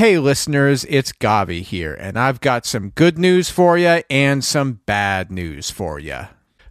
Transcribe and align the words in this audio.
Hey, 0.00 0.18
listeners, 0.18 0.86
it's 0.88 1.12
Gavi 1.12 1.60
here, 1.60 1.92
and 1.92 2.18
I've 2.18 2.40
got 2.40 2.64
some 2.64 2.88
good 2.88 3.18
news 3.18 3.50
for 3.50 3.76
you 3.76 4.00
and 4.08 4.42
some 4.42 4.80
bad 4.86 5.30
news 5.30 5.70
for 5.70 5.98
you. 5.98 6.20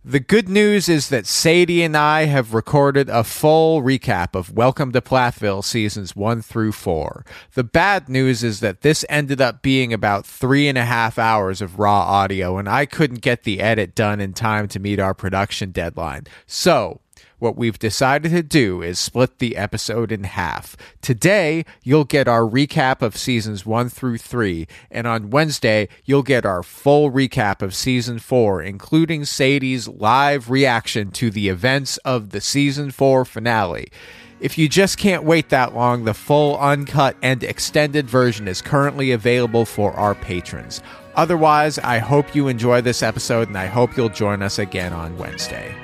The 0.03 0.19
good 0.19 0.49
news 0.49 0.89
is 0.89 1.09
that 1.09 1.27
Sadie 1.27 1.83
and 1.83 1.95
I 1.95 2.25
have 2.25 2.55
recorded 2.55 3.07
a 3.07 3.23
full 3.23 3.83
recap 3.83 4.33
of 4.33 4.55
Welcome 4.55 4.91
to 4.93 5.01
Plathville 5.01 5.61
seasons 5.61 6.15
one 6.15 6.41
through 6.41 6.71
four. 6.71 7.23
The 7.53 7.63
bad 7.63 8.09
news 8.09 8.43
is 8.43 8.61
that 8.61 8.81
this 8.81 9.05
ended 9.09 9.39
up 9.39 9.61
being 9.61 9.93
about 9.93 10.25
three 10.25 10.67
and 10.67 10.79
a 10.79 10.85
half 10.85 11.19
hours 11.19 11.61
of 11.61 11.77
raw 11.77 11.99
audio, 11.99 12.57
and 12.57 12.67
I 12.67 12.87
couldn't 12.87 13.21
get 13.21 13.43
the 13.43 13.59
edit 13.59 13.93
done 13.93 14.19
in 14.19 14.33
time 14.33 14.67
to 14.69 14.79
meet 14.79 14.99
our 14.99 15.13
production 15.13 15.69
deadline. 15.69 16.23
So, 16.47 17.01
what 17.39 17.57
we've 17.57 17.79
decided 17.79 18.31
to 18.31 18.43
do 18.43 18.81
is 18.81 18.99
split 18.99 19.39
the 19.39 19.57
episode 19.57 20.11
in 20.11 20.25
half. 20.25 20.75
Today, 21.01 21.65
you'll 21.83 22.05
get 22.05 22.27
our 22.27 22.41
recap 22.41 23.01
of 23.01 23.17
seasons 23.17 23.65
one 23.65 23.89
through 23.89 24.17
three, 24.17 24.67
and 24.91 25.07
on 25.07 25.29
Wednesday, 25.29 25.87
you'll 26.05 26.23
get 26.23 26.45
our 26.45 26.63
full 26.63 27.11
recap 27.11 27.61
of 27.61 27.73
season 27.73 28.19
four, 28.19 28.61
including 28.61 29.25
Sadie's 29.25 29.87
live 29.87 30.49
reaction 30.49 31.11
to 31.11 31.29
the 31.31 31.49
events 31.49 31.97
of 31.97 32.29
the 32.29 32.41
season 32.41 32.91
four 32.91 33.25
finale. 33.25 33.91
If 34.39 34.57
you 34.57 34.69
just 34.69 34.97
can't 34.97 35.23
wait 35.25 35.49
that 35.49 35.75
long, 35.75 36.05
the 36.05 36.13
full 36.13 36.57
uncut 36.59 37.17
and 37.21 37.43
extended 37.43 38.09
version 38.09 38.47
is 38.47 38.61
currently 38.61 39.11
available 39.11 39.65
for 39.65 39.91
our 39.93 40.15
patrons. 40.15 40.81
Otherwise, 41.15 41.77
I 41.79 41.97
hope 41.97 42.33
you 42.33 42.47
enjoy 42.47 42.79
this 42.79 43.03
episode 43.03 43.49
and 43.49 43.57
I 43.57 43.65
hope 43.65 43.97
you'll 43.97 44.07
join 44.07 44.41
us 44.41 44.57
again 44.57 44.93
on 44.93 45.17
Wednesday. 45.17 45.75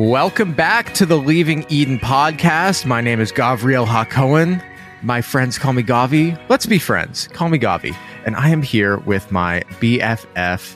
Welcome 0.00 0.54
back 0.54 0.94
to 0.94 1.04
the 1.04 1.18
Leaving 1.18 1.66
Eden 1.68 1.98
podcast. 1.98 2.86
My 2.86 3.02
name 3.02 3.20
is 3.20 3.30
Gavriel 3.32 3.86
Hakohen. 3.86 4.64
My 5.02 5.20
friends 5.20 5.58
call 5.58 5.74
me 5.74 5.82
Gavi. 5.82 6.40
Let's 6.48 6.64
be 6.64 6.78
friends. 6.78 7.28
Call 7.28 7.50
me 7.50 7.58
Gavi. 7.58 7.94
And 8.24 8.34
I 8.34 8.48
am 8.48 8.62
here 8.62 8.96
with 9.00 9.30
my 9.30 9.60
BFF, 9.78 10.74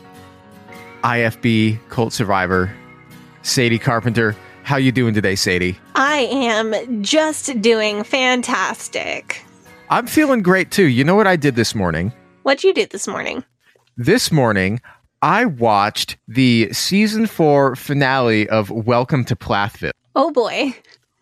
IFB 1.03 1.79
cult 1.89 2.13
survivor, 2.13 2.71
Sadie 3.41 3.79
Carpenter. 3.79 4.37
How 4.63 4.77
you 4.77 4.93
doing 4.93 5.15
today, 5.15 5.37
Sadie? 5.37 5.79
I 5.95 6.29
am 6.31 7.03
just 7.03 7.63
doing 7.63 8.05
fantastic. 8.05 9.43
I'm 9.89 10.07
feeling 10.07 10.43
great 10.43 10.71
too. 10.71 10.89
You 10.89 11.03
know 11.03 11.15
what 11.15 11.27
I 11.27 11.37
did 11.37 11.57
this 11.57 11.75
morning? 11.75 12.13
What'd 12.43 12.63
you 12.63 12.75
do 12.75 12.85
this 12.85 13.09
morning? 13.09 13.43
This 13.97 14.31
morning, 14.31 14.83
I 15.25 15.47
watched 15.47 16.19
the 16.29 16.69
season 16.71 17.27
four 17.27 17.77
finale 17.77 18.47
of 18.51 18.69
Welcome 18.69 19.25
to 19.25 19.35
Plathville. 19.35 19.93
Oh 20.15 20.31
boy. 20.31 20.77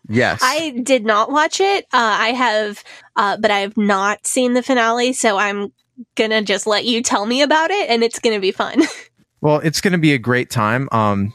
Yes. 0.09 0.41
I 0.43 0.71
did 0.83 1.05
not 1.05 1.31
watch 1.31 1.61
it. 1.61 1.85
Uh, 1.85 2.17
I 2.19 2.33
have, 2.33 2.83
uh, 3.15 3.37
but 3.37 3.49
I 3.49 3.59
have 3.59 3.77
not 3.77 4.27
seen 4.27 4.55
the 4.55 4.61
finale, 4.61 5.13
so 5.13 5.37
I'm 5.37 5.71
gonna 6.15 6.41
just 6.41 6.67
let 6.67 6.83
you 6.83 7.01
tell 7.01 7.25
me 7.25 7.41
about 7.41 7.71
it, 7.71 7.89
and 7.89 8.03
it's 8.03 8.19
gonna 8.19 8.41
be 8.41 8.51
fun. 8.51 8.83
Well, 9.39 9.59
it's 9.59 9.81
going 9.81 9.91
to 9.91 9.97
be 9.97 10.13
a 10.13 10.17
great 10.17 10.49
time. 10.49 10.87
Um, 10.93 11.33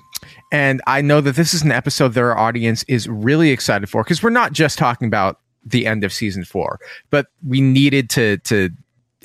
and 0.51 0.81
I 0.87 1.03
know 1.03 1.21
that 1.21 1.37
this 1.37 1.53
is 1.53 1.61
an 1.61 1.71
episode 1.71 2.15
that 2.15 2.23
our 2.23 2.39
audience 2.39 2.83
is 2.89 3.07
really 3.07 3.51
excited 3.51 3.87
for 3.91 4.03
because 4.03 4.23
we're 4.23 4.31
not 4.31 4.55
just 4.55 4.79
talking 4.79 5.07
about 5.09 5.41
the 5.63 5.87
end 5.87 6.05
of 6.05 6.13
season 6.15 6.47
four, 6.47 6.81
but 7.11 7.27
we 7.47 7.61
needed 7.61 8.09
to 8.11 8.39
to 8.39 8.71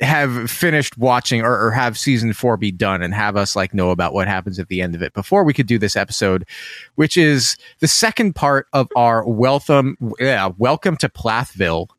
have 0.03 0.49
finished 0.49 0.97
watching 0.97 1.41
or, 1.41 1.67
or 1.67 1.71
have 1.71 1.97
season 1.97 2.33
four 2.33 2.57
be 2.57 2.71
done 2.71 3.01
and 3.01 3.13
have 3.13 3.35
us 3.35 3.55
like 3.55 3.73
know 3.73 3.89
about 3.91 4.13
what 4.13 4.27
happens 4.27 4.59
at 4.59 4.67
the 4.67 4.81
end 4.81 4.95
of 4.95 5.01
it 5.01 5.13
before 5.13 5.43
we 5.43 5.53
could 5.53 5.67
do 5.67 5.79
this 5.79 5.95
episode, 5.95 6.45
which 6.95 7.17
is 7.17 7.57
the 7.79 7.87
second 7.87 8.35
part 8.35 8.67
of 8.73 8.87
our 8.95 9.27
welcome 9.27 9.97
yeah, 10.19 10.49
welcome 10.57 10.97
to 10.97 11.09
Plathville 11.09 11.89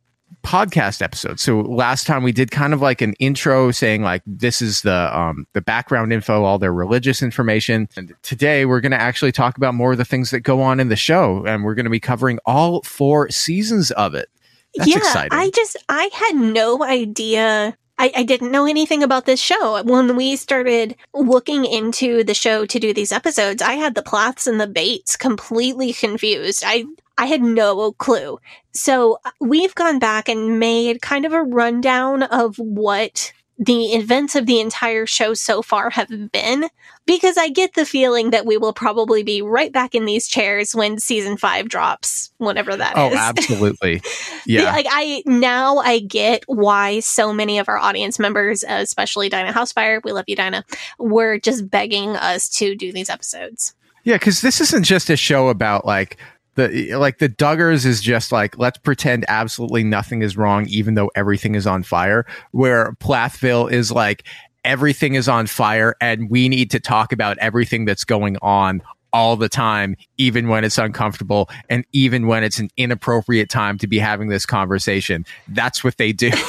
podcast 0.42 1.00
episode. 1.02 1.40
So 1.40 1.60
last 1.60 2.06
time 2.06 2.22
we 2.22 2.30
did 2.30 2.50
kind 2.50 2.74
of 2.74 2.82
like 2.82 3.00
an 3.00 3.14
intro 3.14 3.70
saying 3.70 4.02
like 4.02 4.22
this 4.26 4.60
is 4.60 4.82
the 4.82 5.18
um 5.18 5.46
the 5.54 5.62
background 5.62 6.12
info, 6.12 6.44
all 6.44 6.58
their 6.58 6.72
religious 6.72 7.22
information. 7.22 7.88
And 7.96 8.14
today 8.22 8.66
we're 8.66 8.80
going 8.80 8.92
to 8.92 9.00
actually 9.00 9.32
talk 9.32 9.56
about 9.56 9.74
more 9.74 9.92
of 9.92 9.98
the 9.98 10.04
things 10.04 10.30
that 10.30 10.40
go 10.40 10.60
on 10.60 10.80
in 10.80 10.88
the 10.88 10.96
show 10.96 11.44
and 11.46 11.64
we're 11.64 11.74
going 11.74 11.84
to 11.84 11.90
be 11.90 12.00
covering 12.00 12.38
all 12.44 12.82
four 12.82 13.30
seasons 13.30 13.90
of 13.92 14.14
it. 14.14 14.28
That's 14.76 14.90
yeah, 14.90 14.98
exciting. 14.98 15.38
I 15.38 15.50
just 15.50 15.76
I 15.88 16.10
had 16.12 16.36
no 16.36 16.84
idea. 16.84 17.76
I, 17.98 18.12
I 18.16 18.22
didn't 18.24 18.50
know 18.50 18.66
anything 18.66 19.02
about 19.02 19.24
this 19.24 19.40
show. 19.40 19.82
When 19.82 20.16
we 20.16 20.36
started 20.36 20.96
looking 21.12 21.64
into 21.64 22.24
the 22.24 22.34
show 22.34 22.66
to 22.66 22.80
do 22.80 22.92
these 22.92 23.12
episodes, 23.12 23.62
I 23.62 23.74
had 23.74 23.94
the 23.94 24.02
Plaths 24.02 24.46
and 24.46 24.60
the 24.60 24.66
Bates 24.66 25.16
completely 25.16 25.92
confused. 25.92 26.62
I 26.66 26.84
I 27.16 27.26
had 27.26 27.42
no 27.42 27.92
clue. 27.92 28.40
So 28.72 29.18
uh, 29.24 29.30
we've 29.40 29.74
gone 29.74 30.00
back 30.00 30.28
and 30.28 30.58
made 30.58 31.00
kind 31.00 31.24
of 31.24 31.32
a 31.32 31.44
rundown 31.44 32.24
of 32.24 32.56
what 32.56 33.32
the 33.58 33.94
events 33.94 34.34
of 34.34 34.46
the 34.46 34.60
entire 34.60 35.06
show 35.06 35.32
so 35.32 35.62
far 35.62 35.90
have 35.90 36.08
been 36.32 36.68
because 37.06 37.36
I 37.36 37.48
get 37.48 37.74
the 37.74 37.86
feeling 37.86 38.30
that 38.30 38.46
we 38.46 38.56
will 38.56 38.72
probably 38.72 39.22
be 39.22 39.42
right 39.42 39.72
back 39.72 39.94
in 39.94 40.06
these 40.06 40.26
chairs 40.26 40.74
when 40.74 40.98
season 40.98 41.36
five 41.36 41.68
drops, 41.68 42.32
whatever 42.38 42.76
that 42.76 42.94
oh, 42.96 43.08
is. 43.08 43.14
oh, 43.14 43.16
absolutely. 43.18 44.02
Yeah. 44.46 44.72
like 44.72 44.86
I 44.90 45.22
now 45.26 45.78
I 45.78 46.00
get 46.00 46.42
why 46.46 47.00
so 47.00 47.32
many 47.32 47.58
of 47.58 47.68
our 47.68 47.78
audience 47.78 48.18
members, 48.18 48.64
especially 48.66 49.28
Dinah 49.28 49.52
Housefire, 49.52 50.02
we 50.02 50.12
love 50.12 50.24
you, 50.26 50.36
Dinah, 50.36 50.64
were 50.98 51.38
just 51.38 51.70
begging 51.70 52.16
us 52.16 52.48
to 52.50 52.74
do 52.74 52.92
these 52.92 53.10
episodes. 53.10 53.74
Yeah, 54.02 54.16
because 54.16 54.42
this 54.42 54.60
isn't 54.60 54.84
just 54.84 55.08
a 55.08 55.16
show 55.16 55.48
about 55.48 55.86
like 55.86 56.18
the 56.54 56.94
like 56.94 57.18
the 57.18 57.28
Duggars 57.28 57.84
is 57.84 58.00
just 58.00 58.32
like 58.32 58.58
let's 58.58 58.78
pretend 58.78 59.24
absolutely 59.28 59.84
nothing 59.84 60.22
is 60.22 60.36
wrong, 60.36 60.66
even 60.68 60.94
though 60.94 61.10
everything 61.14 61.54
is 61.54 61.66
on 61.66 61.82
fire. 61.82 62.26
Where 62.52 62.94
Plathville 63.00 63.68
is 63.68 63.90
like 63.90 64.24
everything 64.64 65.14
is 65.14 65.28
on 65.28 65.46
fire, 65.46 65.94
and 66.00 66.30
we 66.30 66.48
need 66.48 66.70
to 66.72 66.80
talk 66.80 67.12
about 67.12 67.38
everything 67.38 67.84
that's 67.84 68.04
going 68.04 68.36
on 68.42 68.82
all 69.12 69.36
the 69.36 69.48
time, 69.48 69.96
even 70.18 70.48
when 70.48 70.64
it's 70.64 70.78
uncomfortable, 70.78 71.48
and 71.68 71.84
even 71.92 72.26
when 72.26 72.42
it's 72.42 72.58
an 72.58 72.68
inappropriate 72.76 73.48
time 73.48 73.78
to 73.78 73.86
be 73.86 73.98
having 73.98 74.28
this 74.28 74.44
conversation. 74.44 75.24
That's 75.48 75.84
what 75.84 75.96
they 75.98 76.12
do. 76.12 76.30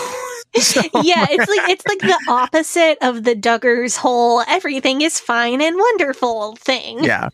So 0.61 0.81
yeah, 1.03 1.25
it's 1.29 1.49
like 1.49 1.69
it's 1.69 1.85
like 1.85 1.99
the 1.99 2.19
opposite 2.29 2.97
of 3.01 3.23
the 3.23 3.35
Duggars 3.35 3.97
whole 3.97 4.41
everything 4.47 5.01
is 5.01 5.19
fine 5.19 5.61
and 5.61 5.75
wonderful 5.75 6.55
thing. 6.55 7.03
yeah. 7.03 7.29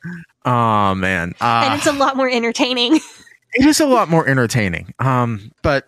Oh 0.46 0.96
man. 0.96 1.34
Uh, 1.42 1.64
And 1.66 1.74
it's 1.76 1.88
a 1.88 1.94
lot 1.94 2.18
more 2.18 2.30
entertaining. 2.30 2.96
it 3.54 3.66
is 3.66 3.80
a 3.80 3.86
lot 3.86 4.10
more 4.10 4.28
entertaining. 4.28 4.94
Um, 5.00 5.52
but 5.62 5.88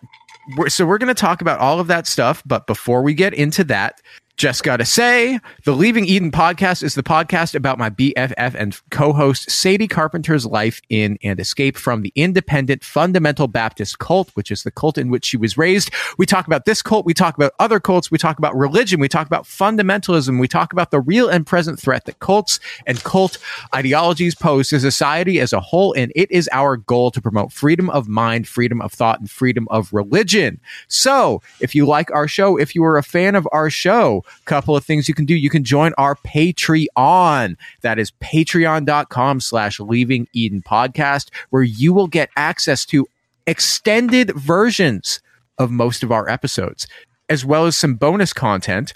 we're, 0.58 0.70
so 0.70 0.86
we're 0.86 0.98
going 0.98 1.14
to 1.14 1.20
talk 1.20 1.42
about 1.42 1.60
all 1.60 1.80
of 1.80 1.88
that 1.88 2.06
stuff. 2.08 2.44
But 2.46 2.68
before 2.68 3.02
we 3.02 3.14
get 3.14 3.34
into 3.34 3.64
that, 3.66 4.02
just 4.36 4.64
got 4.64 4.78
to 4.78 4.86
say, 4.86 5.40
the 5.64 5.74
Leaving 5.74 6.06
Eden 6.06 6.32
podcast 6.32 6.82
is 6.82 6.96
the 6.96 7.04
podcast 7.04 7.54
about 7.54 7.78
my 7.78 7.90
BFF 7.90 8.56
and 8.56 8.80
co-host 8.90 9.50
Sadie 9.50 9.88
Carpenter's 9.88 10.46
life 10.46 10.82
in 10.90 11.20
and 11.24 11.40
escape 11.40 11.78
from 11.78 12.02
the 12.02 12.12
independent 12.16 12.84
fundamental 12.84 13.48
Baptist 13.48 14.00
cult, 14.00 14.32
which 14.34 14.50
is 14.50 14.64
the 14.64 14.72
cult 14.72 14.98
in 14.98 15.12
which 15.12 15.26
she 15.26 15.38
was 15.38 15.58
raised. 15.58 15.92
We 16.18 16.26
talk 16.26 16.48
about 16.48 16.66
this 16.66 16.82
cult. 16.82 17.06
We 17.06 17.14
talk 17.14 17.36
about 17.36 17.54
other 17.60 17.80
cults. 17.80 18.10
We 18.10 18.18
talk 18.18 18.40
about 18.40 18.56
religion. 18.56 19.00
We 19.00 19.08
talk 19.08 19.28
about 19.28 19.44
fundamentalism. 19.44 20.40
We 20.40 20.48
talk 20.48 20.74
about 20.74 20.90
the 20.90 21.00
real 21.00 21.30
and 21.30 21.46
present 21.46 21.80
threat 21.80 22.06
that 22.06 22.20
cults 22.20 22.60
and 22.88 23.04
cult 23.04 23.38
ideologies 23.74 24.34
pose 24.34 24.70
to 24.70 24.80
society 24.80 25.40
as 25.40 25.54
a 25.54 25.60
whole. 25.60 25.94
And 25.94 26.12
it 26.16 26.32
is 26.32 26.50
our 26.52 26.76
goal 26.78 27.12
to 27.12 27.22
promote 27.22 27.52
freedom 27.52 27.90
of 27.92 28.08
mind, 28.08 28.48
freedom 28.48 28.82
of 28.82 28.92
thought, 28.94 29.20
and 29.20 29.30
freedom 29.30 29.68
of 29.70 29.94
religion. 29.94 30.60
So 30.88 31.42
if 31.62 31.76
you 31.76 31.86
like 31.86 32.12
our 32.12 32.28
show, 32.28 32.58
if 32.58 32.74
you 32.74 32.84
are 32.84 32.98
a 32.98 33.04
fan 33.04 33.36
of 33.36 33.48
our 33.52 33.70
show, 33.70 34.23
couple 34.46 34.76
of 34.76 34.86
things 34.86 35.08
you 35.08 35.14
can 35.14 35.26
do. 35.26 35.36
You 35.36 35.50
can 35.50 35.64
join 35.64 35.94
our 35.98 36.16
Patreon. 36.16 37.56
That 37.82 38.00
is 38.00 38.12
patreon.com 38.22 39.40
slash 39.40 39.80
leaving 39.80 40.28
Eden 40.34 40.62
podcast, 40.62 41.30
where 41.50 41.64
you 41.64 41.94
will 41.94 42.08
get 42.08 42.30
access 42.36 42.86
to 42.88 43.08
extended 43.48 44.32
versions 44.36 45.22
of 45.58 45.72
most 45.72 46.04
of 46.04 46.12
our 46.12 46.30
episodes, 46.30 46.88
as 47.30 47.46
well 47.46 47.66
as 47.66 47.78
some 47.78 47.96
bonus 47.96 48.34
content, 48.34 48.94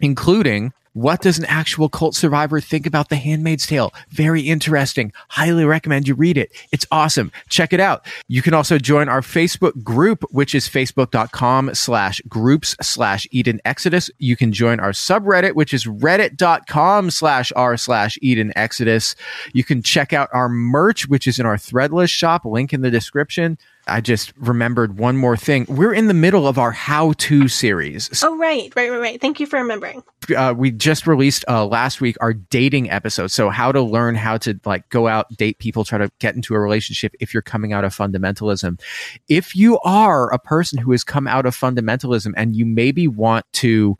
including 0.00 0.72
what 0.92 1.22
does 1.22 1.38
an 1.38 1.44
actual 1.44 1.88
cult 1.88 2.14
survivor 2.14 2.60
think 2.60 2.86
about 2.86 3.08
The 3.08 3.16
Handmaid's 3.16 3.66
Tale? 3.66 3.92
Very 4.10 4.42
interesting. 4.42 5.12
Highly 5.28 5.64
recommend 5.64 6.08
you 6.08 6.14
read 6.14 6.36
it. 6.36 6.50
It's 6.72 6.86
awesome. 6.90 7.30
Check 7.48 7.72
it 7.72 7.80
out. 7.80 8.06
You 8.28 8.42
can 8.42 8.54
also 8.54 8.78
join 8.78 9.08
our 9.08 9.20
Facebook 9.20 9.82
group, 9.84 10.24
which 10.30 10.54
is 10.54 10.68
facebook.com 10.68 11.74
slash 11.74 12.20
groups 12.28 12.74
slash 12.82 13.26
Eden 13.30 13.60
Exodus. 13.64 14.10
You 14.18 14.36
can 14.36 14.52
join 14.52 14.80
our 14.80 14.90
subreddit, 14.90 15.54
which 15.54 15.72
is 15.72 15.84
reddit.com 15.84 17.10
slash 17.10 17.52
r 17.54 17.76
slash 17.76 18.18
Eden 18.20 18.52
Exodus. 18.56 19.14
You 19.52 19.62
can 19.62 19.82
check 19.82 20.12
out 20.12 20.28
our 20.32 20.48
merch, 20.48 21.08
which 21.08 21.26
is 21.26 21.38
in 21.38 21.46
our 21.46 21.56
threadless 21.56 22.10
shop, 22.10 22.44
link 22.44 22.72
in 22.72 22.80
the 22.80 22.90
description. 22.90 23.58
I 23.90 24.00
just 24.00 24.32
remembered 24.36 24.98
one 24.98 25.16
more 25.16 25.36
thing. 25.36 25.66
We're 25.68 25.92
in 25.92 26.06
the 26.06 26.14
middle 26.14 26.46
of 26.46 26.58
our 26.58 26.70
how 26.70 27.12
to 27.12 27.48
series. 27.48 28.22
oh 28.22 28.36
right, 28.36 28.72
right, 28.76 28.90
right, 28.90 28.98
right. 28.98 29.20
Thank 29.20 29.40
you 29.40 29.46
for 29.46 29.58
remembering. 29.58 30.02
uh, 30.36 30.54
we 30.56 30.70
just 30.70 31.06
released 31.06 31.44
uh, 31.48 31.66
last 31.66 32.00
week 32.00 32.16
our 32.20 32.32
dating 32.32 32.90
episode. 32.90 33.28
So 33.28 33.50
how 33.50 33.72
to 33.72 33.82
learn 33.82 34.14
how 34.14 34.38
to 34.38 34.58
like 34.64 34.88
go 34.90 35.08
out, 35.08 35.28
date 35.36 35.58
people, 35.58 35.84
try 35.84 35.98
to 35.98 36.10
get 36.20 36.34
into 36.34 36.54
a 36.54 36.60
relationship 36.60 37.14
if 37.20 37.34
you're 37.34 37.42
coming 37.42 37.72
out 37.72 37.84
of 37.84 37.94
fundamentalism. 37.94 38.80
If 39.28 39.56
you 39.56 39.80
are 39.80 40.32
a 40.32 40.38
person 40.38 40.78
who 40.78 40.92
has 40.92 41.04
come 41.04 41.26
out 41.26 41.44
of 41.44 41.56
fundamentalism 41.56 42.32
and 42.36 42.54
you 42.54 42.64
maybe 42.64 43.08
want 43.08 43.44
to 43.54 43.98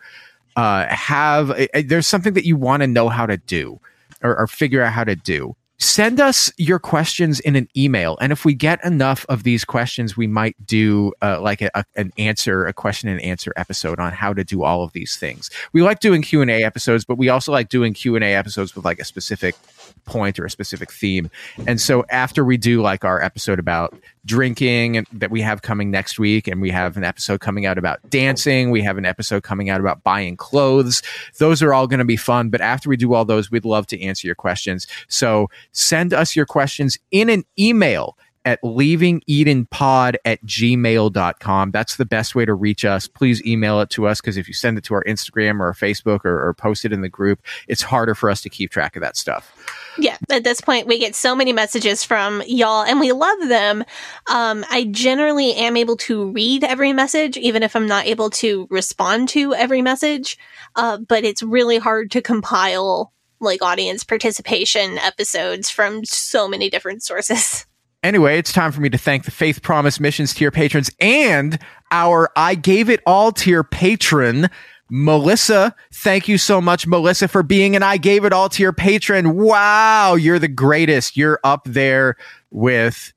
uh, 0.57 0.87
have, 0.87 1.51
uh, 1.51 1.67
there's 1.85 2.07
something 2.07 2.35
that 2.35 2.45
you 2.45 2.57
want 2.57 2.83
to 2.83 2.87
know 2.87 3.09
how 3.09 3.27
to 3.27 3.37
do 3.37 3.81
or, 4.23 4.39
or 4.39 4.47
figure 4.47 4.83
out 4.83 4.93
how 4.93 5.05
to 5.05 5.17
do. 5.17 5.57
Send 5.83 6.21
us 6.21 6.53
your 6.59 6.79
questions 6.79 7.41
in 7.41 7.57
an 7.57 7.67
email, 7.75 8.19
and 8.21 8.33
if 8.33 8.45
we 8.45 8.53
get 8.53 8.85
enough 8.85 9.25
of 9.31 9.45
these 9.45 9.65
questions, 9.65 10.15
we 10.15 10.27
might 10.27 10.55
do 10.67 11.11
uh, 11.23 11.41
like 11.41 11.63
a, 11.63 11.71
a- 11.75 11.85
an 11.97 12.13
answer, 12.19 12.67
a 12.67 12.73
question 12.75 13.09
and 13.09 13.19
answer 13.23 13.51
episode 13.57 13.99
on 13.99 14.13
how 14.13 14.35
to 14.35 14.45
do 14.45 14.63
all 14.63 14.83
of 14.85 14.93
these 14.93 15.17
things. 15.17 15.49
We 15.73 15.83
like 15.83 16.01
doing 16.01 16.21
Q 16.21 16.43
and 16.43 16.51
A 16.51 16.63
episodes, 16.65 17.07
but 17.07 17.17
we 17.17 17.31
also 17.31 17.51
like 17.51 17.71
doing 17.71 17.95
Q 17.95 18.15
and 18.15 18.23
A 18.23 18.35
episodes 18.35 18.77
with 18.77 18.85
like 18.85 18.99
a 19.01 19.07
specific 19.07 19.55
point 20.05 20.39
or 20.39 20.45
a 20.45 20.51
specific 20.51 20.93
theme. 20.93 21.31
And 21.67 21.81
so 21.81 22.05
after 22.11 22.45
we 22.45 22.57
do 22.57 22.83
like 22.83 23.05
our 23.05 23.23
episode 23.23 23.59
about 23.59 23.95
drinking 24.25 25.07
that 25.13 25.31
we 25.31 25.41
have 25.41 25.63
coming 25.63 25.91
next 25.91 26.19
week, 26.19 26.47
and 26.47 26.61
we 26.61 26.71
have 26.71 26.97
an 26.97 27.05
episode 27.05 27.41
coming 27.41 27.67
out 27.67 27.79
about 27.79 27.99
dancing, 28.11 28.71
we 28.71 28.83
have 28.83 28.99
an 28.99 29.05
episode 29.05 29.43
coming 29.43 29.71
out 29.71 29.81
about 29.81 30.03
buying 30.03 30.37
clothes. 30.37 31.03
Those 31.39 31.63
are 31.63 31.73
all 31.73 31.87
going 31.87 31.99
to 31.99 32.05
be 32.05 32.17
fun. 32.17 32.51
But 32.51 32.61
after 32.61 32.89
we 32.89 32.97
do 32.97 33.15
all 33.15 33.25
those, 33.25 33.51
we'd 33.51 33.65
love 33.65 33.87
to 33.89 34.01
answer 34.01 34.27
your 34.27 34.35
questions. 34.35 34.87
So 35.09 35.49
send 35.73 36.13
us 36.13 36.37
your 36.37 36.47
questions 36.47 36.99
in 37.11 37.29
an 37.29 37.45
email 37.59 38.17
at 38.45 38.61
leavingedenpod 38.63 40.17
at 40.25 40.45
gmail.com. 40.45 41.71
That's 41.71 41.97
the 41.97 42.05
best 42.05 42.35
way 42.35 42.45
to 42.45 42.55
reach 42.55 42.85
us. 42.85 43.07
Please 43.07 43.45
email 43.45 43.81
it 43.81 43.91
to 43.91 44.07
us 44.07 44.21
because 44.21 44.37
if 44.37 44.49
you 44.49 44.55
send 44.55 44.79
it 44.79 44.85
to 44.85 44.95
our 44.95 45.05
Instagram 45.05 45.61
or 45.61 45.67
our 45.67 45.75
Facebook 45.75 46.25
or, 46.25 46.49
or 46.49 46.55
post 46.55 46.85
it 46.85 46.93
in 46.93 47.01
the 47.01 47.09
group, 47.09 47.43
it's 47.69 47.83
harder 47.83 48.15
for 48.15 48.31
us 48.31 48.41
to 48.43 48.49
keep 48.49 48.71
track 48.71 48.97
of 48.97 49.03
that 49.03 49.17
stuff. 49.17 49.55
Yeah, 49.99 50.17
at 50.31 50.45
this 50.45 50.61
point, 50.61 50.87
we 50.87 50.99
get 50.99 51.15
so 51.15 51.35
many 51.35 51.53
messages 51.53 52.05
from 52.05 52.43
y'all, 52.47 52.85
and 52.85 53.01
we 53.01 53.13
love 53.13 53.49
them. 53.49 53.85
Um, 54.31 54.65
I 54.71 54.85
generally 54.91 55.55
am 55.55 55.77
able 55.77 55.97
to 55.99 56.31
read 56.31 56.65
every 56.65 56.93
message, 56.93 57.37
even 57.37 57.63
if 57.63 57.77
I'm 57.77 57.87
not 57.87 58.07
able 58.07 58.31
to 58.31 58.67
respond 58.71 59.29
to 59.31 59.55
every 59.55 59.83
message. 59.83 60.39
Uh, 60.77 60.99
but 60.99 61.25
it's 61.25 61.43
really 61.43 61.79
hard 61.79 62.11
to 62.13 62.23
compile 62.23 63.13
like 63.41 63.63
audience 63.63 64.05
participation 64.05 64.99
episodes 64.99 65.71
from 65.71 66.05
so 66.05 66.47
many 66.47 66.71
different 66.71 67.03
sources. 67.03 67.67
Anyway, 68.03 68.39
it's 68.39 68.53
time 68.53 68.73
for 68.73 68.81
me 68.81 68.89
to 68.89 68.97
thank 68.97 69.25
the 69.25 69.31
Faith 69.31 69.61
Promise 69.61 70.01
Missions 70.01 70.33
tier 70.33 70.51
patrons 70.51 70.91
and 71.01 71.59
our 71.91 72.31
I 72.35 72.55
Gave 72.55 72.89
It 72.89 73.03
All 73.05 73.31
tier 73.31 73.63
patron, 73.63 74.49
Melissa. 74.89 75.75
Thank 75.93 76.27
you 76.27 76.39
so 76.39 76.63
much, 76.63 76.87
Melissa, 76.87 77.29
for 77.29 77.43
being 77.43 77.77
an 77.77 77.83
I 77.83 77.99
Gave 77.99 78.25
It 78.25 78.33
All 78.33 78.49
tier 78.49 78.73
patron. 78.73 79.37
Wow, 79.37 80.15
you're 80.15 80.39
the 80.39 80.49
greatest. 80.49 81.17
You're 81.17 81.41
up 81.45 81.65
there 81.65 82.17
with. 82.51 83.13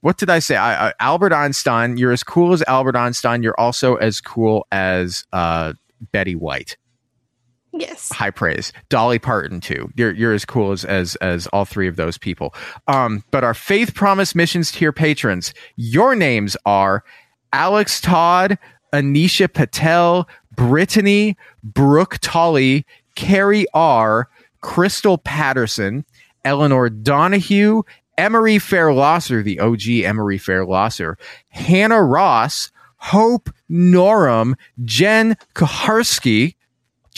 What 0.00 0.16
did 0.16 0.30
I 0.30 0.40
say? 0.40 0.56
I, 0.56 0.88
I, 0.88 0.94
Albert 0.98 1.32
Einstein. 1.32 1.96
You're 1.96 2.10
as 2.10 2.24
cool 2.24 2.52
as 2.52 2.64
Albert 2.66 2.96
Einstein. 2.96 3.44
You're 3.44 3.60
also 3.60 3.94
as 3.96 4.20
cool 4.20 4.66
as 4.72 5.24
uh, 5.32 5.74
Betty 6.10 6.34
White 6.34 6.76
Yes. 7.72 8.10
high 8.12 8.30
praise. 8.30 8.72
Dolly 8.88 9.18
Parton 9.18 9.60
too. 9.60 9.90
You're 9.96 10.12
you're 10.12 10.32
as 10.32 10.44
cool 10.44 10.72
as 10.72 10.84
as 10.84 11.16
as 11.16 11.46
all 11.48 11.64
three 11.64 11.86
of 11.86 11.96
those 11.96 12.18
people. 12.18 12.54
Um, 12.88 13.22
but 13.30 13.44
our 13.44 13.54
Faith 13.54 13.94
Promise 13.94 14.34
Missions 14.34 14.72
tier 14.72 14.92
patrons, 14.92 15.54
your 15.76 16.14
names 16.16 16.56
are 16.66 17.04
Alex 17.52 18.00
Todd, 18.00 18.58
Anisha 18.92 19.52
Patel, 19.52 20.28
Brittany, 20.56 21.36
Brooke 21.62 22.18
Tolley, 22.20 22.84
Carrie 23.14 23.66
R, 23.72 24.28
Crystal 24.62 25.18
Patterson, 25.18 26.04
Eleanor 26.44 26.88
Donahue, 26.90 27.82
Emery 28.18 28.56
Fairlosser, 28.56 29.42
the 29.42 29.60
OG 29.60 30.04
Emery 30.04 30.38
Fairlosser, 30.38 31.14
Hannah 31.48 32.02
Ross, 32.02 32.70
Hope 32.96 33.48
Norum, 33.70 34.54
Jen 34.84 35.36
Kaharski, 35.54 36.54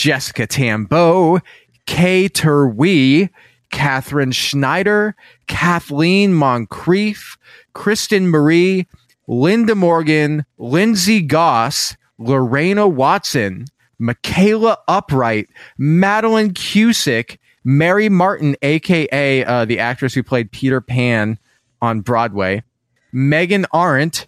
Jessica 0.02 0.48
Tambo, 0.48 1.38
Kay 1.86 2.28
Terwee, 2.28 3.30
Catherine 3.70 4.32
Schneider, 4.32 5.14
Kathleen 5.46 6.34
Moncrief, 6.34 7.38
Kristen 7.72 8.28
Marie, 8.28 8.88
Linda 9.28 9.76
Morgan, 9.76 10.44
Lindsay 10.58 11.22
Goss, 11.22 11.94
Lorena 12.18 12.88
Watson, 12.88 13.66
Michaela 14.00 14.76
Upright, 14.88 15.48
Madeline 15.78 16.52
Cusick, 16.52 17.38
Mary 17.62 18.08
Martin, 18.08 18.56
aka 18.60 19.44
uh, 19.44 19.64
the 19.64 19.78
actress 19.78 20.14
who 20.14 20.24
played 20.24 20.50
Peter 20.50 20.80
Pan 20.80 21.38
on 21.80 22.00
Broadway, 22.00 22.64
Megan 23.12 23.66
Arendt, 23.72 24.26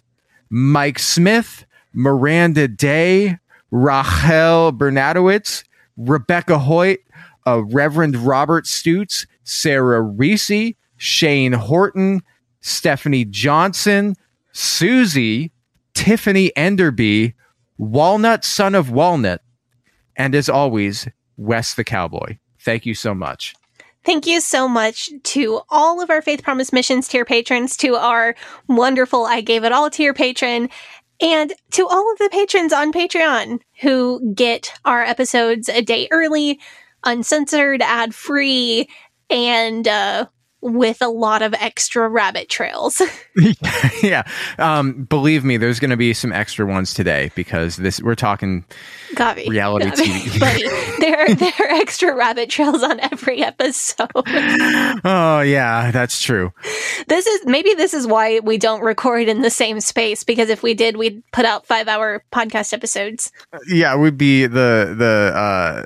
Mike 0.49 0.99
Smith, 0.99 1.65
Miranda 1.91 2.69
Day, 2.69 3.39
Rachel 3.75 4.71
Bernadowitz, 4.71 5.65
Rebecca 5.97 6.57
Hoyt, 6.57 6.99
uh, 7.45 7.61
Reverend 7.65 8.15
Robert 8.15 8.63
Stutz, 8.65 9.27
Sarah 9.43 10.01
Reese, 10.01 10.75
Shane 10.95 11.51
Horton, 11.51 12.23
Stephanie 12.61 13.25
Johnson, 13.25 14.15
Susie, 14.53 15.51
Tiffany 15.93 16.55
Enderby, 16.55 17.33
Walnut 17.77 18.45
Son 18.45 18.75
of 18.75 18.91
Walnut, 18.91 19.41
and 20.15 20.33
as 20.33 20.47
always, 20.47 21.09
Wes 21.35 21.73
the 21.73 21.83
Cowboy. 21.83 22.37
Thank 22.61 22.85
you 22.85 22.95
so 22.95 23.13
much. 23.13 23.53
Thank 24.05 24.27
you 24.27 24.39
so 24.39 24.67
much 24.67 25.09
to 25.23 25.61
all 25.67 25.99
of 25.99 26.11
our 26.11 26.21
Faith 26.21 26.43
Promise 26.43 26.71
Missions 26.71 27.07
tier 27.07 27.25
patrons, 27.25 27.75
to 27.77 27.95
our 27.95 28.35
wonderful 28.67 29.25
I 29.25 29.41
Gave 29.41 29.63
It 29.63 29.71
All 29.71 29.89
tier 29.89 30.13
patron, 30.13 30.69
and 31.21 31.53
to 31.71 31.87
all 31.87 32.11
of 32.11 32.17
the 32.17 32.29
patrons 32.31 32.73
on 32.73 32.91
Patreon 32.91 33.61
who 33.81 34.33
get 34.33 34.73
our 34.83 35.03
episodes 35.03 35.69
a 35.69 35.81
day 35.81 36.07
early, 36.11 36.59
uncensored, 37.03 37.81
ad 37.81 38.13
free, 38.13 38.89
and 39.29 39.87
uh, 39.87 40.27
with 40.65 41.01
a 41.01 41.07
lot 41.07 41.41
of 41.43 41.53
extra 41.55 42.09
rabbit 42.09 42.49
trails. 42.49 43.01
yeah. 44.03 44.23
Um, 44.57 45.03
believe 45.03 45.43
me, 45.43 45.57
there's 45.57 45.79
going 45.79 45.91
to 45.91 45.97
be 45.97 46.13
some 46.13 46.31
extra 46.31 46.65
ones 46.65 46.93
today 46.93 47.31
because 47.35 47.77
this 47.77 48.01
we're 48.01 48.15
talking 48.15 48.65
Gavi, 49.13 49.47
reality 49.47 49.85
Gavi, 49.85 50.03
TV. 50.05 50.39
buddy. 50.39 50.67
There, 50.99 51.35
there 51.35 51.53
are 51.59 51.75
extra 51.75 52.15
rabbit 52.15 52.49
trails 52.49 52.81
on 52.81 52.99
every 52.99 53.43
episode. 53.43 54.09
oh 54.15 55.41
yeah, 55.41 55.91
that's 55.91 56.21
true. 56.21 56.51
This 57.07 57.27
is 57.27 57.45
maybe 57.45 57.73
this 57.75 57.93
is 57.93 58.07
why 58.07 58.39
we 58.39 58.57
don't 58.57 58.81
record 58.81 59.27
in 59.27 59.41
the 59.41 59.51
same 59.51 59.79
space 59.79 60.23
because 60.23 60.49
if 60.49 60.63
we 60.63 60.73
did, 60.73 60.97
we'd 60.97 61.21
put 61.31 61.45
out 61.45 61.67
five 61.67 61.87
hour 61.87 62.23
podcast 62.31 62.73
episodes. 62.73 63.31
Yeah, 63.67 63.95
we'd 63.95 64.17
be 64.17 64.47
the 64.47 64.95
the 64.97 65.31
uh, 65.35 65.83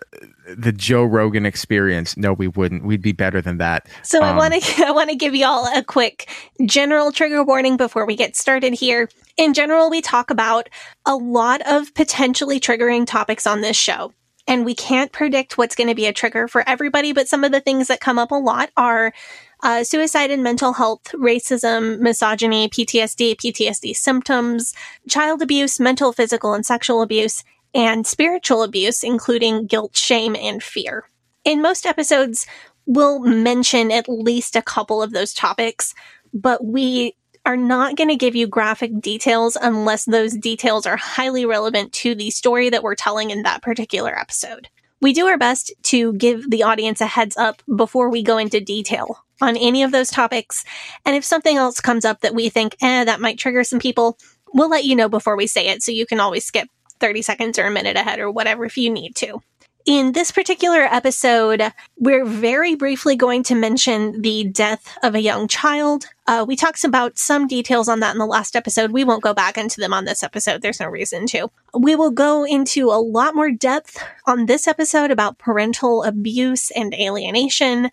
the 0.58 0.72
Joe 0.72 1.04
Rogan 1.04 1.46
experience. 1.46 2.18
No, 2.18 2.34
we 2.34 2.48
wouldn't. 2.48 2.84
We'd 2.84 3.02
be 3.02 3.12
better 3.12 3.42
than 3.42 3.58
that. 3.58 3.88
So 4.04 4.22
I 4.22 4.30
Um, 4.32 4.38
want 4.38 4.54
to 4.62 4.84
I 4.88 4.92
want 4.92 5.10
to 5.10 5.16
give 5.16 5.36
y'all 5.36 5.66
a 5.76 5.84
quick 5.84 6.30
general 6.66 7.12
trigger 7.12 7.44
warning 7.44 7.78
before 7.78 8.06
we 8.06 8.16
get 8.16 8.36
started 8.36 8.74
here. 8.74 9.10
In 9.38 9.54
general, 9.54 9.90
we 9.90 10.02
talk 10.02 10.30
about 10.30 10.70
a 11.06 11.16
lot 11.16 11.62
of 11.68 11.94
potentially 11.94 12.60
triggering 12.60 13.06
topics 13.06 13.48
on 13.48 13.62
this 13.62 13.78
show. 13.78 14.14
And 14.48 14.66
we 14.66 14.74
can't 14.74 15.12
predict 15.12 15.60
what's 15.60 15.76
going 15.76 15.90
to 15.90 15.96
be 15.96 16.08
a 16.08 16.14
trigger 16.14 16.48
for 16.48 16.68
everybody, 16.68 17.14
but 17.14 17.28
some 17.28 17.44
of 17.44 17.52
the 17.52 17.62
things 17.62 17.88
that 17.88 18.00
come 18.00 18.18
up 18.18 18.32
a 18.32 18.36
lot 18.36 18.72
are 18.76 19.14
uh, 19.62 19.84
suicide 19.84 20.32
and 20.32 20.42
mental 20.42 20.74
health, 20.74 21.12
racism, 21.14 22.00
misogyny, 22.00 22.68
PTSD, 22.68 23.36
PTSD 23.36 23.96
symptoms, 23.96 24.74
child 25.08 25.44
abuse, 25.44 25.80
mental, 25.80 26.12
physical, 26.14 26.54
and 26.56 26.66
sexual 26.66 27.04
abuse, 27.04 27.44
and 27.74 28.06
spiritual 28.06 28.64
abuse, 28.64 29.04
including 29.04 29.68
guilt, 29.68 29.96
shame, 29.96 30.36
and 30.36 30.62
fear. 30.64 31.06
In 31.46 31.62
most 31.62 31.86
episodes, 31.86 32.46
we'll 32.86 33.20
mention 33.20 33.92
at 33.92 34.10
least 34.10 34.56
a 34.56 34.62
couple 34.62 35.02
of 35.02 35.12
those 35.12 35.34
topics, 35.34 35.94
but 36.34 36.64
we 36.64 37.16
are 37.46 37.58
not 37.58 37.96
going 37.96 38.10
to 38.10 38.16
give 38.16 38.36
you 38.36 38.48
graphic 38.48 39.00
details 39.00 39.58
unless 39.60 40.06
those 40.06 40.34
details 40.34 40.86
are 40.86 40.98
highly 40.98 41.46
relevant 41.46 41.94
to 41.94 42.14
the 42.14 42.30
story 42.30 42.70
that 42.70 42.84
we're 42.84 42.96
telling 42.96 43.32
in 43.32 43.44
that 43.44 43.62
particular 43.62 44.18
episode. 44.18 44.68
We 45.02 45.14
do 45.14 45.28
our 45.28 45.38
best 45.38 45.72
to 45.84 46.14
give 46.14 46.50
the 46.50 46.64
audience 46.64 47.00
a 47.00 47.06
heads 47.06 47.38
up 47.38 47.62
before 47.74 48.10
we 48.10 48.22
go 48.22 48.38
into 48.38 48.60
detail 48.60 49.24
on 49.42 49.56
any 49.56 49.84
of 49.84 49.92
those 49.92 50.10
topics. 50.10 50.66
And 51.06 51.16
if 51.16 51.24
something 51.24 51.56
else 51.56 51.80
comes 51.80 52.04
up 52.04 52.20
that 52.22 52.36
we 52.36 52.50
think, 52.50 52.76
eh, 52.82 53.06
that 53.06 53.22
might 53.22 53.40
trigger 53.40 53.64
some 53.64 53.80
people, 53.80 54.18
we'll 54.54 54.70
let 54.70 54.84
you 54.84 54.96
know 54.96 55.08
before 55.08 55.38
we 55.38 55.48
say 55.48 55.70
it. 55.70 55.82
So 55.82 55.94
you 55.94 56.06
can 56.06 56.20
always 56.20 56.46
skip 56.46 56.68
30 57.00 57.22
seconds 57.22 57.60
or 57.60 57.66
a 57.66 57.72
minute 57.72 57.98
ahead 57.98 58.20
or 58.20 58.32
whatever 58.32 58.66
if 58.66 58.78
you 58.78 58.90
need 58.90 59.16
to. 59.18 59.42
In 59.86 60.12
this 60.12 60.30
particular 60.30 60.82
episode, 60.82 61.74
we're 61.98 62.26
very 62.26 62.76
briefly 62.76 63.16
going 63.16 63.44
to 63.44 63.56
mention 63.56 64.22
the 64.22 64.44
death 64.44 64.98
of 65.02 65.16
a 65.16 65.22
young 65.22 65.48
child. 65.48 66.06
Uh, 66.28 66.46
we 66.48 66.56
talked 66.56 66.84
about 66.84 67.18
some 67.18 67.48
details 67.48 67.88
on 67.88 68.02
that 68.02 68.14
in 68.14 68.20
the 68.20 68.26
last 68.26 68.56
episode. 68.56 68.92
We 68.92 69.04
won't 69.04 69.24
go 69.24 69.34
back 69.34 69.58
into 69.58 69.80
them 69.80 69.94
on 69.94 70.06
this 70.06 70.22
episode. 70.22 70.62
There's 70.62 70.82
no 70.82 70.88
reason 70.88 71.26
to. 71.28 71.50
We 71.74 71.96
will 71.96 72.12
go 72.12 72.46
into 72.46 72.92
a 72.92 73.02
lot 73.02 73.34
more 73.34 73.52
depth 73.52 74.04
on 74.28 74.46
this 74.46 74.68
episode 74.68 75.12
about 75.12 75.40
parental 75.40 76.04
abuse 76.04 76.72
and 76.72 76.94
alienation, 76.94 77.90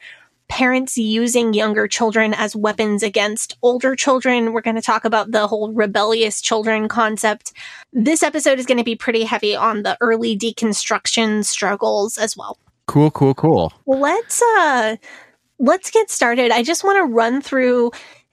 parents 0.48 0.96
using 0.96 1.52
younger 1.54 1.88
children 1.88 2.32
as 2.34 2.54
weapons 2.54 3.02
against 3.02 3.56
older 3.62 3.96
children. 3.96 4.52
We're 4.52 4.60
going 4.60 4.76
to 4.76 4.82
talk 4.82 5.04
about 5.04 5.32
the 5.32 5.46
whole 5.46 5.72
rebellious 5.72 6.40
children 6.40 6.88
concept. 6.88 7.52
This 7.92 8.22
episode 8.22 8.58
is 8.58 8.66
going 8.66 8.78
to 8.78 8.84
be 8.84 8.96
pretty 8.96 9.24
heavy 9.24 9.56
on 9.56 9.82
the 9.82 9.96
early 10.00 10.38
deconstruction 10.38 11.44
struggles 11.44 12.18
as 12.18 12.36
well. 12.36 12.58
Cool, 12.86 13.10
cool, 13.10 13.34
cool. 13.34 13.72
Let's 13.86 14.40
uh 14.42 14.96
let's 15.58 15.90
get 15.90 16.10
started. 16.10 16.50
I 16.52 16.62
just 16.62 16.84
want 16.84 16.98
to 16.98 17.12
run 17.12 17.40
through 17.40 17.90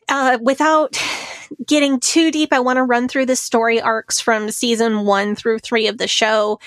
uh 0.09 0.37
without 0.41 0.97
getting 1.67 1.99
too 1.99 2.29
deep. 2.29 2.53
I 2.53 2.59
want 2.59 2.77
to 2.77 2.83
run 2.83 3.07
through 3.07 3.25
the 3.25 3.35
story 3.35 3.81
arcs 3.81 4.19
from 4.19 4.51
season 4.51 5.05
1 5.05 5.35
through 5.35 5.59
3 5.59 5.87
of 5.87 5.97
the 5.97 6.07
show. 6.07 6.59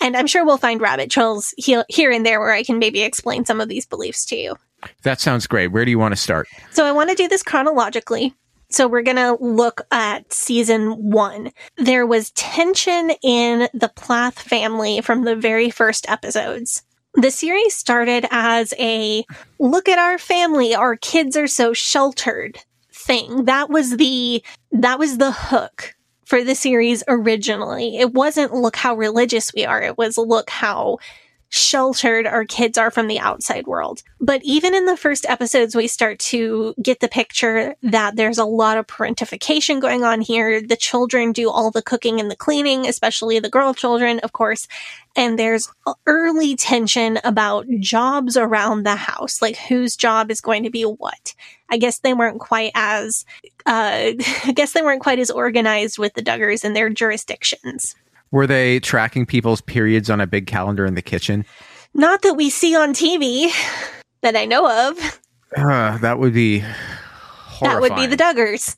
And 0.00 0.16
I'm 0.16 0.26
sure 0.26 0.44
we'll 0.44 0.58
find 0.58 0.80
rabbit 0.80 1.10
trails 1.10 1.54
he- 1.56 1.82
here 1.88 2.10
and 2.10 2.26
there 2.26 2.40
where 2.40 2.52
I 2.52 2.64
can 2.64 2.78
maybe 2.78 3.02
explain 3.02 3.44
some 3.44 3.60
of 3.60 3.68
these 3.68 3.86
beliefs 3.86 4.24
to 4.26 4.36
you. 4.36 4.56
That 5.02 5.20
sounds 5.20 5.46
great. 5.46 5.68
Where 5.68 5.84
do 5.84 5.90
you 5.90 5.98
want 5.98 6.12
to 6.12 6.20
start? 6.20 6.48
So 6.70 6.84
I 6.84 6.92
want 6.92 7.10
to 7.10 7.16
do 7.16 7.28
this 7.28 7.42
chronologically. 7.42 8.34
So 8.70 8.88
we're 8.88 9.02
going 9.02 9.16
to 9.16 9.36
look 9.38 9.82
at 9.90 10.32
season 10.32 10.92
one. 11.10 11.52
There 11.76 12.06
was 12.06 12.30
tension 12.30 13.10
in 13.22 13.68
the 13.74 13.92
Plath 13.94 14.38
family 14.38 15.02
from 15.02 15.24
the 15.24 15.36
very 15.36 15.68
first 15.68 16.08
episodes. 16.08 16.82
The 17.14 17.30
series 17.30 17.76
started 17.76 18.26
as 18.30 18.72
a 18.78 19.24
look 19.58 19.90
at 19.90 19.98
our 19.98 20.16
family, 20.16 20.74
our 20.74 20.96
kids 20.96 21.36
are 21.36 21.46
so 21.46 21.74
sheltered 21.74 22.58
thing. 22.90 23.44
That 23.44 23.68
was 23.68 23.98
the, 23.98 24.42
that 24.70 24.98
was 24.98 25.18
the 25.18 25.32
hook 25.32 25.94
for 26.24 26.42
the 26.42 26.54
series 26.54 27.04
originally. 27.08 27.98
It 27.98 28.14
wasn't 28.14 28.54
look 28.54 28.76
how 28.76 28.94
religious 28.94 29.52
we 29.52 29.66
are. 29.66 29.82
It 29.82 29.98
was 29.98 30.16
look 30.16 30.48
how 30.48 30.96
sheltered 31.52 32.26
our 32.26 32.46
kids 32.46 32.78
are 32.78 32.90
from 32.90 33.08
the 33.08 33.18
outside 33.18 33.66
world. 33.66 34.02
But 34.18 34.40
even 34.42 34.74
in 34.74 34.86
the 34.86 34.96
first 34.96 35.26
episodes, 35.28 35.76
we 35.76 35.86
start 35.86 36.18
to 36.20 36.74
get 36.80 37.00
the 37.00 37.08
picture 37.08 37.76
that 37.82 38.16
there's 38.16 38.38
a 38.38 38.46
lot 38.46 38.78
of 38.78 38.86
parentification 38.86 39.78
going 39.78 40.02
on 40.02 40.22
here. 40.22 40.62
The 40.62 40.76
children 40.76 41.30
do 41.30 41.50
all 41.50 41.70
the 41.70 41.82
cooking 41.82 42.18
and 42.18 42.30
the 42.30 42.36
cleaning, 42.36 42.86
especially 42.86 43.38
the 43.38 43.50
girl 43.50 43.74
children, 43.74 44.18
of 44.20 44.32
course. 44.32 44.66
And 45.14 45.38
there's 45.38 45.70
early 46.06 46.56
tension 46.56 47.18
about 47.22 47.66
jobs 47.80 48.38
around 48.38 48.84
the 48.84 48.96
house, 48.96 49.42
like 49.42 49.58
whose 49.58 49.94
job 49.94 50.30
is 50.30 50.40
going 50.40 50.62
to 50.62 50.70
be 50.70 50.84
what. 50.84 51.34
I 51.68 51.76
guess 51.76 51.98
they 51.98 52.14
weren't 52.14 52.40
quite 52.40 52.72
as, 52.74 53.26
uh, 53.66 54.12
I 54.44 54.52
guess 54.54 54.72
they 54.72 54.80
weren't 54.80 55.02
quite 55.02 55.18
as 55.18 55.30
organized 55.30 55.98
with 55.98 56.14
the 56.14 56.22
Duggars 56.22 56.64
and 56.64 56.74
their 56.74 56.88
jurisdictions. 56.88 57.94
Were 58.32 58.46
they 58.46 58.80
tracking 58.80 59.26
people's 59.26 59.60
periods 59.60 60.10
on 60.10 60.20
a 60.20 60.26
big 60.26 60.46
calendar 60.46 60.84
in 60.84 60.94
the 60.94 61.02
kitchen? 61.02 61.44
Not 61.94 62.22
that 62.22 62.34
we 62.34 62.48
see 62.50 62.74
on 62.74 62.94
TV 62.94 63.52
that 64.22 64.34
I 64.34 64.46
know 64.46 64.88
of. 64.88 65.20
Uh, 65.54 65.98
that 65.98 66.18
would 66.18 66.32
be 66.32 66.64
That 67.60 67.80
would 67.80 67.94
be 67.94 68.06
the 68.06 68.16
Duggars. 68.16 68.76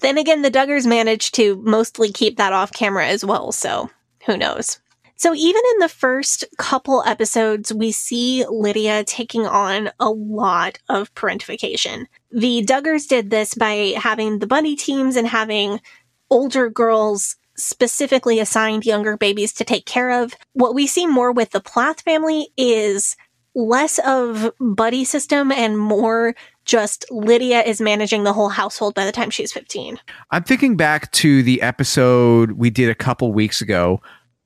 Then 0.00 0.16
again, 0.16 0.40
the 0.40 0.50
Duggars 0.50 0.86
managed 0.86 1.34
to 1.34 1.56
mostly 1.56 2.10
keep 2.10 2.38
that 2.38 2.54
off 2.54 2.72
camera 2.72 3.06
as 3.06 3.22
well, 3.24 3.52
so 3.52 3.90
who 4.24 4.38
knows. 4.38 4.80
So 5.16 5.34
even 5.34 5.62
in 5.74 5.78
the 5.80 5.88
first 5.88 6.44
couple 6.56 7.02
episodes, 7.04 7.74
we 7.74 7.92
see 7.92 8.46
Lydia 8.48 9.04
taking 9.04 9.46
on 9.46 9.90
a 10.00 10.08
lot 10.08 10.78
of 10.88 11.12
parentification. 11.14 12.06
The 12.30 12.64
Duggars 12.64 13.06
did 13.06 13.28
this 13.28 13.52
by 13.54 13.94
having 13.98 14.38
the 14.38 14.46
buddy 14.46 14.76
teams 14.76 15.16
and 15.16 15.26
having 15.26 15.80
older 16.30 16.70
girls 16.70 17.36
specifically 17.58 18.40
assigned 18.40 18.86
younger 18.86 19.16
babies 19.16 19.52
to 19.54 19.64
take 19.64 19.84
care 19.84 20.22
of. 20.22 20.34
What 20.52 20.74
we 20.74 20.86
see 20.86 21.06
more 21.06 21.32
with 21.32 21.50
the 21.50 21.60
Plath 21.60 22.00
family 22.02 22.48
is 22.56 23.16
less 23.54 23.98
of 24.00 24.52
buddy 24.60 25.04
system 25.04 25.50
and 25.50 25.78
more 25.78 26.34
just 26.64 27.04
Lydia 27.10 27.62
is 27.62 27.80
managing 27.80 28.24
the 28.24 28.32
whole 28.32 28.50
household 28.50 28.94
by 28.94 29.04
the 29.04 29.12
time 29.12 29.30
she's 29.30 29.52
15. 29.52 29.98
I'm 30.30 30.44
thinking 30.44 30.76
back 30.76 31.10
to 31.12 31.42
the 31.42 31.60
episode 31.62 32.52
we 32.52 32.70
did 32.70 32.90
a 32.90 32.94
couple 32.94 33.32
weeks 33.32 33.60
ago 33.60 34.00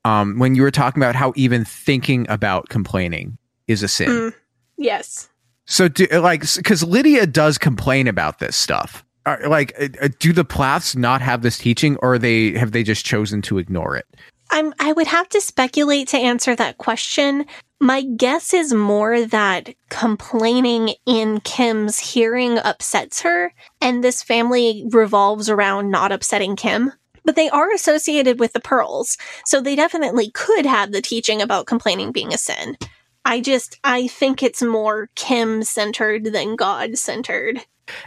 um, 0.05 0.39
when 0.39 0.55
you 0.55 0.61
were 0.61 0.71
talking 0.71 1.01
about 1.01 1.15
how 1.15 1.33
even 1.35 1.65
thinking 1.65 2.25
about 2.29 2.69
complaining 2.69 3.37
is 3.67 3.83
a 3.83 3.87
sin. 3.87 4.09
Mm, 4.09 4.33
yes. 4.77 5.29
So, 5.65 5.87
do, 5.87 6.05
like, 6.07 6.43
because 6.55 6.83
Lydia 6.83 7.25
does 7.25 7.57
complain 7.57 8.07
about 8.07 8.39
this 8.39 8.55
stuff. 8.55 9.05
Are, 9.25 9.47
like, 9.47 9.73
uh, 9.79 10.09
do 10.19 10.33
the 10.33 10.43
Plaths 10.43 10.95
not 10.95 11.21
have 11.21 11.41
this 11.41 11.57
teaching, 11.57 11.97
or 12.01 12.17
they 12.17 12.51
have 12.51 12.71
they 12.71 12.83
just 12.83 13.05
chosen 13.05 13.41
to 13.43 13.57
ignore 13.57 13.95
it? 13.95 14.05
I'm 14.51 14.73
I 14.79 14.91
would 14.91 15.07
have 15.07 15.29
to 15.29 15.41
speculate 15.41 16.09
to 16.09 16.17
answer 16.17 16.55
that 16.55 16.77
question. 16.77 17.45
My 17.79 18.01
guess 18.01 18.53
is 18.53 18.73
more 18.73 19.25
that 19.25 19.73
complaining 19.89 20.95
in 21.05 21.39
Kim's 21.41 21.99
hearing 21.99 22.59
upsets 22.59 23.21
her, 23.21 23.53
and 23.81 24.03
this 24.03 24.21
family 24.21 24.85
revolves 24.91 25.49
around 25.49 25.89
not 25.89 26.11
upsetting 26.11 26.55
Kim. 26.55 26.91
But 27.25 27.35
they 27.35 27.49
are 27.49 27.71
associated 27.71 28.39
with 28.39 28.51
the 28.51 28.59
pearls, 28.59 29.17
so 29.45 29.61
they 29.61 29.77
definitely 29.77 30.29
could 30.31 30.65
have 30.65 30.91
the 30.91 31.01
teaching 31.01 31.41
about 31.41 31.67
complaining 31.67 32.11
being 32.11 32.33
a 32.33 32.37
sin. 32.37 32.77
I 33.25 33.41
just 33.41 33.79
I 33.83 34.07
think 34.07 34.43
it's 34.43 34.61
more 34.61 35.09
Kim 35.15 35.63
centered 35.63 36.25
than 36.25 36.55
God 36.55 36.97
centered. 36.97 37.59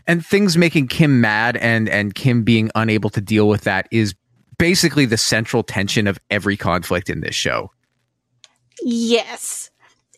And 0.07 0.25
things 0.25 0.57
making 0.57 0.89
Kim 0.89 1.21
mad 1.21 1.57
and 1.57 1.89
and 1.89 2.15
Kim 2.15 2.43
being 2.43 2.71
unable 2.75 3.11
to 3.11 3.21
deal 3.21 3.49
with 3.49 3.63
that 3.63 3.89
is 3.91 4.15
basically 4.59 5.05
the 5.05 5.19
central 5.19 5.63
tension 5.63 6.07
of 6.07 6.19
every 6.31 6.57
conflict 6.57 7.11
in 7.11 7.21
this 7.21 7.35
show. 7.35 7.71
Yes. 8.83 9.71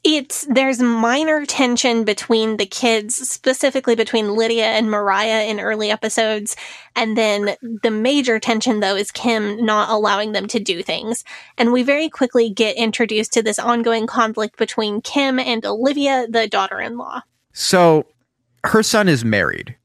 It's 0.05 0.47
there's 0.49 0.81
minor 0.81 1.45
tension 1.45 2.05
between 2.05 2.57
the 2.57 2.67
kids, 2.67 3.14
specifically 3.28 3.95
between 3.95 4.37
Lydia 4.37 4.67
and 4.67 4.90
Mariah 4.90 5.45
in 5.45 5.61
early 5.61 5.90
episodes, 5.90 6.57
and 6.95 7.17
then 7.17 7.57
the 7.83 7.90
major 7.90 8.38
tension 8.38 8.81
though 8.81 8.97
is 8.97 9.11
Kim 9.11 9.64
not 9.64 9.90
allowing 9.90 10.33
them 10.33 10.47
to 10.49 10.61
do 10.61 10.83
things. 10.83 11.25
And 11.57 11.73
we 11.73 11.83
very 11.83 12.09
quickly 12.09 12.50
get 12.50 12.76
introduced 12.76 13.33
to 13.35 13.43
this 13.43 13.59
ongoing 13.59 14.07
conflict 14.07 14.57
between 14.57 15.00
Kim 15.00 15.38
and 15.38 15.64
Olivia, 15.67 16.26
the 16.28 16.47
daughter-in-law. 16.49 17.23
So 17.52 18.07
her 18.64 18.83
son 18.83 19.09
is 19.09 19.25
married. 19.25 19.76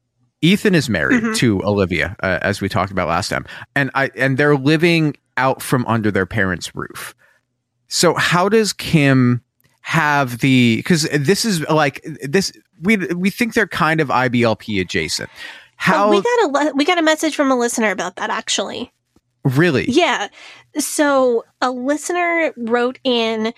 Ethan 0.42 0.74
is 0.74 0.88
married 0.90 1.22
Mhm. 1.22 1.36
to 1.36 1.62
Olivia, 1.64 2.16
uh, 2.22 2.38
as 2.42 2.60
we 2.60 2.68
talked 2.68 2.92
about 2.92 3.08
last 3.08 3.28
time, 3.28 3.46
and 3.74 3.90
I 3.94 4.10
and 4.14 4.36
they're 4.36 4.56
living 4.56 5.16
out 5.36 5.62
from 5.62 5.84
under 5.86 6.10
their 6.10 6.26
parents' 6.26 6.70
roof. 6.74 7.14
So 7.88 8.14
how 8.14 8.48
does 8.48 8.72
Kim 8.72 9.40
have 9.84 10.38
the? 10.38 10.76
Because 10.78 11.02
this 11.12 11.44
is 11.44 11.60
like 11.68 12.00
this. 12.22 12.52
We 12.82 12.96
we 13.14 13.30
think 13.30 13.52
they're 13.54 13.66
kind 13.68 14.00
of 14.00 14.08
IBLP 14.08 14.80
adjacent. 14.80 15.30
How 15.76 16.06
Oh, 16.06 16.10
we 16.10 16.22
got 16.22 16.70
a 16.70 16.74
we 16.74 16.84
got 16.84 16.98
a 16.98 17.02
message 17.02 17.36
from 17.36 17.50
a 17.50 17.56
listener 17.56 17.90
about 17.90 18.16
that 18.16 18.30
actually. 18.30 18.90
really? 19.44 19.84
Yeah. 19.88 20.28
So 20.78 21.44
a 21.60 21.70
listener 21.70 22.52
wrote 22.56 22.98
in 23.04 23.52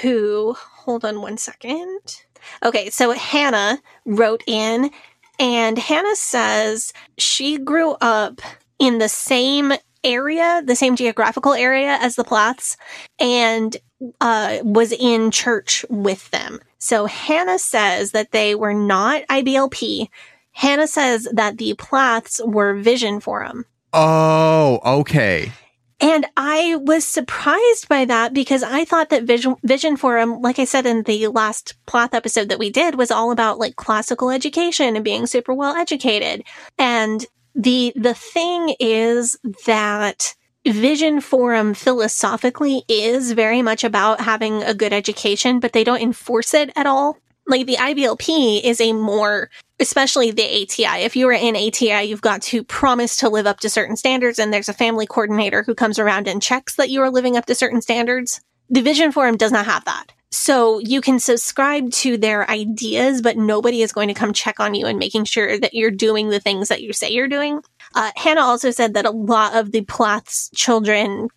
who, 0.00 0.54
hold 0.58 1.04
on 1.04 1.20
one 1.20 1.36
second. 1.36 2.22
Okay, 2.62 2.88
so 2.90 3.10
Hannah 3.12 3.80
wrote 4.06 4.42
in, 4.46 4.90
and 5.38 5.78
Hannah 5.78 6.16
says 6.16 6.92
she 7.18 7.58
grew 7.58 7.92
up 8.00 8.40
in 8.78 8.98
the 8.98 9.08
same 9.08 9.72
area, 10.04 10.62
the 10.64 10.76
same 10.76 10.94
geographical 10.96 11.52
area 11.54 11.98
as 12.00 12.16
the 12.16 12.24
Plaths, 12.24 12.76
and 13.18 13.76
uh, 14.20 14.58
was 14.62 14.92
in 14.92 15.30
church 15.30 15.84
with 15.88 16.30
them. 16.30 16.60
So 16.78 17.06
Hannah 17.06 17.58
says 17.58 18.12
that 18.12 18.32
they 18.32 18.54
were 18.54 18.74
not 18.74 19.22
IBLP. 19.28 20.08
Hannah 20.52 20.86
says 20.86 21.28
that 21.32 21.58
the 21.58 21.74
Plaths 21.74 22.40
were 22.44 22.74
Vision 22.74 23.20
Forum. 23.20 23.64
Oh, 23.92 24.80
okay. 24.84 25.52
And 26.00 26.26
I 26.36 26.76
was 26.76 27.06
surprised 27.06 27.88
by 27.88 28.04
that 28.04 28.34
because 28.34 28.62
I 28.62 28.84
thought 28.84 29.10
that 29.10 29.22
Vision, 29.22 29.56
Vision 29.62 29.96
Forum, 29.96 30.42
like 30.42 30.58
I 30.58 30.64
said 30.64 30.86
in 30.86 31.02
the 31.04 31.28
last 31.28 31.74
Plath 31.86 32.14
episode 32.14 32.48
that 32.48 32.58
we 32.58 32.68
did, 32.70 32.96
was 32.96 33.10
all 33.10 33.30
about 33.30 33.58
like 33.58 33.76
classical 33.76 34.30
education 34.30 34.96
and 34.96 35.04
being 35.04 35.26
super 35.26 35.54
well 35.54 35.74
educated. 35.74 36.44
And 36.78 37.24
the, 37.54 37.92
the 37.96 38.14
thing 38.14 38.74
is 38.80 39.38
that 39.66 40.34
Vision 40.72 41.20
Forum 41.20 41.74
philosophically 41.74 42.84
is 42.88 43.32
very 43.32 43.60
much 43.60 43.84
about 43.84 44.20
having 44.20 44.62
a 44.62 44.74
good 44.74 44.92
education, 44.92 45.60
but 45.60 45.72
they 45.72 45.84
don't 45.84 46.00
enforce 46.00 46.54
it 46.54 46.70
at 46.74 46.86
all. 46.86 47.18
Like 47.46 47.66
the 47.66 47.76
IBLP 47.76 48.62
is 48.62 48.80
a 48.80 48.94
more 48.94 49.50
especially 49.80 50.30
the 50.30 50.62
ATI. 50.62 51.02
If 51.02 51.16
you 51.16 51.28
are 51.28 51.32
in 51.32 51.56
ATI, 51.56 52.04
you've 52.04 52.22
got 52.22 52.42
to 52.42 52.62
promise 52.64 53.16
to 53.18 53.28
live 53.28 53.46
up 53.46 53.60
to 53.60 53.68
certain 53.68 53.96
standards, 53.96 54.38
and 54.38 54.52
there's 54.52 54.68
a 54.68 54.74
family 54.74 55.06
coordinator 55.06 55.62
who 55.64 55.74
comes 55.74 55.98
around 55.98 56.28
and 56.28 56.42
checks 56.42 56.76
that 56.76 56.90
you 56.90 57.00
are 57.02 57.10
living 57.10 57.36
up 57.36 57.46
to 57.46 57.54
certain 57.54 57.82
standards. 57.82 58.40
The 58.70 58.82
Vision 58.82 59.12
Forum 59.12 59.36
does 59.36 59.52
not 59.52 59.66
have 59.66 59.84
that. 59.84 60.06
So 60.30 60.80
you 60.80 61.00
can 61.00 61.20
subscribe 61.20 61.92
to 61.92 62.16
their 62.16 62.48
ideas, 62.50 63.22
but 63.22 63.36
nobody 63.36 63.82
is 63.82 63.92
going 63.92 64.08
to 64.08 64.14
come 64.14 64.32
check 64.32 64.58
on 64.58 64.74
you 64.74 64.86
and 64.86 64.98
making 64.98 65.26
sure 65.26 65.58
that 65.58 65.74
you're 65.74 65.92
doing 65.92 66.28
the 66.28 66.40
things 66.40 66.68
that 66.68 66.82
you 66.82 66.92
say 66.92 67.10
you're 67.10 67.28
doing. 67.28 67.62
Uh, 67.94 68.10
Hannah 68.16 68.40
also 68.42 68.70
said 68.70 68.94
that 68.94 69.06
a 69.06 69.10
lot 69.10 69.54
of 69.54 69.72
the 69.72 69.82
Plath's 69.82 70.50
children, 70.54 71.28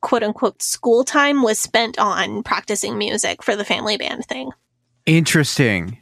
quote 0.00 0.22
unquote, 0.22 0.62
school 0.62 1.04
time 1.04 1.42
was 1.42 1.58
spent 1.58 1.98
on 1.98 2.42
practicing 2.42 2.98
music 2.98 3.42
for 3.42 3.54
the 3.56 3.64
family 3.64 3.96
band 3.96 4.24
thing. 4.26 4.50
Interesting. 5.06 5.98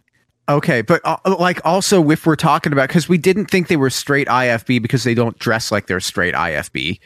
Okay, 0.48 0.82
but 0.82 1.00
uh, 1.04 1.16
like 1.38 1.60
also 1.64 2.10
if 2.10 2.26
we're 2.26 2.34
talking 2.34 2.72
about 2.72 2.88
because 2.88 3.08
we 3.08 3.18
didn't 3.18 3.46
think 3.46 3.68
they 3.68 3.76
were 3.76 3.90
straight 3.90 4.26
IFB 4.26 4.82
because 4.82 5.04
they 5.04 5.14
don't 5.14 5.38
dress 5.38 5.70
like 5.70 5.86
they're 5.86 6.00
straight 6.00 6.34
IFB, 6.34 6.98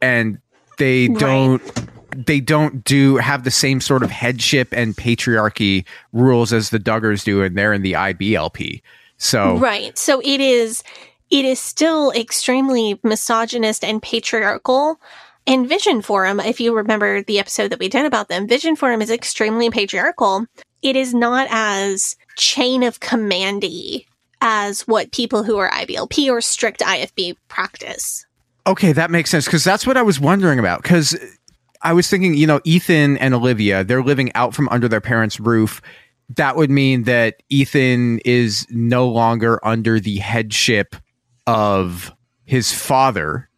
and 0.00 0.38
they 0.78 1.08
Right. 1.08 1.18
don't 1.18 2.26
they 2.26 2.40
don't 2.40 2.82
do 2.84 3.16
have 3.16 3.44
the 3.44 3.50
same 3.50 3.80
sort 3.82 4.02
of 4.02 4.10
headship 4.10 4.68
and 4.72 4.96
patriarchy 4.96 5.84
rules 6.12 6.52
as 6.52 6.70
the 6.70 6.78
Duggars 6.78 7.24
do, 7.24 7.42
and 7.42 7.58
they're 7.58 7.74
in 7.74 7.82
the 7.82 7.92
IBLP. 7.92 8.80
So 9.18 9.58
Right. 9.58 9.98
So 9.98 10.20
it 10.24 10.40
is 10.40 10.82
it 11.30 11.44
is 11.44 11.60
still 11.60 12.10
extremely 12.12 12.98
misogynist 13.02 13.84
and 13.84 14.02
patriarchal. 14.02 15.00
And 15.46 15.68
Vision 15.68 16.02
Forum, 16.02 16.40
if 16.40 16.60
you 16.60 16.74
remember 16.74 17.22
the 17.22 17.38
episode 17.38 17.68
that 17.68 17.78
we 17.78 17.88
did 17.88 18.06
about 18.06 18.28
them, 18.28 18.46
Vision 18.46 18.76
Forum 18.76 19.02
is 19.02 19.10
extremely 19.10 19.70
patriarchal. 19.70 20.46
It 20.82 20.96
is 20.96 21.14
not 21.14 21.48
as 21.50 22.16
chain 22.36 22.82
of 22.82 23.00
commandy 23.00 24.06
as 24.40 24.82
what 24.82 25.12
people 25.12 25.42
who 25.42 25.58
are 25.58 25.70
IBLP 25.70 26.30
or 26.30 26.40
strict 26.40 26.80
IFB 26.80 27.36
practice. 27.48 28.24
Okay, 28.66 28.92
that 28.92 29.10
makes 29.10 29.30
sense 29.30 29.46
because 29.46 29.64
that's 29.64 29.86
what 29.86 29.96
I 29.96 30.02
was 30.02 30.20
wondering 30.20 30.58
about. 30.58 30.82
Because 30.82 31.16
I 31.82 31.92
was 31.92 32.08
thinking, 32.08 32.34
you 32.34 32.46
know, 32.46 32.60
Ethan 32.64 33.16
and 33.18 33.34
Olivia, 33.34 33.84
they're 33.84 34.02
living 34.02 34.32
out 34.34 34.54
from 34.54 34.68
under 34.68 34.88
their 34.88 35.00
parents' 35.00 35.40
roof. 35.40 35.80
That 36.36 36.56
would 36.56 36.70
mean 36.70 37.04
that 37.04 37.42
Ethan 37.48 38.20
is 38.24 38.66
no 38.70 39.08
longer 39.08 39.64
under 39.66 39.98
the 39.98 40.18
headship 40.18 40.94
of 41.48 42.14
his 42.44 42.72
father, 42.72 43.48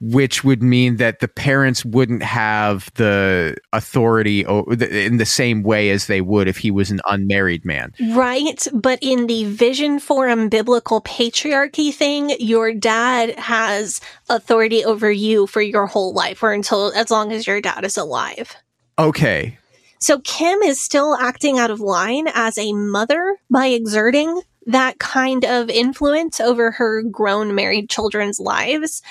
which 0.00 0.42
would 0.42 0.62
mean 0.62 0.96
that 0.96 1.20
the 1.20 1.28
parents 1.28 1.84
wouldn't 1.84 2.22
have 2.22 2.90
the 2.94 3.56
authority 3.72 4.40
in 4.40 5.16
the 5.18 5.24
same 5.24 5.62
way 5.62 5.90
as 5.90 6.06
they 6.06 6.20
would 6.20 6.48
if 6.48 6.58
he 6.58 6.72
was 6.72 6.90
an 6.90 7.00
unmarried 7.06 7.64
man. 7.64 7.92
Right. 8.14 8.66
But 8.74 8.98
in 9.00 9.28
the 9.28 9.44
Vision 9.44 10.00
Forum 10.00 10.48
biblical 10.48 11.00
patriarchy 11.02 11.94
thing, 11.94 12.34
your 12.40 12.74
dad 12.74 13.38
has 13.38 14.00
authority 14.28 14.84
over 14.84 15.10
you 15.10 15.46
for 15.46 15.62
your 15.62 15.86
whole 15.86 16.12
life 16.12 16.42
or 16.42 16.52
until 16.52 16.92
as 16.94 17.10
long 17.12 17.30
as 17.30 17.46
your 17.46 17.60
dad 17.60 17.84
is 17.84 17.96
alive. 17.96 18.56
Okay. 18.98 19.56
So 20.00 20.18
Kim 20.18 20.62
is 20.62 20.82
still 20.82 21.16
acting 21.16 21.58
out 21.58 21.70
of 21.70 21.80
line 21.80 22.26
as 22.34 22.58
a 22.58 22.72
mother 22.72 23.38
by 23.50 23.68
exerting 23.68 24.42
that 24.66 24.98
kind 24.98 25.44
of 25.44 25.70
influence 25.70 26.40
over 26.40 26.72
her 26.72 27.02
grown 27.02 27.54
married 27.54 27.88
children's 27.88 28.40
lives, 28.40 29.02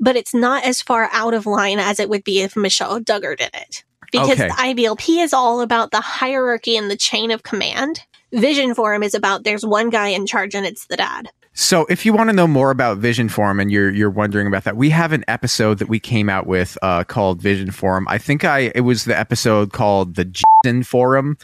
but 0.00 0.16
it's 0.16 0.34
not 0.34 0.64
as 0.64 0.82
far 0.82 1.08
out 1.12 1.34
of 1.34 1.46
line 1.46 1.78
as 1.78 2.00
it 2.00 2.08
would 2.08 2.24
be 2.24 2.40
if 2.40 2.56
Michelle 2.56 3.00
Duggar 3.00 3.36
did 3.36 3.50
it. 3.54 3.84
Because 4.12 4.30
Okay. 4.40 4.46
the 4.48 4.54
IBLP 4.54 5.22
is 5.22 5.32
all 5.32 5.60
about 5.60 5.90
the 5.90 6.00
hierarchy 6.00 6.76
and 6.76 6.90
the 6.90 6.96
chain 6.96 7.30
of 7.30 7.42
command. 7.42 8.00
Vision 8.32 8.74
Forum 8.74 9.02
is 9.02 9.14
about 9.14 9.44
there's 9.44 9.64
one 9.66 9.90
guy 9.90 10.08
in 10.08 10.26
charge 10.26 10.54
and 10.54 10.64
it's 10.66 10.86
the 10.86 10.96
dad. 10.96 11.30
So, 11.56 11.86
if 11.88 12.04
you 12.04 12.12
want 12.12 12.30
to 12.30 12.34
know 12.34 12.48
more 12.48 12.72
about 12.72 12.98
Vision 12.98 13.28
Forum 13.28 13.60
and 13.60 13.70
you're 13.70 13.90
you're 13.90 14.10
wondering 14.10 14.48
about 14.48 14.64
that, 14.64 14.76
we 14.76 14.90
have 14.90 15.12
an 15.12 15.24
episode 15.28 15.78
that 15.78 15.88
we 15.88 16.00
came 16.00 16.28
out 16.28 16.48
with 16.48 16.76
uh, 16.82 17.04
called 17.04 17.40
Vision 17.40 17.70
Forum. 17.70 18.06
I 18.08 18.18
think 18.18 18.42
I 18.44 18.72
it 18.74 18.80
was 18.80 19.04
the 19.04 19.16
episode 19.16 19.72
called 19.72 20.16
the 20.16 20.24
Jason 20.24 20.82
Forum 20.82 21.38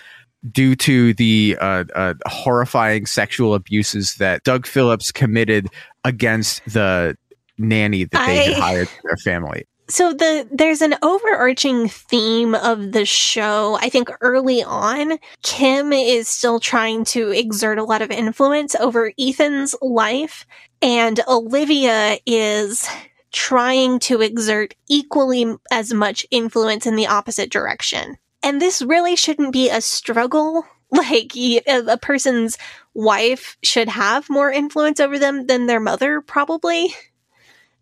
due 0.51 0.75
to 0.75 1.15
the 1.15 1.57
uh, 1.61 1.85
uh, 1.95 2.15
horrifying 2.27 3.07
sexual 3.07 3.55
abuses 3.55 4.15
that 4.17 4.43
Doug 4.45 4.67
Phillips 4.67 5.13
committed 5.13 5.69
against 6.05 6.65
the 6.67 7.17
nanny 7.59 8.05
that 8.05 8.27
they 8.27 8.53
had 8.53 8.63
hired 8.63 8.89
for 8.89 9.01
their 9.05 9.17
family. 9.19 9.67
So 9.91 10.13
the 10.13 10.49
there's 10.53 10.83
an 10.83 10.95
overarching 11.03 11.89
theme 11.89 12.55
of 12.55 12.93
the 12.93 13.05
show. 13.05 13.77
I 13.81 13.89
think 13.89 14.09
early 14.21 14.63
on, 14.63 15.19
Kim 15.43 15.93
is 15.93 16.29
still 16.29 16.61
trying 16.61 17.05
to 17.07 17.31
exert 17.31 17.77
a 17.77 17.85
lot 17.85 18.01
of 18.01 18.13
influence 18.13 18.77
over 18.77 19.13
Ethan's 19.19 19.75
life, 19.83 20.47
and 20.81 21.19
Olivia 21.27 22.19
is 22.25 22.89
trying 23.33 23.99
to 24.01 24.21
exert 24.21 24.75
equally 24.89 25.57
as 25.73 25.93
much 25.93 26.25
influence 26.31 26.87
in 26.87 26.95
the 26.95 27.09
opposite 27.09 27.51
direction. 27.51 28.17
And 28.43 28.61
this 28.61 28.83
really 28.83 29.17
shouldn't 29.17 29.53
be 29.53 29.71
a 29.71 29.81
struggle. 29.81 30.65
Like 30.93 31.37
a 31.37 31.99
person's 32.03 32.59
wife 32.95 33.57
should 33.63 33.89
have 33.89 34.29
more 34.29 34.51
influence 34.51 34.99
over 34.99 35.21
them 35.21 35.47
than 35.47 35.67
their 35.67 35.79
mother, 35.79 36.21
probably. 36.21 36.93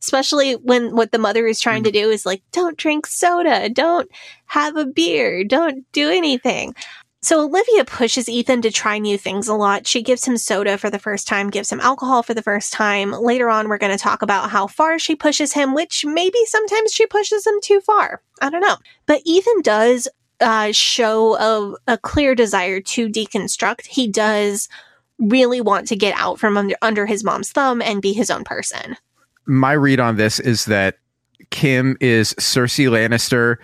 Especially 0.03 0.53
when 0.57 0.94
what 0.94 1.11
the 1.11 1.18
mother 1.18 1.47
is 1.47 1.59
trying 1.59 1.85
to 1.85 1.90
mm. 1.90 1.94
do 1.94 2.11
is 2.11 2.27
like 2.27 2.42
don't 2.53 2.77
drink 2.77 3.07
soda 3.07 3.71
don't 3.71 4.11
have 4.44 4.77
a 4.77 4.85
beer 4.85 5.42
don't 5.42 5.90
do 5.92 6.11
anything. 6.11 6.75
So 7.21 7.40
olivia 7.40 7.85
pushes 7.85 8.29
ethan 8.29 8.62
to 8.62 8.71
try 8.71 8.99
new 8.99 9.18
things 9.18 9.49
a 9.49 9.55
lot. 9.55 9.87
She 9.87 10.03
gives 10.03 10.25
him 10.25 10.37
soda 10.37 10.79
for 10.79 10.90
the 10.90 11.01
first 11.01 11.27
time 11.27 11.51
gives 11.51 11.73
him 11.73 11.81
alcohol 11.81 12.23
for 12.23 12.35
the 12.35 12.42
first 12.42 12.73
time. 12.73 13.11
Later 13.11 13.49
on 13.49 13.68
we're 13.68 13.79
going 13.79 13.97
to 13.97 14.03
talk 14.03 14.23
about 14.23 14.51
how 14.51 14.66
far 14.66 14.99
she 14.99 15.16
pushes 15.16 15.55
him 15.55 15.75
which 15.75 16.05
maybe 16.05 16.38
sometimes 16.44 16.92
she 16.92 17.07
pushes 17.07 17.47
him 17.47 17.59
too 17.62 17.81
far. 17.81 18.23
I 18.40 18.51
don't 18.51 18.61
know. 18.61 18.77
But 19.07 19.23
ethan 19.25 19.62
does 19.62 20.09
uh, 20.40 20.72
show 20.72 21.37
a, 21.37 21.92
a 21.94 21.98
clear 21.98 22.35
desire 22.35 22.81
to 22.81 23.09
deconstruct 23.09 23.87
he 23.87 24.07
does 24.09 24.68
really 25.18 25.61
want 25.61 25.88
to 25.88 25.96
get 25.96 26.14
out 26.16 26.38
from 26.38 26.57
under, 26.57 26.77
under 26.81 27.07
his 27.07 27.24
mom's 27.24 27.51
thumb 27.51 27.83
and 27.83 28.01
be 28.01 28.12
his 28.12 28.31
own 28.31 28.44
person 28.44 28.96
My 29.46 29.72
read 29.72 30.01
on 30.01 30.16
this 30.16 30.38
is 30.38 30.66
that 30.66 30.98
Kim 31.51 31.96
is 32.01 32.35
Cersei 32.35 32.88
Lannister, 32.88 33.57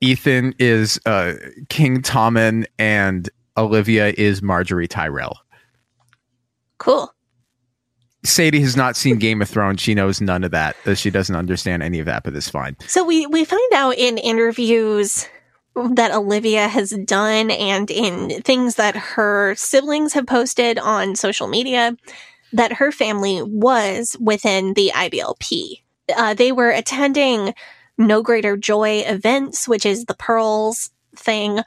Ethan 0.00 0.54
is 0.58 1.00
uh, 1.06 1.34
King 1.68 2.02
Tommen, 2.02 2.66
and 2.78 3.28
Olivia 3.56 4.12
is 4.16 4.40
Margaery 4.40 4.88
Tyrell. 4.88 5.38
cool 6.78 7.12
Sadie 8.24 8.60
has 8.60 8.76
not 8.76 8.96
seen 8.96 9.18
Game 9.18 9.40
of 9.40 9.48
Thrones. 9.48 9.80
She 9.80 9.94
knows 9.94 10.20
none 10.20 10.42
of 10.42 10.50
that. 10.50 10.76
She 10.96 11.10
doesn't 11.10 11.36
understand 11.36 11.82
any 11.82 12.00
of 12.00 12.06
that, 12.06 12.24
but 12.24 12.34
it's 12.34 12.48
fine. 12.48 12.76
So 12.86 13.04
we 13.04 13.26
we 13.26 13.44
find 13.44 13.72
out 13.72 13.96
in 13.96 14.18
interviews 14.18 15.28
that 15.90 16.12
Olivia 16.12 16.68
has 16.68 16.90
done 16.90 17.50
and 17.50 17.90
in 17.90 18.42
things 18.42 18.76
that 18.76 18.96
her 18.96 19.54
siblings 19.56 20.14
have 20.14 20.26
posted 20.26 20.78
on 20.78 21.14
social 21.16 21.48
media 21.48 21.96
that 22.52 22.72
her 22.74 22.90
family 22.90 23.42
was 23.42 24.16
within 24.20 24.74
the 24.74 24.90
IBLP. 24.94 25.82
Uh, 26.16 26.34
they 26.34 26.52
were 26.52 26.70
attending 26.70 27.54
No 27.98 28.22
Greater 28.22 28.56
Joy 28.56 29.04
events, 29.06 29.68
which 29.68 29.84
is 29.84 30.06
the 30.06 30.14
Pearls 30.14 30.90
thing. 31.14 31.58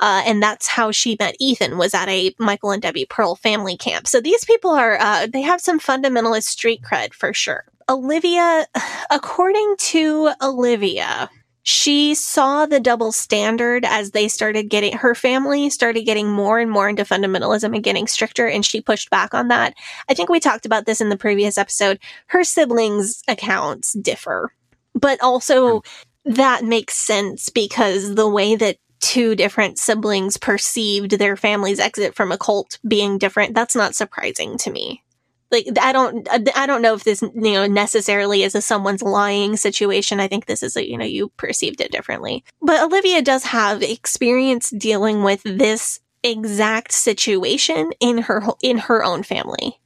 Uh, 0.00 0.22
and 0.26 0.42
that's 0.42 0.68
how 0.68 0.90
she 0.90 1.16
met 1.18 1.36
Ethan 1.40 1.76
was 1.76 1.94
at 1.94 2.08
a 2.08 2.34
Michael 2.38 2.70
and 2.70 2.80
Debbie 2.80 3.06
Pearl 3.06 3.34
family 3.34 3.76
camp. 3.76 4.06
So 4.06 4.20
these 4.20 4.44
people 4.44 4.70
are, 4.70 4.98
uh, 4.98 5.26
they 5.26 5.42
have 5.42 5.60
some 5.60 5.80
fundamentalist 5.80 6.44
street 6.44 6.82
cred 6.82 7.12
for 7.12 7.34
sure. 7.34 7.64
Olivia, 7.88 8.66
according 9.10 9.76
to 9.78 10.30
Olivia, 10.42 11.30
she 11.68 12.14
saw 12.14 12.64
the 12.64 12.80
double 12.80 13.12
standard 13.12 13.84
as 13.84 14.12
they 14.12 14.26
started 14.26 14.70
getting 14.70 14.96
her 14.96 15.14
family 15.14 15.68
started 15.68 16.00
getting 16.04 16.26
more 16.26 16.58
and 16.58 16.70
more 16.70 16.88
into 16.88 17.04
fundamentalism 17.04 17.74
and 17.74 17.84
getting 17.84 18.06
stricter 18.06 18.48
and 18.48 18.64
she 18.64 18.80
pushed 18.80 19.10
back 19.10 19.34
on 19.34 19.48
that. 19.48 19.74
I 20.08 20.14
think 20.14 20.30
we 20.30 20.40
talked 20.40 20.64
about 20.64 20.86
this 20.86 21.02
in 21.02 21.10
the 21.10 21.16
previous 21.18 21.58
episode. 21.58 21.98
Her 22.28 22.42
siblings 22.42 23.22
accounts 23.28 23.92
differ 23.92 24.54
but 24.94 25.22
also 25.22 25.82
that 26.24 26.64
makes 26.64 26.94
sense 26.94 27.50
because 27.50 28.14
the 28.14 28.28
way 28.30 28.56
that 28.56 28.78
two 29.00 29.34
different 29.34 29.78
siblings 29.78 30.38
perceived 30.38 31.18
their 31.18 31.36
family's 31.36 31.80
exit 31.80 32.14
from 32.14 32.32
a 32.32 32.38
cult 32.38 32.78
being 32.88 33.18
different 33.18 33.54
that's 33.54 33.76
not 33.76 33.94
surprising 33.94 34.56
to 34.56 34.70
me 34.70 35.02
like 35.50 35.66
I 35.80 35.92
don't 35.92 36.28
I 36.56 36.66
don't 36.66 36.82
know 36.82 36.94
if 36.94 37.04
this 37.04 37.22
you 37.22 37.52
know 37.52 37.66
necessarily 37.66 38.42
is 38.42 38.54
a 38.54 38.62
someone's 38.62 39.02
lying 39.02 39.56
situation. 39.56 40.20
I 40.20 40.28
think 40.28 40.46
this 40.46 40.62
is 40.62 40.76
a 40.76 40.88
you 40.88 40.98
know 40.98 41.04
you 41.04 41.28
perceived 41.36 41.80
it 41.80 41.92
differently. 41.92 42.44
But 42.60 42.82
Olivia 42.82 43.22
does 43.22 43.44
have 43.44 43.82
experience 43.82 44.70
dealing 44.70 45.22
with 45.22 45.42
this 45.44 46.00
exact 46.22 46.92
situation 46.92 47.92
in 48.00 48.18
her 48.18 48.42
in 48.62 48.78
her 48.78 49.04
own 49.04 49.22
family. 49.22 49.78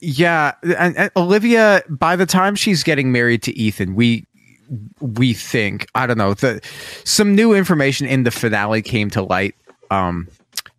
Yeah, 0.00 0.54
and, 0.78 0.96
and 0.96 1.10
Olivia 1.16 1.82
by 1.88 2.16
the 2.16 2.26
time 2.26 2.54
she's 2.54 2.82
getting 2.82 3.12
married 3.12 3.42
to 3.44 3.56
Ethan, 3.56 3.94
we 3.94 4.26
we 5.00 5.34
think 5.34 5.86
I 5.94 6.06
don't 6.06 6.18
know 6.18 6.34
the 6.34 6.60
some 7.04 7.34
new 7.34 7.52
information 7.52 8.06
in 8.06 8.22
the 8.22 8.30
finale 8.30 8.80
came 8.80 9.10
to 9.10 9.22
light 9.22 9.54
um 9.90 10.28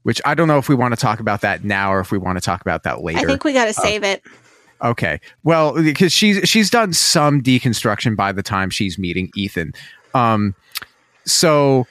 which 0.03 0.21
I 0.25 0.33
don't 0.35 0.47
know 0.47 0.57
if 0.57 0.69
we 0.69 0.75
want 0.75 0.93
to 0.93 0.99
talk 0.99 1.19
about 1.19 1.41
that 1.41 1.63
now 1.63 1.91
or 1.93 1.99
if 1.99 2.11
we 2.11 2.17
want 2.17 2.37
to 2.37 2.41
talk 2.41 2.61
about 2.61 2.83
that 2.83 3.01
later. 3.01 3.19
I 3.19 3.23
think 3.23 3.43
we 3.43 3.53
got 3.53 3.65
to 3.65 3.73
save 3.73 4.03
uh, 4.03 4.07
it. 4.07 4.23
Okay. 4.83 5.19
Well, 5.43 5.81
because 5.81 6.11
she's 6.11 6.47
she's 6.47 6.69
done 6.69 6.93
some 6.93 7.41
deconstruction 7.41 8.15
by 8.15 8.31
the 8.31 8.43
time 8.43 8.69
she's 8.69 8.97
meeting 8.97 9.31
Ethan. 9.35 9.73
Um, 10.13 10.55
so 11.25 11.87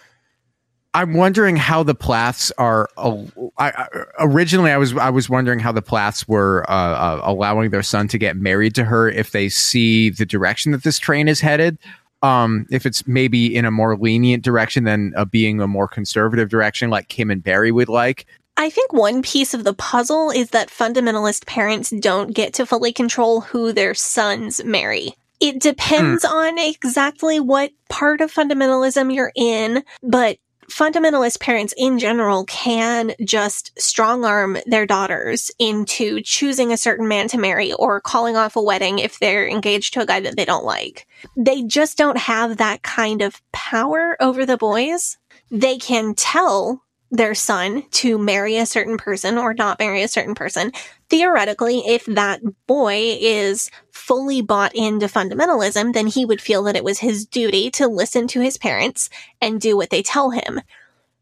I'm 0.94 1.14
wondering 1.14 1.56
how 1.56 1.82
the 1.82 1.94
Plaths 1.94 2.52
are. 2.58 2.88
Uh, 2.98 3.22
I, 3.56 3.70
I, 3.70 3.86
originally, 4.20 4.70
I 4.70 4.76
was 4.76 4.94
I 4.94 5.08
was 5.08 5.30
wondering 5.30 5.58
how 5.58 5.72
the 5.72 5.80
Plaths 5.80 6.28
were 6.28 6.66
uh, 6.68 6.74
uh, 6.74 7.20
allowing 7.24 7.70
their 7.70 7.82
son 7.82 8.08
to 8.08 8.18
get 8.18 8.36
married 8.36 8.74
to 8.74 8.84
her 8.84 9.08
if 9.08 9.30
they 9.30 9.48
see 9.48 10.10
the 10.10 10.26
direction 10.26 10.72
that 10.72 10.82
this 10.82 10.98
train 10.98 11.28
is 11.28 11.40
headed 11.40 11.78
um, 12.22 12.66
if 12.70 12.86
it's 12.86 13.06
maybe 13.06 13.54
in 13.54 13.64
a 13.64 13.70
more 13.70 13.96
lenient 13.96 14.44
direction 14.44 14.84
than 14.84 15.12
uh, 15.16 15.24
being 15.24 15.60
a 15.60 15.66
more 15.66 15.88
conservative 15.88 16.48
direction 16.48 16.90
like 16.90 17.08
Kim 17.08 17.30
and 17.30 17.42
Barry 17.42 17.72
would 17.72 17.88
like. 17.88 18.26
I 18.56 18.70
think 18.70 18.92
one 18.92 19.22
piece 19.22 19.54
of 19.54 19.64
the 19.64 19.74
puzzle 19.74 20.30
is 20.30 20.50
that 20.50 20.68
fundamentalist 20.68 21.46
parents 21.46 21.90
don't 21.90 22.34
get 22.34 22.54
to 22.54 22.66
fully 22.66 22.92
control 22.92 23.40
who 23.40 23.72
their 23.72 23.94
sons 23.94 24.62
marry. 24.64 25.14
It 25.40 25.58
depends 25.58 26.24
mm. 26.24 26.30
on 26.30 26.58
exactly 26.58 27.40
what 27.40 27.72
part 27.88 28.20
of 28.20 28.32
fundamentalism 28.32 29.12
you're 29.12 29.32
in, 29.34 29.82
but 30.02 30.38
fundamentalist 30.68 31.40
parents 31.40 31.74
in 31.76 31.98
general 31.98 32.44
can 32.44 33.14
just 33.24 33.78
strong 33.80 34.24
arm 34.24 34.58
their 34.66 34.86
daughters 34.86 35.50
into 35.58 36.20
choosing 36.22 36.72
a 36.72 36.76
certain 36.76 37.08
man 37.08 37.28
to 37.28 37.38
marry 37.38 37.72
or 37.74 38.00
calling 38.00 38.36
off 38.36 38.56
a 38.56 38.62
wedding 38.62 38.98
if 38.98 39.18
they're 39.18 39.48
engaged 39.48 39.94
to 39.94 40.00
a 40.00 40.06
guy 40.06 40.20
that 40.20 40.36
they 40.36 40.44
don't 40.44 40.64
like. 40.64 41.06
They 41.36 41.62
just 41.62 41.98
don't 41.98 42.18
have 42.18 42.56
that 42.56 42.82
kind 42.82 43.22
of 43.22 43.40
power 43.52 44.16
over 44.20 44.46
the 44.46 44.56
boys. 44.56 45.18
They 45.50 45.78
can 45.78 46.14
tell 46.14 46.82
their 47.10 47.34
son 47.34 47.84
to 47.90 48.16
marry 48.16 48.56
a 48.56 48.66
certain 48.66 48.96
person 48.96 49.36
or 49.36 49.52
not 49.52 49.78
marry 49.78 50.02
a 50.02 50.08
certain 50.08 50.34
person. 50.34 50.72
Theoretically, 51.10 51.80
if 51.80 52.06
that 52.06 52.40
boy 52.66 53.18
is 53.20 53.70
fully 54.02 54.40
bought 54.40 54.74
into 54.74 55.06
fundamentalism, 55.06 55.92
then 55.92 56.08
he 56.08 56.24
would 56.24 56.40
feel 56.40 56.64
that 56.64 56.76
it 56.76 56.82
was 56.82 56.98
his 56.98 57.24
duty 57.24 57.70
to 57.70 57.86
listen 57.86 58.26
to 58.28 58.40
his 58.40 58.58
parents 58.58 59.08
and 59.40 59.60
do 59.60 59.76
what 59.76 59.90
they 59.90 60.02
tell 60.02 60.30
him. 60.30 60.60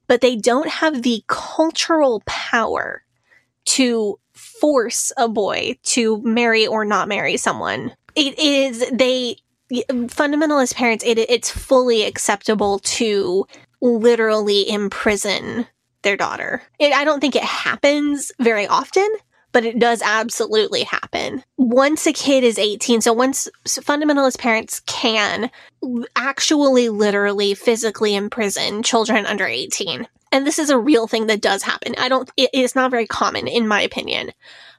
But 0.07 0.23
they 0.23 0.35
don't 0.35 0.69
have 0.69 1.03
the 1.03 1.23
cultural 1.27 2.23
power 2.25 3.05
to 3.67 4.19
force 4.33 5.13
a 5.17 5.29
boy 5.29 5.77
to 5.83 6.23
marry 6.23 6.67
or 6.67 6.85
not 6.85 7.07
marry 7.07 7.37
someone. 7.37 7.93
It 8.17 8.39
is, 8.39 8.89
they, 8.91 9.37
fundamentalist 9.71 10.75
parents, 10.75 11.05
it, 11.05 11.19
it's 11.19 11.51
fully 11.51 12.05
acceptable 12.05 12.79
to 12.81 13.47
literally 13.83 14.69
imprison 14.69 15.67
their 16.03 16.17
daughter. 16.17 16.63
It, 16.79 16.93
I 16.95 17.05
don't 17.05 17.21
think 17.21 17.37
it 17.37 17.45
happens 17.45 18.33
very 18.41 18.67
often, 18.67 19.09
but 19.53 19.65
it 19.65 19.79
does 19.79 20.03
absolutely 20.03 20.85
happen. 20.85 21.43
Once 21.57 22.07
a 22.07 22.13
kid 22.13 22.45
is 22.45 22.59
18, 22.59 23.01
so 23.01 23.13
once 23.13 23.49
fundamentalist 23.67 24.39
parents 24.39 24.81
can 24.87 25.51
actually 26.17 26.89
literally 26.89 27.55
physically 27.55 28.15
imprison 28.15 28.83
children 28.83 29.27
under 29.27 29.47
18. 29.47 30.07
And 30.33 30.47
this 30.47 30.59
is 30.59 30.71
a 30.71 30.79
real 30.79 31.07
thing 31.07 31.27
that 31.27 31.41
does 31.41 31.63
happen. 31.63 31.95
I 31.99 32.09
don't, 32.09 32.31
it 32.37 32.51
is 32.53 32.75
not 32.75 32.91
very 32.91 33.07
common 33.07 33.49
in 33.49 33.67
my 33.67 33.81
opinion. 33.81 34.33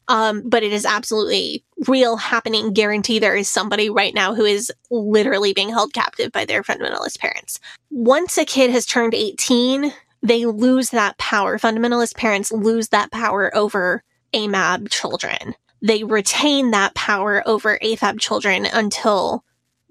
Um, 0.08 0.42
but 0.44 0.64
it 0.64 0.74
is 0.74 0.84
absolutely 0.84 1.64
real 1.88 2.18
happening. 2.18 2.74
Guarantee 2.74 3.20
there 3.20 3.36
is 3.36 3.48
somebody 3.48 3.90
right 3.90 4.14
now 4.14 4.34
who 4.34 4.44
is 4.44 4.72
literally 4.90 5.54
being 5.54 5.70
held 5.70 5.94
captive 5.94 6.32
by 6.32 6.44
their 6.44 6.64
fundamentalist 6.64 7.20
parents. 7.20 7.60
Once 7.92 8.38
a 8.38 8.44
kid 8.44 8.72
has 8.72 8.86
turned 8.86 9.14
18, 9.14 9.94
they 10.22 10.46
lose 10.46 10.90
that 10.90 11.18
power. 11.18 11.58
Fundamentalist 11.58 12.16
parents 12.16 12.52
lose 12.52 12.90
that 12.90 13.12
power 13.12 13.56
over 13.56 14.04
AMAB 14.34 14.90
children. 14.90 15.56
They 15.82 16.04
retain 16.04 16.72
that 16.72 16.94
power 16.94 17.44
over 17.46 17.80
AFAB 17.82 18.20
children 18.20 18.68
until 18.72 19.44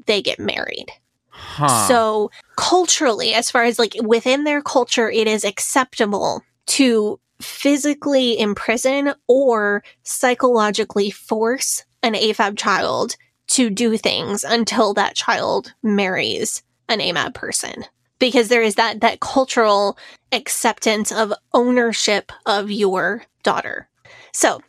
they 0.06 0.22
get 0.22 0.38
married. 0.38 0.86
Huh. 1.30 1.88
So 1.88 2.30
culturally, 2.56 3.34
as 3.34 3.50
far 3.50 3.64
as 3.64 3.78
like 3.78 3.94
within 4.02 4.44
their 4.44 4.62
culture, 4.62 5.10
it 5.10 5.26
is 5.26 5.44
acceptable 5.44 6.42
to 6.66 7.18
physically 7.40 8.38
imprison 8.38 9.14
or 9.26 9.82
psychologically 10.02 11.10
force 11.10 11.84
an 12.02 12.14
AFAB 12.14 12.56
child 12.56 13.16
to 13.48 13.70
do 13.70 13.96
things 13.96 14.44
until 14.44 14.94
that 14.94 15.16
child 15.16 15.74
marries 15.82 16.62
an 16.88 17.00
AMAB 17.00 17.34
person 17.34 17.84
because 18.18 18.48
there 18.48 18.62
is 18.62 18.76
that 18.76 19.00
that 19.00 19.20
cultural 19.20 19.98
acceptance 20.30 21.10
of 21.10 21.32
ownership 21.52 22.30
of 22.46 22.70
your 22.70 23.24
daughter. 23.42 23.88
So, 24.32 24.60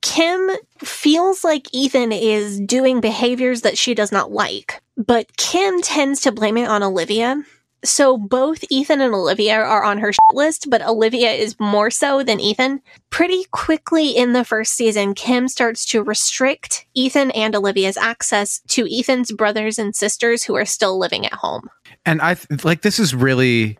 Kim 0.00 0.50
feels 0.78 1.44
like 1.44 1.72
Ethan 1.72 2.12
is 2.12 2.60
doing 2.60 3.00
behaviors 3.00 3.62
that 3.62 3.78
she 3.78 3.94
does 3.94 4.12
not 4.12 4.30
like, 4.30 4.80
but 4.96 5.36
Kim 5.36 5.82
tends 5.82 6.20
to 6.22 6.32
blame 6.32 6.56
it 6.56 6.68
on 6.68 6.82
Olivia. 6.82 7.42
So 7.84 8.18
both 8.18 8.64
Ethan 8.70 9.00
and 9.00 9.14
Olivia 9.14 9.54
are 9.54 9.84
on 9.84 9.98
her 9.98 10.10
list, 10.32 10.68
but 10.68 10.82
Olivia 10.82 11.30
is 11.30 11.58
more 11.60 11.90
so 11.90 12.24
than 12.24 12.40
Ethan. 12.40 12.80
Pretty 13.10 13.44
quickly 13.52 14.10
in 14.10 14.32
the 14.32 14.44
first 14.44 14.72
season, 14.74 15.14
Kim 15.14 15.46
starts 15.46 15.84
to 15.86 16.02
restrict 16.02 16.86
Ethan 16.94 17.30
and 17.32 17.54
Olivia's 17.54 17.96
access 17.96 18.60
to 18.68 18.88
Ethan's 18.92 19.30
brothers 19.30 19.78
and 19.78 19.94
sisters 19.94 20.42
who 20.42 20.56
are 20.56 20.64
still 20.64 20.98
living 20.98 21.24
at 21.24 21.34
home. 21.34 21.68
And 22.04 22.20
I 22.20 22.36
like 22.64 22.82
this 22.82 22.98
is 22.98 23.14
really 23.14 23.78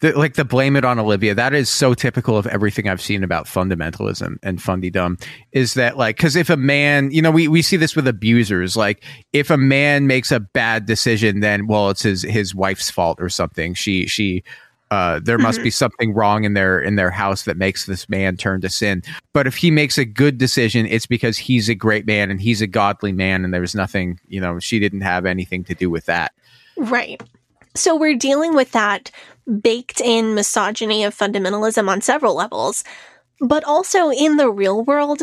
the, 0.00 0.12
like 0.12 0.34
the 0.34 0.44
blame 0.44 0.76
it 0.76 0.84
on 0.84 0.98
Olivia. 0.98 1.34
That 1.34 1.54
is 1.54 1.68
so 1.68 1.94
typical 1.94 2.36
of 2.36 2.46
everything 2.46 2.88
I've 2.88 3.00
seen 3.00 3.24
about 3.24 3.46
fundamentalism 3.46 4.36
and 4.42 4.58
fundydom. 4.58 5.20
Is 5.52 5.74
that 5.74 5.96
like 5.96 6.16
because 6.16 6.36
if 6.36 6.50
a 6.50 6.56
man, 6.56 7.10
you 7.10 7.20
know, 7.20 7.30
we 7.30 7.48
we 7.48 7.62
see 7.62 7.76
this 7.76 7.96
with 7.96 8.06
abusers. 8.06 8.76
Like 8.76 9.04
if 9.32 9.50
a 9.50 9.56
man 9.56 10.06
makes 10.06 10.30
a 10.30 10.40
bad 10.40 10.86
decision, 10.86 11.40
then 11.40 11.66
well, 11.66 11.90
it's 11.90 12.02
his 12.02 12.22
his 12.22 12.54
wife's 12.54 12.90
fault 12.90 13.20
or 13.20 13.28
something. 13.28 13.74
She 13.74 14.06
she. 14.06 14.44
Uh, 14.90 15.20
there 15.22 15.36
must 15.36 15.58
be 15.58 15.64
mm-hmm. 15.64 15.72
something 15.72 16.14
wrong 16.14 16.44
in 16.44 16.54
their 16.54 16.80
in 16.80 16.96
their 16.96 17.10
house 17.10 17.42
that 17.42 17.58
makes 17.58 17.84
this 17.84 18.08
man 18.08 18.38
turn 18.38 18.62
to 18.62 18.70
sin. 18.70 19.02
But 19.34 19.46
if 19.46 19.54
he 19.54 19.70
makes 19.70 19.98
a 19.98 20.04
good 20.06 20.38
decision, 20.38 20.86
it's 20.86 21.04
because 21.04 21.36
he's 21.36 21.68
a 21.68 21.74
great 21.74 22.06
man 22.06 22.30
and 22.30 22.40
he's 22.40 22.62
a 22.62 22.66
godly 22.66 23.12
man, 23.12 23.44
and 23.44 23.52
there's 23.52 23.74
nothing, 23.74 24.18
you 24.28 24.40
know, 24.40 24.58
she 24.60 24.78
didn't 24.78 25.02
have 25.02 25.26
anything 25.26 25.62
to 25.64 25.74
do 25.74 25.90
with 25.90 26.06
that. 26.06 26.32
Right. 26.78 27.22
So 27.74 27.96
we're 27.96 28.16
dealing 28.16 28.54
with 28.54 28.72
that 28.72 29.10
baked 29.62 30.00
in 30.00 30.34
misogyny 30.34 31.04
of 31.04 31.16
fundamentalism 31.16 31.88
on 31.88 32.00
several 32.00 32.34
levels. 32.34 32.84
But 33.40 33.64
also 33.64 34.10
in 34.10 34.36
the 34.36 34.50
real 34.50 34.84
world, 34.84 35.22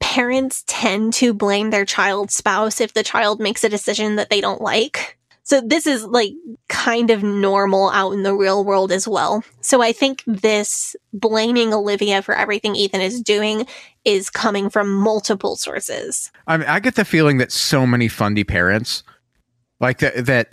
parents 0.00 0.64
tend 0.66 1.12
to 1.14 1.34
blame 1.34 1.70
their 1.70 1.84
child's 1.84 2.34
spouse 2.34 2.80
if 2.80 2.94
the 2.94 3.02
child 3.02 3.40
makes 3.40 3.64
a 3.64 3.68
decision 3.68 4.16
that 4.16 4.30
they 4.30 4.40
don't 4.40 4.60
like. 4.60 5.18
So 5.42 5.60
this 5.60 5.86
is 5.86 6.04
like 6.04 6.32
kind 6.68 7.10
of 7.10 7.22
normal 7.22 7.90
out 7.90 8.12
in 8.12 8.24
the 8.24 8.34
real 8.34 8.64
world 8.64 8.90
as 8.90 9.06
well. 9.06 9.44
So 9.60 9.80
I 9.80 9.92
think 9.92 10.24
this 10.26 10.96
blaming 11.12 11.72
Olivia 11.72 12.20
for 12.20 12.34
everything 12.34 12.74
Ethan 12.74 13.00
is 13.00 13.20
doing 13.20 13.66
is 14.04 14.28
coming 14.28 14.70
from 14.70 14.92
multiple 14.92 15.54
sources. 15.54 16.32
I 16.48 16.56
mean, 16.56 16.68
I 16.68 16.80
get 16.80 16.96
the 16.96 17.04
feeling 17.04 17.38
that 17.38 17.52
so 17.52 17.86
many 17.86 18.08
fundy 18.08 18.42
parents, 18.42 19.04
like 19.78 19.98
that, 19.98 20.26
that 20.26 20.48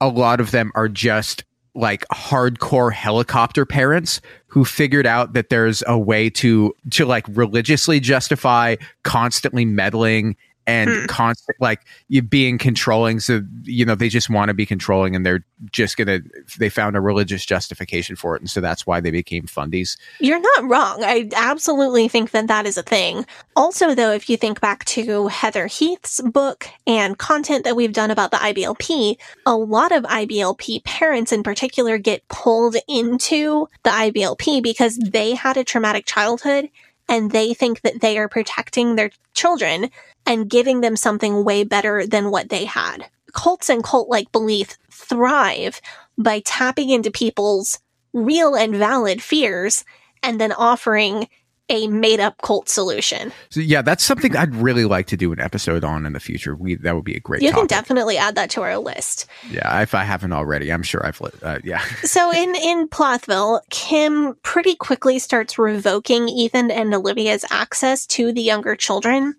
a 0.00 0.08
lot 0.08 0.40
of 0.40 0.50
them 0.50 0.70
are 0.74 0.88
just 0.88 1.44
like 1.74 2.06
hardcore 2.08 2.92
helicopter 2.92 3.66
parents 3.66 4.20
who 4.46 4.64
figured 4.64 5.06
out 5.06 5.32
that 5.32 5.48
there's 5.48 5.82
a 5.86 5.98
way 5.98 6.30
to 6.30 6.72
to 6.90 7.04
like 7.04 7.26
religiously 7.30 7.98
justify 7.98 8.76
constantly 9.02 9.64
meddling 9.64 10.36
and 10.66 10.90
Hmm. 10.90 11.06
constant 11.06 11.56
like 11.60 11.80
you 12.08 12.22
being 12.22 12.58
controlling 12.58 13.20
so 13.20 13.42
you 13.64 13.84
know 13.84 13.94
they 13.94 14.08
just 14.08 14.30
want 14.30 14.48
to 14.48 14.54
be 14.54 14.64
controlling 14.66 15.14
and 15.14 15.24
they're 15.24 15.44
just 15.70 15.96
gonna 15.96 16.20
they 16.58 16.68
found 16.68 16.96
a 16.96 17.00
religious 17.00 17.44
justification 17.44 18.16
for 18.16 18.34
it 18.36 18.40
and 18.42 18.50
so 18.50 18.60
that's 18.60 18.86
why 18.86 19.00
they 19.00 19.10
became 19.10 19.44
fundies 19.44 19.96
You're 20.20 20.40
not 20.40 20.64
wrong. 20.64 21.02
I 21.04 21.28
absolutely 21.36 22.08
think 22.08 22.30
that 22.30 22.46
that 22.48 22.66
is 22.66 22.76
a 22.76 22.82
thing. 22.82 23.26
Also, 23.56 23.94
though, 23.94 24.12
if 24.12 24.28
you 24.30 24.36
think 24.36 24.60
back 24.60 24.84
to 24.86 25.28
Heather 25.28 25.66
Heath's 25.66 26.20
book 26.22 26.66
and 26.86 27.18
content 27.18 27.64
that 27.64 27.76
we've 27.76 27.92
done 27.92 28.10
about 28.10 28.30
the 28.30 28.36
IBLP, 28.38 29.16
a 29.46 29.56
lot 29.56 29.92
of 29.92 30.04
IBLP 30.04 30.84
parents 30.84 31.32
in 31.32 31.42
particular 31.42 31.98
get 31.98 32.26
pulled 32.28 32.76
into 32.88 33.68
the 33.82 33.90
IBLP 33.90 34.62
because 34.62 34.96
they 34.98 35.34
had 35.34 35.56
a 35.56 35.64
traumatic 35.64 36.06
childhood 36.06 36.68
and 37.08 37.30
they 37.30 37.54
think 37.54 37.82
that 37.82 38.00
they 38.00 38.18
are 38.18 38.28
protecting 38.28 38.96
their 38.96 39.10
children 39.34 39.90
and 40.26 40.48
giving 40.48 40.80
them 40.80 40.96
something 40.96 41.44
way 41.44 41.64
better 41.64 42.06
than 42.06 42.30
what 42.30 42.48
they 42.48 42.64
had. 42.64 43.08
Cults 43.32 43.68
and 43.68 43.82
cult 43.82 44.08
like 44.08 44.32
belief 44.32 44.76
thrive 44.90 45.80
by 46.16 46.40
tapping 46.40 46.90
into 46.90 47.10
people's 47.10 47.80
real 48.12 48.54
and 48.54 48.74
valid 48.74 49.22
fears 49.22 49.84
and 50.22 50.40
then 50.40 50.52
offering 50.52 51.28
a 51.68 51.86
made 51.88 52.20
up 52.20 52.36
cult 52.42 52.68
solution. 52.68 53.32
so 53.48 53.60
yeah 53.60 53.80
that's 53.80 54.04
something 54.04 54.36
i'd 54.36 54.54
really 54.54 54.84
like 54.84 55.06
to 55.06 55.16
do 55.16 55.32
an 55.32 55.40
episode 55.40 55.82
on 55.82 56.04
in 56.04 56.12
the 56.12 56.20
future 56.20 56.54
we 56.54 56.74
that 56.74 56.94
would 56.94 57.04
be 57.04 57.14
a 57.14 57.20
great 57.20 57.40
You 57.40 57.52
can 57.52 57.66
definitely 57.66 58.18
add 58.18 58.34
that 58.34 58.50
to 58.50 58.62
our 58.62 58.76
list. 58.78 59.26
yeah 59.50 59.80
if 59.80 59.94
i 59.94 60.04
haven't 60.04 60.32
already 60.32 60.70
i'm 60.70 60.82
sure 60.82 61.04
i've 61.06 61.20
uh, 61.42 61.58
yeah 61.64 61.82
So 62.04 62.30
in 62.32 62.54
in 62.54 62.88
Plathville, 62.88 63.60
Kim 63.70 64.34
pretty 64.42 64.74
quickly 64.76 65.18
starts 65.18 65.58
revoking 65.58 66.28
Ethan 66.28 66.70
and 66.70 66.94
Olivia's 66.94 67.44
access 67.50 68.06
to 68.08 68.32
the 68.32 68.42
younger 68.42 68.76
children, 68.76 69.34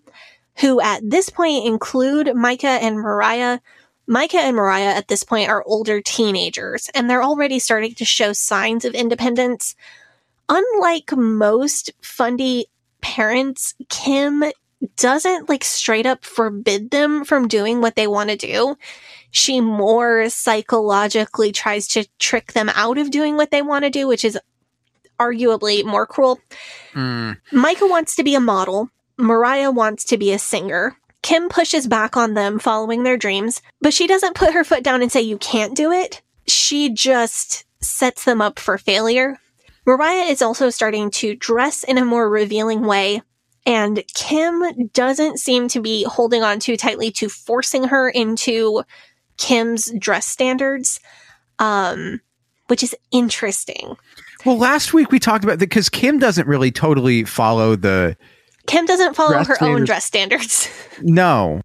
who 0.56 0.80
at 0.80 1.00
this 1.08 1.30
point 1.30 1.66
include 1.66 2.34
Micah 2.34 2.66
and 2.82 2.96
Mariah. 2.96 3.60
Micah 4.08 4.38
and 4.38 4.54
Mariah 4.56 4.94
at 4.94 5.08
this 5.08 5.22
point 5.24 5.48
are 5.48 5.64
older 5.64 6.00
teenagers, 6.00 6.90
and 6.94 7.08
they're 7.08 7.22
already 7.22 7.58
starting 7.58 7.94
to 7.94 8.04
show 8.04 8.32
signs 8.32 8.84
of 8.84 8.94
independence. 8.94 9.74
Unlike 10.48 11.16
most 11.16 11.92
fundy 12.00 12.66
parents, 13.00 13.74
Kim 13.88 14.44
doesn't 14.96 15.48
like 15.48 15.64
straight 15.64 16.06
up 16.06 16.24
forbid 16.24 16.90
them 16.90 17.24
from 17.24 17.48
doing 17.48 17.80
what 17.80 17.96
they 17.96 18.06
want 18.06 18.30
to 18.30 18.36
do. 18.36 18.76
She 19.30 19.60
more 19.60 20.28
psychologically 20.28 21.52
tries 21.52 21.88
to 21.88 22.06
trick 22.18 22.52
them 22.52 22.70
out 22.74 22.98
of 22.98 23.10
doing 23.10 23.36
what 23.36 23.50
they 23.50 23.62
want 23.62 23.84
to 23.84 23.90
do, 23.90 24.06
which 24.06 24.24
is 24.24 24.38
arguably 25.18 25.84
more 25.84 26.06
cruel. 26.06 26.38
Mm. 26.92 27.38
Micah 27.52 27.86
wants 27.86 28.14
to 28.16 28.24
be 28.24 28.34
a 28.34 28.40
model. 28.40 28.90
Mariah 29.18 29.70
wants 29.70 30.04
to 30.04 30.18
be 30.18 30.32
a 30.32 30.38
singer. 30.38 30.96
Kim 31.22 31.48
pushes 31.48 31.86
back 31.86 32.16
on 32.16 32.34
them 32.34 32.58
following 32.58 33.02
their 33.02 33.16
dreams, 33.16 33.62
but 33.80 33.94
she 33.94 34.06
doesn't 34.06 34.36
put 34.36 34.52
her 34.52 34.62
foot 34.62 34.84
down 34.84 35.02
and 35.02 35.10
say, 35.10 35.20
you 35.20 35.38
can't 35.38 35.74
do 35.74 35.90
it. 35.90 36.22
She 36.46 36.90
just 36.90 37.64
sets 37.80 38.24
them 38.24 38.40
up 38.40 38.58
for 38.58 38.78
failure. 38.78 39.40
Mariah 39.86 40.24
is 40.24 40.42
also 40.42 40.68
starting 40.68 41.10
to 41.12 41.36
dress 41.36 41.84
in 41.84 41.96
a 41.96 42.04
more 42.04 42.28
revealing 42.28 42.82
way, 42.82 43.22
and 43.64 44.02
Kim 44.14 44.88
doesn't 44.92 45.38
seem 45.38 45.68
to 45.68 45.80
be 45.80 46.02
holding 46.04 46.42
on 46.42 46.58
too 46.58 46.76
tightly 46.76 47.10
to 47.12 47.28
forcing 47.28 47.84
her 47.84 48.08
into 48.08 48.82
Kim's 49.38 49.92
dress 49.98 50.26
standards, 50.26 50.98
um, 51.58 52.20
which 52.66 52.82
is 52.82 52.96
interesting. 53.12 53.96
well 54.44 54.58
last 54.58 54.92
week 54.92 55.10
we 55.12 55.18
talked 55.18 55.44
about 55.44 55.58
that 55.58 55.68
because 55.68 55.88
kim 55.88 56.18
doesn't 56.18 56.46
really 56.46 56.70
totally 56.70 57.24
follow 57.24 57.76
the 57.76 58.16
Kim 58.66 58.84
doesn't 58.84 59.14
follow 59.14 59.44
her 59.44 59.62
own 59.62 59.84
dress 59.84 60.04
standards. 60.04 60.68
no 61.00 61.62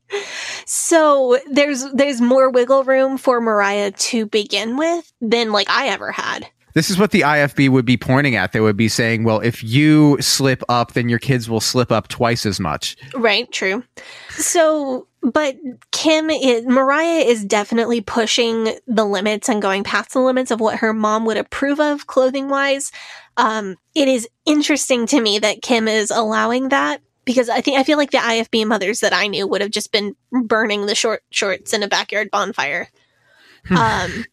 So 0.65 1.39
there's 1.49 1.83
there's 1.93 2.21
more 2.21 2.51
wiggle 2.51 2.83
room 2.83 3.17
for 3.17 3.41
Mariah 3.41 3.91
to 3.91 4.27
begin 4.27 4.77
with 4.77 5.11
than 5.19 5.51
like 5.51 5.69
I 5.69 5.87
ever 5.87 6.11
had. 6.11 6.47
This 6.73 6.89
is 6.89 6.97
what 6.97 7.11
the 7.11 7.21
IFB 7.21 7.69
would 7.69 7.85
be 7.85 7.97
pointing 7.97 8.35
at. 8.35 8.51
They 8.51 8.61
would 8.61 8.77
be 8.77 8.87
saying, 8.87 9.23
well, 9.23 9.39
if 9.39 9.63
you 9.63 10.17
slip 10.21 10.63
up, 10.69 10.93
then 10.93 11.09
your 11.09 11.19
kids 11.19 11.49
will 11.49 11.59
slip 11.59 11.91
up 11.91 12.07
twice 12.07 12.45
as 12.45 12.59
much. 12.59 12.95
Right, 13.13 13.51
true. 13.51 13.83
So 14.31 15.07
but 15.21 15.55
Kim 15.91 16.29
is 16.29 16.65
Mariah 16.65 17.23
is 17.23 17.45
definitely 17.45 18.01
pushing 18.01 18.75
the 18.87 19.05
limits 19.05 19.49
and 19.49 19.61
going 19.61 19.83
past 19.83 20.13
the 20.13 20.19
limits 20.19 20.51
of 20.51 20.59
what 20.59 20.79
her 20.79 20.93
mom 20.93 21.25
would 21.25 21.37
approve 21.37 21.79
of 21.79 22.07
clothing 22.07 22.49
wise. 22.49 22.91
Um 23.37 23.77
it 23.93 24.07
is 24.07 24.27
interesting 24.45 25.05
to 25.07 25.21
me 25.21 25.39
that 25.39 25.61
Kim 25.61 25.87
is 25.87 26.09
allowing 26.09 26.69
that 26.69 27.01
because 27.23 27.49
I 27.49 27.61
think 27.61 27.77
I 27.77 27.83
feel 27.83 27.97
like 27.97 28.11
the 28.11 28.17
IFB 28.17 28.65
mothers 28.65 29.01
that 29.01 29.13
I 29.13 29.27
knew 29.27 29.47
would 29.47 29.61
have 29.61 29.71
just 29.71 29.91
been 29.91 30.15
burning 30.31 30.87
the 30.87 30.95
short 30.95 31.21
shorts 31.29 31.73
in 31.73 31.83
a 31.83 31.87
backyard 31.87 32.31
bonfire. 32.31 32.89
um 33.69 34.25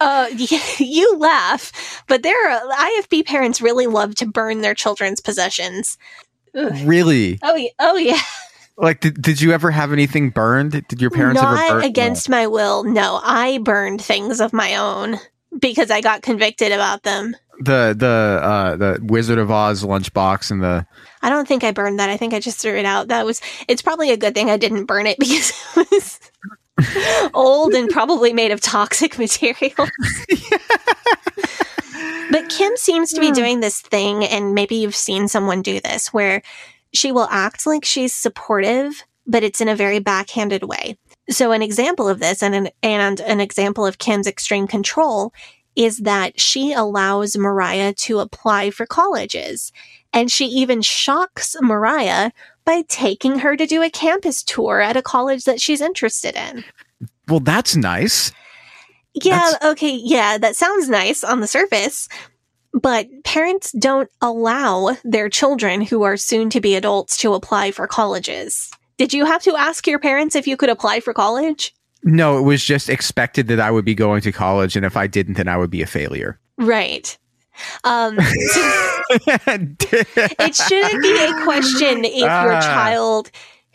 uh, 0.00 0.28
you 0.78 1.16
laugh, 1.18 2.04
but 2.08 2.22
there 2.22 2.50
are 2.50 2.60
IFB 2.70 3.26
parents 3.26 3.60
really 3.60 3.86
love 3.86 4.14
to 4.16 4.26
burn 4.26 4.60
their 4.60 4.74
children's 4.74 5.20
possessions. 5.20 5.98
Really? 6.54 7.38
Oh, 7.42 7.54
yeah. 7.56 7.70
oh 7.78 7.96
yeah. 7.96 8.20
Like, 8.76 9.00
did, 9.00 9.20
did 9.20 9.40
you 9.40 9.52
ever 9.52 9.70
have 9.70 9.92
anything 9.92 10.30
burned? 10.30 10.72
Did 10.88 11.00
your 11.00 11.10
parents 11.10 11.40
ever 11.40 11.54
Not 11.54 11.68
burn? 11.68 11.84
against 11.84 12.28
my 12.28 12.46
will. 12.46 12.84
No, 12.84 13.20
I 13.22 13.58
burned 13.58 14.02
things 14.02 14.40
of 14.40 14.52
my 14.52 14.76
own 14.76 15.18
because 15.58 15.90
I 15.90 16.00
got 16.00 16.22
convicted 16.22 16.72
about 16.72 17.02
them. 17.02 17.36
the 17.60 17.94
the 17.96 18.40
uh, 18.42 18.76
the 18.76 18.98
Wizard 19.02 19.38
of 19.38 19.50
Oz 19.50 19.84
lunchbox 19.84 20.50
and 20.50 20.62
the 20.62 20.86
I 21.20 21.28
don't 21.30 21.46
think 21.46 21.62
I 21.64 21.70
burned 21.70 22.00
that. 22.00 22.10
I 22.10 22.16
think 22.16 22.32
I 22.34 22.40
just 22.40 22.58
threw 22.60 22.74
it 22.76 22.86
out. 22.86 23.08
That 23.08 23.24
was. 23.26 23.40
It's 23.68 23.82
probably 23.82 24.10
a 24.10 24.16
good 24.16 24.34
thing 24.34 24.50
I 24.50 24.56
didn't 24.56 24.86
burn 24.86 25.06
it 25.06 25.18
because 25.20 25.52
it 25.76 25.90
was 25.90 26.18
old 27.34 27.74
and 27.74 27.88
probably 27.88 28.32
made 28.32 28.50
of 28.50 28.60
toxic 28.60 29.18
materials. 29.18 29.90
but 32.30 32.48
Kim 32.48 32.76
seems 32.76 33.12
to 33.12 33.20
be 33.20 33.30
doing 33.32 33.60
this 33.60 33.80
thing, 33.80 34.24
and 34.24 34.54
maybe 34.54 34.76
you've 34.76 34.96
seen 34.96 35.28
someone 35.28 35.62
do 35.62 35.80
this, 35.80 36.12
where 36.12 36.42
she 36.92 37.12
will 37.12 37.28
act 37.30 37.66
like 37.66 37.84
she's 37.84 38.14
supportive, 38.14 39.04
but 39.26 39.42
it's 39.42 39.60
in 39.60 39.68
a 39.68 39.76
very 39.76 39.98
backhanded 39.98 40.64
way. 40.64 40.98
So, 41.30 41.52
an 41.52 41.62
example 41.62 42.08
of 42.08 42.18
this, 42.18 42.42
and 42.42 42.54
an, 42.54 42.68
and 42.82 43.20
an 43.20 43.40
example 43.40 43.86
of 43.86 43.98
Kim's 43.98 44.26
extreme 44.26 44.66
control, 44.66 45.32
is 45.76 45.98
that 45.98 46.38
she 46.40 46.72
allows 46.72 47.36
Mariah 47.36 47.94
to 47.94 48.18
apply 48.18 48.70
for 48.70 48.86
colleges. 48.86 49.72
And 50.12 50.30
she 50.30 50.46
even 50.46 50.82
shocks 50.82 51.56
Mariah 51.60 52.32
by 52.64 52.82
taking 52.88 53.38
her 53.40 53.56
to 53.56 53.66
do 53.66 53.82
a 53.82 53.90
campus 53.90 54.42
tour 54.42 54.80
at 54.80 54.96
a 54.96 55.02
college 55.02 55.44
that 55.44 55.60
she's 55.60 55.80
interested 55.80 56.36
in. 56.36 56.64
well, 57.28 57.40
that's 57.40 57.76
nice. 57.76 58.32
Yeah, 59.14 59.38
That's- 59.38 59.72
okay, 59.72 59.94
yeah, 60.02 60.38
that 60.38 60.56
sounds 60.56 60.88
nice 60.88 61.22
on 61.22 61.40
the 61.40 61.46
surface. 61.46 62.08
But 62.72 63.06
parents 63.24 63.72
don't 63.72 64.08
allow 64.22 64.96
their 65.04 65.28
children 65.28 65.82
who 65.82 66.04
are 66.04 66.16
soon 66.16 66.48
to 66.50 66.60
be 66.62 66.74
adults 66.74 67.18
to 67.18 67.34
apply 67.34 67.70
for 67.72 67.86
colleges. 67.86 68.70
Did 68.96 69.12
you 69.12 69.26
have 69.26 69.42
to 69.42 69.54
ask 69.56 69.86
your 69.86 69.98
parents 69.98 70.34
if 70.34 70.46
you 70.46 70.56
could 70.56 70.70
apply 70.70 71.00
for 71.00 71.12
college? 71.12 71.74
No, 72.02 72.38
it 72.38 72.42
was 72.42 72.64
just 72.64 72.88
expected 72.88 73.48
that 73.48 73.60
I 73.60 73.70
would 73.70 73.84
be 73.84 73.94
going 73.94 74.22
to 74.22 74.32
college, 74.32 74.74
and 74.74 74.86
if 74.86 74.96
I 74.96 75.06
didn't, 75.06 75.34
then 75.34 75.48
I 75.48 75.58
would 75.58 75.70
be 75.70 75.82
a 75.82 75.86
failure. 75.86 76.40
Right. 76.56 77.16
Um, 77.84 78.16
it 79.26 80.54
shouldn't 80.54 81.02
be 81.02 81.16
a 81.18 81.44
question 81.44 82.04
if 82.04 82.16
your 82.20 82.54
Ah. 82.54 82.60
child 82.60 83.30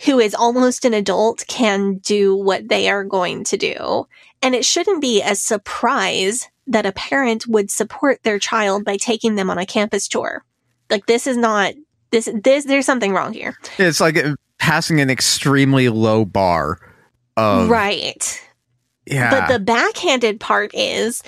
who 0.06 0.19
is 0.19 0.36
almost 0.36 0.86
an 0.86 0.93
adult 0.93 1.43
can 1.47 1.95
do 1.97 2.36
what 2.36 2.67
they 2.69 2.88
are 2.89 3.04
going 3.04 3.43
to 3.45 3.58
do. 3.58 4.06
And 4.43 4.54
it 4.54 4.63
shouldn't 4.63 5.02
be 5.02 5.21
a 5.21 5.34
surprise 5.36 6.47
that 6.67 6.86
a 6.86 6.91
parent 6.91 7.47
would 7.47 7.71
support 7.71 8.21
their 8.23 8.38
child 8.38 8.86
by 8.86 8.97
taking 8.97 9.36
them 9.36 9.50
on 9.50 9.58
a 9.58 9.65
campus 9.65 10.08
tour. 10.08 10.43
Like 10.89 11.06
this 11.08 11.26
is 11.26 11.38
not 11.38 11.73
this 12.12 12.30
this 12.43 12.65
there's 12.65 12.86
something 12.86 13.13
wrong 13.13 13.34
here. 13.34 13.58
it's 13.78 14.00
like 14.00 14.17
uh, 14.17 14.36
passing 14.60 15.02
an 15.02 15.10
extremely 15.10 15.89
low 15.89 16.26
bar. 16.26 16.80
Of, 17.36 17.69
right. 17.69 18.41
Yeah. 19.06 19.30
But 19.30 19.52
the 19.52 19.60
backhanded 19.60 20.39
part 20.39 20.71
is 20.73 21.23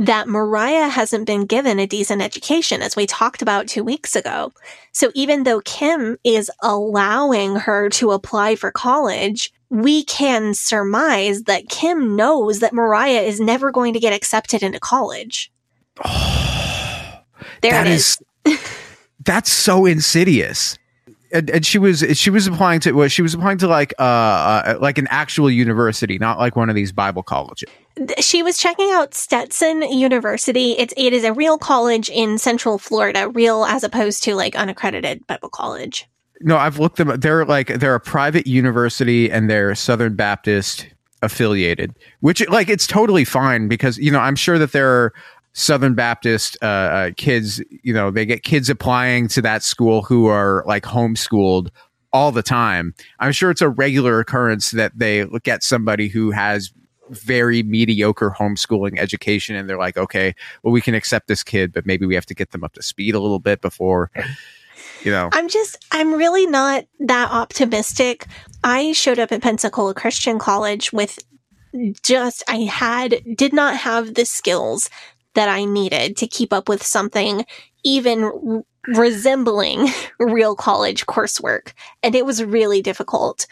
that 0.00 0.28
Mariah 0.28 0.88
hasn't 0.88 1.26
been 1.26 1.44
given 1.44 1.78
a 1.78 1.86
decent 1.86 2.22
education, 2.22 2.80
as 2.80 2.96
we 2.96 3.06
talked 3.06 3.42
about 3.42 3.68
two 3.68 3.84
weeks 3.84 4.16
ago. 4.16 4.50
So 4.92 5.12
even 5.14 5.42
though 5.42 5.60
Kim 5.60 6.16
is 6.24 6.50
allowing 6.62 7.56
her 7.56 7.90
to 7.90 8.12
apply 8.12 8.56
for 8.56 8.72
college, 8.72 9.52
we 9.68 10.02
can 10.04 10.54
surmise 10.54 11.42
that 11.42 11.68
Kim 11.68 12.16
knows 12.16 12.60
that 12.60 12.72
Mariah 12.72 13.20
is 13.20 13.40
never 13.40 13.70
going 13.70 13.92
to 13.92 14.00
get 14.00 14.14
accepted 14.14 14.62
into 14.62 14.80
college. 14.80 15.52
there 16.02 17.22
That 17.60 17.86
it 17.86 17.92
is- 17.92 18.18
is. 18.46 18.58
That's 19.24 19.52
so 19.52 19.84
insidious. 19.84 20.78
And, 21.32 21.50
and 21.50 21.64
she 21.64 21.78
was 21.78 22.02
she 22.18 22.30
was 22.30 22.46
applying 22.46 22.80
to 22.80 22.92
what 22.92 23.12
she 23.12 23.20
was 23.22 23.34
applying 23.34 23.58
to 23.58 23.68
like 23.68 23.92
uh, 23.98 24.02
uh 24.02 24.78
like 24.80 24.96
an 24.98 25.06
actual 25.10 25.48
university, 25.50 26.18
not 26.18 26.38
like 26.38 26.56
one 26.56 26.70
of 26.70 26.74
these 26.74 26.90
Bible 26.90 27.22
colleges. 27.22 27.68
She 28.20 28.42
was 28.42 28.58
checking 28.58 28.90
out 28.90 29.14
Stetson 29.14 29.82
University. 29.82 30.72
It's 30.72 30.94
it 30.96 31.12
is 31.12 31.24
a 31.24 31.32
real 31.32 31.58
college 31.58 32.08
in 32.08 32.38
Central 32.38 32.78
Florida, 32.78 33.28
real 33.28 33.64
as 33.64 33.84
opposed 33.84 34.22
to 34.24 34.34
like 34.34 34.56
unaccredited 34.56 35.26
Bible 35.26 35.48
college. 35.48 36.08
No, 36.40 36.56
I've 36.56 36.78
looked 36.78 36.96
them. 36.96 37.10
up. 37.10 37.20
They're 37.20 37.44
like 37.44 37.68
they're 37.68 37.94
a 37.94 38.00
private 38.00 38.46
university 38.46 39.30
and 39.30 39.50
they're 39.50 39.74
Southern 39.74 40.14
Baptist 40.16 40.86
affiliated, 41.22 41.94
which 42.20 42.46
like 42.48 42.68
it's 42.68 42.86
totally 42.86 43.24
fine 43.24 43.68
because 43.68 43.98
you 43.98 44.10
know 44.10 44.20
I'm 44.20 44.36
sure 44.36 44.58
that 44.58 44.72
there 44.72 44.90
are 44.90 45.12
Southern 45.52 45.94
Baptist 45.94 46.56
uh, 46.62 46.66
uh, 46.66 47.10
kids. 47.16 47.62
You 47.82 47.92
know, 47.92 48.10
they 48.10 48.24
get 48.24 48.42
kids 48.42 48.70
applying 48.70 49.28
to 49.28 49.42
that 49.42 49.62
school 49.62 50.02
who 50.02 50.26
are 50.26 50.64
like 50.66 50.84
homeschooled 50.84 51.68
all 52.12 52.32
the 52.32 52.42
time. 52.42 52.94
I'm 53.18 53.32
sure 53.32 53.50
it's 53.50 53.62
a 53.62 53.68
regular 53.68 54.18
occurrence 54.20 54.70
that 54.72 54.92
they 54.96 55.24
look 55.24 55.46
at 55.46 55.62
somebody 55.62 56.08
who 56.08 56.30
has 56.30 56.72
very 57.10 57.62
mediocre 57.62 58.34
homeschooling 58.38 58.98
education 58.98 59.56
and 59.56 59.68
they're 59.68 59.78
like, 59.78 59.96
okay, 59.96 60.34
well, 60.62 60.72
we 60.72 60.80
can 60.80 60.94
accept 60.94 61.28
this 61.28 61.42
kid, 61.42 61.72
but 61.72 61.86
maybe 61.86 62.06
we 62.06 62.14
have 62.14 62.26
to 62.26 62.34
get 62.34 62.50
them 62.52 62.64
up 62.64 62.72
to 62.74 62.82
speed 62.82 63.14
a 63.14 63.20
little 63.20 63.38
bit 63.38 63.60
before, 63.60 64.10
you 65.02 65.10
know. 65.10 65.28
I'm 65.32 65.48
just 65.48 65.84
I'm 65.92 66.14
really 66.14 66.46
not 66.46 66.86
that 67.00 67.30
optimistic. 67.30 68.26
I 68.64 68.92
showed 68.92 69.18
up 69.18 69.32
at 69.32 69.42
Pensacola 69.42 69.94
Christian 69.94 70.38
College 70.38 70.92
with 70.92 71.18
just 72.02 72.42
I 72.48 72.58
had 72.62 73.22
did 73.36 73.52
not 73.52 73.76
have 73.76 74.14
the 74.14 74.24
skills 74.24 74.90
that 75.34 75.48
I 75.48 75.64
needed 75.64 76.16
to 76.16 76.26
keep 76.26 76.52
up 76.52 76.68
with 76.68 76.82
something 76.82 77.44
even 77.84 78.64
resembling 78.88 79.88
real 80.18 80.56
college 80.56 81.06
coursework 81.06 81.72
and 82.02 82.14
it 82.14 82.26
was 82.26 82.42
really 82.42 82.82
difficult. 82.82 83.46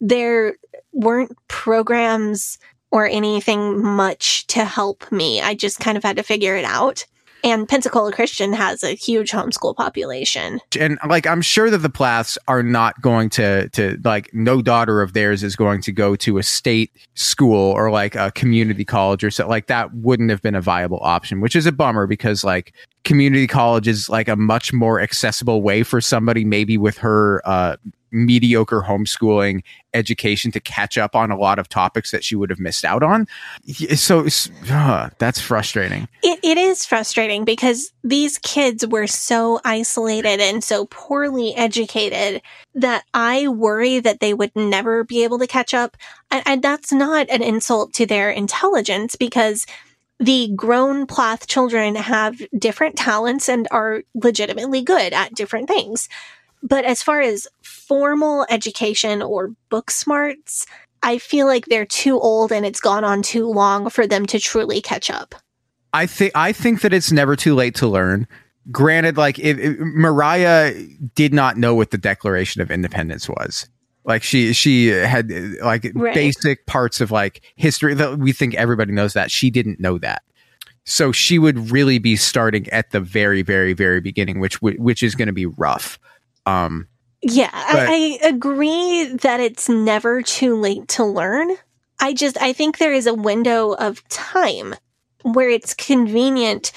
There 0.00 0.56
weren't 0.92 1.36
programs 1.48 2.58
or 2.90 3.06
anything 3.06 3.82
much 3.82 4.46
to 4.48 4.64
help 4.64 5.10
me. 5.12 5.40
I 5.40 5.54
just 5.54 5.78
kind 5.78 5.96
of 5.96 6.04
had 6.04 6.16
to 6.16 6.22
figure 6.22 6.56
it 6.56 6.64
out. 6.64 7.04
And 7.42 7.68
Pensacola 7.68 8.12
Christian 8.12 8.52
has 8.52 8.82
a 8.82 8.94
huge 8.94 9.30
homeschool 9.30 9.74
population. 9.74 10.60
and 10.78 10.98
like 11.08 11.26
I'm 11.26 11.40
sure 11.40 11.70
that 11.70 11.78
the 11.78 11.88
Plaths 11.88 12.36
are 12.48 12.62
not 12.62 13.00
going 13.00 13.30
to 13.30 13.68
to 13.70 13.98
like 14.04 14.30
no 14.34 14.60
daughter 14.60 15.00
of 15.00 15.14
theirs 15.14 15.42
is 15.42 15.56
going 15.56 15.80
to 15.82 15.92
go 15.92 16.16
to 16.16 16.38
a 16.38 16.42
state 16.42 16.90
school 17.14 17.72
or 17.72 17.90
like 17.90 18.14
a 18.14 18.30
community 18.32 18.84
college 18.84 19.24
or 19.24 19.30
so 19.30 19.48
like 19.48 19.68
that 19.68 19.94
wouldn't 19.94 20.30
have 20.30 20.42
been 20.42 20.54
a 20.54 20.60
viable 20.60 21.00
option, 21.02 21.40
which 21.40 21.56
is 21.56 21.66
a 21.66 21.72
bummer 21.72 22.06
because 22.06 22.44
like 22.44 22.74
community 23.04 23.46
college 23.46 23.88
is 23.88 24.10
like 24.10 24.28
a 24.28 24.36
much 24.36 24.72
more 24.72 25.00
accessible 25.00 25.62
way 25.62 25.82
for 25.82 26.00
somebody 26.00 26.44
maybe 26.44 26.76
with 26.76 26.98
her 26.98 27.40
uh 27.46 27.76
mediocre 28.12 28.82
homeschooling 28.86 29.62
education 29.92 30.50
to 30.52 30.60
catch 30.60 30.96
up 30.96 31.16
on 31.16 31.30
a 31.30 31.38
lot 31.38 31.58
of 31.58 31.68
topics 31.68 32.10
that 32.10 32.22
she 32.24 32.36
would 32.36 32.50
have 32.50 32.60
missed 32.60 32.84
out 32.84 33.02
on. 33.02 33.26
So 33.96 34.26
uh, 34.70 35.10
that's 35.18 35.40
frustrating. 35.40 36.08
It, 36.22 36.38
it 36.42 36.58
is 36.58 36.86
frustrating 36.86 37.44
because 37.44 37.92
these 38.04 38.38
kids 38.38 38.86
were 38.86 39.06
so 39.06 39.60
isolated 39.64 40.40
and 40.40 40.62
so 40.62 40.86
poorly 40.86 41.54
educated 41.54 42.42
that 42.74 43.04
I 43.14 43.48
worry 43.48 43.98
that 44.00 44.20
they 44.20 44.34
would 44.34 44.54
never 44.54 45.04
be 45.04 45.24
able 45.24 45.38
to 45.40 45.46
catch 45.46 45.74
up. 45.74 45.96
And, 46.30 46.42
and 46.46 46.62
that's 46.62 46.92
not 46.92 47.28
an 47.28 47.42
insult 47.42 47.92
to 47.94 48.06
their 48.06 48.30
intelligence 48.30 49.16
because 49.16 49.66
the 50.20 50.52
grown 50.54 51.06
Plath 51.06 51.46
children 51.46 51.94
have 51.94 52.40
different 52.56 52.96
talents 52.96 53.48
and 53.48 53.66
are 53.70 54.02
legitimately 54.14 54.82
good 54.82 55.14
at 55.14 55.34
different 55.34 55.66
things. 55.66 56.08
But 56.62 56.84
as 56.84 57.02
far 57.02 57.20
as 57.20 57.48
formal 57.62 58.46
education 58.50 59.22
or 59.22 59.54
book 59.70 59.90
smarts, 59.90 60.66
I 61.02 61.18
feel 61.18 61.46
like 61.46 61.66
they're 61.66 61.86
too 61.86 62.20
old 62.20 62.52
and 62.52 62.66
it's 62.66 62.80
gone 62.80 63.04
on 63.04 63.22
too 63.22 63.46
long 63.46 63.88
for 63.90 64.06
them 64.06 64.26
to 64.26 64.38
truly 64.38 64.80
catch 64.80 65.10
up. 65.10 65.34
I 65.92 66.06
think 66.06 66.32
I 66.34 66.52
think 66.52 66.82
that 66.82 66.92
it's 66.92 67.10
never 67.10 67.34
too 67.36 67.54
late 67.54 67.74
to 67.76 67.88
learn. 67.88 68.28
Granted, 68.70 69.16
like 69.16 69.38
Mariah 69.42 70.74
did 71.14 71.32
not 71.32 71.56
know 71.56 71.74
what 71.74 71.90
the 71.90 71.98
Declaration 71.98 72.60
of 72.60 72.70
Independence 72.70 73.28
was. 73.28 73.68
Like 74.04 74.22
she 74.22 74.52
she 74.52 74.88
had 74.88 75.30
like 75.62 75.90
Right. 75.94 76.14
basic 76.14 76.66
parts 76.66 77.00
of 77.00 77.10
like 77.10 77.42
history 77.56 77.94
that 77.94 78.18
we 78.18 78.32
think 78.32 78.54
everybody 78.54 78.92
knows 78.92 79.14
that 79.14 79.30
she 79.30 79.50
didn't 79.50 79.80
know 79.80 79.98
that. 79.98 80.22
So 80.84 81.12
she 81.12 81.38
would 81.38 81.70
really 81.70 81.98
be 81.98 82.16
starting 82.16 82.68
at 82.68 82.90
the 82.90 83.00
very 83.00 83.42
very 83.42 83.72
very 83.72 84.00
beginning, 84.00 84.38
which 84.40 84.60
which 84.62 85.02
is 85.02 85.14
going 85.14 85.26
to 85.26 85.32
be 85.32 85.46
rough. 85.46 85.98
Um, 86.46 86.88
Yeah, 87.22 87.50
But- 87.52 87.88
I, 87.88 88.18
I 88.22 88.28
agree 88.28 89.04
that 89.22 89.40
it's 89.40 89.68
never 89.68 90.22
too 90.22 90.56
late 90.56 90.88
to 90.88 91.04
learn. 91.04 91.56
I 92.00 92.14
just, 92.14 92.40
I 92.40 92.52
think 92.52 92.78
there 92.78 92.94
is 92.94 93.06
a 93.06 93.14
window 93.14 93.72
of 93.72 94.06
time 94.08 94.74
where 95.22 95.50
it's 95.50 95.74
convenient 95.74 96.72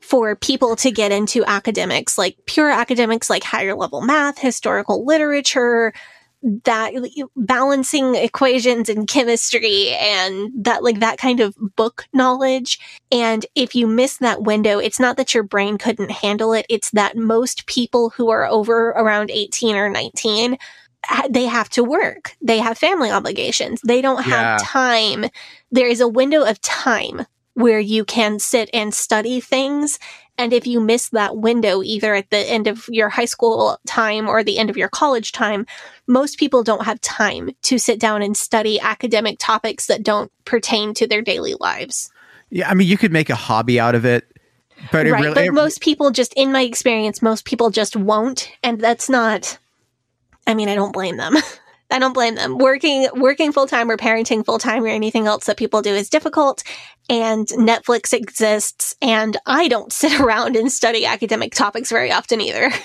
for 0.00 0.36
people 0.36 0.76
to 0.76 0.90
get 0.92 1.10
into 1.10 1.44
academics, 1.44 2.16
like 2.16 2.36
pure 2.46 2.70
academics, 2.70 3.28
like 3.28 3.42
higher 3.42 3.74
level 3.74 4.00
math, 4.00 4.38
historical 4.38 5.04
literature, 5.04 5.92
that 6.42 6.92
balancing 7.36 8.14
equations 8.14 8.88
in 8.88 9.06
chemistry 9.06 9.88
and 9.90 10.52
that 10.54 10.84
like 10.84 11.00
that 11.00 11.18
kind 11.18 11.40
of 11.40 11.56
book 11.76 12.06
knowledge. 12.12 12.78
And 13.10 13.44
if 13.54 13.74
you 13.74 13.86
miss 13.86 14.18
that 14.18 14.42
window, 14.42 14.78
it's 14.78 15.00
not 15.00 15.16
that 15.16 15.34
your 15.34 15.42
brain 15.42 15.78
couldn't 15.78 16.10
handle 16.10 16.52
it. 16.52 16.66
It's 16.68 16.90
that 16.92 17.16
most 17.16 17.66
people 17.66 18.10
who 18.10 18.30
are 18.30 18.46
over 18.46 18.90
around 18.90 19.30
18 19.30 19.76
or 19.76 19.88
19 19.88 20.58
they 21.30 21.44
have 21.44 21.68
to 21.70 21.84
work. 21.84 22.36
They 22.42 22.58
have 22.58 22.76
family 22.76 23.10
obligations. 23.10 23.80
They 23.86 24.02
don't 24.02 24.24
have 24.24 24.40
Yeah. 24.40 24.56
time. 24.60 25.26
There 25.70 25.86
is 25.86 26.00
a 26.00 26.08
window 26.08 26.42
of 26.42 26.60
time 26.60 27.24
where 27.54 27.80
you 27.80 28.04
can 28.04 28.38
sit 28.38 28.68
and 28.72 28.92
study 28.92 29.40
things. 29.40 29.98
And 30.38 30.52
if 30.52 30.66
you 30.68 30.80
miss 30.80 31.08
that 31.08 31.36
window, 31.36 31.82
either 31.82 32.14
at 32.14 32.30
the 32.30 32.38
end 32.38 32.68
of 32.68 32.88
your 32.88 33.08
high 33.08 33.24
school 33.24 33.78
time 33.86 34.28
or 34.28 34.44
the 34.44 34.58
end 34.58 34.70
of 34.70 34.76
your 34.76 34.88
college 34.88 35.32
time, 35.32 35.66
most 36.06 36.38
people 36.38 36.62
don't 36.62 36.84
have 36.84 37.00
time 37.00 37.50
to 37.62 37.78
sit 37.78 37.98
down 37.98 38.22
and 38.22 38.36
study 38.36 38.78
academic 38.80 39.38
topics 39.40 39.86
that 39.86 40.04
don't 40.04 40.30
pertain 40.44 40.94
to 40.94 41.08
their 41.08 41.22
daily 41.22 41.56
lives. 41.58 42.10
yeah, 42.50 42.70
I 42.70 42.74
mean, 42.74 42.86
you 42.86 42.96
could 42.96 43.12
make 43.12 43.30
a 43.30 43.34
hobby 43.34 43.80
out 43.80 43.96
of 43.96 44.04
it, 44.04 44.24
but 44.92 45.06
it 45.06 45.12
right. 45.12 45.22
really 45.22 45.34
but 45.34 45.44
it- 45.46 45.52
most 45.52 45.80
people 45.80 46.12
just, 46.12 46.32
in 46.34 46.52
my 46.52 46.62
experience, 46.62 47.20
most 47.20 47.44
people 47.44 47.70
just 47.70 47.96
won't. 47.96 48.50
And 48.62 48.80
that's 48.80 49.10
not, 49.10 49.58
I 50.46 50.54
mean, 50.54 50.68
I 50.68 50.76
don't 50.76 50.92
blame 50.92 51.16
them. 51.16 51.34
I 51.90 51.98
don't 51.98 52.12
blame 52.12 52.34
them. 52.34 52.58
Working, 52.58 53.08
working 53.16 53.50
full 53.50 53.66
time 53.66 53.90
or 53.90 53.96
parenting 53.96 54.44
full 54.44 54.58
time 54.58 54.84
or 54.84 54.88
anything 54.88 55.26
else 55.26 55.46
that 55.46 55.56
people 55.56 55.80
do 55.80 55.94
is 55.94 56.10
difficult. 56.10 56.62
And 57.08 57.46
Netflix 57.48 58.12
exists. 58.12 58.94
And 59.00 59.36
I 59.46 59.68
don't 59.68 59.92
sit 60.02 60.20
around 60.20 60.56
and 60.56 60.70
study 60.70 61.06
academic 61.06 61.54
topics 61.54 61.90
very 61.90 62.12
often 62.12 62.40
either. 62.40 62.70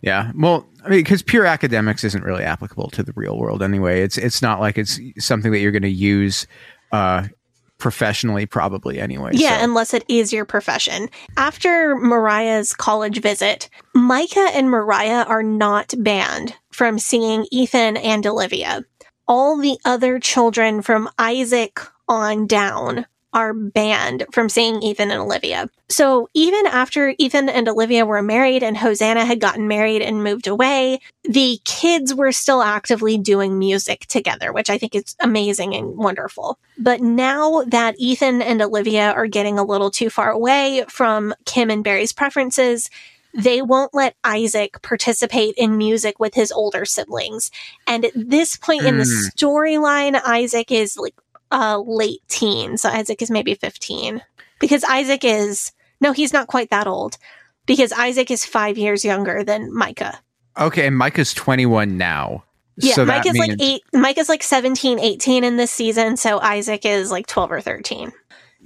Yeah. 0.00 0.30
Well, 0.36 0.64
I 0.84 0.90
mean, 0.90 1.00
because 1.00 1.22
pure 1.22 1.44
academics 1.44 2.04
isn't 2.04 2.22
really 2.22 2.44
applicable 2.44 2.88
to 2.90 3.02
the 3.02 3.12
real 3.16 3.36
world 3.36 3.62
anyway. 3.62 4.02
It's 4.02 4.16
it's 4.16 4.40
not 4.40 4.60
like 4.60 4.78
it's 4.78 5.00
something 5.18 5.50
that 5.50 5.58
you're 5.58 5.72
going 5.72 5.82
to 5.82 5.88
use 5.88 6.46
uh, 6.92 7.26
professionally, 7.78 8.46
probably 8.46 9.00
anyway. 9.00 9.30
Yeah, 9.34 9.58
so- 9.58 9.64
unless 9.64 9.94
it 9.94 10.04
is 10.08 10.32
your 10.32 10.44
profession. 10.44 11.08
After 11.36 11.96
Mariah's 11.96 12.74
college 12.74 13.20
visit, 13.20 13.68
Micah 13.94 14.50
and 14.54 14.70
Mariah 14.70 15.24
are 15.24 15.42
not 15.42 15.94
banned 15.98 16.54
from 16.70 16.98
seeing 16.98 17.46
Ethan 17.50 17.96
and 17.96 18.24
Olivia. 18.26 18.84
All 19.26 19.56
the 19.56 19.78
other 19.84 20.20
children 20.20 20.80
from 20.80 21.08
Isaac 21.18 21.80
on 22.08 22.46
down 22.46 23.06
are 23.32 23.52
banned 23.52 24.24
from 24.32 24.48
seeing 24.48 24.82
Ethan 24.82 25.10
and 25.10 25.20
Olivia. 25.20 25.68
So 25.88 26.28
even 26.34 26.66
after 26.66 27.14
Ethan 27.18 27.48
and 27.48 27.68
Olivia 27.68 28.06
were 28.06 28.22
married 28.22 28.62
and 28.62 28.76
Hosanna 28.76 29.24
had 29.24 29.40
gotten 29.40 29.68
married 29.68 30.02
and 30.02 30.24
moved 30.24 30.46
away, 30.46 31.00
the 31.24 31.60
kids 31.64 32.14
were 32.14 32.32
still 32.32 32.62
actively 32.62 33.18
doing 33.18 33.58
music 33.58 34.06
together, 34.06 34.52
which 34.52 34.70
I 34.70 34.78
think 34.78 34.94
is 34.94 35.14
amazing 35.20 35.74
and 35.74 35.96
wonderful. 35.96 36.58
But 36.78 37.00
now 37.00 37.64
that 37.66 37.96
Ethan 37.98 38.40
and 38.42 38.62
Olivia 38.62 39.12
are 39.12 39.26
getting 39.26 39.58
a 39.58 39.64
little 39.64 39.90
too 39.90 40.10
far 40.10 40.30
away 40.30 40.84
from 40.88 41.34
Kim 41.44 41.70
and 41.70 41.84
Barry's 41.84 42.12
preferences, 42.12 42.88
they 43.34 43.60
won't 43.60 43.92
let 43.92 44.16
Isaac 44.24 44.80
participate 44.82 45.54
in 45.56 45.76
music 45.76 46.18
with 46.18 46.34
his 46.34 46.50
older 46.50 46.84
siblings. 46.86 47.50
And 47.86 48.06
at 48.06 48.12
this 48.14 48.56
point 48.56 48.84
in 48.84 48.96
the 48.96 49.04
Mm. 49.04 49.30
storyline, 49.36 50.20
Isaac 50.24 50.72
is 50.72 50.96
like 50.96 51.14
uh, 51.50 51.78
late 51.78 52.20
teen. 52.28 52.76
So 52.78 52.88
Isaac 52.88 53.22
is 53.22 53.30
maybe 53.30 53.54
15. 53.54 54.22
Because 54.60 54.84
Isaac 54.84 55.24
is, 55.24 55.72
no, 56.00 56.12
he's 56.12 56.32
not 56.32 56.48
quite 56.48 56.70
that 56.70 56.86
old. 56.86 57.16
Because 57.66 57.92
Isaac 57.92 58.30
is 58.30 58.44
five 58.44 58.78
years 58.78 59.04
younger 59.04 59.44
than 59.44 59.72
Micah. 59.74 60.20
okay, 60.58 60.86
and 60.86 60.96
Micah's 60.98 61.32
21 61.34 61.96
now. 61.98 62.44
Yeah, 62.76 62.94
So 62.94 63.04
Mike 63.04 63.26
is 63.26 63.36
like 63.36 63.52
eight. 63.60 63.82
Mike 63.92 64.18
is 64.18 64.28
like 64.28 64.42
17, 64.42 64.98
18 65.00 65.44
in 65.44 65.56
this 65.56 65.70
season, 65.72 66.16
so 66.16 66.38
Isaac 66.40 66.84
is 66.86 67.10
like 67.10 67.26
12 67.26 67.52
or 67.52 67.60
13. 67.60 68.12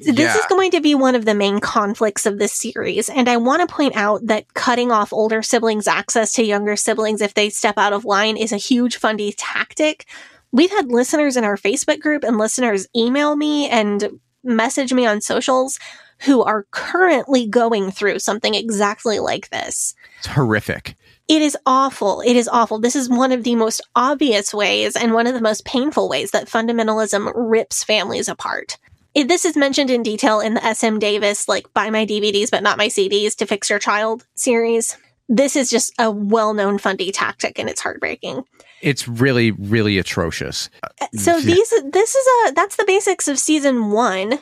So 0.00 0.12
this 0.12 0.34
Yeah. 0.34 0.38
is 0.38 0.46
going 0.48 0.70
to 0.72 0.80
be 0.80 0.94
one 0.94 1.14
of 1.14 1.24
the 1.24 1.34
main 1.34 1.60
conflicts 1.60 2.24
of 2.26 2.38
this 2.38 2.52
series. 2.52 3.08
And 3.08 3.28
I 3.28 3.36
want 3.38 3.66
to 3.66 3.74
point 3.74 3.94
out 3.96 4.26
that 4.26 4.52
cutting 4.54 4.90
off 4.90 5.12
older 5.12 5.42
siblings' 5.42 5.86
access 5.86 6.32
to 6.32 6.44
younger 6.44 6.76
siblings 6.76 7.20
if 7.20 7.34
they 7.34 7.50
step 7.50 7.76
out 7.78 7.92
of 7.92 8.04
line 8.04 8.36
is 8.36 8.52
a 8.52 8.56
huge 8.58 8.96
fundy 8.96 9.32
tactic. 9.36 10.06
We've 10.52 10.70
had 10.70 10.92
listeners 10.92 11.36
in 11.36 11.44
our 11.44 11.56
Facebook 11.56 12.00
group 12.00 12.24
and 12.24 12.36
listeners 12.36 12.86
email 12.94 13.34
me 13.36 13.68
and 13.68 14.20
message 14.44 14.92
me 14.92 15.06
on 15.06 15.22
socials 15.22 15.78
who 16.20 16.42
are 16.42 16.66
currently 16.70 17.46
going 17.46 17.90
through 17.90 18.18
something 18.18 18.54
exactly 18.54 19.18
like 19.18 19.48
this. 19.48 19.94
It's 20.18 20.28
horrific. 20.28 20.94
It 21.26 21.40
is 21.40 21.56
awful. 21.64 22.20
It 22.20 22.36
is 22.36 22.48
awful. 22.48 22.78
This 22.78 22.94
is 22.94 23.08
one 23.08 23.32
of 23.32 23.44
the 23.44 23.54
most 23.54 23.80
obvious 23.96 24.52
ways 24.52 24.94
and 24.94 25.14
one 25.14 25.26
of 25.26 25.34
the 25.34 25.40
most 25.40 25.64
painful 25.64 26.08
ways 26.08 26.32
that 26.32 26.48
fundamentalism 26.48 27.32
rips 27.34 27.82
families 27.82 28.28
apart. 28.28 28.76
It, 29.14 29.28
this 29.28 29.44
is 29.44 29.56
mentioned 29.56 29.90
in 29.90 30.02
detail 30.02 30.40
in 30.40 30.54
the 30.54 30.74
SM 30.74 30.98
Davis, 30.98 31.48
like, 31.48 31.72
buy 31.74 31.90
my 31.90 32.04
DVDs 32.04 32.50
but 32.50 32.62
not 32.62 32.78
my 32.78 32.88
CDs 32.88 33.34
to 33.36 33.46
fix 33.46 33.70
your 33.70 33.78
child 33.78 34.26
series. 34.34 34.96
This 35.28 35.56
is 35.56 35.70
just 35.70 35.92
a 35.98 36.10
well 36.10 36.52
known 36.54 36.78
fundy 36.78 37.10
tactic 37.10 37.58
and 37.58 37.70
it's 37.70 37.80
heartbreaking. 37.80 38.44
It's 38.82 39.06
really, 39.08 39.52
really 39.52 39.96
atrocious. 39.98 40.68
So 41.14 41.36
Yeah. 41.38 41.44
these, 41.54 41.70
this 41.84 42.14
is 42.14 42.26
a, 42.50 42.52
that's 42.52 42.76
the 42.76 42.84
basics 42.84 43.28
of 43.28 43.38
season 43.38 43.90
one. 43.92 44.38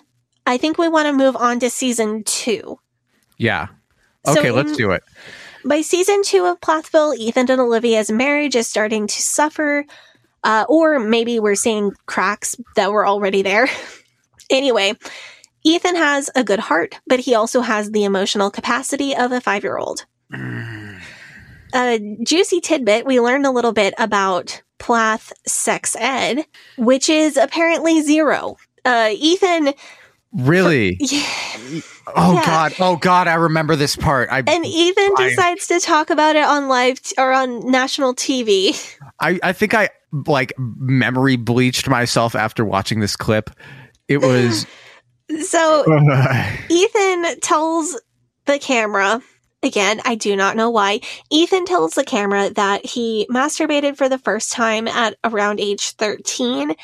I 0.47 0.57
think 0.57 0.79
we 0.79 0.89
want 0.89 1.07
to 1.07 1.13
move 1.13 1.37
on 1.37 1.61
to 1.61 1.71
season 1.71 2.25
two. 2.25 2.79
Yeah. 3.37 3.69
So 4.27 4.33
Okay, 4.39 4.51
let's 4.51 4.71
in- 4.73 4.77
do 4.77 4.91
it. 4.93 5.03
By 5.65 5.83
season 5.83 6.23
two 6.25 6.47
of 6.47 6.61
Plathville, 6.61 7.15
Ethan 7.15 7.51
and 7.51 7.61
Olivia's 7.61 8.11
marriage 8.11 8.57
is 8.57 8.67
starting 8.67 9.07
to 9.07 9.23
suffer, 9.23 9.85
uh, 10.43 10.65
or 10.71 10.99
maybe 10.99 11.39
we're 11.39 11.55
seeing 11.55 11.93
cracks 12.07 12.57
that 12.77 12.91
were 12.91 13.07
already 13.07 13.43
there. 13.43 13.69
anyway, 14.51 14.95
Ethan 15.63 15.97
has 15.97 16.31
a 16.35 16.43
good 16.43 16.61
heart, 16.61 16.99
but 17.07 17.21
he 17.21 17.35
also 17.35 17.61
has 17.61 17.91
the 17.91 18.05
emotional 18.05 18.51
capacity 18.51 19.15
of 19.15 19.33
a 19.33 19.41
five 19.43 19.63
year 19.63 19.77
old. 19.77 20.07
A 21.75 21.99
juicy 22.25 22.61
tidbit 22.61 23.07
we 23.07 23.21
learned 23.21 23.47
a 23.47 23.51
little 23.51 23.73
bit 23.73 23.95
about 23.99 24.63
Plath 24.79 25.33
sex 25.47 25.95
ed, 25.99 26.45
which 26.79 27.09
is 27.09 27.37
apparently 27.37 28.01
zero. 28.03 28.57
Uh, 28.85 29.11
Ethan, 29.13 29.75
Really? 30.33 30.97
yeah, 31.01 31.23
Oh 32.15 32.35
Yeah. 32.35 32.47
God! 32.47 32.75
Oh 32.79 32.97
God! 32.97 33.27
I 33.29 33.35
remember 33.35 33.75
this 33.77 33.97
part. 33.97 34.29
I 34.31 34.39
and 34.39 34.65
Ethan 34.65 35.13
I- 35.19 35.29
decides 35.29 35.67
to 35.69 35.81
talk 35.81 36.09
about 36.11 36.37
it 36.37 36.45
on 36.45 36.69
live 36.69 37.01
t- 37.03 37.15
or 37.19 37.33
on 37.33 37.69
national 37.71 38.15
TV. 38.15 38.75
I, 39.21 39.39
I 39.43 39.53
think 39.53 39.75
I 39.75 39.91
like 40.27 40.53
memory 40.57 41.37
bleached 41.37 41.89
myself 41.89 42.35
after 42.35 42.65
watching 42.65 43.01
this 43.01 43.17
clip. 43.17 43.51
It 44.09 44.19
was 44.19 44.67
So 45.43 45.85
Ethan 46.71 47.41
tells 47.41 48.01
the 48.47 48.59
camera, 48.59 49.21
again, 49.63 50.01
I 50.05 50.15
do 50.15 50.37
not 50.37 50.57
know 50.57 50.71
why. 50.71 51.01
Ethan 51.31 51.65
tells 51.67 51.95
the 51.95 52.05
camera 52.05 52.51
that 52.51 52.85
he 52.87 53.27
masturbated 53.31 53.97
for 53.97 54.09
the 54.09 54.19
first 54.19 54.53
time 54.53 54.89
at 54.89 55.17
around 55.25 55.61
age 55.61 55.91
13. 55.93 56.75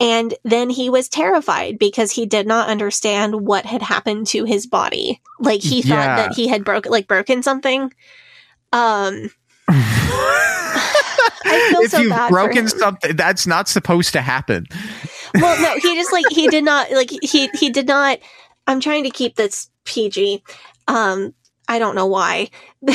And 0.00 0.34
then 0.44 0.70
he 0.70 0.90
was 0.90 1.08
terrified 1.08 1.78
because 1.78 2.10
he 2.10 2.26
did 2.26 2.46
not 2.46 2.68
understand 2.68 3.46
what 3.46 3.64
had 3.64 3.80
happened 3.82 4.26
to 4.28 4.44
his 4.44 4.66
body. 4.66 5.20
Like 5.38 5.60
he 5.62 5.82
thought 5.82 6.04
Yeah. 6.04 6.16
that 6.16 6.34
he 6.34 6.48
had 6.48 6.64
broken, 6.64 6.90
like 6.90 7.06
broken 7.06 7.42
something. 7.42 7.92
Um, 8.72 9.30
I 11.46 11.68
feel 11.70 11.80
if 11.82 11.90
so 11.92 12.00
you've 12.00 12.10
bad 12.10 12.28
for 12.28 12.32
broken 12.32 12.68
something, 12.68 13.14
that's 13.16 13.46
not 13.46 13.68
supposed 13.68 14.12
to 14.14 14.20
happen. 14.20 14.66
well 15.40 15.60
no 15.60 15.74
he 15.80 15.94
just 15.96 16.12
like 16.12 16.24
he 16.30 16.46
did 16.48 16.64
not 16.64 16.90
like 16.92 17.10
he 17.22 17.48
he 17.58 17.68
did 17.68 17.88
not 17.88 18.20
i'm 18.68 18.78
trying 18.78 19.02
to 19.02 19.10
keep 19.10 19.34
this 19.34 19.68
pg 19.84 20.44
um 20.86 21.34
i 21.68 21.78
don't 21.78 21.94
know 21.94 22.06
why. 22.06 22.48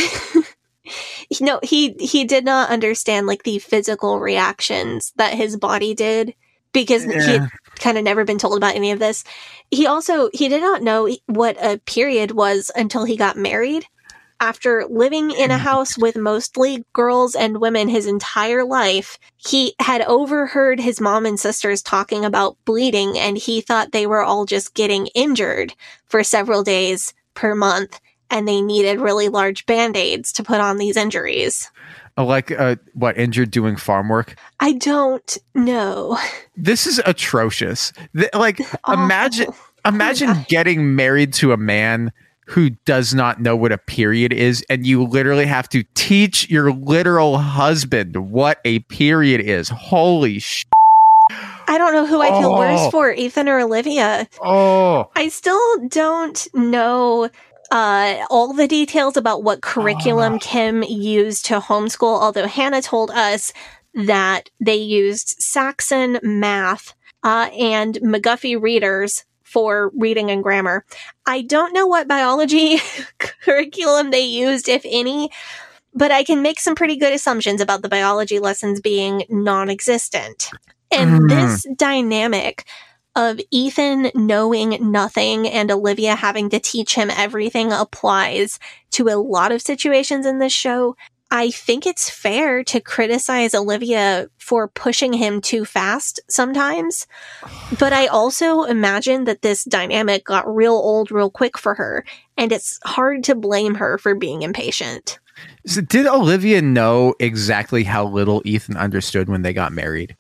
No 1.40 1.60
he 1.62 1.96
he 2.00 2.24
did 2.24 2.46
not 2.46 2.70
understand 2.70 3.28
like 3.28 3.44
the 3.44 3.60
physical 3.60 4.20
reactions 4.20 5.14
that 5.18 5.34
his 5.34 5.58
body 5.58 5.94
did 5.94 6.34
because 6.74 7.04
he 7.04 7.12
Yeah. 7.12 7.22
had 7.22 7.50
kind 7.80 7.98
of 7.98 8.04
never 8.04 8.26
been 8.26 8.40
told 8.40 8.58
about 8.58 8.76
any 8.76 8.92
of 8.92 9.00
this. 9.00 9.24
He 9.70 9.86
also 9.86 10.30
he 10.34 10.48
did 10.48 10.62
not 10.62 10.82
know 10.82 11.10
what 11.28 11.58
a 11.64 11.78
period 11.80 12.32
was 12.32 12.72
until 12.76 13.06
he 13.06 13.18
got 13.18 13.38
married. 13.38 13.86
After 14.42 14.86
living 14.90 15.32
in 15.32 15.52
a 15.52 15.56
mm. 15.56 15.60
house 15.60 15.98
with 15.98 16.16
mostly 16.16 16.86
girls 16.94 17.36
and 17.36 17.60
women 17.60 17.90
his 17.90 18.08
entire 18.08 18.64
life, 18.64 19.20
he 19.36 19.76
had 19.80 20.02
overheard 20.04 20.80
his 20.80 21.02
mom 21.02 21.26
and 21.26 21.38
sisters 21.38 21.82
talking 21.82 22.24
about 22.24 22.58
bleeding 22.64 23.20
and 23.20 23.38
he 23.38 23.60
thought 23.60 23.92
they 23.92 24.08
were 24.08 24.24
all 24.24 24.46
just 24.46 24.74
getting 24.74 25.08
injured 25.08 25.74
for 26.06 26.24
several 26.24 26.64
days 26.64 27.14
per 27.34 27.54
month 27.54 28.00
and 28.30 28.48
they 28.48 28.62
needed 28.62 29.00
really 29.00 29.30
large 29.30 29.66
band-aids 29.66 30.32
to 30.34 30.44
put 30.44 30.60
on 30.60 30.78
these 30.78 30.98
injuries. 30.98 31.72
Uh, 32.18 32.26
Like 32.26 32.52
uh, 32.52 32.76
what 32.94 33.18
injured 33.18 33.52
doing 33.52 33.76
farm 33.76 34.10
work. 34.10 34.36
I 34.60 34.74
don't 34.74 35.38
know. 35.56 36.18
This 36.58 36.86
is 36.88 37.02
atrocious. 37.06 37.94
Th- 38.16 38.34
like 38.34 38.60
imagine 38.88 39.48
imagine 39.86 40.28
God. 40.34 40.48
getting 40.50 40.96
married 40.96 41.34
to 41.36 41.52
a 41.54 41.58
man 41.58 42.12
who 42.48 42.72
does 42.86 43.14
not 43.14 43.40
know 43.40 43.56
what 43.56 43.72
a 43.72 43.78
period 43.78 44.34
is 44.34 44.66
and 44.72 44.86
you 44.86 45.04
literally 45.04 45.46
have 45.46 45.70
to 45.70 45.84
teach 45.94 46.50
your 46.50 46.72
literal 46.74 47.38
husband 47.38 48.16
what 48.32 48.60
a 48.66 48.80
period 48.80 49.40
is. 49.40 49.70
Holy 49.70 50.40
sh- 50.40 50.66
I 51.68 51.78
don't 51.78 51.94
know 51.94 52.08
who 52.08 52.20
I 52.22 52.30
feel 52.30 52.50
Oh. 52.52 52.58
worse 52.58 52.90
for, 52.92 53.12
Ethan 53.14 53.48
or 53.48 53.60
Olivia. 53.60 54.28
Oh. 54.42 55.12
I 55.16 55.28
still 55.30 55.62
don't 55.88 56.48
know 56.56 57.30
uh, 57.72 58.26
all 58.30 58.54
the 58.54 58.68
details 58.68 59.18
about 59.18 59.44
what 59.44 59.62
curriculum 59.62 60.40
Kim 60.40 60.84
used 60.84 61.46
to 61.46 61.60
homeschool, 61.60 62.20
although 62.22 62.48
Hannah 62.48 62.82
told 62.82 63.12
us 63.12 63.52
that 63.94 64.50
they 64.60 64.76
used 64.76 65.36
Saxon 65.40 66.20
math 66.24 66.94
uh, 67.24 67.50
and 67.58 67.96
McGuffey 67.96 68.60
readers 68.62 69.26
for 69.44 69.92
reading 69.98 70.30
and 70.30 70.44
grammar. 70.44 70.86
I 71.26 71.42
don't 71.42 71.74
know 71.74 71.88
what 71.88 72.08
biology 72.08 72.80
curriculum 73.18 74.12
they 74.12 74.22
used, 74.24 74.70
if 74.70 74.84
any, 74.86 75.32
but 75.94 76.12
I 76.12 76.24
can 76.24 76.42
make 76.44 76.60
some 76.60 76.76
pretty 76.76 76.96
good 76.98 77.14
assumptions 77.14 77.62
about 77.62 77.82
the 77.82 77.90
biology 77.90 78.40
lessons 78.40 78.80
being 78.80 79.24
non 79.30 79.70
existent. 79.70 80.50
And 80.92 81.22
Mm. 81.22 81.30
this 81.30 81.68
dynamic 81.76 82.66
of 83.20 83.38
Ethan 83.52 84.12
knowing 84.16 84.78
nothing 84.80 85.46
and 85.46 85.70
Olivia 85.70 86.16
having 86.16 86.50
to 86.52 86.60
teach 86.60 86.96
him 86.96 87.10
everything 87.10 87.70
applies 87.74 88.60
to 88.92 89.10
a 89.10 89.20
lot 89.20 89.52
of 89.52 89.62
situations 89.62 90.26
in 90.26 90.40
this 90.40 90.54
show. 90.54 90.96
I 91.30 91.52
think 91.52 91.86
it's 91.86 92.10
fair 92.10 92.64
to 92.64 92.80
criticize 92.80 93.54
Olivia 93.54 94.30
for 94.38 94.70
pushing 94.70 95.12
him 95.12 95.42
too 95.42 95.66
fast 95.66 96.22
sometimes, 96.30 97.08
but 97.78 97.92
I 97.92 98.08
also 98.08 98.64
imagine 98.64 99.26
that 99.26 99.42
this 99.42 99.66
dynamic 99.66 100.24
got 100.24 100.48
real 100.48 100.74
old 100.74 101.12
real 101.12 101.30
quick 101.30 101.58
for 101.58 101.76
her, 101.76 102.06
and 102.38 102.54
it's 102.54 102.80
hard 102.86 103.26
to 103.26 103.36
blame 103.36 103.76
her 103.76 103.98
for 103.98 104.16
being 104.16 104.44
impatient. 104.44 105.20
So 105.68 105.82
did 105.82 106.08
Olivia 106.08 106.62
know 106.62 107.16
exactly 107.20 107.84
how 107.84 108.06
little 108.06 108.42
Ethan 108.46 108.78
understood 108.78 109.28
when 109.28 109.42
they 109.42 109.52
got 109.52 109.74
married? 109.74 110.16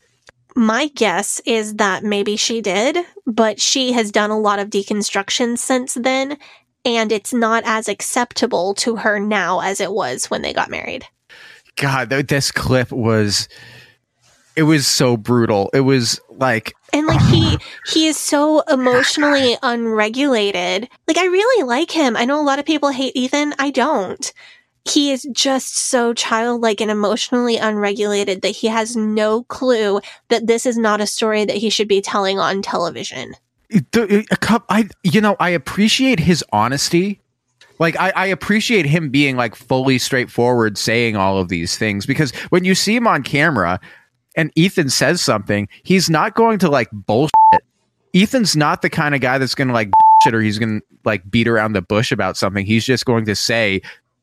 My 0.56 0.88
guess 0.88 1.39
is 1.45 1.76
that 1.76 2.04
maybe 2.04 2.36
she 2.36 2.62
did, 2.62 2.97
but 3.26 3.62
she 3.62 3.91
has 3.93 4.12
done 4.12 4.32
a 4.32 4.39
lot 4.39 4.60
of 4.60 4.70
deconstruction 4.70 5.58
since 5.58 5.93
then, 5.93 6.38
and 6.84 7.12
it's 7.12 7.34
not 7.34 7.64
as 7.66 7.88
acceptable 7.88 8.74
to 8.76 8.97
her 8.97 9.20
now 9.20 9.60
as 9.62 9.80
it 9.80 9.91
was 9.91 10.26
when 10.26 10.41
they 10.41 10.54
got 10.54 10.70
married. 10.70 11.06
God, 11.76 12.10
th- 12.10 12.28
this 12.28 12.52
clip 12.52 12.91
was 12.91 13.47
it 14.56 14.64
was 14.64 14.86
so 14.88 15.16
brutal. 15.16 15.70
It 15.74 15.82
was 15.82 16.20
like 16.30 16.74
And 16.91 17.08
like 17.08 17.22
he 17.28 17.58
he 17.93 18.08
is 18.08 18.18
so 18.18 18.60
emotionally 18.62 19.58
unregulated. 19.64 20.89
Like 21.08 21.18
I 21.18 21.26
really 21.26 21.64
like 21.64 21.91
him. 21.91 22.18
I 22.18 22.26
know 22.26 22.41
a 22.41 22.43
lot 22.43 22.60
of 22.60 22.66
people 22.66 22.89
hate 22.89 23.16
Ethan. 23.16 23.54
I 23.58 23.70
don't. 23.70 24.34
He 24.88 25.11
is 25.11 25.27
just 25.32 25.77
so 25.77 26.13
childlike 26.13 26.82
and 26.82 26.89
emotionally 26.89 27.57
unregulated 27.57 28.41
that 28.41 28.49
he 28.49 28.67
has 28.67 28.95
no 28.95 29.43
clue 29.43 29.99
that 30.30 30.47
this 30.47 30.65
is 30.65 30.77
not 30.77 31.01
a 31.01 31.07
story 31.07 31.45
that 31.45 31.57
he 31.57 31.69
should 31.69 31.88
be 31.88 32.01
telling 32.01 32.39
on 32.39 32.61
television. 32.61 33.36
I 34.69 34.89
you 35.03 35.21
know, 35.21 35.36
I 35.39 35.49
appreciate 35.49 36.19
his 36.19 36.43
honesty. 36.51 37.21
Like 37.77 37.97
I, 37.99 38.11
I 38.15 38.25
appreciate 38.25 38.86
him 38.86 39.09
being 39.09 39.38
like 39.38 39.55
fully 39.55 39.99
straightforward 39.99 40.77
saying 40.77 41.15
all 41.15 41.38
of 41.38 41.49
these 41.49 41.77
things 41.77 42.05
because 42.05 42.32
when 42.49 42.65
you 42.65 42.75
see 42.75 42.95
him 42.95 43.07
on 43.07 43.23
camera 43.23 43.80
and 44.36 44.51
Ethan 44.55 44.89
says 44.89 45.21
something, 45.21 45.67
he's 45.84 46.09
not 46.09 46.36
going 46.36 46.59
to 46.59 46.69
like 46.69 46.89
bullshit. 46.91 47.32
Ethan's 48.13 48.55
not 48.55 48.82
the 48.82 48.89
kind 48.89 49.15
of 49.15 49.21
guy 49.21 49.38
that's 49.38 49.55
going 49.55 49.67
to 49.67 49.73
like 49.73 49.89
bullshit 49.91 50.36
or 50.36 50.41
he's 50.41 50.59
going 50.59 50.82
to 50.82 50.86
like 51.05 51.30
beat 51.30 51.47
around 51.47 51.73
the 51.73 51.82
bush 51.82 52.11
about 52.11 52.38
something. 52.38 52.65
He's 52.65 52.86
just 52.86 53.05
going 53.05 53.25
to 53.25 53.36
say 53.36 53.82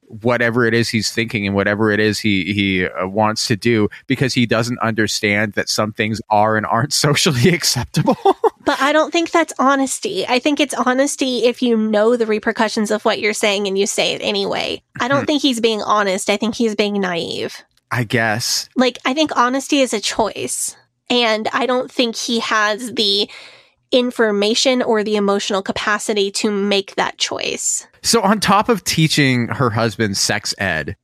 whatever 0.09 0.64
it 0.64 0.74
is 0.74 0.88
he's 0.88 1.11
thinking 1.11 1.46
and 1.46 1.54
whatever 1.54 1.90
it 1.90 2.00
is 2.00 2.18
he 2.18 2.52
he 2.52 2.86
uh, 2.86 3.07
wants 3.07 3.46
to 3.46 3.57
do 3.57 3.88
because 4.07 4.34
he 4.34 4.46
doesn't 4.46 4.78
understand 4.78 5.52
that 5.54 5.68
some 5.68 5.92
things 5.92 6.20
are 6.30 6.57
and 6.57 6.66
aren't 6.66 6.92
socially 7.07 7.52
acceptable. 7.52 8.16
But 8.66 8.82
I 8.82 8.92
don't 8.92 9.12
think 9.12 9.30
that's 9.30 9.52
honesty. 9.61 10.26
I 10.26 10.40
think 10.40 10.59
it's 10.59 10.74
honesty 10.74 11.44
if 11.44 11.62
you 11.62 11.76
know 11.76 12.16
the 12.16 12.26
repercussions 12.26 12.90
of 12.90 13.04
what 13.04 13.20
you're 13.20 13.32
saying 13.32 13.68
and 13.68 13.78
you 13.78 13.86
say 13.86 14.12
it 14.12 14.20
anyway. 14.20 14.82
I 14.98 15.07
don't 15.07 15.24
think 15.24 15.40
he's 15.40 15.61
being 15.61 15.82
honest. 15.82 16.28
I 16.28 16.36
think 16.36 16.57
he's 16.57 16.74
being 16.74 17.00
naive. 17.00 17.62
I 17.92 18.02
guess. 18.02 18.68
Like, 18.74 18.98
I 19.04 19.14
think 19.14 19.30
honesty 19.36 19.78
is 19.78 19.94
a 19.94 20.00
choice. 20.00 20.76
And 21.09 21.48
I 21.52 21.66
don't 21.66 21.90
think 21.90 22.16
he 22.16 22.40
has 22.40 22.92
the 22.94 23.30
information 23.93 24.82
or 24.82 25.05
the 25.05 25.16
emotional 25.16 25.62
capacity 25.62 26.30
to 26.30 26.51
make 26.51 26.95
that 26.97 27.18
choice. 27.18 27.87
So 28.03 28.20
on 28.22 28.41
top 28.41 28.68
of 28.68 28.84
teaching 28.84 29.49
her 29.49 29.70
husband 29.70 30.16
sex 30.16 30.55
ed, 30.59 30.97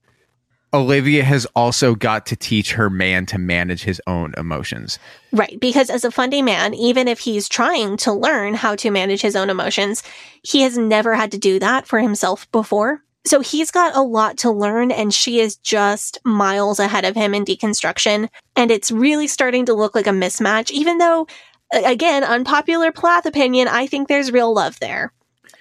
Olivia 0.74 1.22
has 1.22 1.46
also 1.54 1.94
got 1.94 2.24
to 2.26 2.36
teach 2.36 2.72
her 2.72 2.88
man 2.88 3.26
to 3.26 3.38
manage 3.38 3.82
his 3.82 4.00
own 4.06 4.32
emotions. 4.38 4.98
Right. 5.30 5.60
Because 5.60 5.90
as 5.90 6.04
a 6.04 6.10
fundy 6.10 6.40
man, 6.40 6.72
even 6.72 7.08
if 7.08 7.18
he's 7.18 7.48
trying 7.48 7.98
to 7.98 8.12
learn 8.12 8.54
how 8.54 8.76
to 8.76 8.90
manage 8.90 9.20
his 9.20 9.36
own 9.36 9.50
emotions, 9.50 10.02
he 10.42 10.62
has 10.62 10.78
never 10.78 11.14
had 11.14 11.30
to 11.32 11.38
do 11.38 11.58
that 11.58 11.86
for 11.86 11.98
himself 11.98 12.50
before. 12.52 13.02
So 13.24 13.40
he's 13.40 13.70
got 13.70 13.94
a 13.94 14.02
lot 14.02 14.38
to 14.38 14.50
learn 14.50 14.90
and 14.90 15.12
she 15.14 15.38
is 15.40 15.56
just 15.56 16.18
miles 16.24 16.80
ahead 16.80 17.04
of 17.04 17.14
him 17.14 17.34
in 17.34 17.44
deconstruction. 17.44 18.28
And 18.56 18.70
it's 18.70 18.90
really 18.90 19.28
starting 19.28 19.66
to 19.66 19.74
look 19.74 19.94
like 19.94 20.06
a 20.06 20.10
mismatch, 20.10 20.70
even 20.70 20.98
though, 20.98 21.26
again, 21.72 22.24
unpopular 22.24 22.92
Plath 22.92 23.26
opinion, 23.26 23.68
I 23.68 23.86
think 23.86 24.08
there's 24.08 24.32
real 24.32 24.52
love 24.52 24.78
there. 24.80 25.12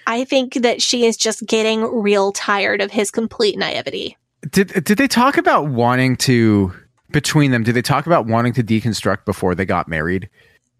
I 0.06 0.24
think 0.24 0.54
that 0.54 0.82
she 0.82 1.06
is 1.06 1.16
just 1.16 1.46
getting 1.46 1.82
real 1.82 2.32
tired 2.32 2.80
of 2.80 2.90
his 2.90 3.10
complete 3.10 3.58
naivety. 3.58 4.16
Did 4.50 4.84
did 4.84 4.98
they 4.98 5.08
talk 5.08 5.36
about 5.36 5.68
wanting 5.68 6.16
to 6.18 6.72
between 7.10 7.50
them? 7.52 7.62
Did 7.62 7.74
they 7.74 7.82
talk 7.82 8.06
about 8.06 8.26
wanting 8.26 8.52
to 8.54 8.64
deconstruct 8.64 9.24
before 9.24 9.54
they 9.54 9.64
got 9.64 9.86
married? 9.88 10.28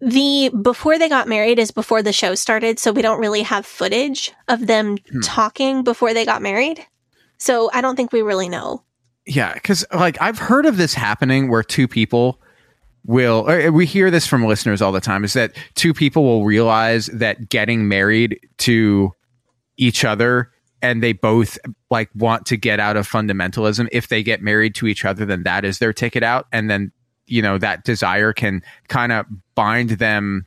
The 0.01 0.51
before 0.61 0.99
they 0.99 1.07
got 1.07 1.29
married 1.29 1.59
is 1.59 1.71
before 1.71 2.01
the 2.01 2.11
show 2.11 2.35
started, 2.35 2.77
so 2.77 2.91
we 2.91 3.01
don't 3.01 3.21
really 3.21 3.43
have 3.43 3.65
footage 3.65 4.33
of 4.49 4.67
them 4.67 4.97
hmm. 4.97 5.21
talking 5.21 5.83
before 5.83 6.13
they 6.13 6.25
got 6.25 6.41
married. 6.41 6.85
So 7.37 7.69
I 7.73 7.81
don't 7.81 7.95
think 7.95 8.11
we 8.11 8.21
really 8.21 8.49
know. 8.49 8.83
Yeah, 9.25 9.53
because 9.53 9.85
like 9.93 10.21
I've 10.21 10.39
heard 10.39 10.65
of 10.65 10.75
this 10.75 10.93
happening 10.93 11.49
where 11.49 11.63
two 11.63 11.87
people 11.87 12.41
will. 13.05 13.45
Or 13.47 13.59
eh, 13.59 13.69
we 13.69 13.85
hear 13.85 14.11
this 14.11 14.27
from 14.27 14.45
listeners 14.45 14.81
all 14.81 14.91
the 14.91 15.01
time. 15.01 15.23
Is 15.23 15.33
that 15.33 15.53
two 15.75 15.93
people 15.93 16.23
will 16.23 16.45
realize 16.45 17.07
that 17.07 17.49
getting 17.49 17.87
married 17.87 18.39
to 18.59 19.11
each 19.77 20.05
other 20.05 20.51
and 20.83 21.01
they 21.01 21.13
both 21.13 21.57
like 21.89 22.09
want 22.13 22.45
to 22.47 22.57
get 22.57 22.79
out 22.79 22.97
of 22.97 23.09
fundamentalism. 23.09 23.87
If 23.91 24.09
they 24.09 24.21
get 24.21 24.41
married 24.41 24.75
to 24.75 24.87
each 24.87 25.05
other, 25.05 25.25
then 25.25 25.43
that 25.43 25.63
is 25.63 25.79
their 25.79 25.93
ticket 25.93 26.23
out, 26.23 26.45
and 26.51 26.69
then 26.69 26.91
you 27.25 27.41
know 27.41 27.57
that 27.57 27.85
desire 27.85 28.33
can 28.33 28.61
kind 28.89 29.11
of 29.11 29.25
bind 29.55 29.91
them 29.91 30.45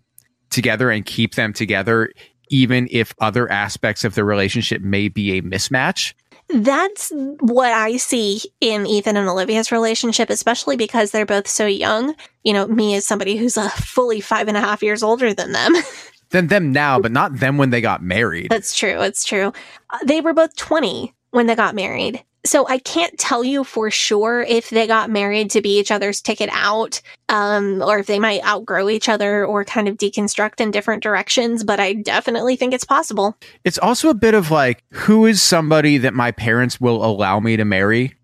together 0.51 0.91
and 0.91 1.05
keep 1.05 1.35
them 1.35 1.53
together, 1.53 2.13
even 2.51 2.87
if 2.91 3.15
other 3.19 3.51
aspects 3.51 4.05
of 4.05 4.15
the 4.15 4.25
relationship 4.25 4.83
may 4.83 5.09
be 5.09 5.39
a 5.39 5.43
mismatch. 5.43 6.13
That's 6.49 7.13
what 7.41 7.73
I 7.73 7.97
see 7.97 8.41
in 8.61 8.87
Ethan 8.87 9.17
and 9.17 9.29
Olivia's 9.29 9.73
relationship, 9.73 10.31
especially 10.31 10.77
because 10.77 11.11
they're 11.11 11.27
both 11.27 11.49
so 11.49 11.67
young. 11.67 12.15
You 12.45 12.53
know, 12.53 12.67
me 12.67 12.95
as 12.95 13.07
somebody 13.07 13.37
who's 13.37 13.57
a 13.57 13.69
fully 13.71 14.21
five 14.21 14.47
and 14.49 14.57
a 14.57 14.61
half 14.61 14.83
years 14.83 15.03
older 15.03 15.35
than 15.35 15.53
them. 15.53 15.75
Than 16.31 16.49
them 16.49 16.73
now, 16.73 16.99
but 16.99 17.13
not 17.13 17.39
them 17.39 17.57
when 17.57 17.71
they 17.71 17.81
got 17.81 18.03
married. 18.03 18.51
That's 18.51 18.77
true. 18.77 19.01
It's 19.01 19.25
true. 19.25 19.53
Uh, 19.91 19.99
They 20.05 20.21
were 20.21 20.35
both 20.35 20.57
20 20.57 21.15
when 21.31 21.47
they 21.47 21.55
got 21.55 21.77
married. 21.77 22.25
So 22.47 22.67
I 22.69 22.79
can't 22.79 23.19
tell 23.19 23.43
you 23.43 23.65
for 23.65 23.91
sure 23.91 24.43
if 24.43 24.71
they 24.71 24.87
got 24.87 25.11
married 25.11 25.51
to 25.51 25.61
be 25.61 25.79
each 25.79 25.91
other's 25.91 26.21
ticket 26.21 26.49
out, 26.53 27.03
um, 27.29 27.83
or 27.83 27.99
if 27.99 28.07
they 28.07 28.21
might 28.21 28.45
outgrow 28.45 28.89
each 28.89 29.09
other 29.09 29.45
or 29.45 29.65
kind 29.65 29.89
of 29.89 29.97
deconstruct 29.97 30.61
in 30.61 30.71
different 30.71 31.03
directions, 31.03 31.65
but 31.65 31.81
I 31.81 31.95
definitely 31.95 32.55
think 32.55 32.73
it's 32.73 32.85
possible. 32.85 33.37
It's 33.65 33.79
also 33.79 34.09
a 34.11 34.15
bit 34.15 34.35
of 34.35 34.53
like, 34.53 34.85
who 34.91 35.27
is 35.27 35.43
somebody 35.43 35.99
that 35.99 36.15
my 36.15 36.31
parents 36.31 36.81
will 36.81 37.05
allow 37.05 37.41
me 37.41 37.57
to 37.57 37.65
marry? 37.65 38.15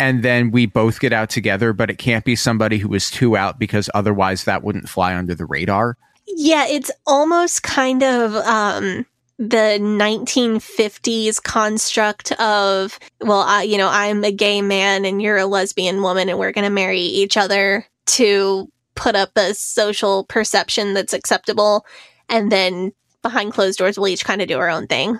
And 0.00 0.24
then 0.24 0.50
we 0.50 0.66
both 0.66 0.98
get 0.98 1.12
out 1.12 1.30
together, 1.30 1.72
but 1.72 1.90
it 1.90 1.98
can't 1.98 2.24
be 2.24 2.34
somebody 2.34 2.78
who 2.78 2.92
is 2.94 3.10
too 3.10 3.36
out 3.36 3.58
because 3.58 3.88
otherwise 3.94 4.44
that 4.44 4.64
wouldn't 4.64 4.88
fly 4.88 5.14
under 5.14 5.34
the 5.34 5.46
radar. 5.46 5.96
Yeah, 6.26 6.66
it's 6.66 6.90
almost 7.06 7.62
kind 7.62 8.02
of 8.02 8.34
um 8.34 9.06
the 9.40 9.78
1950s 9.80 11.42
construct 11.42 12.32
of 12.32 12.98
well, 13.22 13.40
I, 13.40 13.62
you 13.62 13.78
know, 13.78 13.88
I'm 13.90 14.22
a 14.22 14.30
gay 14.30 14.60
man 14.60 15.06
and 15.06 15.22
you're 15.22 15.38
a 15.38 15.46
lesbian 15.46 16.02
woman 16.02 16.28
and 16.28 16.38
we're 16.38 16.52
going 16.52 16.66
to 16.66 16.70
marry 16.70 17.00
each 17.00 17.38
other 17.38 17.86
to 18.04 18.70
put 18.94 19.16
up 19.16 19.30
a 19.36 19.54
social 19.54 20.24
perception 20.24 20.92
that's 20.92 21.14
acceptable 21.14 21.86
and 22.28 22.52
then 22.52 22.92
behind 23.22 23.54
closed 23.54 23.78
doors 23.78 23.98
we'll 23.98 24.08
each 24.08 24.26
kind 24.26 24.42
of 24.42 24.48
do 24.48 24.58
our 24.58 24.68
own 24.68 24.86
thing. 24.86 25.18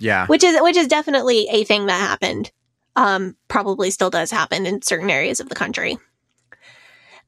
Yeah. 0.00 0.26
Which 0.26 0.42
is 0.42 0.60
which 0.60 0.76
is 0.76 0.88
definitely 0.88 1.46
a 1.48 1.62
thing 1.62 1.86
that 1.86 2.00
happened. 2.00 2.50
Um 2.96 3.36
probably 3.46 3.92
still 3.92 4.10
does 4.10 4.32
happen 4.32 4.66
in 4.66 4.82
certain 4.82 5.10
areas 5.10 5.38
of 5.38 5.48
the 5.48 5.54
country. 5.54 5.96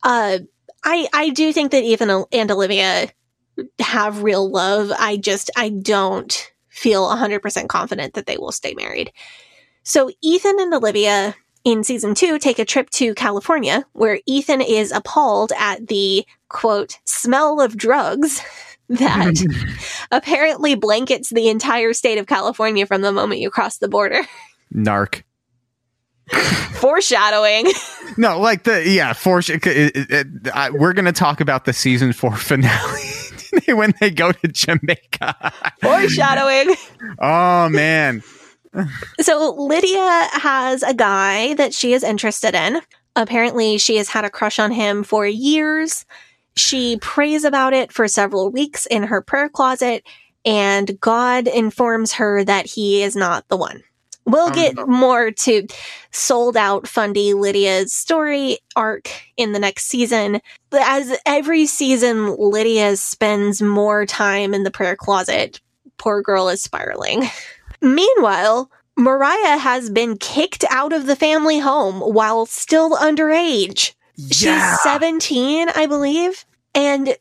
Uh 0.03 0.41
I 0.83 1.07
I 1.15 1.29
do 1.29 1.53
think 1.53 1.71
that 1.71 1.85
Ethan 1.85 2.25
and 2.33 2.51
Olivia 2.51 3.11
have 3.81 4.23
real 4.23 4.51
love. 4.51 4.93
I 4.99 5.17
just 5.17 5.51
I 5.57 5.69
don't 5.71 6.53
feel 6.69 7.07
100% 7.09 7.69
confident 7.69 8.15
that 8.15 8.27
they 8.27 8.37
will 8.39 8.53
stay 8.53 8.75
married. 8.75 9.13
So 9.83 10.11
Ethan 10.23 10.59
and 10.59 10.73
Olivia 10.75 11.35
in 11.65 11.85
season 11.85 12.15
2 12.15 12.39
take 12.39 12.59
a 12.59 12.65
trip 12.65 12.91
to 12.91 13.15
California 13.15 13.85
where 13.93 14.21
Ethan 14.27 14.61
is 14.61 14.91
appalled 14.91 15.53
at 15.59 15.87
the 15.89 16.25
quote 16.49 16.99
smell 17.05 17.61
of 17.61 17.77
drugs 17.77 18.43
that 18.89 19.35
apparently 20.11 20.75
blankets 20.75 21.31
the 21.31 21.49
entire 21.49 21.93
state 21.93 22.19
of 22.19 22.27
California 22.27 22.87
from 22.87 23.01
the 23.03 23.13
moment 23.13 23.41
you 23.41 23.51
cross 23.51 23.79
the 23.79 23.89
border. 23.89 24.23
Narc. 24.75 25.23
Foreshadowing. 26.75 27.67
No, 28.17 28.41
like 28.41 28.65
the, 28.65 28.89
yeah, 28.89 29.13
for 29.13 29.39
it- 29.41 29.51
it- 29.67 30.11
it- 30.11 30.27
I- 30.55 30.71
We're 30.71 30.93
going 30.95 31.05
to 31.05 31.13
talk 31.13 31.41
about 31.41 31.65
the 31.65 31.73
season 31.73 32.13
four 32.13 32.37
finale 32.37 33.12
when 33.69 33.95
they 34.01 34.11
go 34.11 34.33
to 34.33 34.49
Jamaica. 34.49 35.53
Foreshadowing. 35.81 36.75
Oh, 37.19 37.69
man. 37.69 38.23
So 39.21 39.55
Lydia 39.59 40.29
has 40.33 40.83
a 40.83 40.95
guy 40.95 41.55
that 41.55 41.75
she 41.75 41.93
is 41.93 42.03
interested 42.03 42.55
in. 42.55 42.81
Apparently, 43.15 43.77
she 43.79 43.97
has 43.97 44.09
had 44.09 44.25
a 44.25 44.31
crush 44.31 44.59
on 44.59 44.73
him 44.73 45.05
for 45.05 45.27
years. 45.27 46.07
She 46.57 46.99
prays 46.99 47.45
about 47.45 47.75
it 47.75 47.93
for 47.93 48.09
several 48.09 48.51
weeks 48.51 48.87
in 48.87 49.05
her 49.05 49.21
prayer 49.21 49.49
closet, 49.49 50.05
and 50.45 50.99
God 51.01 51.47
informs 51.47 52.13
her 52.15 52.45
that 52.45 52.67
he 52.67 53.03
is 53.03 53.15
not 53.15 53.47
the 53.49 53.57
one. 53.57 53.83
We'll 54.25 54.51
get 54.51 54.87
more 54.87 55.31
to 55.31 55.67
sold 56.13 56.57
out 56.57 56.87
fundy 56.87 57.35
Lydia's 57.35 57.93
story 57.93 58.59
arc 58.77 59.11
in 59.37 59.53
the 59.53 59.59
next 59.59 59.87
season. 59.87 60.41
But 60.71 60.83
as 60.83 61.19
every 61.27 61.67
season, 61.67 62.37
Lydia 62.37 62.97
spends 62.97 63.61
more 63.61 64.07
time 64.07 64.55
in 64.55 64.63
the 64.63 64.71
prayer 64.71 64.97
closet. 64.97 65.61
Poor 65.99 66.23
girl 66.23 66.49
is 66.49 66.63
spiraling. 66.63 67.25
Meanwhile, 67.81 68.71
Mariah 68.97 69.59
has 69.59 69.91
been 69.91 70.17
kicked 70.17 70.65
out 70.71 70.93
of 70.93 71.07
the 71.07 71.17
family 71.17 71.59
home 71.59 72.01
while 72.01 72.47
still 72.47 72.97
underage. 72.97 73.95
Yeah. 74.17 74.75
She's 74.75 74.83
17, 74.83 75.69
I 75.71 75.87
believe, 75.87 76.45
and 76.75 77.17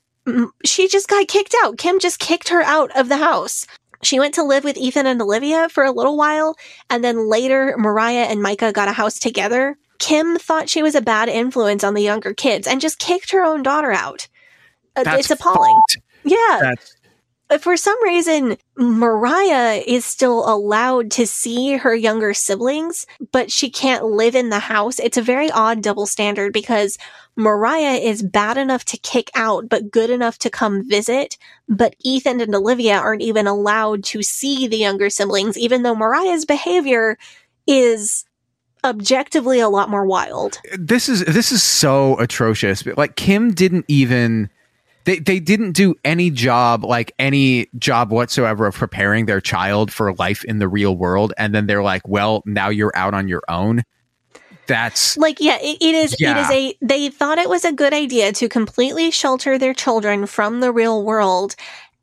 she 0.63 0.87
just 0.87 1.07
got 1.07 1.27
kicked 1.27 1.55
out. 1.63 1.77
Kim 1.77 1.99
just 1.99 2.19
kicked 2.19 2.49
her 2.49 2.61
out 2.61 2.95
of 2.95 3.09
the 3.09 3.17
house. 3.17 3.65
She 4.03 4.19
went 4.19 4.33
to 4.35 4.43
live 4.43 4.63
with 4.63 4.77
Ethan 4.77 5.05
and 5.05 5.21
Olivia 5.21 5.69
for 5.69 5.83
a 5.83 5.91
little 5.91 6.17
while, 6.17 6.55
and 6.89 7.03
then 7.03 7.29
later 7.29 7.75
Mariah 7.77 8.25
and 8.29 8.41
Micah 8.41 8.71
got 8.71 8.87
a 8.87 8.93
house 8.93 9.19
together. 9.19 9.77
Kim 9.99 10.37
thought 10.37 10.69
she 10.69 10.81
was 10.81 10.95
a 10.95 11.01
bad 11.01 11.29
influence 11.29 11.83
on 11.83 11.93
the 11.93 12.01
younger 12.01 12.33
kids 12.33 12.67
and 12.67 12.81
just 12.81 12.97
kicked 12.97 13.31
her 13.31 13.43
own 13.43 13.61
daughter 13.61 13.91
out. 13.91 14.27
Uh, 14.95 15.03
That's 15.03 15.29
it's 15.29 15.31
appalling. 15.31 15.75
fucked. 15.75 16.05
Yeah. 16.23 16.59
That's 16.61 16.95
Uh, 17.51 17.57
for 17.57 17.75
some 17.75 18.01
reason, 18.03 18.57
Mariah 18.77 19.83
is 19.85 20.05
still 20.05 20.49
allowed 20.51 21.11
to 21.11 21.27
see 21.27 21.75
her 21.75 21.93
younger 21.93 22.33
siblings, 22.33 23.05
but 23.31 23.51
she 23.51 23.69
can't 23.69 24.05
live 24.05 24.35
in 24.35 24.49
the 24.49 24.59
house. 24.59 24.99
It's 24.99 25.17
a 25.17 25.21
very 25.21 25.51
odd 25.51 25.83
double 25.83 26.05
standard 26.05 26.53
because 26.53 26.97
Mariah 27.35 27.97
is 27.97 28.23
bad 28.23 28.57
enough 28.57 28.85
to 28.85 28.97
kick 28.97 29.29
out, 29.35 29.67
but 29.67 29.91
good 29.91 30.09
enough 30.09 30.37
to 30.39 30.49
come 30.49 30.87
visit. 30.87 31.37
But 31.67 31.95
Ethan 31.99 32.39
and 32.39 32.55
Olivia 32.55 32.97
aren't 32.97 33.21
even 33.21 33.47
allowed 33.47 34.03
to 34.05 34.23
see 34.23 34.67
the 34.67 34.77
younger 34.77 35.09
siblings, 35.09 35.57
even 35.57 35.83
though 35.83 35.95
Mariah's 35.95 36.45
behavior 36.45 37.17
is 37.67 38.25
objectively 38.83 39.59
a 39.59 39.69
lot 39.69 39.89
more 39.89 40.05
wild. 40.05 40.59
this 40.73 41.07
is 41.07 41.23
this 41.25 41.51
is 41.51 41.61
so 41.61 42.17
atrocious. 42.17 42.85
Like 42.85 43.15
Kim 43.15 43.53
didn't 43.53 43.85
even 43.87 44.49
they 45.05 45.19
they 45.19 45.39
didn't 45.39 45.71
do 45.73 45.95
any 46.05 46.29
job 46.29 46.83
like 46.83 47.13
any 47.19 47.67
job 47.77 48.11
whatsoever 48.11 48.67
of 48.67 48.75
preparing 48.75 49.25
their 49.25 49.41
child 49.41 49.91
for 49.91 50.13
life 50.15 50.43
in 50.45 50.59
the 50.59 50.67
real 50.67 50.95
world. 50.95 51.33
And 51.37 51.53
then 51.55 51.67
they're 51.67 51.83
like 51.83 52.07
well 52.07 52.43
now 52.45 52.69
you're 52.69 52.91
out 52.95 53.13
on 53.13 53.27
your 53.27 53.43
own. 53.49 53.83
That's 54.67 55.17
like 55.17 55.39
yeah 55.41 55.57
it, 55.61 55.77
it 55.81 55.95
is 55.95 56.15
Yeah. 56.19 56.37
it 56.37 56.41
is 56.41 56.49
a 56.51 56.77
they 56.85 57.09
thought 57.09 57.37
it 57.39 57.49
was 57.49 57.65
a 57.65 57.73
good 57.73 57.93
idea 57.93 58.31
to 58.33 58.47
completely 58.47 59.11
shelter 59.11 59.57
their 59.57 59.73
children 59.73 60.25
from 60.27 60.59
the 60.59 60.71
real 60.71 61.03
world 61.03 61.55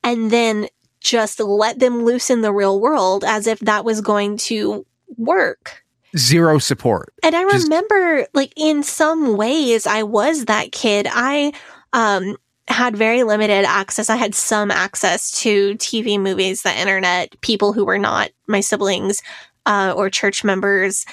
and 0.05 0.31
then 0.31 0.69
just 1.01 1.39
let 1.41 1.79
them 1.79 2.05
loose 2.05 2.29
in 2.29 2.43
the 2.43 2.53
real 2.53 2.81
world 2.81 3.25
as 3.25 3.47
if 3.47 3.61
that 3.61 3.85
was 3.85 4.01
going 4.01 4.37
to 4.37 4.85
work. 5.17 5.83
Zero 6.17 6.59
support. 6.59 7.13
And 7.23 7.35
i 7.37 7.43
Just- 7.51 7.65
remember 7.65 8.27
like 8.35 8.53
in 8.57 8.83
some 8.83 9.37
ways 9.37 9.87
i 9.87 10.03
was 10.03 10.47
that 10.47 10.73
kid. 10.73 11.07
I 11.11 11.53
um 11.93 12.37
had 12.69 12.97
very 12.97 13.23
limited 13.23 13.65
access 13.65 14.11
i 14.11 14.17
had 14.17 14.35
some 14.35 14.71
access 14.71 15.31
to 15.31 15.75
tv 15.77 16.21
movies 16.21 16.63
the 16.63 16.81
internet 16.81 17.41
people 17.41 17.73
who 17.73 17.85
were 17.85 17.99
not 17.99 18.31
my 18.47 18.61
siblings 18.61 19.23
uh, 19.67 19.93
or 19.97 20.09
church 20.09 20.45
members 20.45 21.05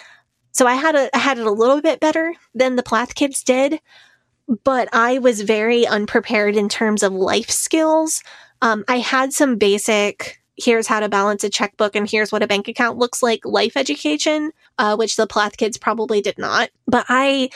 so 0.56 0.66
I 0.66 0.76
had 0.76 0.96
a 0.96 1.14
I 1.14 1.20
had 1.20 1.38
it 1.38 1.46
a 1.46 1.52
little 1.52 1.82
bit 1.82 2.00
better 2.00 2.34
than 2.54 2.78
the 2.78 2.84
Plath 2.84 3.14
kids 3.14 3.44
did, 3.44 3.82
but 4.64 4.88
I 4.94 5.20
was 5.20 5.42
very 5.42 5.86
unprepared 5.86 6.56
in 6.56 6.70
terms 6.70 7.04
of 7.04 7.12
life 7.12 7.52
skills. 7.52 8.24
Um, 8.62 8.86
I 8.88 9.00
had 9.00 9.34
some 9.34 9.58
basic 9.58 10.42
here's 10.56 10.88
how 10.88 11.02
to 11.02 11.10
balance 11.10 11.44
a 11.44 11.50
checkbook 11.50 11.94
and 11.94 12.10
here's 12.10 12.32
what 12.32 12.42
a 12.42 12.48
bank 12.48 12.70
account 12.70 12.98
looks 12.98 13.22
like 13.22 13.46
life 13.46 13.76
education, 13.76 14.54
uh, 14.78 14.96
which 14.96 15.18
the 15.18 15.28
Plath 15.28 15.58
kids 15.58 15.78
probably 15.78 16.22
did 16.22 16.38
not. 16.38 16.70
But 16.88 17.06
I 17.10 17.50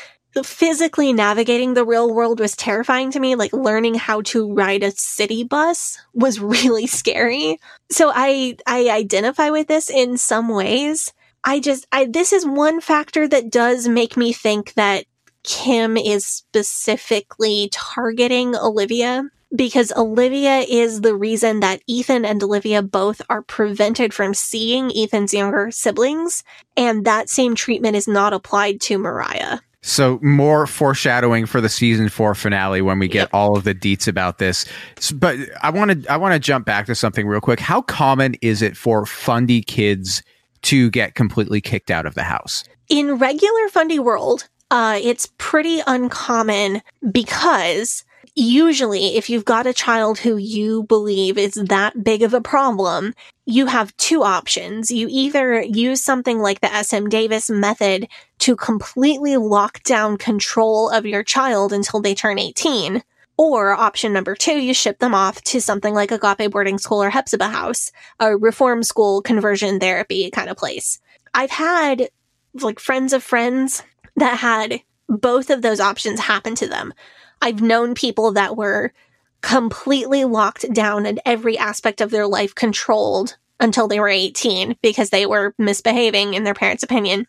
physically 0.43 1.13
navigating 1.13 1.73
the 1.73 1.85
real 1.85 2.13
world 2.13 2.39
was 2.39 2.55
terrifying 2.55 3.11
to 3.11 3.19
me. 3.19 3.35
Like 3.35 3.53
learning 3.53 3.95
how 3.95 4.21
to 4.23 4.53
ride 4.53 4.83
a 4.83 4.91
city 4.91 5.43
bus 5.43 5.97
was 6.13 6.39
really 6.39 6.87
scary. 6.87 7.59
So 7.91 8.11
I 8.13 8.57
I 8.67 8.89
identify 8.89 9.49
with 9.49 9.67
this 9.67 9.89
in 9.89 10.17
some 10.17 10.49
ways. 10.49 11.13
I 11.43 11.59
just, 11.59 11.87
I, 11.91 12.05
this 12.05 12.33
is 12.33 12.45
one 12.45 12.81
factor 12.81 13.27
that 13.27 13.49
does 13.49 13.87
make 13.87 14.17
me 14.17 14.33
think 14.33 14.73
that 14.73 15.05
Kim 15.43 15.95
is 15.95 16.25
specifically 16.25 17.69
targeting 17.71 18.55
Olivia 18.55 19.23
because 19.55 19.91
Olivia 19.95 20.59
is 20.59 21.01
the 21.01 21.15
reason 21.15 21.61
that 21.61 21.81
Ethan 21.87 22.25
and 22.25 22.43
Olivia 22.43 22.83
both 22.83 23.21
are 23.29 23.41
prevented 23.41 24.13
from 24.13 24.33
seeing 24.33 24.91
Ethan's 24.95 25.33
younger 25.33 25.71
siblings. 25.71 26.43
And 26.77 27.05
that 27.05 27.29
same 27.29 27.55
treatment 27.55 27.95
is 27.95 28.07
not 28.07 28.33
applied 28.33 28.81
to 28.81 28.97
Mariah. 28.97 29.59
So 29.81 30.19
more 30.21 30.67
foreshadowing 30.67 31.45
for 31.45 31.61
the 31.61 31.69
season 31.69 32.09
four 32.09 32.35
finale 32.35 32.81
when 32.81 32.99
we 32.99 33.07
get 33.07 33.21
Yep. 33.21 33.29
all 33.33 33.57
of 33.57 33.63
the 33.63 33.73
deets 33.73 34.07
about 34.07 34.37
this. 34.37 34.65
S- 34.97 35.11
But 35.11 35.37
I 35.61 35.69
want 35.69 36.03
to 36.03 36.11
I 36.11 36.17
want 36.17 36.33
to 36.33 36.39
jump 36.39 36.65
back 36.65 36.85
to 36.87 36.95
something 36.95 37.25
real 37.27 37.39
quick. 37.41 37.59
How 37.61 37.81
common 37.81 38.35
is 38.41 38.61
it 38.61 38.75
for 38.75 39.05
fundy 39.05 39.61
kids 39.61 40.21
to 40.63 40.89
get 40.89 41.15
completely 41.15 41.61
kicked 41.61 41.89
out 41.91 42.05
of 42.05 42.15
the 42.15 42.23
house? 42.23 42.63
in 42.89 43.17
regular 43.19 43.67
fundy 43.69 43.99
world 43.99 44.49
uh, 44.71 44.99
it's 45.01 45.29
pretty 45.37 45.79
uncommon 45.87 46.81
because 47.11 48.03
usually 48.35 49.15
if 49.17 49.29
you've 49.29 49.45
got 49.45 49.67
a 49.67 49.73
child 49.73 50.19
who 50.19 50.37
you 50.37 50.83
believe 50.83 51.37
is 51.37 51.53
that 51.53 52.03
big 52.03 52.23
of 52.23 52.33
a 52.33 52.41
problem 52.41 53.13
you 53.45 53.65
have 53.65 53.95
two 53.97 54.23
options 54.23 54.91
you 54.91 55.07
either 55.09 55.61
use 55.61 56.03
something 56.03 56.39
like 56.39 56.61
the 56.61 56.83
sm 56.83 57.07
davis 57.07 57.49
method 57.49 58.07
to 58.37 58.55
completely 58.55 59.37
lock 59.37 59.81
down 59.83 60.17
control 60.17 60.89
of 60.89 61.05
your 61.05 61.23
child 61.23 61.73
until 61.73 62.01
they 62.01 62.15
turn 62.15 62.39
18 62.39 63.03
or 63.39 63.71
option 63.71 64.11
number 64.11 64.35
two, 64.35 64.59
you 64.59 64.73
ship 64.73 64.99
them 64.99 65.15
off 65.15 65.41
to 65.43 65.61
something 65.61 65.93
like 65.93 66.11
Agape 66.11 66.51
Boarding 66.51 66.77
School 66.77 67.01
or 67.01 67.09
Hephzibah 67.09 67.49
House, 67.49 67.89
a 68.19 68.35
reform 68.35 68.83
school 68.83 69.21
conversion 69.21 69.79
therapy 69.79 70.29
kind 70.29 70.49
of 70.49 70.57
place. 70.57 70.99
I've 71.33 71.49
had 71.49 72.09
like 72.53 72.81
friends 72.81 73.13
of 73.13 73.23
friends 73.23 73.81
that 74.17 74.39
had 74.39 74.81
both 75.07 75.49
of 75.49 75.61
those 75.61 75.79
options 75.79 76.19
happen 76.19 76.53
to 76.55 76.67
them. 76.67 76.93
I've 77.41 77.61
known 77.61 77.95
people 77.95 78.31
that 78.33 78.57
were 78.57 78.93
completely 79.41 80.25
locked 80.25 80.71
down 80.73 81.05
and 81.05 81.19
every 81.25 81.57
aspect 81.57 82.01
of 82.01 82.11
their 82.11 82.27
life 82.27 82.53
controlled 82.55 83.37
until 83.59 83.87
they 83.87 83.99
were 83.99 84.09
18 84.09 84.77
because 84.81 85.09
they 85.09 85.25
were 85.25 85.53
misbehaving 85.57 86.33
in 86.33 86.43
their 86.43 86.53
parents' 86.53 86.83
opinion. 86.83 87.27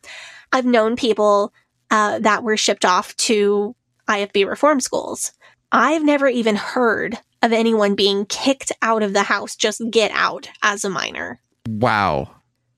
I've 0.53 0.67
known 0.67 0.97
people 0.97 1.53
uh, 1.91 2.19
that 2.21 2.43
were 2.43 2.57
shipped 2.57 2.85
off 2.85 3.17
to 3.17 3.75
IFB 4.09 4.49
reform 4.49 4.81
schools. 4.81 5.33
I've 5.73 6.05
never 6.05 6.29
even 6.29 6.57
heard 6.57 7.19
of 7.43 7.53
anyone 7.53 7.95
being 7.95 8.27
kicked 8.27 8.73
out 8.83 9.03
of 9.03 9.13
the 9.13 9.23
house, 9.23 9.57
just 9.57 9.83
get 9.91 10.11
out 10.13 10.49
as 10.63 10.85
a 10.85 10.91
minor. 10.91 11.41
Wow. 11.69 12.31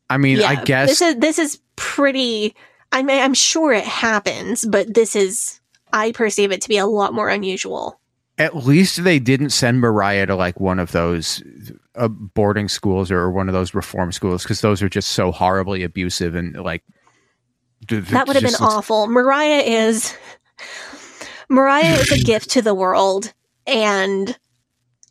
I 0.09 0.19
mean, 0.19 0.43
I 0.43 0.63
guess 0.63 0.89
this 0.89 1.03
is 1.03 1.17
this 1.17 1.39
is 1.39 1.59
pretty. 1.77 2.55
I 2.93 3.03
mean, 3.03 3.23
I'm 3.23 3.35
sure 3.35 3.73
it 3.73 3.85
happens, 3.85 4.67
but 4.67 4.93
this 4.93 5.17
is. 5.17 5.59
I 5.93 6.13
perceive 6.13 6.53
it 6.53 6.61
to 6.63 6.69
be 6.69 6.79
a 6.79 6.87
lot 6.87 7.13
more 7.15 7.29
unusual. 7.29 8.01
at 8.39 8.57
least 8.57 9.05
they 9.05 9.19
didn't 9.19 9.51
send 9.51 9.81
Mariah 9.81 10.27
to 10.27 10.35
like 10.35 10.59
one 10.59 10.79
of 10.79 10.93
those 10.93 11.43
uh, 11.97 12.09
boarding 12.09 12.69
schools 12.69 13.11
or 13.11 13.31
one 13.31 13.49
of 13.49 13.53
those 13.53 13.75
reform 13.75 14.11
schools 14.13 14.43
because 14.43 14.63
those 14.63 14.83
are 14.83 14.89
just 14.89 15.11
so 15.13 15.31
horribly 15.31 15.83
abusive 15.83 16.35
and 16.35 16.57
like 16.57 16.83
th- 17.89 18.03
th- 18.05 18.13
That 18.13 18.27
would 18.27 18.37
have 18.37 18.43
been 18.45 18.55
awful. 18.61 19.07
Mariah 19.07 19.61
is. 19.63 20.17
Mariah 21.49 21.95
is 21.95 22.11
a 22.13 22.19
gift 22.25 22.51
to 22.51 22.63
the 22.63 22.75
world, 22.75 23.33
and 23.67 24.37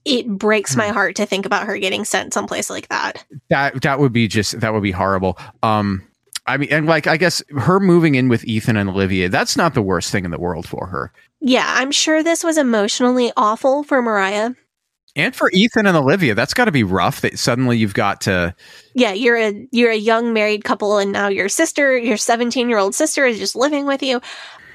it 0.05 0.27
breaks 0.27 0.73
Hmm. 0.73 0.79
my 0.79 0.87
heart 0.87 1.15
to 1.17 1.25
think 1.27 1.45
about 1.45 1.67
her 1.67 1.77
getting 1.77 2.03
sent 2.05 2.33
someplace 2.33 2.69
like 2.69 2.87
that. 2.89 3.23
that 3.49 3.81
that 3.83 3.99
would 3.99 4.11
be 4.13 4.27
just 4.27 4.59
that 4.59 4.73
would 4.73 4.81
be 4.83 4.91
horrible 4.91 5.37
um 5.61 6.01
i 6.47 6.57
mean 6.57 6.69
and 6.71 6.85
like 6.87 7.07
i 7.07 7.17
guess 7.17 7.41
her 7.57 7.79
moving 7.79 8.15
in 8.15 8.29
with 8.29 8.43
ethan 8.45 8.77
and 8.77 8.89
olivia 8.89 9.29
that's 9.29 9.55
not 9.57 9.73
the 9.73 9.81
worst 9.81 10.11
thing 10.11 10.25
in 10.25 10.31
the 10.31 10.39
world 10.39 10.67
for 10.67 10.87
her 10.87 11.11
Yeah, 11.39 11.65
I'm 11.67 11.91
sure 11.91 12.21
this 12.23 12.43
was 12.43 12.57
emotionally 12.57 13.31
awful 13.35 13.83
for 13.83 14.01
Mariah. 14.01 14.51
and 15.15 15.35
for 15.35 15.49
ethan 15.53 15.85
and 15.87 15.97
olivia 15.97 16.35
that's 16.35 16.53
got 16.53 16.65
to 16.65 16.71
be 16.71 16.83
rough 16.83 17.21
that 17.21 17.37
suddenly 17.39 17.77
you've 17.77 17.93
got 17.93 18.21
to 18.21 18.55
yeah, 18.93 19.13
you're 19.13 19.37
a 19.37 19.67
you're 19.71 19.91
a 19.91 19.95
young 19.95 20.33
married 20.33 20.63
couple 20.65 20.97
and 20.97 21.11
now 21.13 21.27
your 21.29 21.47
sister, 21.49 21.97
your 21.97 22.17
17-year-old 22.17 22.93
sister 22.93 23.25
is 23.25 23.39
just 23.39 23.55
living 23.55 23.85
with 23.85 24.03
you. 24.03 24.19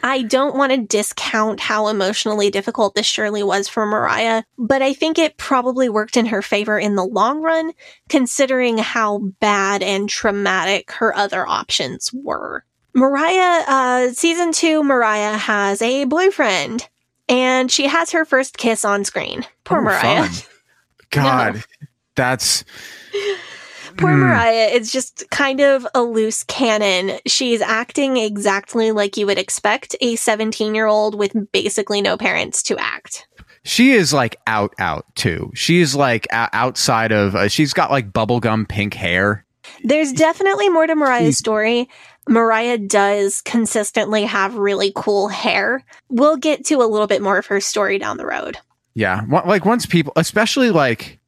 I 0.03 0.23
don't 0.23 0.57
want 0.57 0.73
to 0.73 0.79
discount 0.79 1.59
how 1.61 1.89
emotionally 1.89 2.51
difficult 2.51 2.95
this 2.95 3.07
surely 3.07 3.43
was 3.43 3.69
for 3.69 3.85
Mariah, 3.87 4.45
but 4.57 4.81
I 4.83 4.93
think 4.93 5.19
it 5.19 5.37
probably 5.37 5.89
worked 5.89 6.17
in 6.17 6.27
her 6.27 6.43
favor 6.43 6.79
in 6.79 6.95
the 6.95 7.05
long 7.05 7.41
run 7.41 7.73
considering 8.09 8.79
how 8.79 9.19
bad 9.41 9.83
and 9.83 10.09
traumatic 10.09 10.93
her 10.93 11.15
other 11.17 11.47
options 11.47 12.13
were. 12.13 12.65
Mariah 12.95 13.65
uh 13.69 14.13
season 14.13 14.53
2 14.53 14.83
Mariah 14.83 15.37
has 15.37 15.83
a 15.83 16.05
boyfriend 16.05 16.89
and 17.29 17.71
she 17.71 17.87
has 17.89 18.13
her 18.13 18.25
first 18.25 18.57
kiss 18.57 18.85
on 18.87 19.05
screen. 19.05 19.45
Poor 19.65 19.79
Oh, 19.79 19.83
Mariah. 19.83 20.29
fun. 20.29 20.47
god 21.11 21.65
that's 22.15 22.65
Poor 23.97 24.13
Hmm. 24.13 24.21
Mariah 24.21 24.69
is 24.73 24.93
just 24.93 25.25
kind 25.31 25.61
of 25.61 25.87
a 25.95 26.03
loose 26.03 26.43
cannon. 26.45 27.19
She's 27.27 27.61
acting 27.61 28.17
exactly 28.17 28.93
like 28.93 29.17
you 29.17 29.27
would 29.27 29.39
expect 29.39 29.95
a 30.01 30.17
17 30.17 30.75
year 30.75 30.87
old 30.87 31.15
with 31.19 31.35
basically 31.53 32.01
no 32.03 32.17
parents 32.17 32.63
to 32.65 32.77
act. 32.79 33.27
she 33.65 33.93
is 33.93 34.13
like 34.13 34.37
out 34.47 34.73
out 34.79 35.05
too 35.17 35.51
she's 35.55 35.95
like 35.97 36.27
o- 36.33 36.47
outside 36.53 37.11
of 37.11 37.35
uh, 37.35 37.49
she's 37.49 37.73
got 37.73 37.91
like 37.91 38.13
bubblegum 38.13 38.69
pink 38.69 38.95
hair 38.95 39.45
There's 39.83 40.13
definitely 40.13 40.69
more 40.69 40.87
to 40.87 40.95
Mariah's 40.95 41.37
story. 41.39 41.89
Mariah 42.29 42.79
does 42.79 43.41
consistently 43.43 44.25
have 44.25 44.55
really 44.55 44.93
cool 44.95 45.27
hair. 45.29 45.85
We'll 46.09 46.37
get 46.37 46.65
to 46.67 46.77
a 46.77 46.87
little 46.87 47.07
bit 47.09 47.23
more 47.23 47.39
of 47.39 47.47
her 47.47 47.61
story 47.61 47.99
down 47.99 48.17
the 48.17 48.27
road. 48.27 48.59
Yeah, 48.95 49.23
like 49.29 49.65
once 49.65 49.85
people, 49.87 50.13
especially 50.17 50.71
like 50.71 51.19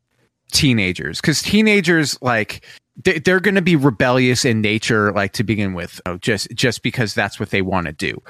teenagers, 0.52 1.20
because 1.20 1.42
teenagers 1.42 2.20
like 2.22 2.64
they, 3.04 3.18
they're 3.18 3.40
going 3.40 3.54
to 3.54 3.62
be 3.62 3.76
rebellious 3.76 4.44
in 4.44 4.60
nature, 4.60 5.12
like 5.12 5.32
to 5.34 5.44
begin 5.44 5.74
with, 5.74 6.00
oh, 6.06 6.18
just 6.18 6.48
just 6.54 6.82
because 6.82 7.14
that's 7.14 7.38
what 7.38 7.50
they 7.50 7.62
want 7.62 7.86
to 7.86 7.92
do. 7.92 8.20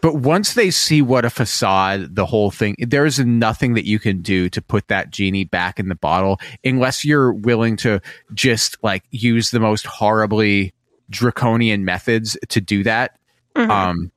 But 0.00 0.14
once 0.14 0.54
they 0.54 0.70
see 0.70 1.02
what 1.02 1.24
a 1.24 1.30
facade 1.30 2.14
the 2.14 2.24
whole 2.24 2.52
thing, 2.52 2.76
there 2.78 3.04
is 3.04 3.18
nothing 3.18 3.74
that 3.74 3.84
you 3.84 3.98
can 3.98 4.22
do 4.22 4.48
to 4.50 4.62
put 4.62 4.88
that 4.88 5.10
genie 5.10 5.44
back 5.44 5.80
in 5.80 5.88
the 5.88 5.96
bottle 5.96 6.38
unless 6.64 7.04
you're 7.04 7.32
willing 7.32 7.76
to 7.78 8.00
just 8.32 8.76
like 8.82 9.02
use 9.10 9.50
the 9.50 9.58
most 9.58 9.86
horribly 9.86 10.72
draconian 11.10 11.84
methods 11.84 12.38
to 12.48 12.60
do 12.60 12.84
that. 12.84 13.18
Mhm. 13.56 13.68
Um, 13.68 14.12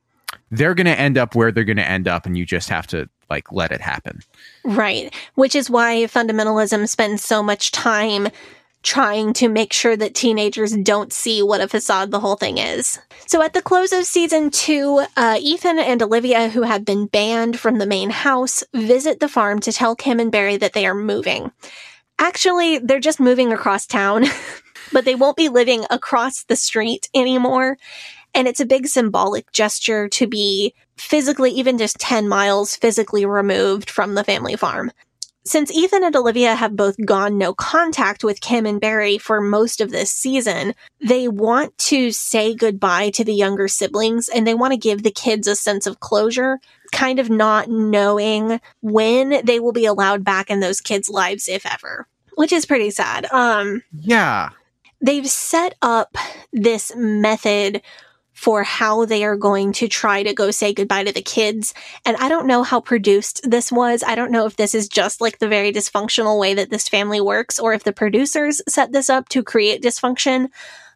they're 0.51 0.75
going 0.75 0.85
to 0.85 0.99
end 0.99 1.17
up 1.17 1.33
where 1.33 1.51
they're 1.51 1.63
going 1.63 1.77
to 1.77 1.87
end 1.87 2.07
up, 2.07 2.25
and 2.25 2.37
you 2.37 2.45
just 2.45 2.69
have 2.69 2.85
to 2.87 3.09
like 3.31 3.51
let 3.51 3.71
it 3.71 3.81
happen. 3.81 4.19
Right. 4.63 5.13
Which 5.35 5.55
is 5.55 5.69
why 5.69 6.03
fundamentalism 6.03 6.87
spends 6.87 7.23
so 7.25 7.41
much 7.41 7.71
time 7.71 8.27
trying 8.83 9.33
to 9.33 9.47
make 9.47 9.73
sure 9.73 9.95
that 9.95 10.15
teenagers 10.15 10.75
don't 10.75 11.13
see 11.13 11.43
what 11.43 11.61
a 11.61 11.67
facade 11.67 12.09
the 12.09 12.19
whole 12.19 12.35
thing 12.35 12.57
is. 12.57 12.99
So 13.27 13.41
at 13.41 13.53
the 13.53 13.61
close 13.61 13.91
of 13.91 14.05
season 14.05 14.49
two, 14.49 15.05
uh, 15.15 15.37
Ethan 15.39 15.79
and 15.79 16.01
Olivia, 16.01 16.49
who 16.49 16.63
have 16.63 16.83
been 16.83 17.05
banned 17.05 17.59
from 17.59 17.77
the 17.77 17.85
main 17.85 18.09
house, 18.09 18.63
visit 18.73 19.19
the 19.19 19.29
farm 19.29 19.59
to 19.61 19.71
tell 19.71 19.95
Kim 19.95 20.19
and 20.19 20.31
Barry 20.31 20.57
that 20.57 20.73
they 20.73 20.85
are 20.85 20.95
moving. 20.95 21.51
Actually, 22.17 22.79
they're 22.79 22.99
just 22.99 23.19
moving 23.19 23.53
across 23.53 23.85
town, 23.85 24.25
but 24.91 25.05
they 25.05 25.15
won't 25.15 25.37
be 25.37 25.49
living 25.49 25.85
across 25.89 26.43
the 26.43 26.55
street 26.55 27.07
anymore. 27.13 27.77
And 28.33 28.47
it's 28.47 28.59
a 28.59 28.65
big 28.65 28.87
symbolic 28.87 29.51
gesture 29.51 30.07
to 30.09 30.27
be 30.27 30.73
physically, 31.01 31.51
even 31.51 31.77
just 31.77 31.97
10 31.99 32.27
miles 32.27 32.75
physically 32.75 33.25
removed 33.25 33.89
from 33.89 34.15
the 34.15 34.23
family 34.23 34.55
farm. 34.55 34.91
Since 35.43 35.71
Ethan 35.71 36.03
and 36.03 36.15
Olivia 36.15 36.53
have 36.53 36.75
both 36.75 36.95
gone 37.03 37.39
no 37.39 37.55
contact 37.55 38.23
with 38.23 38.41
Kim 38.41 38.67
and 38.67 38.79
Barry 38.79 39.17
for 39.17 39.41
most 39.41 39.81
of 39.81 39.89
this 39.89 40.11
season, 40.11 40.75
they 41.03 41.27
want 41.27 41.75
to 41.79 42.11
say 42.11 42.53
goodbye 42.53 43.09
to 43.11 43.23
the 43.23 43.33
younger 43.33 43.67
siblings 43.67 44.29
and 44.29 44.45
they 44.45 44.53
want 44.53 44.71
to 44.73 44.77
give 44.77 45.01
the 45.01 45.09
kids 45.09 45.47
a 45.47 45.55
sense 45.55 45.87
of 45.87 45.99
closure, 45.99 46.59
kind 46.91 47.17
of 47.17 47.31
not 47.31 47.69
knowing 47.69 48.61
when 48.81 49.43
they 49.43 49.59
will 49.59 49.71
be 49.71 49.85
allowed 49.85 50.23
back 50.23 50.51
in 50.51 50.59
those 50.59 50.79
kids' 50.79 51.09
lives, 51.09 51.49
if 51.49 51.65
ever, 51.65 52.07
which 52.35 52.53
is 52.53 52.67
pretty 52.67 52.91
sad. 52.91 53.25
Um, 53.31 53.81
Yeah. 53.99 54.49
they've 55.01 55.27
set 55.27 55.73
up 55.81 56.15
this 56.53 56.91
method 56.95 57.81
for 58.41 58.63
how 58.63 59.05
they 59.05 59.23
are 59.23 59.37
going 59.37 59.71
to 59.71 59.87
try 59.87 60.23
to 60.23 60.33
go 60.33 60.49
say 60.49 60.73
goodbye 60.73 61.03
to 61.03 61.11
the 61.11 61.21
kids. 61.21 61.75
And 62.07 62.17
I 62.17 62.27
don't 62.27 62.47
know 62.47 62.63
how 62.63 62.81
produced 62.81 63.39
this 63.47 63.71
was. 63.71 64.01
I 64.01 64.15
don't 64.15 64.31
know 64.31 64.47
if 64.47 64.55
this 64.55 64.73
is 64.73 64.89
just 64.89 65.21
like 65.21 65.37
the 65.37 65.47
very 65.47 65.71
dysfunctional 65.71 66.39
way 66.39 66.55
that 66.55 66.71
this 66.71 66.89
family 66.89 67.21
works 67.21 67.59
or 67.59 67.75
if 67.75 67.83
the 67.83 67.93
producers 67.93 68.59
set 68.67 68.93
this 68.93 69.11
up 69.11 69.29
to 69.29 69.43
create 69.43 69.83
dysfunction. 69.83 70.45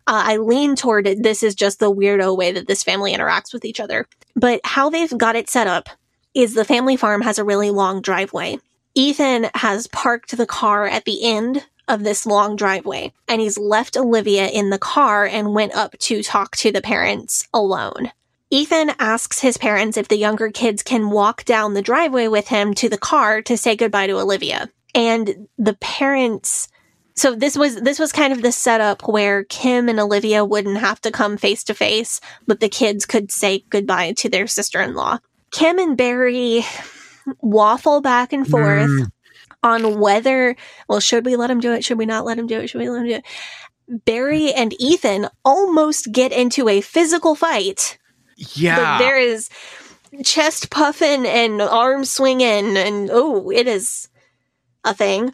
Uh, 0.07 0.25
I 0.25 0.37
lean 0.37 0.75
toward 0.75 1.05
it. 1.05 1.21
This 1.21 1.43
is 1.43 1.53
just 1.53 1.79
the 1.79 1.93
weirdo 1.93 2.35
way 2.35 2.51
that 2.51 2.65
this 2.65 2.81
family 2.81 3.13
interacts 3.13 3.53
with 3.53 3.63
each 3.63 3.79
other. 3.79 4.07
But 4.35 4.61
how 4.63 4.89
they've 4.89 5.15
got 5.15 5.35
it 5.35 5.47
set 5.47 5.67
up 5.67 5.87
is 6.33 6.55
the 6.55 6.65
family 6.65 6.97
farm 6.97 7.21
has 7.21 7.37
a 7.37 7.43
really 7.43 7.69
long 7.69 8.01
driveway. 8.01 8.57
Ethan 8.95 9.51
has 9.53 9.85
parked 9.85 10.35
the 10.35 10.47
car 10.47 10.87
at 10.87 11.05
the 11.05 11.23
end 11.23 11.63
of 11.87 12.03
this 12.03 12.25
long 12.25 12.55
driveway 12.55 13.11
and 13.27 13.41
he's 13.41 13.57
left 13.57 13.97
Olivia 13.97 14.47
in 14.47 14.69
the 14.69 14.79
car 14.79 15.25
and 15.25 15.53
went 15.53 15.75
up 15.75 15.97
to 15.99 16.23
talk 16.23 16.55
to 16.57 16.71
the 16.71 16.81
parents 16.81 17.47
alone. 17.53 18.11
Ethan 18.51 18.91
asks 18.99 19.39
his 19.39 19.57
parents 19.57 19.97
if 19.97 20.07
the 20.07 20.17
younger 20.17 20.51
kids 20.51 20.83
can 20.83 21.09
walk 21.09 21.43
down 21.45 21.73
the 21.73 21.81
driveway 21.81 22.27
with 22.27 22.47
him 22.47 22.73
to 22.75 22.89
the 22.89 22.97
car 22.97 23.41
to 23.41 23.57
say 23.57 23.75
goodbye 23.75 24.07
to 24.07 24.19
Olivia. 24.19 24.69
And 24.93 25.47
the 25.57 25.73
parents 25.75 26.67
so 27.17 27.33
this 27.33 27.57
was 27.57 27.77
this 27.77 27.97
was 27.97 28.11
kind 28.11 28.33
of 28.33 28.41
the 28.41 28.51
setup 28.51 29.07
where 29.07 29.45
Kim 29.45 29.87
and 29.87 29.99
Olivia 29.99 30.43
wouldn't 30.43 30.77
have 30.77 30.99
to 31.01 31.11
come 31.11 31.37
face 31.37 31.63
to 31.63 31.73
face, 31.73 32.19
but 32.45 32.59
the 32.59 32.67
kids 32.67 33.05
could 33.05 33.31
say 33.31 33.63
goodbye 33.69 34.13
to 34.17 34.29
their 34.29 34.47
sister-in-law. 34.47 35.19
Kim 35.51 35.79
and 35.79 35.95
Barry 35.95 36.65
waffle 37.41 38.01
back 38.01 38.33
and 38.33 38.45
forth 38.45 38.89
hmm. 38.89 39.03
On 39.65 39.99
whether, 39.99 40.55
well, 40.87 40.99
should 40.99 41.25
we 41.25 41.35
let 41.35 41.49
him 41.49 41.59
do 41.59 41.73
it? 41.73 41.83
Should 41.83 41.97
we 41.97 42.05
not 42.05 42.23
let 42.23 42.37
him 42.37 42.45
do 42.45 42.59
it? 42.59 42.69
Should 42.69 42.79
we 42.81 42.89
let 42.89 43.01
him 43.01 43.07
do 43.07 43.13
it? 43.15 43.25
Barry 44.05 44.53
and 44.53 44.73
Ethan 44.79 45.27
almost 45.43 46.11
get 46.11 46.31
into 46.31 46.69
a 46.69 46.81
physical 46.81 47.35
fight. 47.35 47.97
Yeah. 48.37 48.75
But 48.75 48.99
there 48.99 49.17
is 49.17 49.49
chest 50.23 50.69
puffing 50.69 51.25
and 51.25 51.61
arm 51.61 52.05
swinging, 52.05 52.77
and 52.77 53.09
oh, 53.11 53.49
it 53.49 53.67
is 53.67 54.07
a 54.83 54.93
thing. 54.93 55.33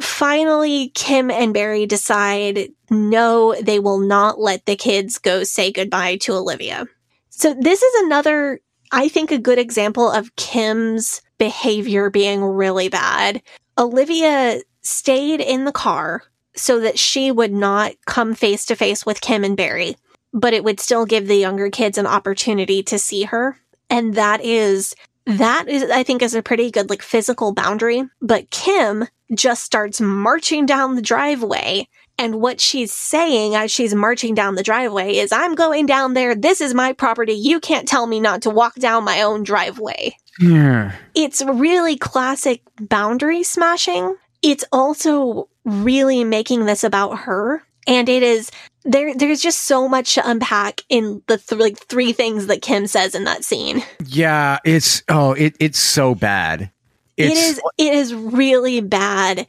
Finally, 0.00 0.90
Kim 0.94 1.30
and 1.30 1.54
Barry 1.54 1.86
decide 1.86 2.70
no, 2.90 3.54
they 3.62 3.78
will 3.78 4.00
not 4.00 4.40
let 4.40 4.66
the 4.66 4.76
kids 4.76 5.18
go 5.18 5.44
say 5.44 5.70
goodbye 5.70 6.16
to 6.16 6.34
Olivia. 6.34 6.86
So, 7.30 7.54
this 7.54 7.82
is 7.82 8.04
another, 8.04 8.60
I 8.92 9.08
think, 9.08 9.30
a 9.30 9.38
good 9.38 9.58
example 9.58 10.10
of 10.10 10.34
Kim's 10.36 11.22
behavior 11.38 12.10
being 12.10 12.42
really 12.42 12.88
bad. 12.88 13.42
Olivia 13.78 14.60
stayed 14.82 15.40
in 15.40 15.64
the 15.64 15.72
car 15.72 16.22
so 16.54 16.80
that 16.80 16.98
she 16.98 17.30
would 17.30 17.52
not 17.52 17.92
come 18.06 18.34
face 18.34 18.64
to 18.66 18.76
face 18.76 19.04
with 19.04 19.20
Kim 19.20 19.44
and 19.44 19.56
Barry, 19.56 19.96
but 20.32 20.54
it 20.54 20.64
would 20.64 20.80
still 20.80 21.04
give 21.04 21.26
the 21.26 21.36
younger 21.36 21.70
kids 21.70 21.98
an 21.98 22.06
opportunity 22.06 22.82
to 22.84 22.98
see 22.98 23.24
her. 23.24 23.58
And 23.90 24.14
that 24.14 24.42
is, 24.42 24.94
that 25.26 25.68
is, 25.68 25.90
I 25.90 26.02
think, 26.02 26.22
is 26.22 26.34
a 26.34 26.42
pretty 26.42 26.70
good, 26.70 26.88
like, 26.88 27.02
physical 27.02 27.52
boundary. 27.52 28.04
But 28.22 28.50
Kim 28.50 29.06
just 29.34 29.64
starts 29.64 30.00
marching 30.00 30.66
down 30.66 30.94
the 30.94 31.02
driveway. 31.02 31.88
And 32.18 32.40
what 32.40 32.60
she's 32.60 32.92
saying 32.92 33.54
as 33.54 33.70
she's 33.70 33.94
marching 33.94 34.34
down 34.34 34.54
the 34.54 34.62
driveway 34.62 35.16
is, 35.16 35.32
I'm 35.32 35.54
going 35.54 35.84
down 35.84 36.14
there. 36.14 36.34
This 36.34 36.62
is 36.62 36.72
my 36.72 36.94
property. 36.94 37.34
You 37.34 37.60
can't 37.60 37.86
tell 37.86 38.06
me 38.06 38.20
not 38.20 38.42
to 38.42 38.50
walk 38.50 38.76
down 38.76 39.04
my 39.04 39.20
own 39.20 39.42
driveway 39.42 40.16
Yeah. 40.38 40.92
it's 41.14 41.42
really 41.42 41.96
classic 41.96 42.62
boundary 42.80 43.42
smashing. 43.42 44.16
It's 44.42 44.64
also 44.72 45.48
really 45.64 46.24
making 46.24 46.66
this 46.66 46.84
about 46.84 47.20
her. 47.20 47.62
And 47.86 48.08
it 48.08 48.22
is 48.22 48.50
there 48.84 49.14
there's 49.14 49.40
just 49.40 49.62
so 49.62 49.88
much 49.88 50.14
to 50.14 50.28
unpack 50.28 50.82
in 50.88 51.22
the 51.26 51.38
th- 51.38 51.60
like 51.60 51.78
three 51.78 52.12
things 52.12 52.46
that 52.46 52.62
Kim 52.62 52.86
says 52.86 53.14
in 53.14 53.24
that 53.24 53.44
scene. 53.44 53.82
Yeah, 54.04 54.58
it's 54.64 55.02
oh, 55.08 55.32
it 55.32 55.56
it's 55.60 55.78
so 55.78 56.14
bad. 56.14 56.70
It 57.16 57.30
it 57.30 57.36
is 57.36 57.60
it 57.78 57.94
is 57.94 58.14
really 58.14 58.80
bad 58.80 59.46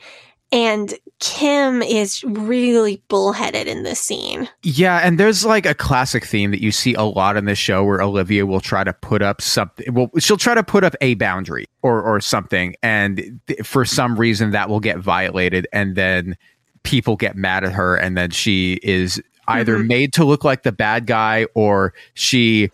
and 0.51 0.93
Kim 1.19 1.81
is 1.81 2.23
really 2.23 3.01
bullheaded 3.07 3.67
in 3.67 3.83
this 3.83 3.99
scene. 3.99 4.47
Yeah, 4.63 4.99
and 4.99 5.19
there's 5.19 5.43
like 5.43 5.65
a 5.65 5.73
classic 5.73 6.25
theme 6.25 6.51
that 6.51 6.61
you 6.61 6.71
see 6.71 6.93
a 6.93 7.01
lot 7.01 7.37
in 7.37 7.45
this 7.45 7.57
show 7.57 7.83
where 7.83 8.01
Olivia 8.01 8.45
will 8.45 8.59
try 8.59 8.83
to 8.83 8.93
put 8.93 9.21
up 9.21 9.41
something. 9.41 9.93
Well, 9.93 10.09
she'll 10.19 10.37
try 10.37 10.53
to 10.55 10.63
put 10.63 10.83
up 10.83 10.95
a 11.01 11.15
boundary 11.15 11.65
or 11.81 12.01
or 12.01 12.21
something, 12.21 12.75
and 12.83 13.39
th- 13.47 13.65
for 13.65 13.83
some 13.83 14.17
reason 14.17 14.51
that 14.51 14.69
will 14.69 14.79
get 14.79 14.99
violated, 14.99 15.67
and 15.73 15.95
then 15.95 16.37
people 16.83 17.15
get 17.15 17.35
mad 17.35 17.63
at 17.63 17.73
her, 17.73 17.95
and 17.95 18.15
then 18.15 18.29
she 18.29 18.79
is 18.83 19.21
either 19.47 19.77
mm-hmm. 19.77 19.87
made 19.87 20.13
to 20.13 20.23
look 20.23 20.43
like 20.43 20.63
the 20.63 20.71
bad 20.71 21.05
guy 21.05 21.45
or 21.55 21.93
she 22.13 22.69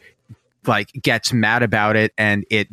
like 0.66 0.92
gets 1.02 1.32
mad 1.34 1.64
about 1.64 1.96
it, 1.96 2.14
and 2.18 2.46
it 2.50 2.68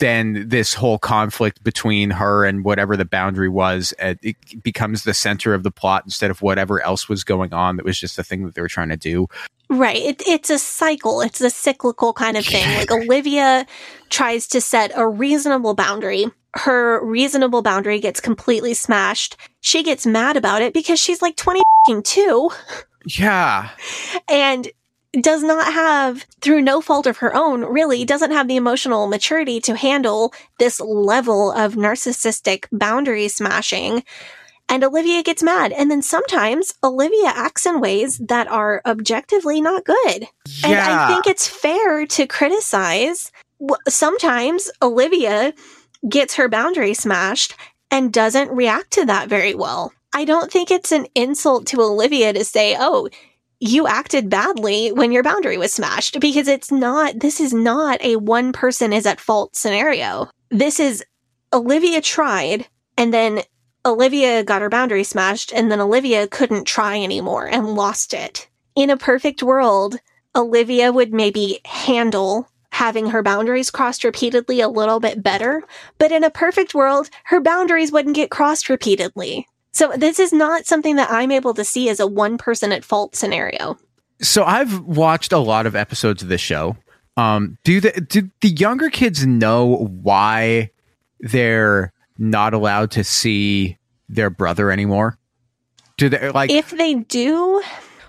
then 0.00 0.48
this 0.48 0.74
whole 0.74 0.98
conflict 0.98 1.62
between 1.62 2.10
her 2.10 2.44
and 2.44 2.64
whatever 2.64 2.96
the 2.96 3.04
boundary 3.04 3.48
was 3.48 3.94
uh, 4.00 4.14
it 4.22 4.36
becomes 4.62 5.04
the 5.04 5.14
center 5.14 5.54
of 5.54 5.62
the 5.62 5.70
plot 5.70 6.02
instead 6.04 6.30
of 6.30 6.42
whatever 6.42 6.82
else 6.82 7.08
was 7.08 7.22
going 7.22 7.52
on 7.52 7.76
that 7.76 7.84
was 7.84 7.98
just 7.98 8.16
the 8.16 8.24
thing 8.24 8.44
that 8.44 8.54
they 8.54 8.62
were 8.62 8.68
trying 8.68 8.88
to 8.88 8.96
do 8.96 9.26
Right. 9.72 9.98
It, 9.98 10.22
it's 10.26 10.50
a 10.50 10.58
cycle. 10.58 11.20
It's 11.20 11.40
a 11.40 11.48
cyclical 11.48 12.12
kind 12.12 12.36
of 12.36 12.44
thing. 12.44 12.66
Like 12.76 12.90
Olivia 12.90 13.66
tries 14.08 14.48
to 14.48 14.60
set 14.60 14.90
a 14.96 15.06
reasonable 15.06 15.74
boundary. 15.74 16.26
Her 16.54 17.04
reasonable 17.06 17.62
boundary 17.62 18.00
gets 18.00 18.18
completely 18.20 18.74
smashed. 18.74 19.36
She 19.60 19.84
gets 19.84 20.04
mad 20.04 20.36
about 20.36 20.62
it 20.62 20.74
because 20.74 20.98
she's 20.98 21.22
like 21.22 21.36
22 21.36 22.50
yeah 23.06 23.70
and 24.28 24.70
does 25.20 25.42
not 25.42 25.72
have, 25.72 26.24
through 26.40 26.62
no 26.62 26.80
fault 26.80 27.06
of 27.06 27.18
her 27.18 27.34
own, 27.34 27.64
really 27.64 28.04
doesn't 28.04 28.30
have 28.30 28.48
the 28.48 28.56
emotional 28.56 29.06
maturity 29.06 29.60
to 29.60 29.76
handle 29.76 30.32
this 30.58 30.80
level 30.80 31.50
of 31.52 31.74
narcissistic 31.74 32.66
boundary 32.70 33.28
smashing. 33.28 34.04
And 34.68 34.84
Olivia 34.84 35.24
gets 35.24 35.42
mad. 35.42 35.72
And 35.72 35.90
then 35.90 36.00
sometimes 36.00 36.72
Olivia 36.84 37.32
acts 37.34 37.66
in 37.66 37.80
ways 37.80 38.18
that 38.18 38.46
are 38.46 38.80
objectively 38.86 39.60
not 39.60 39.84
good. 39.84 40.28
And 40.62 40.72
Yeah. 40.72 41.06
I 41.08 41.12
think 41.12 41.26
it's 41.26 41.48
fair 41.48 42.06
to 42.06 42.26
criticize. 42.28 43.32
Sometimes 43.88 44.70
Olivia 44.80 45.52
gets 46.08 46.36
her 46.36 46.48
boundary 46.48 46.94
smashed 46.94 47.56
and 47.90 48.12
doesn't 48.12 48.52
react 48.52 48.92
to 48.92 49.04
that 49.06 49.28
very 49.28 49.54
well. 49.54 49.92
I 50.14 50.24
don't 50.24 50.50
think 50.52 50.70
it's 50.70 50.92
an 50.92 51.06
insult 51.14 51.66
to 51.68 51.80
Olivia 51.80 52.32
to 52.32 52.44
say, 52.44 52.76
oh, 52.78 53.08
you 53.60 53.86
acted 53.86 54.30
badly 54.30 54.90
when 54.90 55.12
your 55.12 55.22
boundary 55.22 55.58
was 55.58 55.72
smashed 55.72 56.18
because 56.18 56.48
it's 56.48 56.72
not, 56.72 57.20
this 57.20 57.40
is 57.40 57.52
not 57.52 58.02
a 58.02 58.16
one 58.16 58.52
person 58.52 58.92
is 58.92 59.06
at 59.06 59.20
fault 59.20 59.54
scenario. 59.54 60.28
This 60.50 60.80
is 60.80 61.04
Olivia 61.52 62.00
tried 62.00 62.66
and 62.96 63.12
then 63.12 63.42
Olivia 63.84 64.42
got 64.42 64.62
her 64.62 64.70
boundary 64.70 65.04
smashed 65.04 65.52
and 65.52 65.70
then 65.70 65.80
Olivia 65.80 66.26
couldn't 66.26 66.66
try 66.66 66.98
anymore 66.98 67.46
and 67.46 67.74
lost 67.74 68.14
it. 68.14 68.48
In 68.74 68.88
a 68.88 68.96
perfect 68.96 69.42
world, 69.42 69.98
Olivia 70.34 70.90
would 70.90 71.12
maybe 71.12 71.60
handle 71.66 72.48
having 72.72 73.10
her 73.10 73.22
boundaries 73.22 73.70
crossed 73.70 74.04
repeatedly 74.04 74.60
a 74.60 74.68
little 74.68 75.00
bit 75.00 75.22
better, 75.22 75.62
but 75.98 76.12
in 76.12 76.24
a 76.24 76.30
perfect 76.30 76.74
world, 76.74 77.10
her 77.24 77.40
boundaries 77.40 77.92
wouldn't 77.92 78.16
get 78.16 78.30
crossed 78.30 78.70
repeatedly. 78.70 79.46
So 79.72 79.92
this 79.96 80.18
is 80.18 80.32
not 80.32 80.66
something 80.66 80.96
that 80.96 81.10
I'm 81.10 81.30
able 81.30 81.54
to 81.54 81.64
see 81.64 81.88
as 81.88 82.00
a 82.00 82.06
one 82.06 82.38
person 82.38 82.72
at 82.72 82.84
fault 82.84 83.14
scenario. 83.16 83.76
so 84.20 84.44
i've 84.44 84.80
watched 84.80 85.32
a 85.32 85.38
lot 85.38 85.64
of 85.66 85.74
episodes 85.74 86.22
of 86.22 86.28
this 86.28 86.42
show 86.42 86.76
um 87.16 87.56
do 87.64 87.80
the 87.80 87.92
do 88.02 88.28
the 88.42 88.48
younger 88.50 88.90
kids 88.90 89.24
know 89.26 89.88
why 90.02 90.70
they're 91.20 91.92
not 92.18 92.52
allowed 92.52 92.90
to 92.90 93.02
see 93.02 93.78
their 94.10 94.28
brother 94.28 94.70
anymore 94.70 95.16
Do 95.96 96.08
they 96.10 96.30
like? 96.30 96.50
If 96.50 96.70
they 96.70 96.94
do, 96.94 97.62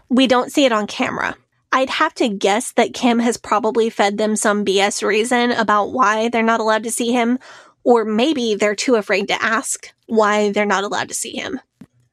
we 0.10 0.28
don't 0.28 0.52
see 0.52 0.66
it 0.66 0.72
on 0.72 0.88
camera. 0.88 1.36
I'd 1.72 1.90
have 1.90 2.14
to 2.16 2.28
guess 2.28 2.74
that 2.74 2.94
Kim 2.94 3.20
has 3.20 3.38
probably 3.38 3.90
fed 3.90 4.18
them 4.18 4.36
some 4.36 4.66
BS 4.66 5.06
reason 5.08 5.52
about 5.52 5.94
why 5.94 6.28
they're 6.30 6.44
not 6.44 6.60
allowed 6.60 6.84
to 6.84 6.92
see 6.92 7.12
him, 7.14 7.40
or 7.84 8.06
maybe 8.06 8.56
they're 8.56 8.76
too 8.76 8.96
afraid 8.96 9.28
to 9.28 9.44
ask 9.44 9.94
why 10.08 10.52
they're 10.52 10.66
not 10.66 10.84
allowed 10.84 11.10
to 11.10 11.16
see 11.16 11.32
him. 11.32 11.60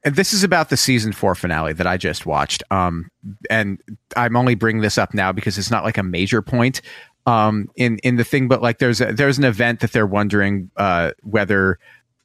and 0.05 0.17
this 0.17 0.33
is 0.33 0.45
about 0.45 0.71
the 0.71 0.77
season 0.77 1.13
four 1.13 1.35
finale 1.35 1.73
that 1.73 1.87
I 1.87 1.97
just 1.97 2.25
watched. 2.25 2.63
Um, 2.71 3.11
and 3.51 3.81
I'm 4.17 4.37
only 4.37 4.55
bringing 4.55 4.83
this 4.83 4.97
up 4.97 5.13
now 5.13 5.33
because 5.33 5.59
it's 5.59 5.71
not 5.71 5.85
like 5.85 5.99
a 5.99 6.03
major 6.03 6.41
point 6.41 6.81
um, 7.27 7.69
in 7.77 7.99
in 7.99 8.17
the 8.17 8.25
thing, 8.25 8.49
but 8.49 8.63
like 8.63 8.79
there's 8.79 9.01
a, 9.01 9.13
there's 9.13 9.37
an 9.37 9.45
event 9.45 9.81
that 9.81 9.93
they're 9.93 10.07
wondering 10.07 10.71
uh, 10.77 11.13
whether 11.23 11.79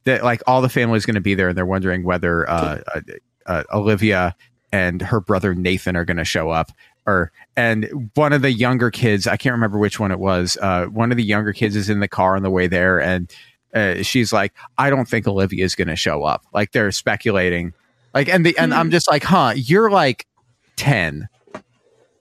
that 0.06 0.24
like 0.24 0.42
all 0.48 0.62
the 0.62 0.70
family 0.70 0.98
is 0.98 1.06
going 1.06 1.16
to 1.16 1.22
be 1.22 1.36
there, 1.36 1.50
and 1.50 1.58
they're 1.58 1.66
wondering 1.66 2.04
whether 2.04 2.50
uh, 2.50 2.80
uh, 2.96 3.02
uh, 3.46 3.64
Olivia 3.74 4.36
and 4.72 5.02
her 5.02 5.20
brother 5.20 5.54
Nathan 5.54 5.98
are 5.98 6.06
going 6.06 6.18
to 6.18 6.26
show 6.26 6.52
up. 6.52 6.72
Or 7.06 7.32
and 7.56 8.12
one 8.16 8.32
of 8.34 8.42
the 8.42 8.52
younger 8.52 8.90
kids, 8.90 9.28
I 9.28 9.38
can't 9.38 9.54
remember 9.54 9.78
which 9.78 10.00
one 10.00 10.12
it 10.12 10.20
was. 10.20 10.58
Uh, 10.62 10.86
one 10.86 11.12
of 11.12 11.18
the 11.18 11.24
younger 11.24 11.52
kids 11.52 11.76
is 11.76 11.90
in 11.90 12.00
the 12.00 12.08
car 12.08 12.36
on 12.36 12.44
the 12.44 12.50
way 12.50 12.68
there, 12.68 13.02
and 13.02 13.32
uh, 13.74 14.04
she's 14.04 14.32
like, 14.32 14.54
I 14.78 14.90
don't 14.90 15.08
think 15.08 15.28
Olivia 15.28 15.66
is 15.66 15.76
going 15.76 15.90
to 15.90 15.96
show 15.96 16.24
up. 16.24 16.46
Like 16.54 16.72
they're 16.72 16.92
speculating, 16.92 17.74
like, 18.14 18.30
and 18.30 18.46
the 18.46 18.58
and 18.58 18.74
I'm 18.74 18.92
just 18.92 19.10
like, 19.10 19.24
huh, 19.24 19.54
you're 19.56 19.92
like 19.92 20.28
ten. 20.76 21.28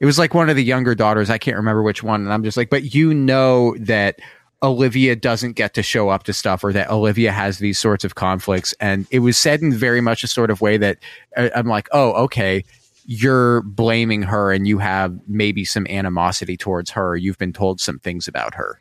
It 0.01 0.07
was 0.07 0.18
like 0.18 0.35
one 0.35 0.51
of 0.51 0.57
the 0.57 0.64
younger 0.64 0.97
daughters. 0.97 1.30
I 1.30 1.39
can't 1.39 1.57
remember 1.57 1.83
which 1.83 2.03
one, 2.03 2.22
and 2.22 2.33
I'm 2.33 2.43
just 2.43 2.57
like, 2.57 2.70
but 2.70 2.93
you 2.93 3.14
know 3.14 3.76
that 3.78 4.18
Olivia 4.62 5.14
doesn't 5.14 5.53
get 5.53 5.74
to 5.74 5.83
show 5.83 6.09
up 6.09 6.24
to 6.24 6.33
stuff, 6.33 6.64
or 6.64 6.72
that 6.72 6.91
Olivia 6.91 7.30
has 7.30 7.59
these 7.59 7.78
sorts 7.78 8.05
of 8.05 8.16
conflicts, 8.16 8.74
and 8.80 9.07
it 9.12 9.20
was 9.20 9.39
said 9.39 9.62
in 9.62 9.72
very 9.72 10.01
much 10.01 10.24
a 10.24 10.28
sort 10.28 10.51
of 10.51 10.61
way 10.61 10.76
that 10.76 10.99
uh, 11.37 11.51
I'm 11.55 11.68
like, 11.68 11.89
oh, 11.93 12.12
okay. 12.24 12.64
You're 13.05 13.62
blaming 13.62 14.22
her, 14.22 14.53
and 14.53 14.66
you 14.66 14.78
have 14.78 15.18
maybe 15.26 15.64
some 15.64 15.86
animosity 15.88 16.57
towards 16.57 16.90
her. 16.90 17.16
You've 17.16 17.38
been 17.38 17.53
told 17.53 17.80
some 17.80 17.98
things 17.98 18.28
about 18.28 18.55
her. 18.55 18.78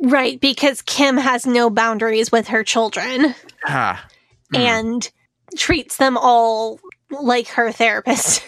Right, 0.00 0.40
because 0.40 0.82
Kim 0.82 1.16
has 1.16 1.46
no 1.46 1.70
boundaries 1.70 2.30
with 2.30 2.48
her 2.48 2.62
children 2.62 3.34
Ah, 3.66 4.06
and 4.54 5.10
treats 5.56 5.96
them 5.96 6.18
all 6.18 6.80
like 7.10 7.48
her 7.48 7.72
therapist. 7.72 8.44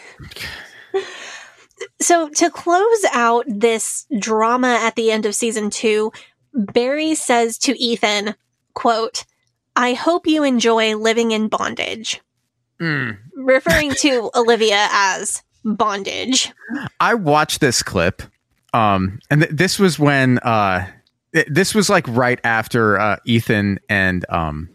so, 2.00 2.28
to 2.28 2.50
close 2.50 3.04
out 3.12 3.46
this 3.48 4.06
drama 4.18 4.78
at 4.82 4.94
the 4.94 5.10
end 5.10 5.24
of 5.24 5.34
season 5.34 5.70
two, 5.70 6.12
Barry 6.52 7.14
says 7.14 7.56
to 7.58 7.78
Ethan, 7.78 8.34
quote, 8.74 9.24
I 9.74 9.94
hope 9.94 10.26
you 10.26 10.42
enjoy 10.42 10.96
living 10.96 11.30
in 11.30 11.48
bondage, 11.48 12.20
mm. 12.80 13.16
referring 13.34 13.92
to 13.92 14.30
Olivia 14.34 14.88
as 14.90 15.42
bondage. 15.64 16.52
I 17.00 17.14
watched 17.14 17.60
this 17.60 17.82
clip, 17.82 18.22
um, 18.72 19.18
and 19.30 19.42
th- 19.42 19.52
this 19.54 19.78
was 19.78 19.98
when 19.98 20.38
uh, 20.38 20.86
th- 21.34 21.48
this 21.50 21.74
was 21.74 21.90
like 21.90 22.06
right 22.08 22.40
after 22.44 22.98
uh, 22.98 23.16
Ethan 23.24 23.78
and 23.88 24.24
um, 24.28 24.68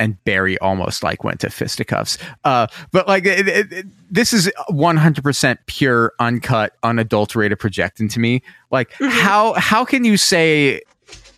and 0.00 0.22
Barry 0.24 0.58
almost 0.60 1.02
like 1.02 1.24
went 1.24 1.40
to 1.40 1.50
fisticuffs. 1.50 2.18
Uh, 2.44 2.68
but 2.92 3.08
like 3.08 3.26
it, 3.26 3.48
it, 3.48 3.72
it- 3.72 3.86
this 4.10 4.32
is 4.32 4.50
one 4.68 4.96
hundred 4.96 5.22
percent 5.24 5.60
pure, 5.66 6.12
uncut, 6.18 6.74
unadulterated 6.82 7.58
projecting 7.58 8.08
to 8.08 8.20
me. 8.20 8.42
Like 8.70 8.90
how 9.00 9.52
how 9.54 9.84
can 9.84 10.04
you 10.04 10.16
say 10.16 10.80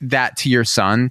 that 0.00 0.36
to 0.38 0.48
your 0.48 0.64
son 0.64 1.10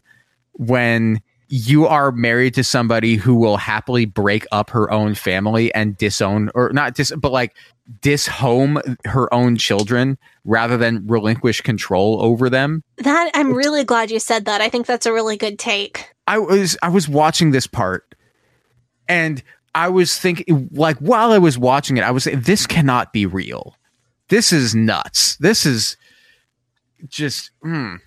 when 0.54 1.22
you 1.50 1.88
are 1.88 2.12
married 2.12 2.54
to 2.54 2.64
somebody 2.64 3.16
who 3.16 3.34
will 3.34 3.58
happily 3.58 4.06
break 4.06 4.46
up 4.52 4.70
her 4.70 4.90
own 4.92 5.16
family 5.16 5.74
and 5.74 5.98
disown 5.98 6.50
or 6.54 6.72
not 6.72 6.94
dis 6.94 7.12
but 7.18 7.32
like 7.32 7.56
dishome 8.02 8.80
her 9.06 9.34
own 9.34 9.58
children 9.58 10.18
rather 10.46 10.78
than 10.78 11.06
relinquish 11.08 11.62
control 11.62 12.22
over 12.22 12.50
them 12.50 12.84
That 12.98 13.32
I'm 13.34 13.54
really 13.54 13.84
glad 13.84 14.12
you 14.12 14.20
said 14.20 14.46
that. 14.46 14.62
I 14.62 14.70
think 14.70 14.86
that's 14.86 15.08
a 15.08 15.14
really 15.14 15.38
good 15.38 15.58
take. 15.58 16.14
i 16.28 16.38
was 16.38 16.78
i 16.84 16.90
was 16.90 17.10
watching 17.10 17.52
this 17.52 17.66
part 17.66 18.14
and 19.08 19.42
i 19.74 19.90
was 19.90 20.18
thinking 20.20 20.70
like 20.72 20.98
while 21.00 21.32
i 21.32 21.40
was 21.40 21.58
watching 21.58 21.98
it 21.98 22.04
i 22.04 22.12
was 22.12 22.24
saying 22.26 22.42
this 22.42 22.68
cannot 22.68 23.12
be 23.12 23.26
real 23.26 23.76
this 24.30 24.54
is 24.54 24.76
nuts 24.76 25.36
this 25.38 25.66
is 25.66 25.98
just 27.08 27.52
mm. 27.66 27.98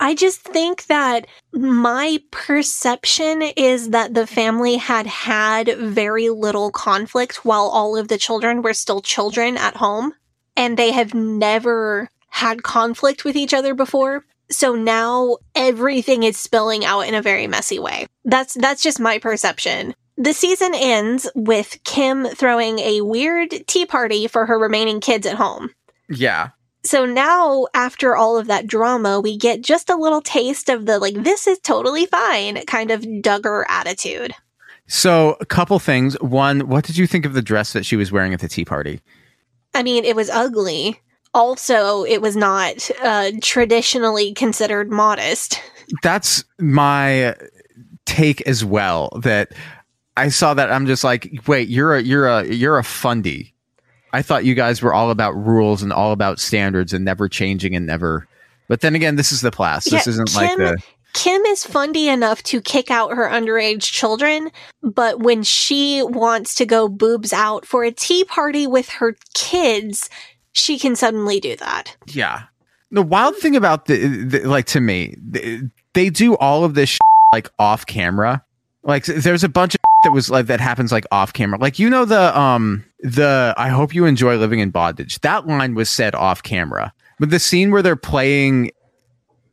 I 0.00 0.14
just 0.14 0.40
think 0.40 0.86
that 0.86 1.26
my 1.52 2.20
perception 2.30 3.42
is 3.42 3.90
that 3.90 4.14
the 4.14 4.26
family 4.26 4.76
had 4.76 5.06
had 5.06 5.76
very 5.76 6.30
little 6.30 6.70
conflict 6.70 7.44
while 7.44 7.66
all 7.66 7.98
of 7.98 8.08
the 8.08 8.16
children 8.16 8.62
were 8.62 8.72
still 8.72 9.02
children 9.02 9.58
at 9.58 9.76
home, 9.76 10.14
and 10.56 10.76
they 10.76 10.92
have 10.92 11.12
never 11.12 12.08
had 12.28 12.62
conflict 12.62 13.26
with 13.26 13.36
each 13.36 13.52
other 13.52 13.74
before. 13.74 14.24
So 14.50 14.74
now 14.74 15.36
everything 15.54 16.22
is 16.22 16.38
spilling 16.38 16.82
out 16.84 17.02
in 17.02 17.14
a 17.14 17.22
very 17.22 17.46
messy 17.46 17.78
way. 17.78 18.06
That's 18.24 18.54
that's 18.54 18.82
just 18.82 18.98
my 19.00 19.18
perception. 19.18 19.94
The 20.16 20.32
season 20.32 20.72
ends 20.74 21.30
with 21.34 21.78
Kim 21.84 22.24
throwing 22.26 22.78
a 22.78 23.02
weird 23.02 23.50
tea 23.66 23.86
party 23.86 24.26
for 24.28 24.46
her 24.46 24.58
remaining 24.58 25.00
kids 25.00 25.26
at 25.26 25.36
home. 25.36 25.70
yeah 26.08 26.50
So 26.82 27.04
now, 27.04 27.66
after 27.74 28.16
all 28.16 28.38
of 28.38 28.46
that 28.46 28.66
drama, 28.66 29.20
we 29.20 29.36
get 29.36 29.62
just 29.62 29.90
a 29.90 29.96
little 29.96 30.22
taste 30.22 30.68
of 30.68 30.86
the 30.86 30.98
like, 30.98 31.14
this 31.14 31.46
is 31.46 31.58
totally 31.58 32.06
fine 32.06 32.64
kind 32.66 32.90
of 32.90 33.02
Duggar 33.02 33.64
attitude. 33.68 34.34
so 34.86 35.36
a 35.40 35.46
couple 35.46 35.78
things 35.78 36.14
one 36.20 36.66
what 36.68 36.84
did 36.84 36.96
you 36.96 37.06
think 37.06 37.24
of 37.26 37.32
the 37.34 37.42
dress 37.42 37.72
that 37.74 37.86
she 37.86 37.96
was 37.96 38.10
wearing 38.10 38.32
at 38.34 38.40
the 38.40 38.48
tea 38.48 38.64
party 38.64 39.00
I 39.72 39.84
mean, 39.84 40.04
it 40.04 40.16
was 40.16 40.28
ugly. 40.30 41.00
Also, 41.32 42.02
it 42.02 42.20
was 42.20 42.34
not 42.34 42.90
uh, 43.00 43.30
traditionally 43.40 44.34
considered 44.34 44.90
modest. 44.90 45.60
that's 46.02 46.42
my 46.58 47.36
take 48.06 48.40
as 48.42 48.64
well 48.64 49.10
that 49.22 49.52
i 50.16 50.28
saw 50.28 50.52
that 50.54 50.72
i'm 50.72 50.86
just 50.86 51.04
like 51.04 51.30
wait 51.46 51.68
you're 51.68 51.94
a 51.94 52.02
you're 52.02 52.26
a 52.26 52.44
you're 52.46 52.78
a 52.78 52.82
fundy 52.84 53.54
i 54.12 54.22
thought 54.22 54.44
you 54.44 54.54
guys 54.54 54.82
were 54.82 54.92
all 54.94 55.10
about 55.10 55.32
rules 55.32 55.82
and 55.82 55.92
all 55.92 56.12
about 56.12 56.38
standards 56.38 56.92
and 56.92 57.04
never 57.04 57.28
changing 57.28 57.74
and 57.74 57.86
never 57.86 58.26
but 58.68 58.80
then 58.80 58.94
again 58.94 59.16
this 59.16 59.32
is 59.32 59.40
the 59.40 59.50
Plaths. 59.50 59.86
This 59.90 60.06
Yeah, 60.06 60.10
isn't 60.10 60.34
like 60.36 60.50
Kim- 60.50 60.58
the 60.58 60.82
Kim 61.12 61.42
is 61.46 61.64
fundy 61.66 62.08
enough 62.08 62.40
to 62.44 62.60
kick 62.60 62.88
out 62.88 63.16
her 63.16 63.28
underage 63.28 63.82
children, 63.82 64.48
but 64.80 65.18
when 65.18 65.42
she 65.42 66.04
wants 66.04 66.54
to 66.54 66.64
go 66.64 66.88
boobs 66.88 67.32
out 67.32 67.66
for 67.66 67.82
a 67.82 67.90
tea 67.90 68.22
party 68.22 68.68
with 68.68 68.88
her 68.90 69.16
kids, 69.34 70.08
she 70.52 70.78
can 70.78 70.94
suddenly 70.94 71.40
do 71.40 71.56
that. 71.56 71.96
yeah. 72.06 72.42
The 72.92 73.02
wild 73.02 73.36
thing 73.38 73.56
about 73.56 73.86
the, 73.86 74.06
the 74.24 74.40
like 74.48 74.66
to 74.66 74.80
me 74.80 75.16
the, 75.20 75.68
they 75.94 76.08
do 76.10 76.36
all 76.36 76.62
of 76.62 76.74
this 76.74 76.96
like 77.32 77.50
off 77.58 77.86
camera. 77.86 78.44
Like 78.84 79.04
there's 79.04 79.42
a 79.42 79.48
bunch 79.48 79.74
of 79.74 79.80
that 80.04 80.12
was 80.12 80.30
like 80.30 80.46
that 80.46 80.60
happens 80.60 80.92
like 80.92 81.06
off 81.10 81.32
camera. 81.32 81.58
Like 81.58 81.80
you 81.80 81.90
know 81.90 82.04
the 82.04 82.38
um 82.38 82.84
the 83.02 83.54
i 83.56 83.68
hope 83.68 83.94
you 83.94 84.04
enjoy 84.04 84.36
living 84.36 84.60
in 84.60 84.70
bondage. 84.70 85.20
That 85.20 85.46
line 85.46 85.74
was 85.74 85.88
said 85.88 86.14
off 86.14 86.42
camera. 86.42 86.92
But 87.18 87.30
the 87.30 87.38
scene 87.38 87.70
where 87.70 87.82
they're 87.82 87.96
playing 87.96 88.70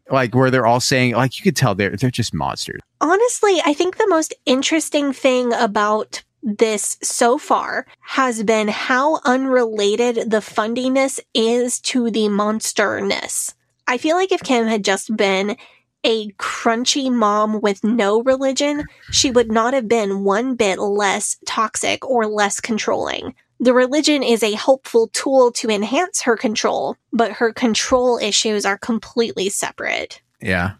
like 0.09 0.33
where 0.33 0.49
they're 0.49 0.65
all 0.65 0.79
saying 0.79 1.13
like 1.13 1.37
you 1.37 1.43
could 1.43 1.55
tell 1.55 1.75
they're 1.75 1.95
they're 1.95 2.11
just 2.11 2.33
monsters. 2.33 2.81
Honestly, 3.01 3.61
I 3.65 3.73
think 3.73 3.97
the 3.97 4.07
most 4.07 4.33
interesting 4.45 5.13
thing 5.13 5.53
about 5.53 6.23
this 6.43 6.97
so 7.03 7.37
far 7.37 7.85
has 8.01 8.43
been 8.43 8.67
how 8.69 9.19
unrelated 9.25 10.31
the 10.31 10.37
fundiness 10.37 11.19
is 11.33 11.79
to 11.81 12.09
the 12.09 12.29
monsterness. 12.29 13.53
I 13.87 13.97
feel 13.97 14.15
like 14.15 14.31
if 14.31 14.43
Kim 14.43 14.67
had 14.67 14.83
just 14.83 15.15
been 15.15 15.57
a 16.03 16.29
crunchy 16.33 17.11
mom 17.11 17.61
with 17.61 17.83
no 17.83 18.21
religion, 18.23 18.85
she 19.11 19.31
would 19.31 19.51
not 19.51 19.73
have 19.73 19.87
been 19.87 20.23
one 20.23 20.55
bit 20.55 20.79
less 20.79 21.37
toxic 21.45 22.05
or 22.07 22.25
less 22.27 22.59
controlling. 22.59 23.35
The 23.59 23.73
religion 23.73 24.21
is 24.23 24.43
a 24.43 24.53
helpful 24.53 25.09
tool 25.13 25.51
to 25.53 25.69
enhance 25.69 26.21
her 26.21 26.37
control, 26.37 26.95
but 27.11 27.31
her 27.31 27.51
control 27.51 28.19
issues 28.19 28.65
are 28.65 28.77
completely 28.77 29.49
separate. 29.49 30.21
yeah 30.41 30.73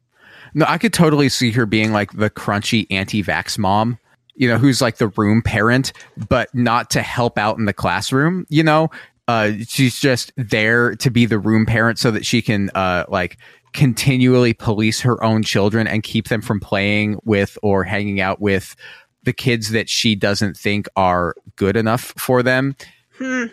no 0.54 0.66
i 0.68 0.78
could 0.78 0.94
totally 0.94 1.30
see 1.30 1.52
her 1.52 1.66
being 1.66 1.92
like 1.92 2.12
the 2.14 2.30
crunchy 2.30 2.86
anti-vax 2.92 3.58
mom 3.58 3.98
you 4.36 4.48
know 4.48 4.58
who's 4.58 4.82
like 4.82 4.98
the 4.98 5.08
room 5.10 5.42
parent 5.42 5.92
but 6.30 6.54
not 6.54 6.90
to 6.90 7.02
help 7.02 7.38
out 7.38 7.58
in 7.58 7.66
the 7.66 7.74
classroom 7.74 8.46
you 8.50 8.64
know 8.64 8.90
uh 9.28 9.52
she's 9.68 10.00
just 10.00 10.32
there 10.38 10.96
to 10.96 11.10
be 11.10 11.26
the 11.26 11.40
room 11.40 11.66
parent 11.66 11.98
so 12.00 12.12
that 12.12 12.26
she 12.26 12.42
can 12.42 12.70
uh 12.76 13.04
like 13.10 13.38
continually 13.78 14.54
police 14.54 15.02
her 15.02 15.24
own 15.24 15.44
children 15.44 15.86
and 15.86 16.02
keep 16.02 16.30
them 16.30 16.42
from 16.42 16.60
playing 16.60 17.20
with 17.26 17.60
or 17.62 17.84
hanging 17.84 18.20
out 18.20 18.42
with 18.42 18.76
the 19.22 19.32
kids 19.32 19.70
that 19.70 19.88
she 19.88 20.16
doesn't 20.16 20.58
think 20.58 20.88
are 20.96 21.36
good 21.58 21.78
enough 21.78 22.12
for 22.18 22.42
them. 22.42 22.76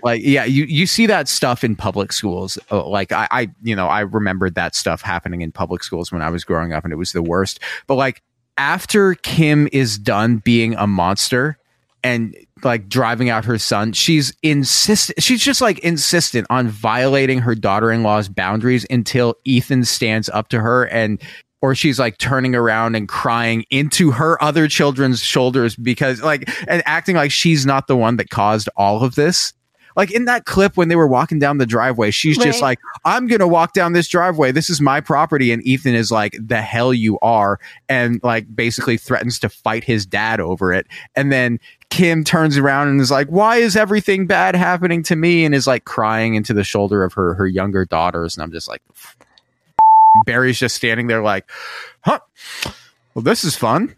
Like 0.02 0.22
yeah 0.24 0.44
you 0.44 0.64
you 0.64 0.86
see 0.86 1.04
that 1.06 1.28
stuff 1.28 1.62
in 1.62 1.76
public 1.76 2.10
schools. 2.10 2.58
Uh, 2.70 2.86
like 2.86 3.12
I, 3.12 3.28
I 3.30 3.50
you 3.62 3.76
know 3.76 3.86
i 3.86 4.00
remembered 4.00 4.54
that 4.54 4.74
stuff 4.74 5.02
happening 5.02 5.42
in 5.42 5.52
public 5.52 5.82
schools 5.82 6.12
when 6.12 6.20
i 6.20 6.28
was 6.28 6.44
growing 6.44 6.72
up 6.72 6.84
and 6.84 6.92
it 6.92 6.96
was 6.96 7.12
the 7.12 7.22
worst. 7.22 7.60
But 7.86 7.96
like 7.96 8.22
after 8.56 9.14
kim 9.16 9.68
is 9.72 9.98
done 9.98 10.38
being 10.38 10.74
a 10.76 10.86
monster 10.86 11.58
and 12.02 12.34
like 12.64 12.88
driving 12.88 13.28
out 13.28 13.44
her 13.44 13.58
son. 13.58 13.92
She's 13.92 14.32
insistent. 14.42 15.22
She's 15.22 15.42
just 15.42 15.60
like 15.60 15.78
insistent 15.80 16.46
on 16.50 16.68
violating 16.68 17.40
her 17.40 17.54
daughter-in-law's 17.54 18.28
boundaries 18.28 18.86
until 18.90 19.34
Ethan 19.44 19.84
stands 19.84 20.28
up 20.28 20.48
to 20.48 20.60
her 20.60 20.86
and 20.86 21.20
or 21.62 21.74
she's 21.74 21.98
like 21.98 22.18
turning 22.18 22.54
around 22.54 22.94
and 22.94 23.08
crying 23.08 23.64
into 23.70 24.10
her 24.10 24.42
other 24.42 24.68
children's 24.68 25.22
shoulders 25.22 25.74
because 25.76 26.22
like 26.22 26.46
and 26.68 26.82
acting 26.84 27.16
like 27.16 27.30
she's 27.30 27.64
not 27.64 27.86
the 27.86 27.96
one 27.96 28.18
that 28.18 28.28
caused 28.28 28.68
all 28.76 29.02
of 29.02 29.14
this. 29.14 29.54
Like 29.96 30.10
in 30.10 30.24
that 30.24 30.44
clip 30.44 30.76
when 30.76 30.88
they 30.88 30.96
were 30.96 31.06
walking 31.06 31.38
down 31.38 31.58
the 31.58 31.66
driveway, 31.66 32.10
she's 32.10 32.36
just 32.36 32.60
like, 32.60 32.78
I'm 33.04 33.26
going 33.26 33.40
to 33.40 33.48
walk 33.48 33.72
down 33.74 33.92
this 33.92 34.08
driveway. 34.08 34.52
This 34.52 34.68
is 34.68 34.80
my 34.80 35.00
property. 35.00 35.52
And 35.52 35.64
Ethan 35.66 35.94
is 35.94 36.10
like, 36.10 36.36
the 36.40 36.60
hell 36.60 36.92
you 36.92 37.18
are. 37.20 37.60
And 37.88 38.20
like 38.22 38.54
basically 38.54 38.96
threatens 38.96 39.38
to 39.40 39.48
fight 39.48 39.84
his 39.84 40.04
dad 40.04 40.40
over 40.40 40.72
it. 40.72 40.86
And 41.14 41.30
then 41.30 41.60
Kim 41.90 42.24
turns 42.24 42.56
around 42.56 42.88
and 42.88 43.00
is 43.00 43.10
like, 43.10 43.28
why 43.28 43.56
is 43.56 43.76
everything 43.76 44.26
bad 44.26 44.56
happening 44.56 45.02
to 45.04 45.16
me? 45.16 45.44
And 45.44 45.54
is 45.54 45.66
like 45.66 45.84
crying 45.84 46.34
into 46.34 46.52
the 46.52 46.64
shoulder 46.64 47.04
of 47.04 47.12
her, 47.12 47.34
her 47.34 47.46
younger 47.46 47.84
daughters. 47.84 48.36
And 48.36 48.42
I'm 48.42 48.52
just 48.52 48.68
like, 48.68 48.82
Barry's 50.26 50.58
just 50.58 50.76
standing 50.76 51.06
there 51.06 51.22
like, 51.22 51.48
huh, 52.00 52.20
well, 53.14 53.22
this 53.22 53.44
is 53.44 53.56
fun. 53.56 53.94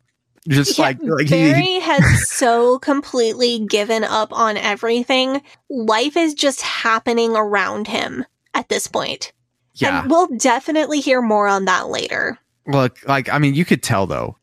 Just 0.48 0.78
Yeah, 0.78 0.84
like, 0.84 0.98
like 1.02 1.26
he- 1.28 1.36
he, 1.46 1.52
Barry 1.52 1.80
has 1.80 2.28
so 2.28 2.78
completely 2.78 3.60
given 3.68 4.04
up 4.04 4.32
on 4.32 4.56
everything. 4.56 5.42
Life 5.70 6.16
is 6.16 6.34
just 6.34 6.60
happening 6.62 7.36
around 7.36 7.88
him 7.88 8.24
at 8.54 8.68
this 8.68 8.86
point. 8.86 9.32
yeah. 9.74 10.00
And 10.02 10.10
we'll 10.10 10.28
definitely 10.38 11.00
hear 11.00 11.20
more 11.20 11.48
on 11.48 11.64
that 11.66 11.88
later. 11.88 12.38
Look, 12.66 12.98
like 13.06 13.28
I 13.28 13.38
mean, 13.38 13.54
you 13.54 13.64
could 13.64 13.82
tell 13.82 14.06
though 14.06 14.36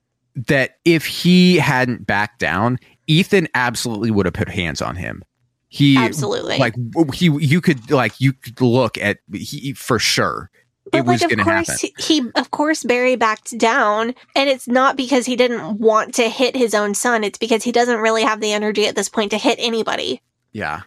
that 0.48 0.78
if 0.86 1.06
he 1.06 1.58
hadn't 1.58 2.06
backed 2.08 2.40
down, 2.40 2.80
Ethan 3.08 3.48
absolutely 3.54 4.12
would 4.12 4.26
have 4.26 4.34
put 4.34 4.50
hands 4.50 4.82
on 4.82 4.96
him. 4.96 5.24
He 5.68 5.98
Absolutely. 5.98 6.58
like 6.60 6.76
he 7.16 7.26
you 7.40 7.60
could 7.60 7.90
like 7.90 8.22
you 8.22 8.32
could 8.34 8.62
look 8.62 8.98
at 9.00 9.18
he 9.34 9.74
for 9.74 9.98
sure 9.98 10.52
But 10.92 10.98
it 11.00 11.06
was 11.06 11.22
like, 11.22 11.32
of 11.32 11.38
going 11.38 11.46
to 11.46 11.52
course, 11.52 11.82
happen. 11.82 11.96
he, 11.98 12.32
of 12.36 12.52
course, 12.52 12.84
Barry 12.84 13.16
backed 13.16 13.58
down, 13.58 14.16
and 14.36 14.50
it's 14.50 14.68
not 14.68 14.98
because 14.98 15.26
he 15.26 15.36
didn't 15.36 15.80
want 15.80 16.16
to 16.16 16.30
hit 16.30 16.56
his 16.56 16.74
own 16.74 16.94
son. 16.94 17.24
It's 17.24 17.38
because 17.38 17.64
he 17.64 17.72
doesn't 17.72 18.00
really 18.00 18.24
have 18.24 18.42
the 18.42 18.52
energy 18.52 18.86
at 18.86 18.96
this 18.96 19.10
point 19.10 19.32
to 19.32 19.38
hit 19.38 19.58
anybody. 19.60 20.22
Yeah. 20.52 20.82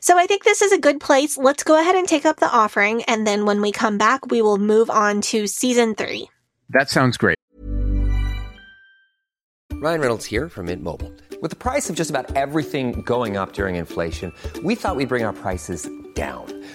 So 0.00 0.18
I 0.18 0.26
think 0.26 0.44
this 0.44 0.60
is 0.60 0.72
a 0.72 0.78
good 0.78 1.00
place. 1.00 1.38
Let's 1.38 1.62
go 1.62 1.80
ahead 1.80 1.94
and 1.94 2.06
take 2.06 2.26
up 2.26 2.38
the 2.38 2.50
offering, 2.50 3.02
and 3.04 3.26
then 3.26 3.46
when 3.46 3.62
we 3.62 3.72
come 3.72 3.98
back, 3.98 4.26
we 4.26 4.42
will 4.42 4.58
move 4.58 4.90
on 4.90 5.20
to 5.22 5.46
season 5.46 5.94
three. 5.94 6.28
That 6.70 6.90
sounds 6.90 7.16
great. 7.16 7.36
Ryan 9.72 10.00
Reynolds 10.00 10.24
here 10.24 10.48
from 10.48 10.66
Mint 10.66 10.82
Mobile. 10.82 11.12
With 11.40 11.50
the 11.50 11.56
price 11.56 11.90
of 11.90 11.96
just 11.96 12.10
about 12.10 12.34
everything 12.36 13.02
going 13.02 13.36
up 13.36 13.52
during 13.52 13.76
inflation, 13.76 14.32
we 14.62 14.74
thought 14.74 14.96
we'd 14.96 15.08
bring 15.08 15.24
our 15.24 15.32
prices 15.32 15.88
down. 16.14 16.63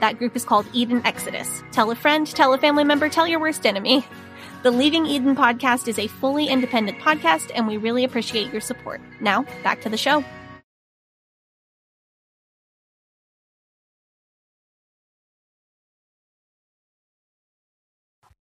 That 0.00 0.18
group 0.18 0.36
is 0.36 0.44
called 0.44 0.66
Eden 0.72 1.02
Exodus. 1.04 1.62
Tell 1.72 1.90
a 1.90 1.94
friend, 1.94 2.26
tell 2.26 2.52
a 2.52 2.58
family 2.58 2.84
member, 2.84 3.08
tell 3.08 3.26
your 3.26 3.40
worst 3.40 3.66
enemy. 3.66 4.04
The 4.62 4.70
Leaving 4.70 5.06
Eden 5.06 5.36
podcast 5.36 5.86
is 5.86 5.98
a 5.98 6.08
fully 6.08 6.48
independent 6.48 6.98
podcast, 6.98 7.52
and 7.54 7.66
we 7.66 7.76
really 7.76 8.02
appreciate 8.02 8.52
your 8.52 8.60
support. 8.60 9.00
Now, 9.20 9.44
back 9.62 9.80
to 9.82 9.88
the 9.88 9.96
show. 9.96 10.24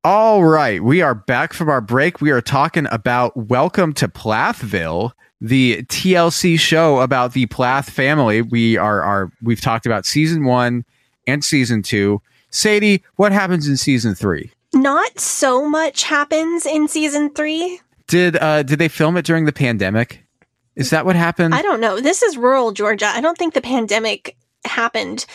All 0.03 0.45
right, 0.45 0.81
we 0.81 1.01
are 1.01 1.13
back 1.13 1.51
from 1.51 1.69
our 1.69 1.81
break. 1.81 2.21
We 2.21 2.31
are 2.31 2.39
talking 2.39 2.87
about 2.91 3.35
Welcome 3.35 3.91
to 3.95 4.07
Plathville, 4.07 5.11
the 5.41 5.83
TLC 5.83 6.57
show 6.57 7.01
about 7.01 7.33
the 7.33 7.45
Plath 7.47 7.89
family. 7.89 8.41
We 8.41 8.77
are 8.77 9.03
are 9.03 9.31
we've 9.41 9.59
talked 9.59 9.85
about 9.85 10.05
season 10.05 10.45
1 10.45 10.85
and 11.27 11.43
season 11.43 11.83
2. 11.83 12.21
Sadie, 12.49 13.03
what 13.17 13.31
happens 13.31 13.67
in 13.67 13.77
season 13.77 14.15
3? 14.15 14.51
Not 14.73 15.19
so 15.19 15.67
much 15.67 16.03
happens 16.03 16.65
in 16.65 16.87
season 16.87 17.33
three. 17.33 17.79
Did 18.07 18.37
uh 18.37 18.63
did 18.63 18.79
they 18.79 18.87
film 18.87 19.17
it 19.17 19.25
during 19.25 19.45
the 19.45 19.53
pandemic? 19.53 20.23
Is 20.75 20.89
that 20.91 21.05
what 21.05 21.15
happened? 21.15 21.55
I 21.55 21.61
don't 21.61 21.81
know. 21.81 21.99
This 21.99 22.21
is 22.21 22.37
rural 22.37 22.71
Georgia. 22.71 23.07
I 23.07 23.21
don't 23.21 23.37
think 23.37 23.53
the 23.53 23.61
pandemic 23.61 24.37
happened 24.65 25.25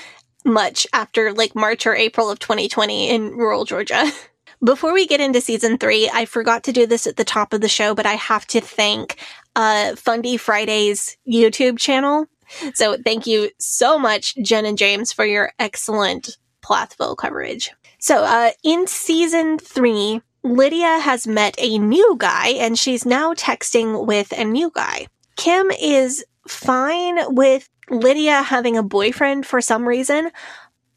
much 0.44 0.86
after 0.92 1.32
like 1.32 1.54
March 1.54 1.86
or 1.86 1.94
April 1.94 2.30
of 2.30 2.38
2020 2.38 3.10
in 3.10 3.30
rural 3.36 3.64
Georgia. 3.64 4.10
Before 4.64 4.92
we 4.92 5.08
get 5.08 5.20
into 5.20 5.40
season 5.40 5.76
three, 5.76 6.08
I 6.12 6.24
forgot 6.24 6.62
to 6.64 6.72
do 6.72 6.86
this 6.86 7.08
at 7.08 7.16
the 7.16 7.24
top 7.24 7.52
of 7.52 7.60
the 7.60 7.68
show, 7.68 7.96
but 7.96 8.06
I 8.06 8.14
have 8.14 8.46
to 8.48 8.60
thank 8.60 9.16
uh, 9.56 9.94
Fundie 9.96 10.38
Friday's 10.38 11.16
YouTube 11.28 11.78
channel. 11.78 12.28
So 12.74 12.96
thank 13.04 13.26
you 13.26 13.50
so 13.58 13.98
much, 13.98 14.36
Jen 14.42 14.66
and 14.66 14.78
James, 14.78 15.12
for 15.12 15.24
your 15.24 15.52
excellent 15.58 16.36
Plathville 16.62 17.16
coverage. 17.16 17.70
So 17.98 18.24
uh, 18.24 18.50
in 18.62 18.86
season 18.86 19.58
three, 19.58 20.20
Lydia 20.44 20.98
has 20.98 21.26
met 21.26 21.54
a 21.58 21.78
new 21.78 22.16
guy 22.18 22.48
and 22.48 22.78
she's 22.78 23.06
now 23.06 23.32
texting 23.34 24.06
with 24.06 24.32
a 24.32 24.44
new 24.44 24.70
guy. 24.74 25.06
Kim 25.36 25.70
is 25.70 26.24
fine 26.48 27.18
with 27.34 27.68
Lydia 27.90 28.42
having 28.42 28.76
a 28.76 28.82
boyfriend 28.82 29.46
for 29.46 29.60
some 29.60 29.86
reason, 29.86 30.30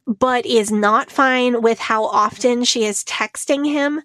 but 0.08 0.45
is 0.45 0.72
not 0.72 1.12
fine 1.12 1.62
with 1.62 1.80
how 1.80 2.06
often 2.06 2.64
she 2.64 2.86
is 2.86 3.03
texting 3.03 3.66
him. 3.66 4.01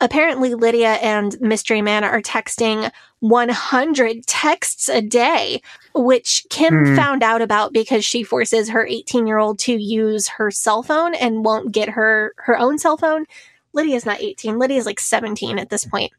Apparently, 0.00 0.54
Lydia 0.54 0.94
and 0.94 1.40
Mystery 1.40 1.80
Man 1.80 2.04
are 2.04 2.20
texting 2.20 2.90
100 3.20 4.26
texts 4.26 4.88
a 4.88 5.00
day, 5.00 5.62
which 5.94 6.46
Kim 6.50 6.84
Hmm. 6.86 6.96
found 6.96 7.22
out 7.22 7.42
about 7.42 7.72
because 7.72 8.04
she 8.04 8.22
forces 8.22 8.70
her 8.70 8.86
18 8.86 9.26
year 9.26 9.38
old 9.38 9.58
to 9.60 9.72
use 9.74 10.28
her 10.28 10.50
cell 10.50 10.82
phone 10.82 11.14
and 11.14 11.44
won't 11.44 11.72
get 11.72 11.90
her 11.90 12.32
her 12.38 12.58
own 12.58 12.78
cell 12.78 12.96
phone. 12.96 13.26
Lydia's 13.72 14.04
not 14.06 14.20
18. 14.20 14.58
Lydia's 14.58 14.86
like 14.86 15.00
17 15.00 15.58
at 15.58 15.70
this 15.70 15.84
point. 15.84 16.12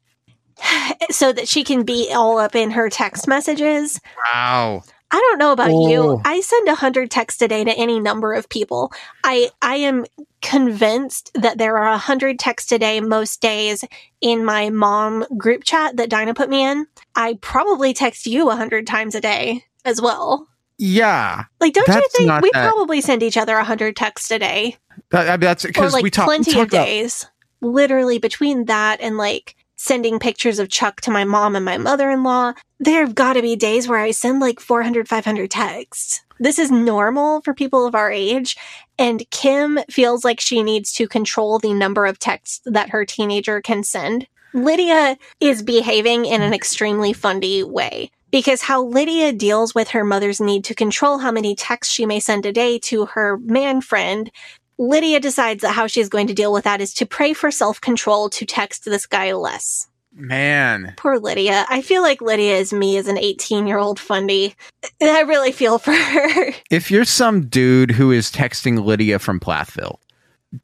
So 1.12 1.34
that 1.34 1.48
she 1.48 1.64
can 1.64 1.84
be 1.84 2.12
all 2.14 2.38
up 2.38 2.56
in 2.56 2.72
her 2.72 2.90
text 2.90 3.28
messages. 3.28 4.00
wow. 4.34 4.84
I 5.14 5.18
don't 5.20 5.38
know 5.38 5.52
about 5.52 5.70
Oh. 5.72 5.88
you. 5.88 6.22
I 6.26 6.42
send 6.42 6.68
a 6.68 6.76
hundred 6.76 7.12
texts 7.12 7.42
a 7.42 7.48
day 7.48 7.64
to 7.64 7.72
any 7.78 8.00
number 8.00 8.34
of 8.34 8.50
people. 8.50 8.92
I 9.24 9.52
I 9.62 9.76
am 9.76 10.06
convinced 10.42 11.32
that 11.36 11.58
there 11.58 11.78
are 11.78 11.92
a 11.92 11.98
hundred 11.98 12.40
texts 12.40 12.72
a 12.72 12.80
day 12.80 13.00
most 13.00 13.40
days 13.42 13.86
in 14.22 14.44
my 14.44 14.70
mom 14.70 15.26
group 15.38 15.64
chat 15.64 15.98
that 15.98 16.10
Dinah 16.10 16.34
put 16.34 16.50
me 16.50 16.64
in. 16.66 16.88
I 17.16 17.38
probably 17.42 17.94
text 17.94 18.26
you 18.28 18.50
a 18.50 18.56
hundred 18.56 18.86
times 18.88 19.16
a 19.16 19.22
day. 19.22 19.64
as 19.86 20.02
well. 20.02 20.48
Yeah. 20.78 21.44
Like, 21.60 21.74
don't 21.74 21.86
you 21.88 22.08
think 22.16 22.42
we 22.42 22.50
that- 22.54 22.72
probably 22.72 23.02
send 23.02 23.22
each 23.22 23.36
other 23.36 23.58
a 23.58 23.64
hundred 23.66 23.98
texts 23.98 24.32
a 24.32 24.40
day, 24.40 24.78
That, 25.10 25.28
I 25.28 25.32
mean, 25.32 25.42
that's 25.42 25.64
because 25.66 25.92
like 25.94 26.04
we 26.04 26.10
talk. 26.10 26.28
we 26.28 26.36
plenty 26.36 26.54
talk 26.54 26.62
of 26.64 26.68
about- 26.70 26.86
days? 26.86 27.28
Literally 27.62 28.18
between 28.18 28.66
that 28.66 29.02
and 29.02 29.18
like 29.18 29.56
sending 29.84 30.18
pictures 30.18 30.60
of 30.60 30.70
Chuck 30.70 31.02
to 31.02 31.12
my 31.12 31.26
mom 31.26 31.58
and 31.58 31.66
my 31.66 31.78
mother-in-law, 31.78 32.54
there 32.80 33.06
have 33.06 33.16
got 33.16 33.34
to 33.34 33.42
be 33.42 33.58
days 33.58 33.86
where 33.86 34.00
I 34.00 34.12
send 34.12 34.40
like 34.40 34.62
400, 34.62 35.10
500 35.10 35.52
texts. 35.52 36.22
This 36.40 36.58
is 36.58 36.72
normal 36.72 37.42
for 37.42 37.54
people 37.54 37.86
of 37.86 37.94
our 37.94 38.10
age, 38.10 38.56
and 38.98 39.30
Kim 39.30 39.80
feels 39.90 40.24
like 40.24 40.40
she 40.40 40.64
needs 40.64 40.94
to 40.94 41.06
control 41.06 41.60
the 41.60 41.74
number 41.74 42.06
of 42.06 42.18
texts 42.18 42.62
that 42.66 42.92
her 42.92 43.04
teenager 43.04 43.60
can 43.60 43.84
send. 43.84 44.26
Lydia 44.54 45.18
is 45.42 45.62
behaving 45.62 46.26
in 46.26 46.42
an 46.42 46.54
extremely 46.54 47.12
fundy 47.12 47.62
way 47.62 48.10
because 48.32 48.62
how 48.62 48.84
Lydia 48.84 49.34
deals 49.34 49.76
with 49.76 49.90
her 49.90 50.06
mother's 50.06 50.40
need 50.40 50.64
to 50.64 50.74
control 50.74 51.18
how 51.18 51.32
many 51.32 51.56
texts 51.56 51.94
she 51.94 52.06
may 52.06 52.22
send 52.22 52.46
a 52.46 52.54
day 52.54 52.80
to 52.80 53.06
her 53.08 53.38
man 53.38 53.82
friend, 53.82 54.32
Lydia 54.78 55.20
decides 55.20 55.62
that 55.62 55.74
how 55.74 55.88
she's 55.88 56.10
going 56.10 56.28
to 56.28 56.34
deal 56.34 56.52
with 56.52 56.64
that 56.64 56.82
is 56.82 56.94
to 56.96 57.06
pray 57.06 57.34
for 57.34 57.52
self 57.52 57.80
control 57.82 58.30
to 58.32 58.46
text 58.46 58.86
this 58.86 59.06
guy 59.06 59.34
less. 59.34 59.88
Man. 60.16 60.94
Poor 60.98 61.18
Lydia. 61.18 61.66
I 61.70 61.82
feel 61.82 62.04
like 62.04 62.22
Lydia 62.22 62.58
is 62.58 62.72
me 62.72 62.98
as 62.98 63.08
an 63.08 63.18
18 63.18 63.66
year 63.66 63.80
old 63.80 64.00
fundy. 64.00 64.56
I 65.02 65.22
really 65.22 65.52
feel 65.52 65.80
for 65.80 65.94
her. 65.94 66.54
If 66.70 66.92
you're 66.92 67.06
some 67.06 67.48
dude 67.48 67.92
who 67.92 68.12
is 68.12 68.32
texting 68.32 68.84
Lydia 68.84 69.20
from 69.20 69.40
Plathville, 69.40 70.00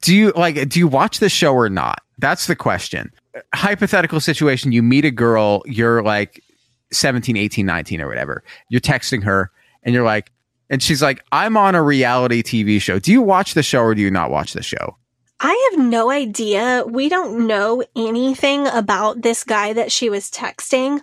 do 0.02 0.14
you 0.14 0.32
like 0.36 0.68
do 0.68 0.78
you 0.78 0.88
watch 0.88 1.18
the 1.18 1.28
show 1.28 1.54
or 1.54 1.68
not? 1.68 2.02
That's 2.18 2.46
the 2.46 2.56
question. 2.56 3.12
Hypothetical 3.54 4.20
situation, 4.20 4.72
you 4.72 4.82
meet 4.82 5.04
a 5.04 5.10
girl, 5.10 5.62
you're 5.66 6.02
like 6.02 6.42
17, 6.92 7.36
18, 7.36 7.64
19 7.64 8.00
or 8.00 8.08
whatever. 8.08 8.42
You're 8.68 8.80
texting 8.80 9.22
her 9.22 9.50
and 9.82 9.94
you're 9.94 10.04
like 10.04 10.30
and 10.70 10.82
she's 10.82 11.02
like, 11.02 11.22
"I'm 11.32 11.56
on 11.58 11.74
a 11.74 11.82
reality 11.82 12.42
TV 12.42 12.80
show." 12.80 12.98
Do 12.98 13.12
you 13.12 13.20
watch 13.20 13.52
the 13.52 13.62
show 13.62 13.80
or 13.82 13.94
do 13.94 14.00
you 14.00 14.10
not 14.10 14.30
watch 14.30 14.54
the 14.54 14.62
show? 14.62 14.96
I 15.40 15.70
have 15.70 15.84
no 15.84 16.10
idea. 16.10 16.84
We 16.86 17.08
don't 17.08 17.46
know 17.46 17.82
anything 17.96 18.66
about 18.68 19.22
this 19.22 19.44
guy 19.44 19.72
that 19.74 19.92
she 19.92 20.08
was 20.08 20.30
texting, 20.30 21.00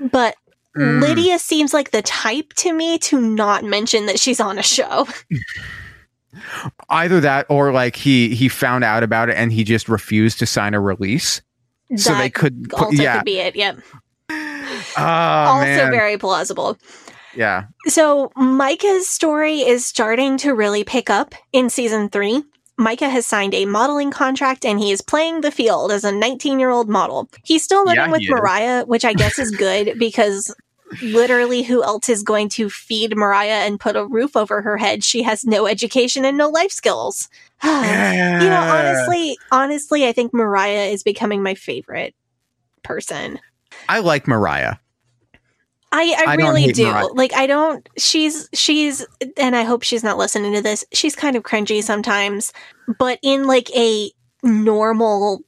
but 0.00 0.34
Mm. 0.76 1.00
Lydia 1.00 1.38
seems 1.40 1.74
like 1.74 1.90
the 1.90 2.02
type 2.02 2.52
to 2.54 2.72
me 2.72 2.98
to 2.98 3.20
not 3.20 3.64
mention 3.64 4.06
that 4.06 4.20
she's 4.20 4.38
on 4.38 4.58
a 4.58 4.62
show. 4.62 5.08
Either 6.88 7.20
that 7.20 7.46
or 7.48 7.72
like 7.72 7.96
he 7.96 8.34
he 8.34 8.48
found 8.48 8.84
out 8.84 9.02
about 9.02 9.28
it 9.28 9.36
and 9.36 9.50
he 9.52 9.64
just 9.64 9.88
refused 9.88 10.38
to 10.38 10.46
sign 10.46 10.74
a 10.74 10.80
release. 10.80 11.42
So 11.96 12.14
they 12.14 12.30
could 12.30 12.68
put- 12.68 12.80
also 12.80 13.02
yeah. 13.02 13.16
could 13.16 13.24
be 13.24 13.38
it. 13.38 13.56
Yep. 13.56 13.78
Oh, 14.30 15.02
also 15.02 15.64
man. 15.64 15.90
very 15.90 16.18
plausible. 16.18 16.76
Yeah. 17.34 17.66
So 17.86 18.32
Micah's 18.36 19.08
story 19.08 19.60
is 19.60 19.86
starting 19.86 20.38
to 20.38 20.54
really 20.54 20.84
pick 20.84 21.10
up 21.10 21.34
in 21.52 21.70
season 21.70 22.08
three. 22.08 22.42
Micah 22.76 23.08
has 23.08 23.26
signed 23.26 23.54
a 23.54 23.66
modeling 23.66 24.12
contract 24.12 24.64
and 24.64 24.78
he 24.78 24.92
is 24.92 25.02
playing 25.02 25.40
the 25.40 25.50
field 25.50 25.90
as 25.90 26.04
a 26.04 26.12
19 26.12 26.60
year 26.60 26.70
old 26.70 26.88
model. 26.88 27.28
He's 27.44 27.64
still 27.64 27.84
living 27.84 28.04
Yeah, 28.04 28.10
with. 28.10 28.22
Moriah, 28.28 28.84
which 28.86 29.04
I 29.04 29.14
guess 29.14 29.38
is 29.38 29.50
good 29.50 29.94
because 29.98 30.54
literally 31.02 31.62
who 31.64 31.82
else 31.82 32.08
is 32.08 32.22
going 32.22 32.48
to 32.50 32.70
feed 32.70 33.16
Moriah 33.16 33.66
and 33.66 33.80
put 33.80 33.96
a 33.96 34.06
roof 34.06 34.36
over 34.36 34.62
her 34.62 34.76
head? 34.76 35.02
She 35.02 35.24
has 35.24 35.44
no 35.44 35.66
education 35.66 36.24
and 36.24 36.38
no 36.38 36.48
life 36.48 36.70
skills. 36.70 37.28
you 37.64 37.70
know, 37.70 38.68
honestly, 38.70 39.36
honestly, 39.50 40.06
I 40.06 40.12
think 40.12 40.32
Moriah 40.32 40.86
is 40.86 41.02
becoming 41.02 41.42
my 41.42 41.54
favorite 41.54 42.14
person. 42.84 43.40
I 43.88 43.98
like 43.98 44.28
Moriah. 44.28 44.80
I, 45.90 46.14
I, 46.26 46.32
I 46.32 46.34
really 46.34 46.72
do. 46.72 46.86
Moriah. 46.86 47.06
Like 47.14 47.32
I 47.34 47.46
don't 47.46 47.88
she's 47.96 48.48
she's 48.52 49.06
and 49.36 49.56
I 49.56 49.64
hope 49.64 49.82
she's 49.82 50.04
not 50.04 50.18
listening 50.18 50.52
to 50.54 50.62
this. 50.62 50.84
She's 50.92 51.16
kind 51.16 51.36
of 51.36 51.42
cringy 51.42 51.82
sometimes, 51.82 52.52
but 52.98 53.18
in 53.22 53.46
like 53.46 53.70
a 53.74 54.10
normal 54.42 55.40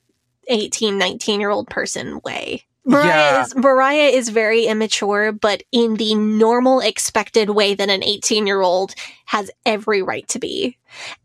18, 0.48 0.98
19 0.98 1.40
year 1.40 1.50
old 1.50 1.68
person 1.68 2.20
way. 2.24 2.64
Moriah 2.86 3.06
Yeah. 3.08 3.42
is 3.42 3.54
Moriah 3.54 4.08
is 4.08 4.30
very 4.30 4.64
immature, 4.64 5.30
but 5.32 5.62
in 5.70 5.96
the 5.96 6.14
normal 6.14 6.80
expected 6.80 7.50
way 7.50 7.74
that 7.74 7.90
an 7.90 8.02
18 8.02 8.46
year 8.46 8.62
old 8.62 8.94
has 9.26 9.50
every 9.66 10.02
right 10.02 10.26
to 10.28 10.38
be. 10.38 10.78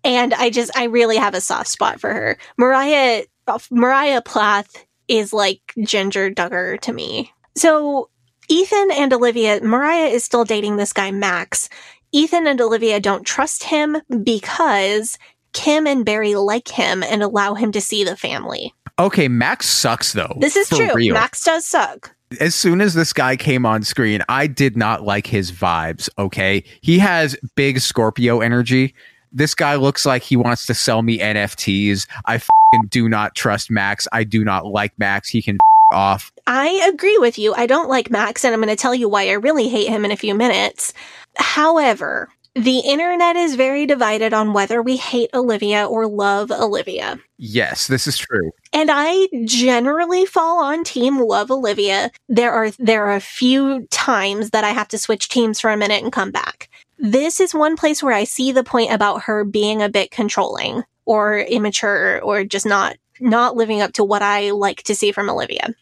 And 0.04 0.34
I 0.34 0.50
just 0.50 0.78
I 0.78 0.86
really 0.86 1.16
have 1.18 1.34
a 1.34 1.42
soft 1.42 1.70
spot 1.70 2.02
for 2.02 2.14
her. 2.14 2.38
Moriah 2.58 3.24
Moriah 3.72 4.22
Plath 4.22 4.86
is 5.08 5.32
like 5.32 5.62
Ginger 5.82 6.30
Duggar 6.32 6.80
to 6.82 6.92
me. 6.92 7.32
So 7.56 8.10
Ethan 8.50 8.92
and 8.92 9.14
Olivia, 9.14 9.62
Moriah 9.64 10.08
is 10.08 10.24
still 10.24 10.46
dating 10.46 10.78
this 10.78 10.94
guy, 10.94 11.12
Max. 11.12 11.70
Ethan 12.12 12.48
and 12.48 12.62
Olivia 12.62 13.00
don't 13.00 13.26
trust 13.26 13.64
him 13.64 13.98
because 14.24 15.18
Kim 15.54 15.88
and 15.88 16.06
Barry 16.06 16.36
like 16.36 16.68
him 16.68 17.04
and 17.04 17.24
allow 17.24 17.54
him 17.56 17.72
to 17.72 17.82
see 17.82 18.04
the 18.04 18.16
family. 18.16 18.74
Okay, 19.00 19.28
Max 19.28 19.68
sucks 19.68 20.14
though. 20.14 20.38
This 20.40 20.56
is 20.56 20.70
true. 20.70 20.94
real. 20.94 21.14
Max 21.14 21.44
does 21.44 21.66
suck. 21.66 22.16
as 22.40 22.56
soon 22.56 22.82
as 22.82 22.94
this 22.94 23.14
guy 23.14 23.36
came 23.36 23.66
on 23.66 23.84
screen, 23.84 24.22
I 24.30 24.48
did 24.48 24.78
not 24.78 25.04
like 25.04 25.28
his 25.28 25.52
vibes. 25.52 26.10
Okay. 26.18 26.64
He 26.82 27.00
has 27.00 27.36
big 27.56 27.80
Scorpio 27.80 28.40
energy. 28.42 28.96
This 29.32 29.54
guy 29.54 29.76
looks 29.76 30.06
like 30.06 30.24
he 30.24 30.38
wants 30.38 30.66
to 30.68 30.74
sell 30.74 31.02
me 31.02 31.20
NFTs. 31.20 32.08
I 32.26 32.38
fing 32.38 32.88
do 32.90 33.10
not 33.10 33.36
trust 33.36 33.70
Max. 33.70 34.08
I 34.14 34.24
do 34.24 34.46
not 34.46 34.66
like 34.66 34.98
Max. 34.98 35.28
He 35.28 35.42
can 35.42 35.58
off. 35.92 36.32
I 36.48 36.90
agree 36.92 37.18
with 37.18 37.38
you. 37.38 37.54
I 37.56 37.66
don't 37.66 37.90
like 37.90 38.12
Max, 38.12 38.44
and 38.44 38.54
I'm 38.54 38.62
going 38.62 38.70
to 38.70 38.82
tell 38.82 38.96
you 38.96 39.10
why 39.10 39.30
I 39.30 39.34
really 39.34 39.70
hate 39.70 39.90
him 39.90 40.06
in 40.06 40.12
a 40.12 40.18
few 40.18 40.36
minutes. 40.36 40.94
However, 41.38 42.30
the 42.56 42.80
internet 42.80 43.36
is 43.36 43.56
very 43.56 43.86
divided 43.86 44.34
on 44.34 44.54
whether 44.54 44.82
we 44.82 44.96
hate 44.96 45.30
Olivia 45.34 45.86
or 45.86 46.08
love 46.08 46.52
Olivia. 46.52 47.20
Yes, 47.38 47.88
this 47.88 48.08
is 48.08 48.18
true. 48.18 48.52
And 48.72 48.90
I 48.92 49.28
generally 49.44 50.26
fall 50.26 50.64
on 50.64 50.86
team 50.86 51.20
love 51.20 51.52
Olivia. 51.52 52.12
There 52.30 52.54
are 52.54 52.72
there 52.80 53.08
are 53.08 53.16
a 53.16 53.20
few 53.20 53.86
times 53.88 54.52
that 54.52 54.64
I 54.64 54.70
have 54.70 54.88
to 54.90 54.98
switch 54.98 55.28
teams 55.28 55.60
for 55.60 55.70
a 55.70 55.76
minute 55.76 56.02
and 56.02 56.14
come 56.14 56.32
back. 56.32 56.70
This 56.98 57.42
is 57.42 57.54
one 57.54 57.76
place 57.76 58.02
where 58.02 58.14
I 58.14 58.24
see 58.24 58.54
the 58.54 58.64
point 58.64 58.94
about 58.94 59.24
her 59.24 59.44
being 59.44 59.82
a 59.82 59.90
bit 59.90 60.12
controlling 60.12 60.84
or 61.04 61.40
immature 61.40 62.22
or 62.22 62.46
just 62.46 62.66
not 62.66 62.96
not 63.20 63.56
living 63.56 63.82
up 63.82 63.94
to 63.94 64.04
what 64.04 64.22
I 64.22 64.52
like 64.52 64.84
to 64.84 64.96
see 64.96 65.12
from 65.12 65.30
Olivia. 65.30 65.74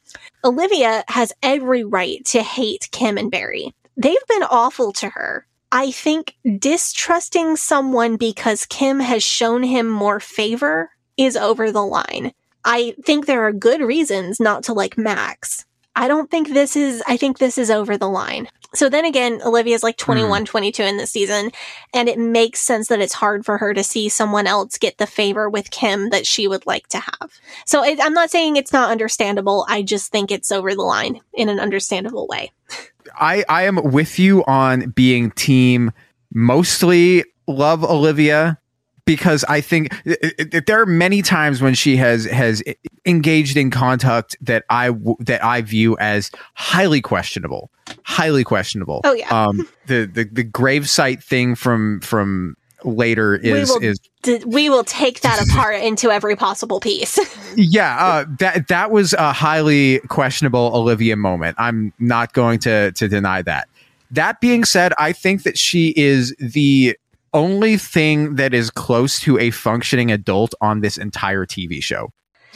Olivia 0.43 1.03
has 1.07 1.33
every 1.41 1.83
right 1.83 2.23
to 2.25 2.43
hate 2.43 2.89
Kim 2.91 3.17
and 3.17 3.31
Barry. 3.31 3.73
They've 3.97 4.27
been 4.27 4.43
awful 4.43 4.91
to 4.93 5.09
her. 5.09 5.45
I 5.71 5.91
think 5.91 6.35
distrusting 6.59 7.55
someone 7.55 8.15
because 8.17 8.65
Kim 8.65 8.99
has 8.99 9.23
shown 9.23 9.63
him 9.63 9.89
more 9.89 10.19
favor 10.19 10.91
is 11.17 11.35
over 11.35 11.71
the 11.71 11.83
line. 11.83 12.33
I 12.63 12.95
think 13.03 13.25
there 13.25 13.43
are 13.45 13.51
good 13.51 13.81
reasons 13.81 14.39
not 14.39 14.63
to 14.65 14.73
like 14.73 14.97
Max. 14.97 15.65
I 15.95 16.07
don't 16.07 16.29
think 16.29 16.49
this 16.49 16.75
is, 16.75 17.03
I 17.07 17.17
think 17.17 17.37
this 17.37 17.57
is 17.57 17.69
over 17.69 17.97
the 17.97 18.09
line. 18.09 18.47
So 18.75 18.89
then 18.89 19.05
again, 19.05 19.41
Olivia's 19.43 19.83
like 19.83 19.99
hmm. 19.99 20.05
21, 20.05 20.45
22 20.45 20.83
in 20.83 20.97
this 20.97 21.11
season, 21.11 21.51
and 21.93 22.09
it 22.09 22.17
makes 22.17 22.59
sense 22.59 22.87
that 22.87 22.99
it's 22.99 23.13
hard 23.13 23.45
for 23.45 23.57
her 23.57 23.73
to 23.73 23.83
see 23.83 24.09
someone 24.09 24.47
else 24.47 24.77
get 24.77 24.97
the 24.97 25.07
favor 25.07 25.49
with 25.49 25.71
Kim 25.71 26.09
that 26.09 26.25
she 26.25 26.47
would 26.47 26.65
like 26.65 26.87
to 26.87 26.97
have. 26.97 27.31
So 27.65 27.83
it, 27.83 27.99
I'm 28.01 28.13
not 28.13 28.31
saying 28.31 28.55
it's 28.55 28.73
not 28.73 28.91
understandable. 28.91 29.65
I 29.69 29.83
just 29.83 30.11
think 30.11 30.31
it's 30.31 30.51
over 30.51 30.73
the 30.73 30.81
line 30.81 31.21
in 31.33 31.49
an 31.49 31.59
understandable 31.59 32.27
way. 32.27 32.51
I, 33.19 33.43
I 33.49 33.63
am 33.63 33.91
with 33.91 34.17
you 34.17 34.43
on 34.45 34.89
being 34.91 35.31
team 35.31 35.91
mostly 36.33 37.25
love 37.47 37.83
Olivia 37.83 38.57
because 39.05 39.43
I 39.45 39.61
think 39.61 39.93
it- 40.05 40.53
it- 40.53 40.65
there 40.65 40.81
are 40.81 40.85
many 40.85 41.21
times 41.21 41.61
when 41.61 41.73
she 41.73 41.97
has 41.97 42.25
has 42.25 42.63
engaged 43.05 43.57
in 43.57 43.69
conduct 43.69 44.35
that 44.41 44.63
I 44.69 44.87
w- 44.87 45.17
that 45.19 45.43
I 45.43 45.61
view 45.61 45.97
as 45.99 46.31
highly 46.53 47.01
questionable, 47.01 47.69
highly 48.03 48.43
questionable. 48.43 49.01
Oh, 49.03 49.13
yeah. 49.13 49.29
um, 49.29 49.67
the 49.87 50.05
the 50.05 50.23
the 50.31 50.43
gravesite 50.43 51.23
thing 51.23 51.55
from 51.55 51.99
from 52.01 52.55
later 52.85 53.35
is 53.35 53.69
we 53.69 53.75
will, 53.75 53.83
is 53.83 53.99
d- 54.23 54.43
we 54.45 54.69
will 54.69 54.83
take 54.83 55.21
that 55.21 55.41
apart 55.47 55.81
into 55.81 56.11
every 56.11 56.35
possible 56.35 56.79
piece. 56.79 57.17
yeah 57.55 57.97
uh, 57.97 58.25
that 58.39 58.67
that 58.67 58.91
was 58.91 59.13
a 59.13 59.31
highly 59.33 59.99
questionable 60.09 60.71
Olivia 60.73 61.15
moment. 61.15 61.55
I'm 61.59 61.93
not 61.99 62.33
going 62.33 62.59
to 62.59 62.91
to 62.93 63.07
deny 63.07 63.41
that. 63.43 63.67
That 64.11 64.39
being 64.41 64.63
said, 64.63 64.93
I 64.99 65.11
think 65.11 65.43
that 65.43 65.57
she 65.57 65.93
is 65.97 66.35
the 66.39 66.95
only 67.33 67.77
thing 67.77 68.35
that 68.35 68.53
is 68.53 68.69
close 68.69 69.19
to 69.21 69.37
a 69.39 69.51
functioning 69.51 70.11
adult 70.11 70.53
on 70.61 70.81
this 70.81 70.97
entire 70.97 71.45
TV 71.45 71.81
show. 71.81 72.11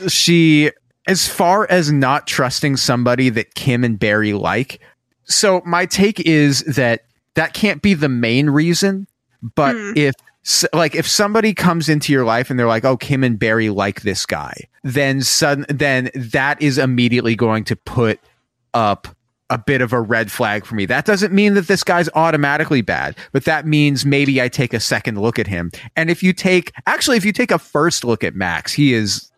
She, 0.08 0.72
as 1.08 1.28
far 1.28 1.68
as 1.70 1.91
not 1.91 2.28
trusting 2.28 2.78
somebody 2.78 3.30
that 3.30 3.56
Kim 3.56 3.84
and 3.84 3.99
Barry 3.99 4.34
like, 4.34 4.80
so 5.26 5.62
my 5.66 5.86
take 5.86 6.20
is 6.22 6.62
that 6.62 7.06
that 7.36 7.54
can't 7.54 7.82
be 7.82 7.94
the 7.94 8.10
main 8.10 8.49
reason, 8.49 9.08
but 9.41 9.76
hmm. 9.76 9.94
if 9.95 10.16
like 10.72 10.95
if 10.95 11.08
somebody 11.08 11.54
comes 11.54 11.90
into 11.90 12.14
your 12.14 12.24
life 12.24 12.49
and 12.49 12.58
they're 12.58 12.68
like, 12.68 12.86
"Oh, 12.86 12.95
Kim 12.95 13.24
and 13.24 13.38
Barry 13.38 13.70
like 13.70 14.02
this 14.02 14.26
guy," 14.26 14.56
then 14.84 15.22
sudden 15.22 15.66
then 15.70 16.10
that 16.16 16.62
is 16.62 16.78
immediately 16.78 17.36
going 17.36 17.66
to 17.66 17.76
put 17.76 18.20
up 18.74 19.08
a 19.49 19.57
bit 19.57 19.82
of 19.82 19.94
a 19.94 20.02
red 20.02 20.32
flag 20.32 20.65
for 20.65 20.76
me. 20.76 20.86
That 20.86 21.06
doesn't 21.06 21.34
mean 21.34 21.53
that 21.53 21.68
this 21.68 21.84
guy's 21.84 22.10
automatically 22.15 22.82
bad, 22.82 23.15
but 23.32 23.45
that 23.45 23.65
means 23.65 24.06
maybe 24.06 24.41
I 24.41 24.49
take 24.49 24.74
a 24.74 24.80
second 24.80 25.19
look 25.19 25.40
at 25.40 25.48
him. 25.48 25.72
And 25.95 26.10
if 26.10 26.22
you 26.22 26.34
take, 26.34 26.72
actually, 26.86 27.18
if 27.18 27.26
you 27.26 27.32
take 27.32 27.52
a 27.52 27.60
first 27.60 28.03
look 28.03 28.24
at 28.24 28.36
Max, 28.36 28.74
he 28.74 28.94
is 28.94 29.32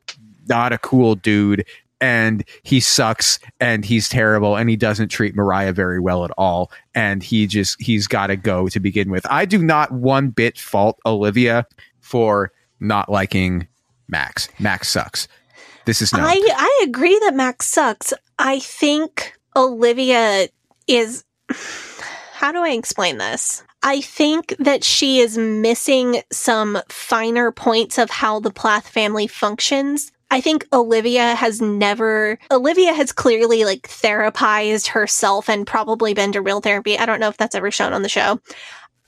not 0.48 0.74
a 0.74 0.80
cool 0.80 1.16
dude 1.16 1.66
and 2.02 2.44
he 2.64 2.80
sucks 2.80 3.40
and 3.60 3.86
he's 3.86 4.10
terrible 4.10 4.56
and 4.56 4.70
he 4.70 4.76
doesn't 4.76 5.10
treat 5.10 5.36
Moriah 5.36 5.74
very 5.74 6.00
well 6.00 6.26
at 6.26 6.32
all. 6.38 6.72
And 6.96 7.22
he 7.22 7.46
just, 7.46 7.80
he's 7.80 8.08
got 8.08 8.28
to 8.28 8.36
go 8.36 8.68
to 8.70 8.80
begin 8.80 9.12
with. 9.12 9.28
I 9.30 9.46
do 9.46 9.60
not 9.60 9.92
one 9.92 10.30
bit 10.30 10.58
fault 10.58 10.98
Olivia 11.06 11.68
for 12.00 12.52
not 12.80 13.10
liking 13.10 13.68
Max. 14.08 14.50
Max 14.60 14.90
sucks. 14.90 15.28
This 15.86 16.02
is 16.02 16.14
not. 16.14 16.22
I 16.24 16.36
I 16.36 16.86
agree 16.88 17.18
that 17.20 17.36
Max 17.36 17.66
sucks. 17.66 18.14
I 18.38 18.60
think 18.60 19.34
Olivia 19.56 20.48
is 20.88 21.24
how 22.34 22.52
do 22.52 22.60
I 22.60 22.70
explain 22.72 23.18
this? 23.18 23.64
I 23.84 24.02
think 24.02 24.56
that 24.60 24.84
she 24.84 25.20
is 25.20 25.38
missing 25.38 26.22
some 26.32 26.80
finer 26.90 27.52
points 27.52 27.98
of 27.98 28.10
how 28.10 28.40
the 28.40 28.52
Plath 28.52 28.88
family 28.88 29.28
functions. 29.28 30.12
I 30.32 30.42
think 30.42 30.68
Olivia 30.72 31.34
has 31.36 31.62
never, 31.62 32.38
Olivia 32.52 32.94
has 32.94 33.12
clearly 33.12 33.66
like 33.66 33.82
therapized 33.84 34.88
herself 34.88 35.50
and 35.50 35.66
probably 35.66 36.14
been 36.14 36.34
to 36.34 36.42
real 36.42 36.62
therapy. 36.62 36.98
I 36.98 37.06
don't 37.06 37.20
know 37.20 37.30
if 37.30 37.38
that's 37.38 37.56
ever 37.56 37.72
shown 37.72 37.94
on 37.94 38.04
the 38.04 38.10
show. 38.10 38.40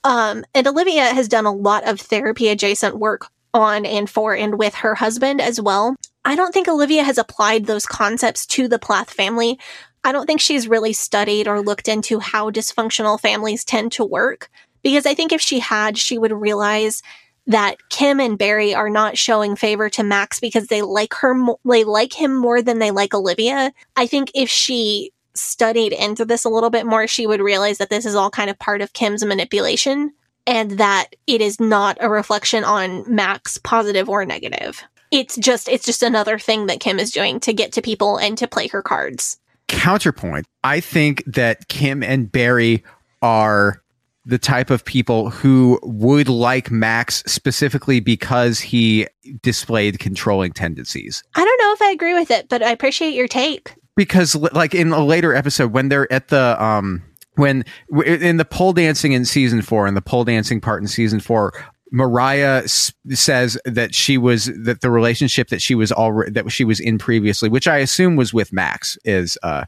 Um, 0.04 0.44
and 0.56 0.68
Olivia 0.68 1.14
has 1.14 1.28
done 1.28 1.46
a 1.46 1.54
lot 1.54 1.88
of 1.88 2.00
therapy 2.00 2.48
adjacent 2.48 2.98
work 2.98 3.28
on 3.54 3.86
and 3.86 4.10
for 4.10 4.36
and 4.36 4.58
with 4.58 4.74
her 4.76 4.96
husband 4.96 5.42
as 5.42 5.62
well. 5.62 5.96
I 6.24 6.36
don't 6.36 6.54
think 6.54 6.68
Olivia 6.68 7.04
has 7.04 7.18
applied 7.18 7.66
those 7.66 7.86
concepts 7.86 8.46
to 8.48 8.68
the 8.68 8.80
Plath 8.80 9.12
family. 9.12 9.60
I 10.04 10.12
don't 10.12 10.26
think 10.26 10.42
she's 10.42 10.68
really 10.68 10.94
studied 10.94 11.48
or 11.48 11.62
looked 11.62 11.88
into 11.88 12.20
how 12.20 12.50
dysfunctional 12.50 13.20
families 13.20 13.64
tend 13.64 13.92
to 13.94 14.06
work. 14.06 14.50
Because 14.84 15.06
I 15.06 15.14
think 15.14 15.32
if 15.32 15.42
she 15.42 15.60
had, 15.60 15.98
she 15.98 16.18
would 16.18 16.32
realize 16.32 17.04
that 17.48 17.78
Kim 17.90 18.20
and 18.20 18.38
Barry 18.38 18.74
are 18.74 18.90
not 18.90 19.18
showing 19.18 19.56
favor 19.56 19.90
to 19.92 20.04
Max 20.04 20.40
because 20.40 20.68
they 20.68 20.82
like 20.82 21.14
her, 21.16 21.36
they 21.66 21.84
like 21.84 22.14
him 22.14 22.36
more 22.36 22.62
than 22.62 22.80
they 22.80 22.92
like 22.92 23.14
Olivia. 23.14 23.74
I 23.96 24.08
think 24.08 24.32
if 24.34 24.50
she 24.50 25.12
studied 25.34 25.94
into 25.94 26.26
this 26.26 26.46
a 26.46 26.50
little 26.50 26.70
bit 26.70 26.86
more, 26.86 27.08
she 27.08 27.28
would 27.28 27.42
realize 27.42 27.78
that 27.78 27.90
this 27.90 28.06
is 28.06 28.16
all 28.16 28.30
kind 28.30 28.50
of 28.50 28.60
part 28.60 28.82
of 28.82 28.94
Kim's 28.94 29.24
manipulation 29.24 30.14
and 30.48 30.72
that 30.72 31.16
it 31.28 31.42
is 31.42 31.60
not 31.60 31.98
a 32.00 32.10
reflection 32.10 32.64
on 32.64 33.04
Max, 33.08 33.58
positive 33.58 34.10
or 34.10 34.26
negative. 34.26 34.84
It's 35.12 35.36
just, 35.36 35.68
it's 35.68 35.86
just 35.86 36.04
another 36.04 36.40
thing 36.40 36.68
that 36.68 36.80
Kim 36.80 37.00
is 37.00 37.12
doing 37.12 37.40
to 37.42 37.54
get 37.54 37.74
to 37.74 37.82
people 37.82 38.18
and 38.18 38.38
to 38.38 38.48
play 38.48 38.68
her 38.68 38.82
cards. 38.82 39.38
Counterpoint 39.72 40.46
I 40.64 40.80
think 40.80 41.24
that 41.26 41.68
Kim 41.68 42.04
and 42.04 42.32
Barry 42.32 42.84
are 43.22 43.82
the 44.26 44.38
type 44.38 44.70
of 44.70 44.86
people 44.86 45.30
who 45.32 45.80
would 45.82 46.30
like 46.30 46.70
Max 46.70 47.24
specifically 47.26 48.00
because 48.00 48.60
he 48.60 49.08
displayed 49.42 50.00
controlling 50.00 50.54
tendencies. 50.54 51.24
I 51.36 51.44
don't 51.44 51.62
know 51.62 51.74
if 51.74 51.82
I 51.82 51.92
agree 51.92 52.14
with 52.14 52.30
it, 52.30 52.48
but 52.48 52.62
I 52.62 52.70
appreciate 52.72 53.16
your 53.16 53.28
take. 53.28 53.74
Because, 53.96 54.36
like 54.36 54.76
in 54.76 54.92
a 54.92 55.04
later 55.04 55.34
episode, 55.34 55.74
when 55.74 55.90
they're 55.90 56.12
at 56.14 56.30
the 56.30 56.64
um, 56.64 57.04
when 57.36 57.66
in 58.06 58.38
the 58.38 58.46
pole 58.46 58.74
dancing 58.74 59.12
in 59.12 59.26
season 59.26 59.62
four, 59.62 59.88
in 59.88 59.96
the 59.96 60.02
pole 60.02 60.24
dancing 60.24 60.62
part 60.62 60.82
in 60.82 60.88
season 60.88 61.20
four, 61.20 61.54
Moriah 61.92 62.68
says 62.68 63.58
that 63.66 63.94
she 63.94 64.18
was 64.18 64.46
that 64.46 64.82
the 64.82 64.90
relationship 64.90 65.50
that 65.50 65.62
she 65.62 65.76
was 65.76 65.92
already 65.92 66.32
that 66.32 66.50
she 66.52 66.64
was 66.64 66.80
in 66.80 66.98
previously, 66.98 67.50
which 67.50 67.68
I 67.68 67.78
assume 67.78 68.16
was 68.16 68.34
with 68.34 68.54
Max, 68.54 68.98
is 69.04 69.38
uh, 69.44 69.66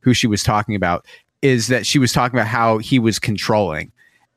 who 0.00 0.12
she 0.12 0.26
was 0.26 0.42
talking 0.42 0.74
about. 0.74 1.06
Is 1.40 1.66
that 1.68 1.86
she 1.86 1.98
was 1.98 2.12
talking 2.12 2.38
about 2.38 2.46
how 2.46 2.78
he 2.78 2.98
was 2.98 3.18
controlling, 3.18 3.90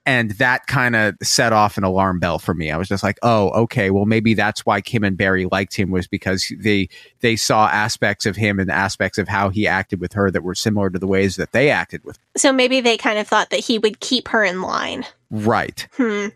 and 0.06 0.32
that 0.32 0.66
kind 0.68 0.96
of 0.96 1.16
set 1.22 1.52
off 1.52 1.78
an 1.78 1.84
alarm 1.84 2.20
bell 2.20 2.40
for 2.40 2.54
me. 2.54 2.72
I 2.72 2.78
was 2.78 2.88
just 2.88 3.04
like, 3.04 3.20
oh, 3.22 3.50
okay, 3.50 3.92
well 3.92 4.06
maybe 4.06 4.34
that's 4.34 4.66
why 4.66 4.80
Kim 4.80 5.04
and 5.04 5.18
Barry 5.18 5.46
liked 5.52 5.76
him 5.76 5.92
was 5.92 6.08
because 6.08 6.52
they 6.58 6.88
they 7.20 7.36
saw 7.36 7.68
aspects 7.68 8.26
of 8.26 8.38
him 8.38 8.60
and 8.60 8.72
aspects 8.72 9.18
of 9.18 9.28
how 9.28 9.50
he 9.50 9.68
acted 9.68 10.00
with 10.00 10.14
her 10.14 10.32
that 10.32 10.42
were 10.42 10.56
similar 10.56 10.90
to 10.90 10.98
the 10.98 11.08
ways 11.08 11.36
that 11.36 11.52
they 11.52 11.70
acted 11.70 12.04
with. 12.06 12.18
So 12.38 12.54
maybe 12.54 12.80
they 12.80 12.98
kind 12.98 13.20
of 13.20 13.28
thought 13.28 13.50
that 13.50 13.60
he 13.60 13.78
would 13.78 14.00
keep 14.00 14.30
her 14.30 14.44
in 14.44 14.62
line. 14.62 15.06
Right. 15.30 15.86
Hmm. 15.98 16.28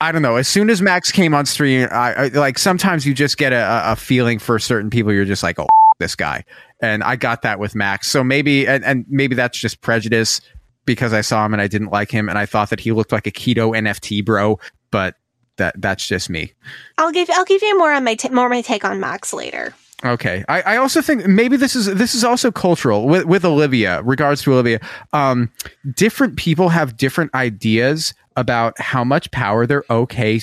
I 0.00 0.12
don't 0.12 0.22
know. 0.22 0.36
As 0.36 0.48
soon 0.48 0.70
as 0.70 0.80
Max 0.80 1.12
came 1.12 1.34
on 1.34 1.44
stream, 1.46 1.88
I, 1.90 2.14
I 2.14 2.28
like 2.28 2.58
sometimes 2.58 3.04
you 3.04 3.12
just 3.12 3.36
get 3.36 3.52
a, 3.52 3.92
a 3.92 3.96
feeling 3.96 4.38
for 4.38 4.58
certain 4.58 4.88
people. 4.88 5.12
You're 5.12 5.26
just 5.26 5.42
like, 5.42 5.58
oh, 5.58 5.66
this 5.98 6.16
guy, 6.16 6.44
and 6.80 7.02
I 7.02 7.16
got 7.16 7.42
that 7.42 7.58
with 7.58 7.74
Max. 7.74 8.08
So 8.08 8.24
maybe, 8.24 8.66
and, 8.66 8.84
and 8.84 9.04
maybe 9.08 9.34
that's 9.34 9.58
just 9.58 9.82
prejudice 9.82 10.40
because 10.86 11.12
I 11.12 11.20
saw 11.20 11.44
him 11.44 11.52
and 11.52 11.60
I 11.60 11.66
didn't 11.66 11.90
like 11.90 12.10
him, 12.10 12.28
and 12.28 12.38
I 12.38 12.46
thought 12.46 12.70
that 12.70 12.80
he 12.80 12.92
looked 12.92 13.12
like 13.12 13.26
a 13.26 13.30
keto 13.30 13.76
NFT 13.76 14.24
bro. 14.24 14.58
But 14.90 15.16
that 15.56 15.80
that's 15.80 16.06
just 16.06 16.30
me. 16.30 16.54
I'll 16.96 17.12
give 17.12 17.28
I'll 17.30 17.44
give 17.44 17.62
you 17.62 17.78
more 17.78 17.92
on 17.92 18.02
my 18.02 18.14
ta- 18.14 18.30
more 18.30 18.48
my 18.48 18.62
take 18.62 18.84
on 18.84 19.00
Max 19.00 19.32
later. 19.32 19.74
Okay. 20.04 20.44
I, 20.48 20.62
I 20.62 20.76
also 20.76 21.02
think 21.02 21.26
maybe 21.26 21.56
this 21.56 21.76
is 21.76 21.86
this 21.86 22.14
is 22.14 22.24
also 22.24 22.50
cultural 22.50 23.06
with, 23.06 23.26
with 23.26 23.44
Olivia, 23.44 24.02
regards 24.02 24.42
to 24.42 24.52
Olivia. 24.54 24.80
Um, 25.12 25.50
different 25.94 26.36
people 26.36 26.70
have 26.70 26.96
different 26.96 27.34
ideas 27.34 28.14
about 28.36 28.80
how 28.80 29.04
much 29.04 29.30
power 29.30 29.66
they're 29.66 29.84
okay 29.90 30.40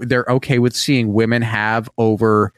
they're 0.00 0.26
okay 0.28 0.58
with 0.58 0.76
seeing 0.76 1.12
women 1.12 1.42
have 1.42 1.90
over 1.98 2.52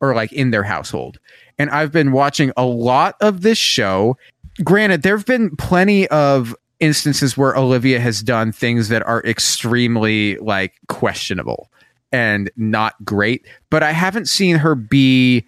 or 0.00 0.14
like 0.14 0.32
in 0.32 0.50
their 0.50 0.64
household. 0.64 1.18
And 1.58 1.70
I've 1.70 1.92
been 1.92 2.12
watching 2.12 2.52
a 2.56 2.64
lot 2.64 3.14
of 3.20 3.42
this 3.42 3.58
show. 3.58 4.16
Granted, 4.64 5.02
there 5.02 5.16
have 5.16 5.26
been 5.26 5.54
plenty 5.56 6.08
of 6.08 6.54
instances 6.80 7.36
where 7.36 7.56
Olivia 7.56 8.00
has 8.00 8.22
done 8.22 8.52
things 8.52 8.88
that 8.88 9.06
are 9.06 9.22
extremely 9.24 10.36
like 10.38 10.74
questionable 10.88 11.70
and 12.12 12.50
not 12.56 12.94
great, 13.04 13.46
but 13.70 13.82
I 13.82 13.92
haven't 13.92 14.28
seen 14.28 14.56
her 14.56 14.74
be 14.74 15.46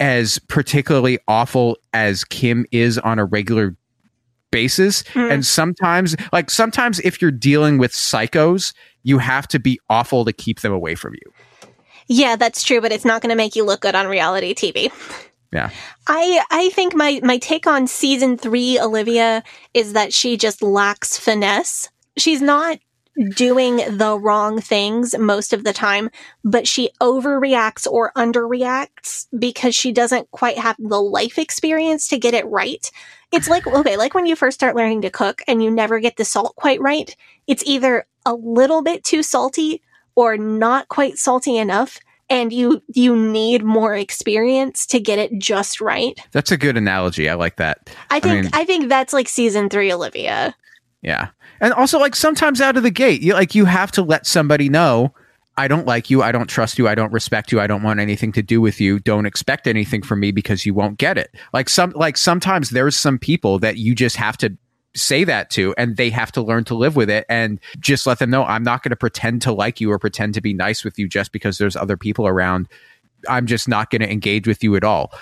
as 0.00 0.38
particularly 0.48 1.18
awful 1.28 1.76
as 1.92 2.24
Kim 2.24 2.66
is 2.72 2.98
on 2.98 3.18
a 3.18 3.24
regular 3.24 3.76
basis. 4.50 5.04
Hmm. 5.08 5.30
And 5.30 5.46
sometimes, 5.46 6.16
like 6.32 6.50
sometimes 6.50 6.98
if 7.00 7.22
you're 7.22 7.30
dealing 7.30 7.78
with 7.78 7.92
psychos, 7.92 8.72
you 9.02 9.18
have 9.18 9.46
to 9.48 9.58
be 9.58 9.78
awful 9.88 10.24
to 10.24 10.32
keep 10.32 10.60
them 10.60 10.72
away 10.72 10.94
from 10.94 11.14
you. 11.14 11.32
Yeah, 12.08 12.34
that's 12.34 12.64
true, 12.64 12.80
but 12.80 12.90
it's 12.90 13.04
not 13.04 13.22
going 13.22 13.30
to 13.30 13.36
make 13.36 13.54
you 13.54 13.64
look 13.64 13.82
good 13.82 13.94
on 13.94 14.08
reality 14.08 14.52
TV. 14.54 14.90
Yeah. 15.52 15.70
I 16.06 16.42
I 16.50 16.70
think 16.70 16.94
my 16.94 17.20
my 17.22 17.38
take 17.38 17.66
on 17.66 17.86
season 17.86 18.36
3 18.36 18.78
Olivia 18.80 19.42
is 19.74 19.92
that 19.92 20.12
she 20.12 20.36
just 20.36 20.62
lacks 20.62 21.18
finesse. 21.18 21.88
She's 22.16 22.40
not 22.40 22.78
doing 23.28 23.76
the 23.96 24.18
wrong 24.18 24.60
things 24.60 25.16
most 25.18 25.52
of 25.52 25.64
the 25.64 25.72
time, 25.72 26.10
but 26.44 26.66
she 26.66 26.90
overreacts 27.00 27.86
or 27.86 28.12
underreacts 28.16 29.26
because 29.38 29.74
she 29.74 29.92
doesn't 29.92 30.30
quite 30.30 30.58
have 30.58 30.76
the 30.78 31.00
life 31.00 31.38
experience 31.38 32.08
to 32.08 32.18
get 32.18 32.34
it 32.34 32.46
right. 32.46 32.90
It's 33.32 33.48
like 33.48 33.66
okay, 33.66 33.96
like 33.96 34.14
when 34.14 34.26
you 34.26 34.36
first 34.36 34.56
start 34.56 34.74
learning 34.74 35.02
to 35.02 35.10
cook 35.10 35.42
and 35.46 35.62
you 35.62 35.70
never 35.70 36.00
get 36.00 36.16
the 36.16 36.24
salt 36.24 36.56
quite 36.56 36.80
right. 36.80 37.14
It's 37.46 37.64
either 37.66 38.06
a 38.26 38.34
little 38.34 38.82
bit 38.82 39.04
too 39.04 39.22
salty 39.22 39.82
or 40.14 40.36
not 40.36 40.88
quite 40.88 41.18
salty 41.18 41.56
enough 41.56 42.00
and 42.30 42.52
you 42.52 42.82
you 42.94 43.16
need 43.16 43.64
more 43.64 43.94
experience 43.94 44.86
to 44.86 45.00
get 45.00 45.18
it 45.18 45.36
just 45.38 45.80
right. 45.80 46.18
That's 46.32 46.52
a 46.52 46.56
good 46.56 46.76
analogy. 46.76 47.28
I 47.28 47.34
like 47.34 47.56
that. 47.56 47.90
I 48.10 48.20
think 48.20 48.54
I, 48.54 48.58
mean, 48.58 48.66
think 48.66 48.88
that's 48.88 49.12
like 49.12 49.28
season 49.28 49.68
3 49.68 49.92
Olivia. 49.92 50.54
yeah. 51.02 51.28
And 51.60 51.72
also 51.74 51.98
like 51.98 52.16
sometimes 52.16 52.60
out 52.60 52.76
of 52.76 52.82
the 52.82 52.90
gate, 52.90 53.22
you 53.22 53.34
like 53.34 53.54
you 53.54 53.64
have 53.64 53.92
to 53.92 54.02
let 54.02 54.26
somebody 54.26 54.68
know 54.68 55.14
I 55.56 55.68
don't 55.68 55.86
like 55.86 56.08
you, 56.08 56.22
I 56.22 56.32
don't 56.32 56.46
trust 56.46 56.78
you, 56.78 56.88
I 56.88 56.94
don't 56.94 57.12
respect 57.12 57.52
you, 57.52 57.60
I 57.60 57.66
don't 57.66 57.82
want 57.82 58.00
anything 58.00 58.32
to 58.32 58.42
do 58.42 58.62
with 58.62 58.80
you. 58.80 58.98
Don't 58.98 59.26
expect 59.26 59.66
anything 59.66 60.00
from 60.02 60.20
me 60.20 60.32
because 60.32 60.64
you 60.64 60.72
won't 60.72 60.96
get 60.96 61.18
it. 61.18 61.34
Like 61.52 61.68
some 61.68 61.90
like 61.90 62.16
sometimes 62.16 62.70
there's 62.70 62.96
some 62.96 63.18
people 63.18 63.58
that 63.58 63.76
you 63.76 63.94
just 63.94 64.16
have 64.16 64.38
to 64.38 64.56
say 64.94 65.22
that 65.24 65.50
to 65.50 65.74
and 65.76 65.96
they 65.96 66.10
have 66.10 66.32
to 66.32 66.42
learn 66.42 66.64
to 66.64 66.74
live 66.74 66.96
with 66.96 67.10
it 67.10 67.24
and 67.28 67.60
just 67.78 68.06
let 68.06 68.18
them 68.18 68.30
know 68.30 68.44
I'm 68.44 68.62
not 68.62 68.82
going 68.82 68.90
to 68.90 68.96
pretend 68.96 69.42
to 69.42 69.52
like 69.52 69.80
you 69.80 69.92
or 69.92 69.98
pretend 69.98 70.34
to 70.34 70.40
be 70.40 70.54
nice 70.54 70.82
with 70.82 70.98
you 70.98 71.08
just 71.08 71.30
because 71.30 71.58
there's 71.58 71.76
other 71.76 71.96
people 71.96 72.26
around. 72.26 72.66
I'm 73.28 73.46
just 73.46 73.68
not 73.68 73.90
going 73.90 74.00
to 74.00 74.10
engage 74.10 74.48
with 74.48 74.64
you 74.64 74.76
at 74.76 74.84
all. 74.84 75.12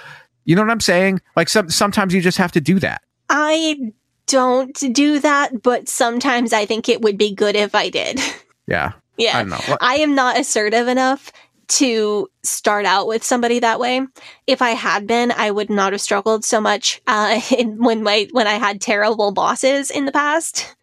You 0.44 0.55
know 0.56 0.62
what 0.62 0.70
I'm 0.70 0.81
saying? 0.81 1.20
Like 1.36 1.48
some 1.48 1.69
sometimes 1.69 2.15
you 2.15 2.20
just 2.20 2.39
have 2.39 2.52
to 2.52 2.60
do 2.60 2.78
that. 2.78 3.02
I 3.28 3.93
don't 4.29 4.75
do 4.93 5.19
that, 5.19 5.63
but 5.63 5.89
sometimes 5.89 6.53
I 6.53 6.67
think 6.67 6.89
it 6.89 7.03
would 7.03 7.19
be 7.19 7.35
good 7.35 7.57
if 7.57 7.75
I 7.75 7.91
did. 7.91 8.21
Yeah. 8.71 8.93
yeah. 9.17 9.39
I. 9.39 9.77
I 9.81 9.95
am 9.95 10.15
not 10.15 10.39
assertive 10.39 10.89
enough 10.89 11.33
to 11.69 12.29
start 12.43 12.85
out 12.85 13.07
with 13.07 13.25
somebody 13.25 13.61
that 13.61 13.81
way. 13.81 14.07
If 14.47 14.61
I 14.61 14.71
had 14.71 15.07
been, 15.07 15.33
I 15.33 15.51
would 15.51 15.71
not 15.71 15.93
have 15.93 16.03
struggled 16.03 16.45
so 16.45 16.61
much 16.61 17.01
uh, 17.07 17.41
in, 17.57 17.83
when 17.83 18.03
my 18.03 18.29
when 18.33 18.47
I 18.47 18.55
had 18.55 18.83
terrible 18.83 19.33
bosses 19.33 19.91
in 19.91 20.05
the 20.05 20.13
past. 20.13 20.77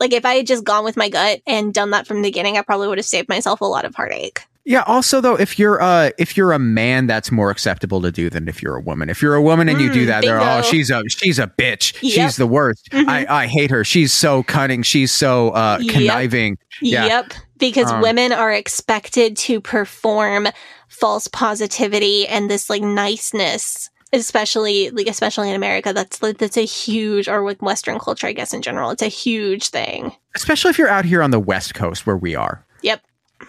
Like 0.00 0.14
if 0.14 0.24
I 0.24 0.36
had 0.36 0.46
just 0.46 0.64
gone 0.64 0.84
with 0.84 0.96
my 0.96 1.10
gut 1.10 1.40
and 1.46 1.74
done 1.74 1.90
that 1.90 2.06
from 2.06 2.22
the 2.22 2.28
beginning, 2.28 2.56
I 2.56 2.62
probably 2.62 2.88
would 2.88 2.98
have 2.98 3.04
saved 3.04 3.28
myself 3.28 3.60
a 3.60 3.66
lot 3.66 3.84
of 3.84 3.94
heartache. 3.94 4.40
Yeah. 4.68 4.82
Also, 4.86 5.20
though, 5.22 5.34
if 5.34 5.58
you're 5.58 5.80
uh 5.82 6.10
if 6.18 6.36
you're 6.36 6.52
a 6.52 6.58
man, 6.58 7.06
that's 7.06 7.32
more 7.32 7.50
acceptable 7.50 8.02
to 8.02 8.12
do 8.12 8.28
than 8.28 8.48
if 8.48 8.62
you're 8.62 8.76
a 8.76 8.80
woman. 8.82 9.08
If 9.08 9.22
you're 9.22 9.34
a 9.34 9.40
woman 9.42 9.68
and 9.68 9.80
you 9.80 9.90
do 9.92 10.04
Mm, 10.04 10.06
that, 10.08 10.20
they're 10.24 10.38
oh 10.40 10.60
she's 10.62 10.90
a 10.90 11.02
she's 11.08 11.38
a 11.38 11.46
bitch. 11.46 11.94
Yep. 12.02 12.12
She's 12.12 12.36
the 12.36 12.46
worst. 12.46 12.88
Mhm. 12.92 13.08
I 13.08 13.26
I 13.44 13.46
hate 13.46 13.70
her. 13.70 13.82
She's 13.82 14.12
so 14.12 14.42
cunning. 14.42 14.82
She's 14.82 15.10
so 15.10 15.50
uh 15.50 15.78
Yep. 15.80 15.94
conniving. 15.94 16.58
Yeah. 16.82 17.06
Yep. 17.06 17.32
Because 17.58 17.90
Um, 17.90 18.02
women 18.02 18.30
are 18.30 18.52
expected 18.52 19.36
to 19.38 19.60
perform 19.60 20.48
false 20.88 21.28
positivity 21.28 22.26
and 22.28 22.50
this 22.50 22.68
like 22.68 22.82
niceness, 22.82 23.88
especially 24.12 24.90
like 24.90 25.06
especially 25.06 25.48
in 25.48 25.56
America. 25.56 25.92
That's 25.94 26.18
that's 26.18 26.56
a 26.58 26.64
huge 26.66 27.26
or 27.26 27.42
with 27.42 27.60
Western 27.62 27.98
culture, 27.98 28.26
I 28.26 28.32
guess 28.32 28.52
in 28.52 28.60
general, 28.62 28.90
it's 28.90 29.02
a 29.02 29.08
huge 29.08 29.68
thing. 29.68 30.12
Especially 30.36 30.68
if 30.70 30.78
you're 30.78 30.88
out 30.90 31.04
here 31.06 31.22
on 31.22 31.30
the 31.30 31.40
West 31.40 31.74
Coast 31.74 32.06
where 32.06 32.16
we 32.18 32.34
are, 32.36 32.64
Yep. 32.82 33.00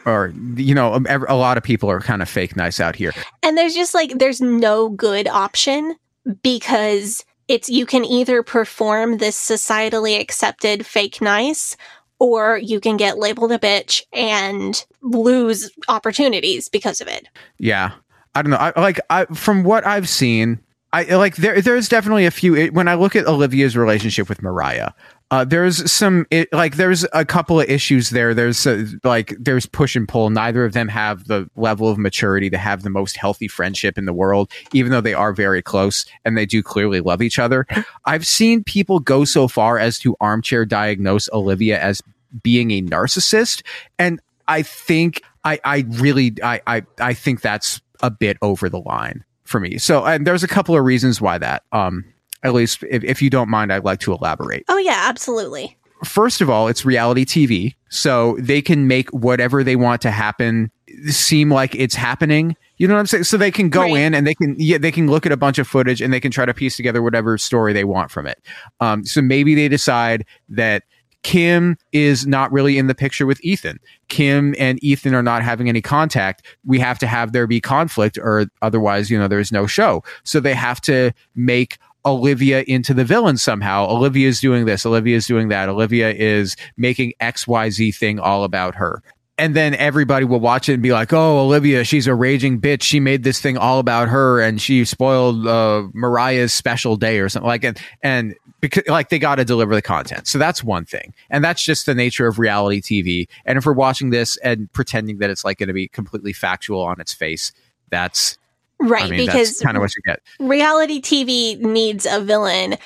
Or 0.06 0.34
you 0.56 0.76
know, 0.76 0.94
um, 0.94 1.06
a 1.08 1.36
lot 1.36 1.58
of 1.58 1.64
people 1.64 1.90
are 1.90 2.00
kind 2.00 2.22
of 2.22 2.30
fake 2.30 2.56
nice 2.56 2.80
out 2.80 2.96
here. 2.96 3.14
And 3.44 3.58
there's 3.58 3.76
just 3.76 3.94
like 3.94 4.18
there's 4.18 4.42
no 4.42 4.90
good 4.90 5.28
option 5.28 5.96
because 6.44 7.26
it's 7.48 7.70
you 7.70 7.86
can 7.86 8.06
either 8.06 8.44
perform 8.44 9.18
this 9.18 9.38
societally 9.38 10.20
accepted 10.20 10.86
fake 10.86 11.22
nice 11.22 11.76
or 12.20 12.58
you 12.58 12.80
can 12.80 12.98
get 12.98 13.18
labeled 13.18 13.52
a 13.52 13.58
bitch 13.58 14.04
and 14.14 14.86
lose 15.02 15.72
opportunities 15.88 16.70
because 16.70 17.02
of 17.02 17.08
it. 17.08 17.28
Yeah, 17.58 17.92
I 18.36 18.42
don't 18.42 18.52
know. 18.52 18.58
I 18.58 18.80
like 18.80 19.00
I 19.10 19.26
from 19.26 19.64
what 19.64 19.86
I've 19.88 20.08
seen, 20.08 20.60
I 20.94 21.04
like 21.16 21.38
there. 21.38 21.62
There's 21.62 21.90
definitely 21.90 22.26
a 22.26 22.32
few. 22.32 22.56
It, 22.56 22.74
when 22.74 22.88
I 22.88 22.96
look 22.96 23.16
at 23.16 23.26
Olivia's 23.26 23.78
relationship 23.78 24.30
with 24.30 24.42
Moriah, 24.42 24.94
uh, 25.32 25.46
there's 25.46 25.92
some 25.92 26.26
it, 26.32 26.52
like 26.52 26.76
there's 26.76 27.06
a 27.14 27.24
couple 27.24 27.60
of 27.60 27.70
issues 27.70 28.10
there. 28.10 28.34
There's 28.34 28.66
uh, 28.66 28.86
like 29.04 29.36
there's 29.40 29.68
push 29.68 29.96
and 29.96 30.08
pull. 30.08 30.32
Neither 30.32 30.66
of 30.66 30.74
them 30.74 30.88
have 30.88 31.26
the 31.28 31.48
level 31.56 31.88
of 31.88 32.00
maturity 32.00 32.50
to 32.50 32.58
have 32.58 32.82
the 32.82 32.90
most 32.90 33.16
healthy 33.16 33.48
friendship 33.48 33.98
in 33.98 34.06
the 34.06 34.14
world, 34.14 34.52
even 34.74 34.92
though 34.92 35.02
they 35.02 35.14
are 35.14 35.32
very 35.32 35.62
close 35.62 36.06
and 36.26 36.36
they 36.36 36.48
do 36.48 36.64
clearly 36.64 37.00
love 37.00 37.22
each 37.22 37.38
other. 37.38 37.68
I've 38.06 38.26
seen 38.26 38.64
people 38.64 39.00
go 39.00 39.24
so 39.24 39.48
far 39.48 39.78
as 39.78 40.00
to 40.00 40.16
armchair 40.20 40.66
diagnose 40.66 41.30
Olivia 41.32 41.80
as 41.80 42.02
being 42.42 42.72
a 42.72 42.82
narcissist, 42.82 43.62
and 44.00 44.20
I 44.48 44.64
think 44.64 45.22
I 45.44 45.60
I 45.64 45.86
really 45.90 46.34
I 46.44 46.62
I 46.66 46.84
I 47.00 47.14
think 47.14 47.42
that's 47.42 47.82
a 48.02 48.10
bit 48.10 48.38
over 48.42 48.68
the 48.68 48.80
line 48.80 49.24
for 49.44 49.60
me. 49.60 49.78
So 49.78 50.06
and 50.06 50.26
there's 50.26 50.44
a 50.44 50.48
couple 50.48 50.76
of 50.76 50.84
reasons 50.84 51.22
why 51.22 51.38
that. 51.38 51.64
Um, 51.72 52.06
at 52.44 52.54
least 52.54 52.84
if, 52.90 53.04
if 53.04 53.22
you 53.22 53.30
don't 53.30 53.50
mind, 53.50 53.72
I'd 53.74 53.84
like 53.86 54.00
to 54.02 54.14
elaborate. 54.14 54.64
Oh 54.70 54.78
yeah, 54.78 55.06
absolutely. 55.08 55.76
First 56.06 56.40
of 56.40 56.50
all, 56.50 56.70
it's 56.70 56.86
reality 56.86 57.26
TV, 57.26 57.76
so 57.90 58.38
they 58.40 58.62
can 58.62 58.88
make 58.88 59.10
whatever 59.10 59.64
they 59.66 59.76
want 59.76 60.02
to 60.04 60.12
happen 60.12 60.72
seem 61.08 61.52
like 61.52 61.76
it's 61.76 61.94
happening. 61.96 62.56
You 62.78 62.88
know 62.88 62.94
what 62.94 63.02
I'm 63.02 63.08
saying? 63.08 63.26
So 63.26 63.36
they 63.36 63.52
can 63.52 63.70
go 63.70 63.82
Right. 63.82 63.98
in 63.98 64.14
and 64.16 64.26
they 64.26 64.34
can 64.34 64.56
yeah 64.58 64.78
they 64.78 64.92
can 64.92 65.08
look 65.08 65.26
at 65.26 65.34
a 65.34 65.38
bunch 65.38 65.60
of 65.60 65.68
footage 65.68 66.02
and 66.02 66.14
they 66.14 66.22
can 66.22 66.32
try 66.32 66.46
to 66.46 66.54
piece 66.54 66.78
together 66.78 67.02
whatever 67.02 67.38
story 67.38 67.74
they 67.74 67.84
want 67.84 68.12
from 68.12 68.28
it. 68.28 68.42
Um, 68.80 69.04
so 69.04 69.22
maybe 69.22 69.56
they 69.56 69.68
decide 69.68 70.26
that 70.48 70.84
Kim 71.22 71.78
is 71.92 72.26
not 72.26 72.50
really 72.54 72.78
in 72.78 72.88
the 72.88 72.96
picture 72.96 73.26
with 73.26 73.44
Ethan. 73.44 73.78
Kim 74.08 74.56
and 74.58 74.82
Ethan 74.82 75.14
are 75.14 75.22
not 75.22 75.44
having 75.44 75.68
any 75.68 75.82
contact. 75.82 76.46
We 76.66 76.80
have 76.80 76.98
to 77.00 77.08
have 77.08 77.34
there 77.34 77.46
be 77.46 77.60
conflict 77.60 78.18
or 78.18 78.46
otherwise, 78.62 79.12
you 79.12 79.20
know, 79.20 79.28
there's 79.28 79.52
no 79.52 79.68
show. 79.68 80.02
So 80.24 80.40
they 80.40 80.54
have 80.54 80.80
to 80.82 81.12
make 81.36 81.78
Olivia 82.06 82.64
into 82.68 82.94
the 82.94 83.04
villain 83.04 83.38
somehow. 83.38 83.88
Olivia 83.90 84.28
is 84.28 84.40
doing 84.40 84.66
this. 84.66 84.86
Olivia 84.86 85.18
is 85.18 85.28
doing 85.28 85.50
that. 85.50 85.70
Olivia 85.70 86.12
is 86.12 86.56
making 86.78 87.14
XYZ 87.22 87.96
thing 87.96 88.20
all 88.20 88.44
about 88.44 88.76
her. 88.76 89.04
And 89.38 89.56
then 89.56 89.74
everybody 89.76 90.26
will 90.26 90.42
watch 90.42 90.68
it 90.68 90.74
and 90.74 90.84
be 90.84 90.92
like, 90.92 91.14
"Oh, 91.14 91.40
Olivia, 91.40 91.86
she's 91.86 92.08
a 92.08 92.14
raging 92.14 92.60
bitch. 92.60 92.82
She 92.82 93.00
made 93.00 93.24
this 93.24 93.40
thing 93.40 93.58
all 93.58 93.80
about 93.80 94.10
her, 94.10 94.42
and 94.42 94.62
she 94.62 94.84
spoiled 94.84 95.48
uh, 95.48 95.84
Moriah's 95.94 96.52
special 96.52 96.98
day 96.98 97.20
or 97.20 97.30
something 97.30 97.48
like." 97.48 97.64
And 97.64 97.80
and 98.04 98.36
because 98.60 98.84
like 98.88 99.08
they 99.08 99.18
got 99.18 99.36
to 99.36 99.46
deliver 99.46 99.74
the 99.74 99.82
content, 99.82 100.28
so 100.28 100.40
that's 100.40 100.62
one 100.62 100.84
thing, 100.84 101.14
and 101.30 101.42
that's 101.42 101.64
just 101.64 101.86
the 101.86 101.96
nature 101.96 102.28
of 102.28 102.38
reality 102.38 102.82
TV. 102.82 103.30
And 103.46 103.58
if 103.58 103.66
we're 103.66 103.72
watching 103.72 104.10
this 104.10 104.36
and 104.38 104.70
pretending 104.74 105.20
that 105.20 105.30
it's 105.30 105.46
like 105.46 105.58
going 105.58 105.68
to 105.68 105.74
be 105.74 105.88
completely 105.88 106.34
factual 106.34 106.82
on 106.82 107.00
its 107.00 107.14
face, 107.14 107.54
that's 107.90 108.38
Right, 108.80 109.06
I 109.06 109.10
mean, 109.10 109.26
because 109.26 109.60
kind 109.60 109.76
of 109.76 109.82
what 109.82 109.92
you 109.96 110.02
get. 110.06 110.22
reality 110.40 111.02
TV 111.02 111.60
needs 111.60 112.06
a 112.06 112.22
villain. 112.22 112.78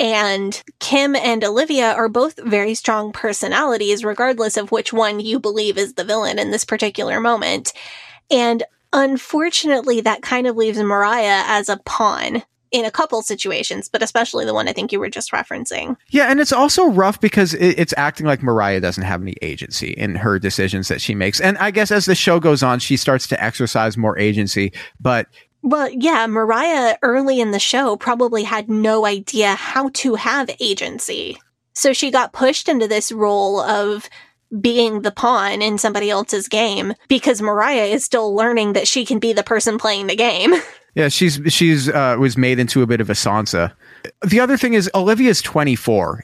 And 0.00 0.62
Kim 0.78 1.16
and 1.16 1.42
Olivia 1.42 1.92
are 1.94 2.08
both 2.08 2.38
very 2.44 2.74
strong 2.74 3.10
personalities, 3.10 4.04
regardless 4.04 4.56
of 4.56 4.70
which 4.70 4.92
one 4.92 5.18
you 5.18 5.40
believe 5.40 5.76
is 5.76 5.94
the 5.94 6.04
villain 6.04 6.38
in 6.38 6.52
this 6.52 6.64
particular 6.64 7.18
moment. 7.18 7.72
And 8.30 8.62
unfortunately, 8.92 10.00
that 10.02 10.22
kind 10.22 10.46
of 10.46 10.56
leaves 10.56 10.78
Moriah 10.78 11.42
as 11.46 11.68
a 11.68 11.78
pawn 11.78 12.44
in 12.70 12.84
a 12.84 12.90
couple 12.90 13.22
situations, 13.22 13.88
but 13.88 14.02
especially 14.02 14.44
the 14.44 14.54
one 14.54 14.68
I 14.68 14.72
think 14.72 14.92
you 14.92 15.00
were 15.00 15.10
just 15.10 15.32
referencing. 15.32 15.96
Yeah, 16.08 16.30
and 16.30 16.40
it's 16.40 16.52
also 16.52 16.86
rough 16.86 17.20
because 17.20 17.54
it, 17.54 17.78
it's 17.78 17.94
acting 17.96 18.26
like 18.26 18.42
Moriah 18.42 18.80
doesn't 18.80 19.04
have 19.04 19.22
any 19.22 19.36
agency 19.42 19.90
in 19.90 20.14
her 20.16 20.38
decisions 20.38 20.88
that 20.88 21.00
she 21.00 21.14
makes. 21.14 21.40
And 21.40 21.58
I 21.58 21.70
guess 21.70 21.90
as 21.90 22.06
the 22.06 22.14
show 22.14 22.40
goes 22.40 22.62
on, 22.62 22.78
she 22.78 22.96
starts 22.96 23.26
to 23.28 23.42
exercise 23.42 23.96
more 23.96 24.18
agency. 24.18 24.72
But 25.00 25.26
Well, 25.62 25.88
yeah, 25.90 26.26
Moriah 26.26 26.98
early 27.02 27.40
in 27.40 27.50
the 27.50 27.58
show 27.58 27.96
probably 27.96 28.44
had 28.44 28.68
no 28.68 29.06
idea 29.06 29.54
how 29.54 29.90
to 29.90 30.14
have 30.16 30.50
agency. 30.60 31.38
So 31.72 31.92
she 31.92 32.10
got 32.10 32.32
pushed 32.32 32.68
into 32.68 32.88
this 32.88 33.12
role 33.12 33.60
of 33.60 34.08
being 34.60 35.02
the 35.02 35.10
pawn 35.10 35.60
in 35.60 35.78
somebody 35.78 36.10
else's 36.10 36.48
game 36.48 36.94
because 37.08 37.42
Moriah 37.42 37.84
is 37.84 38.04
still 38.04 38.34
learning 38.34 38.72
that 38.72 38.88
she 38.88 39.04
can 39.04 39.18
be 39.18 39.32
the 39.32 39.42
person 39.42 39.78
playing 39.78 40.06
the 40.06 40.16
game. 40.16 40.54
yeah, 40.94 41.08
she's 41.08 41.40
she's 41.48 41.88
uh, 41.88 42.16
was 42.18 42.36
made 42.36 42.58
into 42.58 42.82
a 42.82 42.86
bit 42.86 43.00
of 43.00 43.10
a 43.10 43.14
Sansa. 43.14 43.72
The 44.26 44.40
other 44.40 44.56
thing 44.56 44.74
is 44.74 44.90
Olivia's 44.94 45.42
24 45.42 46.22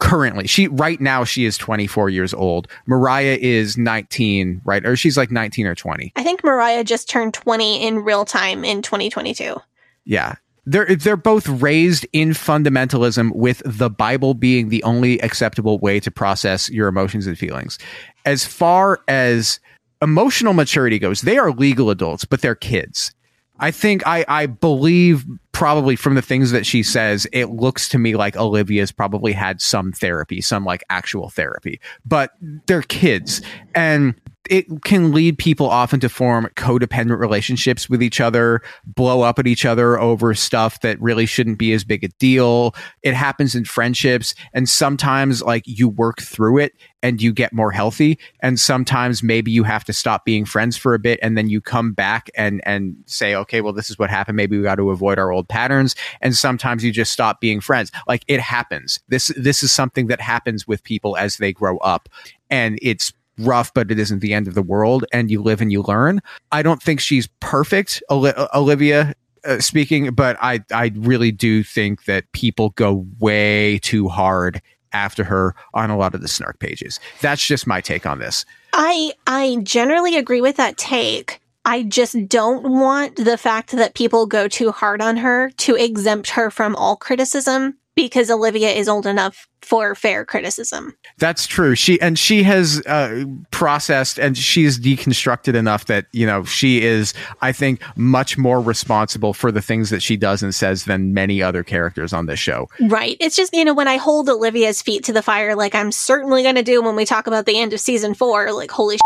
currently. 0.00 0.46
She 0.46 0.66
right 0.66 1.00
now 1.00 1.24
she 1.24 1.44
is 1.44 1.56
24 1.56 2.10
years 2.10 2.34
old. 2.34 2.66
Moriah 2.86 3.36
is 3.36 3.78
19, 3.78 4.62
right? 4.64 4.84
Or 4.84 4.96
she's 4.96 5.16
like 5.16 5.30
19 5.30 5.66
or 5.66 5.74
20. 5.74 6.12
I 6.16 6.24
think 6.24 6.42
Moriah 6.42 6.82
just 6.82 7.08
turned 7.08 7.34
20 7.34 7.86
in 7.86 8.00
real 8.00 8.24
time 8.24 8.64
in 8.64 8.82
2022. 8.82 9.56
Yeah. 10.04 10.34
They're 10.66 10.94
they're 10.96 11.16
both 11.16 11.48
raised 11.48 12.06
in 12.12 12.30
fundamentalism 12.30 13.34
with 13.34 13.62
the 13.64 13.88
Bible 13.88 14.34
being 14.34 14.68
the 14.68 14.82
only 14.82 15.18
acceptable 15.22 15.78
way 15.78 16.00
to 16.00 16.10
process 16.10 16.68
your 16.70 16.88
emotions 16.88 17.26
and 17.26 17.38
feelings. 17.38 17.78
As 18.24 18.44
far 18.44 19.00
as 19.08 19.60
emotional 20.02 20.52
maturity 20.52 20.98
goes, 20.98 21.22
they 21.22 21.38
are 21.38 21.50
legal 21.50 21.90
adults, 21.90 22.24
but 22.24 22.42
they're 22.42 22.54
kids. 22.54 23.14
I 23.60 23.70
think 23.70 24.06
I, 24.06 24.24
I 24.26 24.46
believe 24.46 25.24
probably 25.52 25.94
from 25.94 26.14
the 26.14 26.22
things 26.22 26.50
that 26.50 26.64
she 26.64 26.82
says, 26.82 27.26
it 27.32 27.50
looks 27.50 27.88
to 27.90 27.98
me 27.98 28.16
like 28.16 28.36
Olivia's 28.36 28.90
probably 28.90 29.32
had 29.32 29.60
some 29.60 29.92
therapy, 29.92 30.40
some 30.40 30.64
like 30.64 30.82
actual 30.88 31.28
therapy, 31.28 31.80
but 32.04 32.32
they're 32.66 32.82
kids. 32.82 33.42
And 33.74 34.14
it 34.50 34.82
can 34.82 35.12
lead 35.12 35.38
people 35.38 35.70
often 35.70 36.00
to 36.00 36.08
form 36.08 36.48
codependent 36.56 37.20
relationships 37.20 37.88
with 37.88 38.02
each 38.02 38.20
other, 38.20 38.60
blow 38.84 39.22
up 39.22 39.38
at 39.38 39.46
each 39.46 39.64
other 39.64 39.98
over 39.98 40.34
stuff 40.34 40.80
that 40.80 41.00
really 41.00 41.24
shouldn't 41.24 41.56
be 41.56 41.72
as 41.72 41.84
big 41.84 42.02
a 42.02 42.08
deal. 42.08 42.74
It 43.02 43.14
happens 43.14 43.54
in 43.54 43.64
friendships 43.64 44.34
and 44.52 44.68
sometimes 44.68 45.40
like 45.40 45.62
you 45.66 45.88
work 45.88 46.20
through 46.20 46.58
it 46.58 46.72
and 47.00 47.22
you 47.22 47.32
get 47.32 47.52
more 47.52 47.70
healthy 47.70 48.18
and 48.40 48.58
sometimes 48.58 49.22
maybe 49.22 49.52
you 49.52 49.62
have 49.62 49.84
to 49.84 49.92
stop 49.92 50.24
being 50.24 50.44
friends 50.44 50.76
for 50.76 50.94
a 50.94 50.98
bit 50.98 51.20
and 51.22 51.38
then 51.38 51.48
you 51.48 51.60
come 51.60 51.92
back 51.92 52.28
and 52.34 52.60
and 52.66 52.96
say 53.06 53.34
okay 53.34 53.60
well 53.60 53.72
this 53.72 53.88
is 53.88 54.00
what 54.00 54.10
happened. 54.10 54.36
Maybe 54.36 54.58
we 54.58 54.64
got 54.64 54.74
to 54.74 54.90
avoid 54.90 55.18
our 55.20 55.30
old 55.30 55.48
patterns. 55.48 55.94
And 56.20 56.34
sometimes 56.34 56.82
you 56.82 56.90
just 56.90 57.12
stop 57.12 57.40
being 57.40 57.60
friends. 57.60 57.92
Like 58.08 58.24
it 58.26 58.40
happens. 58.40 58.98
This 59.08 59.28
this 59.36 59.62
is 59.62 59.72
something 59.72 60.08
that 60.08 60.20
happens 60.20 60.66
with 60.66 60.82
people 60.82 61.16
as 61.16 61.36
they 61.36 61.52
grow 61.52 61.78
up 61.78 62.08
and 62.50 62.78
it's 62.82 63.12
rough 63.40 63.72
but 63.74 63.90
it 63.90 63.98
isn't 63.98 64.20
the 64.20 64.32
end 64.32 64.48
of 64.48 64.54
the 64.54 64.62
world 64.62 65.04
and 65.12 65.30
you 65.30 65.42
live 65.42 65.60
and 65.60 65.72
you 65.72 65.82
learn 65.82 66.20
i 66.52 66.62
don't 66.62 66.82
think 66.82 67.00
she's 67.00 67.28
perfect 67.40 68.02
olivia 68.10 69.14
uh, 69.44 69.58
speaking, 69.58 70.12
but 70.12 70.36
I 70.40 70.60
I 70.72 70.92
really 70.96 71.32
do 71.32 71.62
think 71.62 72.04
that 72.04 72.30
people 72.32 72.70
go 72.70 73.06
way 73.18 73.78
too 73.78 74.08
hard 74.08 74.60
after 74.92 75.24
her 75.24 75.54
on 75.72 75.90
a 75.90 75.96
lot 75.96 76.14
of 76.14 76.20
the 76.20 76.28
snark 76.28 76.58
pages. 76.58 77.00
That's 77.20 77.44
just 77.44 77.66
my 77.66 77.80
take 77.80 78.06
on 78.06 78.18
this. 78.18 78.44
I 78.72 79.12
I 79.26 79.58
generally 79.62 80.16
agree 80.16 80.40
with 80.40 80.56
that 80.56 80.76
take. 80.76 81.40
I 81.64 81.82
just 81.82 82.16
don't 82.28 82.64
want 82.70 83.16
the 83.16 83.36
fact 83.36 83.72
that 83.72 83.94
people 83.94 84.26
go 84.26 84.48
too 84.48 84.72
hard 84.72 85.02
on 85.02 85.18
her 85.18 85.50
to 85.58 85.74
exempt 85.74 86.30
her 86.30 86.50
from 86.50 86.74
all 86.76 86.96
criticism 86.96 87.76
because 87.94 88.30
Olivia 88.30 88.70
is 88.70 88.88
old 88.88 89.06
enough 89.06 89.46
for 89.62 89.94
fair 89.94 90.24
criticism. 90.24 90.96
That's 91.18 91.46
true. 91.46 91.74
She 91.74 92.00
and 92.00 92.18
she 92.18 92.42
has 92.44 92.84
uh, 92.86 93.24
processed 93.50 94.18
and 94.18 94.36
she's 94.38 94.78
deconstructed 94.78 95.54
enough 95.54 95.86
that 95.86 96.06
you 96.12 96.26
know 96.26 96.44
she 96.44 96.82
is, 96.82 97.12
I 97.42 97.52
think, 97.52 97.82
much 97.96 98.38
more 98.38 98.60
responsible 98.60 99.34
for 99.34 99.52
the 99.52 99.60
things 99.60 99.90
that 99.90 100.02
she 100.02 100.16
does 100.16 100.42
and 100.42 100.54
says 100.54 100.84
than 100.84 101.12
many 101.12 101.42
other 101.42 101.62
characters 101.62 102.12
on 102.12 102.26
this 102.26 102.40
show. 102.40 102.68
Right. 102.80 103.16
It's 103.20 103.36
just, 103.36 103.52
you 103.52 103.64
know, 103.64 103.74
when 103.74 103.88
I 103.88 103.96
hold 103.96 104.28
Olivia's 104.28 104.80
feet 104.80 105.04
to 105.04 105.12
the 105.12 105.22
fire, 105.22 105.54
like 105.54 105.74
I'm 105.74 105.92
certainly 105.92 106.42
going 106.42 106.54
to 106.54 106.62
do 106.62 106.82
when 106.82 106.96
we 106.96 107.04
talk 107.04 107.26
about 107.26 107.44
the 107.46 107.58
end 107.58 107.72
of 107.72 107.80
season 107.80 108.14
four, 108.14 108.52
like, 108.52 108.70
holy 108.70 108.96
sh- 108.96 109.00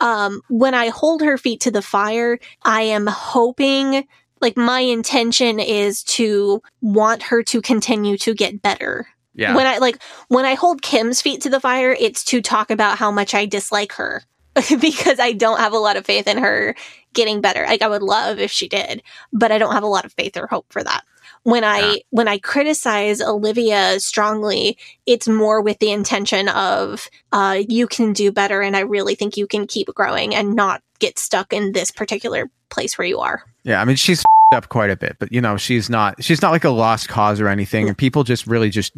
Um, 0.00 0.42
when 0.48 0.74
I 0.74 0.88
hold 0.88 1.22
her 1.22 1.38
feet 1.38 1.60
to 1.62 1.70
the 1.70 1.82
fire, 1.82 2.38
I 2.64 2.82
am 2.82 3.06
hoping, 3.06 4.06
like, 4.40 4.56
my 4.56 4.80
intention 4.80 5.60
is 5.60 6.02
to 6.04 6.62
want 6.80 7.24
her 7.24 7.42
to 7.44 7.60
continue 7.60 8.16
to 8.18 8.34
get 8.34 8.62
better. 8.62 9.08
Yeah. 9.34 9.54
When 9.54 9.66
I 9.66 9.78
like 9.78 10.02
when 10.28 10.44
I 10.44 10.54
hold 10.54 10.82
Kim's 10.82 11.22
feet 11.22 11.42
to 11.42 11.50
the 11.50 11.60
fire, 11.60 11.96
it's 11.98 12.24
to 12.26 12.42
talk 12.42 12.70
about 12.70 12.98
how 12.98 13.10
much 13.10 13.32
I 13.34 13.46
dislike 13.46 13.92
her 13.92 14.24
because 14.80 15.20
I 15.20 15.32
don't 15.32 15.60
have 15.60 15.72
a 15.72 15.78
lot 15.78 15.96
of 15.96 16.04
faith 16.04 16.26
in 16.26 16.38
her 16.38 16.74
getting 17.14 17.40
better. 17.40 17.64
Like 17.64 17.82
I 17.82 17.88
would 17.88 18.02
love 18.02 18.38
if 18.38 18.50
she 18.50 18.68
did, 18.68 19.02
but 19.32 19.52
I 19.52 19.58
don't 19.58 19.72
have 19.72 19.84
a 19.84 19.88
lot 19.88 20.04
of 20.04 20.12
faith 20.12 20.36
or 20.36 20.46
hope 20.46 20.66
for 20.70 20.82
that. 20.82 21.04
When 21.44 21.64
I 21.64 21.78
Yeah. 21.78 21.96
when 22.10 22.28
I 22.28 22.38
criticize 22.38 23.22
Olivia 23.22 24.00
strongly, 24.00 24.76
it's 25.06 25.28
more 25.28 25.62
with 25.62 25.78
the 25.78 25.92
intention 25.92 26.48
of 26.48 27.08
uh 27.32 27.62
you 27.68 27.86
can 27.86 28.12
do 28.12 28.32
better 28.32 28.60
and 28.60 28.76
I 28.76 28.80
really 28.80 29.14
think 29.14 29.36
you 29.36 29.46
can 29.46 29.66
keep 29.68 29.86
growing 29.94 30.34
and 30.34 30.54
not 30.54 30.82
get 30.98 31.18
stuck 31.18 31.52
in 31.52 31.72
this 31.72 31.90
particular 31.90 32.50
place 32.70 32.96
where 32.98 33.06
you 33.06 33.18
are. 33.20 33.42
Yeah, 33.64 33.80
I 33.80 33.84
mean 33.84 33.96
she's 33.96 34.22
up 34.54 34.68
quite 34.68 34.90
a 34.90 34.96
bit, 34.96 35.16
but 35.18 35.30
you 35.30 35.40
know 35.40 35.56
she's 35.56 35.88
not 35.88 36.22
she's 36.24 36.42
not 36.42 36.50
like 36.50 36.64
a 36.64 36.70
lost 36.70 37.08
cause 37.08 37.40
or 37.40 37.48
anything. 37.48 37.88
And 37.88 37.96
people 37.96 38.24
just 38.24 38.46
really 38.46 38.70
just 38.70 38.92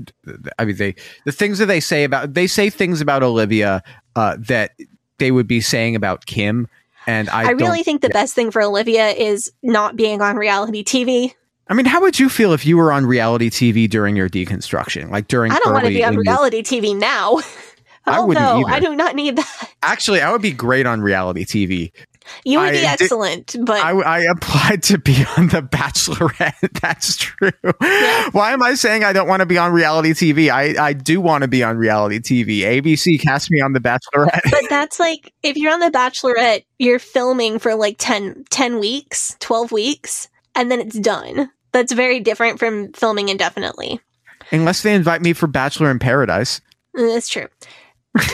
I 0.58 0.64
mean 0.64 0.76
they 0.76 0.94
the 1.24 1.32
things 1.32 1.58
that 1.58 1.66
they 1.66 1.80
say 1.80 2.04
about 2.04 2.34
they 2.34 2.46
say 2.46 2.70
things 2.70 3.00
about 3.00 3.22
Olivia 3.22 3.82
uh, 4.16 4.36
that 4.40 4.72
they 5.18 5.30
would 5.30 5.46
be 5.46 5.60
saying 5.60 5.94
about 5.94 6.26
Kim, 6.26 6.68
and 7.06 7.28
I 7.30 7.48
I, 7.48 7.50
really 7.50 7.82
think 7.82 8.02
the 8.02 8.08
best 8.08 8.34
thing 8.34 8.50
for 8.50 8.62
Olivia 8.62 9.10
is 9.10 9.52
not 9.62 9.96
being 9.96 10.20
on 10.22 10.36
reality 10.36 10.82
TV. 10.82 11.34
I 11.68 11.74
mean, 11.74 11.86
how 11.86 12.00
would 12.00 12.18
you 12.18 12.28
feel 12.28 12.52
if 12.52 12.66
you 12.66 12.76
were 12.76 12.92
on 12.92 13.06
reality 13.06 13.48
TV 13.48 13.88
during 13.88 14.16
your 14.16 14.28
deconstruction, 14.28 15.10
like 15.10 15.28
during? 15.28 15.52
I 15.52 15.58
don't 15.58 15.72
want 15.72 15.84
to 15.84 15.90
be 15.90 16.02
on 16.02 16.08
in 16.08 16.14
your- 16.14 16.22
reality 16.22 16.62
TV 16.62 16.96
now. 16.96 17.40
I 18.04 18.18
Oh 18.18 18.26
wouldn't 18.26 18.44
no, 18.44 18.66
either. 18.66 18.70
I 18.70 18.80
do 18.80 18.96
not 18.96 19.14
need 19.14 19.36
that. 19.36 19.70
Actually, 19.82 20.20
I 20.22 20.32
would 20.32 20.42
be 20.42 20.52
great 20.52 20.86
on 20.86 21.00
reality 21.02 21.44
TV. 21.44 21.92
You 22.44 22.58
would 22.60 22.68
I 22.68 22.70
be 22.72 22.76
did- 22.78 22.86
excellent, 23.00 23.56
but 23.64 23.82
I, 23.82 23.90
I 23.92 24.18
applied 24.36 24.82
to 24.84 24.98
be 24.98 25.24
on 25.36 25.48
The 25.48 25.62
Bachelorette. 25.62 26.72
That's 26.80 27.16
true. 27.16 27.50
Why 28.32 28.52
am 28.52 28.62
I 28.62 28.74
saying 28.74 29.04
I 29.04 29.12
don't 29.12 29.28
want 29.28 29.40
to 29.40 29.46
be 29.46 29.58
on 29.58 29.72
reality 29.72 30.10
TV? 30.12 30.50
I, 30.50 30.82
I 30.82 30.92
do 30.92 31.20
want 31.20 31.42
to 31.42 31.48
be 31.48 31.62
on 31.62 31.76
reality 31.76 32.18
TV. 32.18 32.60
ABC 32.60 33.20
cast 33.20 33.50
me 33.50 33.60
on 33.60 33.72
The 33.72 33.80
Bachelorette. 33.80 34.50
but 34.50 34.62
that's 34.68 34.98
like 35.00 35.32
if 35.42 35.56
you're 35.56 35.72
on 35.72 35.80
the 35.80 35.90
Bachelorette, 35.90 36.64
you're 36.78 36.98
filming 36.98 37.58
for 37.58 37.74
like 37.74 37.96
10, 37.98 38.44
10 38.50 38.78
weeks, 38.78 39.36
twelve 39.40 39.72
weeks, 39.72 40.28
and 40.54 40.70
then 40.70 40.80
it's 40.80 40.98
done. 40.98 41.50
That's 41.72 41.92
very 41.92 42.20
different 42.20 42.58
from 42.58 42.92
filming 42.92 43.28
indefinitely. 43.28 44.00
Unless 44.50 44.82
they 44.82 44.94
invite 44.94 45.22
me 45.22 45.32
for 45.32 45.46
Bachelor 45.46 45.90
in 45.90 45.98
Paradise. 45.98 46.60
That's 46.94 47.28
true. 47.28 47.46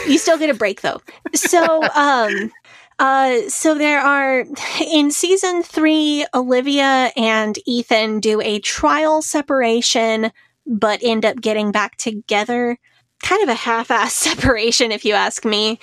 You 0.08 0.18
still 0.18 0.38
get 0.38 0.50
a 0.50 0.54
break 0.54 0.80
though. 0.80 1.00
So, 1.34 1.80
um, 1.94 2.50
uh, 2.98 3.48
so 3.48 3.74
there 3.74 4.00
are 4.00 4.44
in 4.80 5.10
season 5.10 5.62
three, 5.62 6.26
Olivia 6.34 7.12
and 7.16 7.56
Ethan 7.66 8.20
do 8.20 8.40
a 8.40 8.58
trial 8.58 9.22
separation, 9.22 10.32
but 10.66 11.00
end 11.02 11.24
up 11.24 11.40
getting 11.40 11.70
back 11.70 11.96
together. 11.96 12.76
Kind 13.22 13.42
of 13.42 13.48
a 13.48 13.54
half-ass 13.54 14.14
separation, 14.14 14.90
if 14.90 15.04
you 15.04 15.14
ask 15.14 15.44
me. 15.44 15.78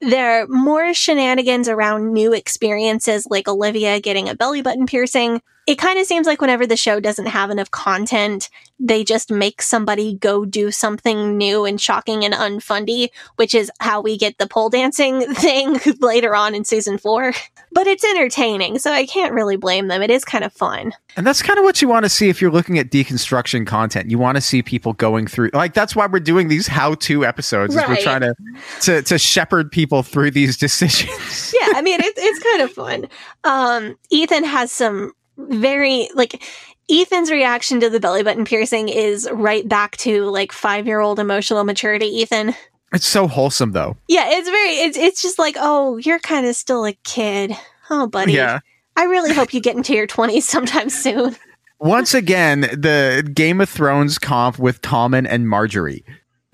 There 0.00 0.42
are 0.42 0.46
more 0.48 0.92
shenanigans 0.92 1.68
around 1.68 2.12
new 2.12 2.32
experiences, 2.32 3.26
like 3.30 3.48
Olivia 3.48 4.00
getting 4.00 4.28
a 4.28 4.34
belly 4.34 4.60
button 4.60 4.86
piercing. 4.86 5.40
It 5.66 5.78
kind 5.78 5.98
of 5.98 6.06
seems 6.06 6.26
like 6.26 6.40
whenever 6.40 6.66
the 6.66 6.76
show 6.76 7.00
doesn't 7.00 7.26
have 7.26 7.50
enough 7.50 7.70
content, 7.70 8.50
they 8.78 9.02
just 9.04 9.30
make 9.30 9.62
somebody 9.62 10.14
go 10.14 10.44
do 10.44 10.70
something 10.70 11.36
new 11.36 11.64
and 11.64 11.80
shocking 11.80 12.24
and 12.24 12.34
unfundy, 12.34 13.08
which 13.36 13.54
is 13.54 13.70
how 13.80 14.00
we 14.00 14.16
get 14.16 14.38
the 14.38 14.46
pole 14.46 14.68
dancing 14.68 15.20
thing 15.34 15.80
later 16.00 16.36
on 16.36 16.54
in 16.54 16.64
season 16.64 16.98
four. 16.98 17.32
But 17.72 17.86
it's 17.86 18.04
entertaining, 18.04 18.78
so 18.78 18.92
I 18.92 19.06
can't 19.06 19.32
really 19.32 19.56
blame 19.56 19.88
them. 19.88 20.02
It 20.02 20.10
is 20.10 20.24
kind 20.24 20.44
of 20.44 20.52
fun. 20.52 20.92
And 21.16 21.26
that's 21.26 21.42
kind 21.42 21.58
of 21.58 21.64
what 21.64 21.80
you 21.82 21.88
want 21.88 22.04
to 22.04 22.08
see 22.08 22.28
if 22.28 22.40
you're 22.40 22.50
looking 22.50 22.78
at 22.78 22.90
deconstruction 22.90 23.66
content. 23.66 24.10
You 24.10 24.18
want 24.18 24.36
to 24.36 24.40
see 24.40 24.62
people 24.62 24.92
going 24.92 25.26
through 25.26 25.50
like 25.52 25.74
that's 25.74 25.96
why 25.96 26.06
we're 26.06 26.20
doing 26.20 26.48
these 26.48 26.66
how-to 26.66 27.24
episodes. 27.24 27.74
Is 27.74 27.82
we're 27.88 27.96
trying 27.96 28.20
to 28.20 28.34
to 28.82 29.02
to 29.02 29.18
shepherd 29.18 29.72
people 29.72 30.02
through 30.02 30.30
these 30.30 30.56
decisions. 30.66 31.54
yeah, 31.58 31.72
I 31.74 31.82
mean, 31.82 32.00
it, 32.00 32.14
it's 32.16 32.42
kind 32.42 32.62
of 32.62 32.70
fun. 32.72 33.08
Um, 33.44 33.98
Ethan 34.10 34.44
has 34.44 34.70
some 34.70 35.12
very, 35.36 36.08
like, 36.14 36.42
Ethan's 36.88 37.30
reaction 37.30 37.80
to 37.80 37.90
the 37.90 38.00
belly 38.00 38.22
button 38.22 38.44
piercing 38.44 38.88
is 38.88 39.28
right 39.32 39.68
back 39.68 39.96
to 39.98 40.26
like 40.26 40.52
five 40.52 40.86
year 40.86 41.00
old 41.00 41.18
emotional 41.18 41.64
maturity, 41.64 42.06
Ethan. 42.06 42.54
It's 42.92 43.06
so 43.06 43.26
wholesome 43.26 43.72
though. 43.72 43.96
Yeah, 44.08 44.26
it's 44.28 44.48
very, 44.48 44.70
it's, 44.70 44.96
it's 44.96 45.20
just 45.20 45.38
like, 45.38 45.56
oh, 45.58 45.96
you're 45.96 46.20
kind 46.20 46.46
of 46.46 46.54
still 46.54 46.86
a 46.86 46.92
kid. 46.92 47.56
Oh, 47.90 48.06
buddy. 48.06 48.32
Yeah. 48.32 48.60
I 48.96 49.04
really 49.04 49.34
hope 49.34 49.52
you 49.52 49.60
get 49.60 49.76
into 49.76 49.94
your 49.94 50.06
20s 50.06 50.42
sometime 50.42 50.88
soon. 50.88 51.36
Once 51.78 52.14
again, 52.14 52.62
the 52.62 53.28
Game 53.34 53.60
of 53.60 53.68
Thrones 53.68 54.18
comp 54.18 54.58
with 54.58 54.80
Tommen 54.80 55.26
and 55.28 55.46
Margaery. 55.46 56.04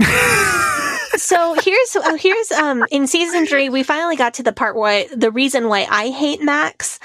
so 1.16 1.54
here's 1.62 1.96
uh, 1.96 2.16
here's 2.16 2.50
um 2.52 2.84
in 2.90 3.06
season 3.06 3.46
three 3.46 3.68
we 3.68 3.84
finally 3.84 4.16
got 4.16 4.34
to 4.34 4.42
the 4.42 4.52
part 4.52 4.74
why 4.74 5.06
the 5.14 5.30
reason 5.30 5.68
why 5.68 5.86
I 5.88 6.08
hate 6.08 6.42
Max. 6.42 6.98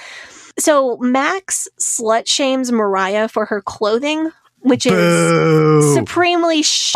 So 0.60 0.98
Max 0.98 1.68
slut 1.80 2.28
shames 2.28 2.72
Moriah 2.72 3.28
for 3.28 3.46
her 3.46 3.62
clothing, 3.62 4.32
which 4.60 4.86
is 4.86 5.94
supremely 5.94 6.64
sh- 6.64 6.94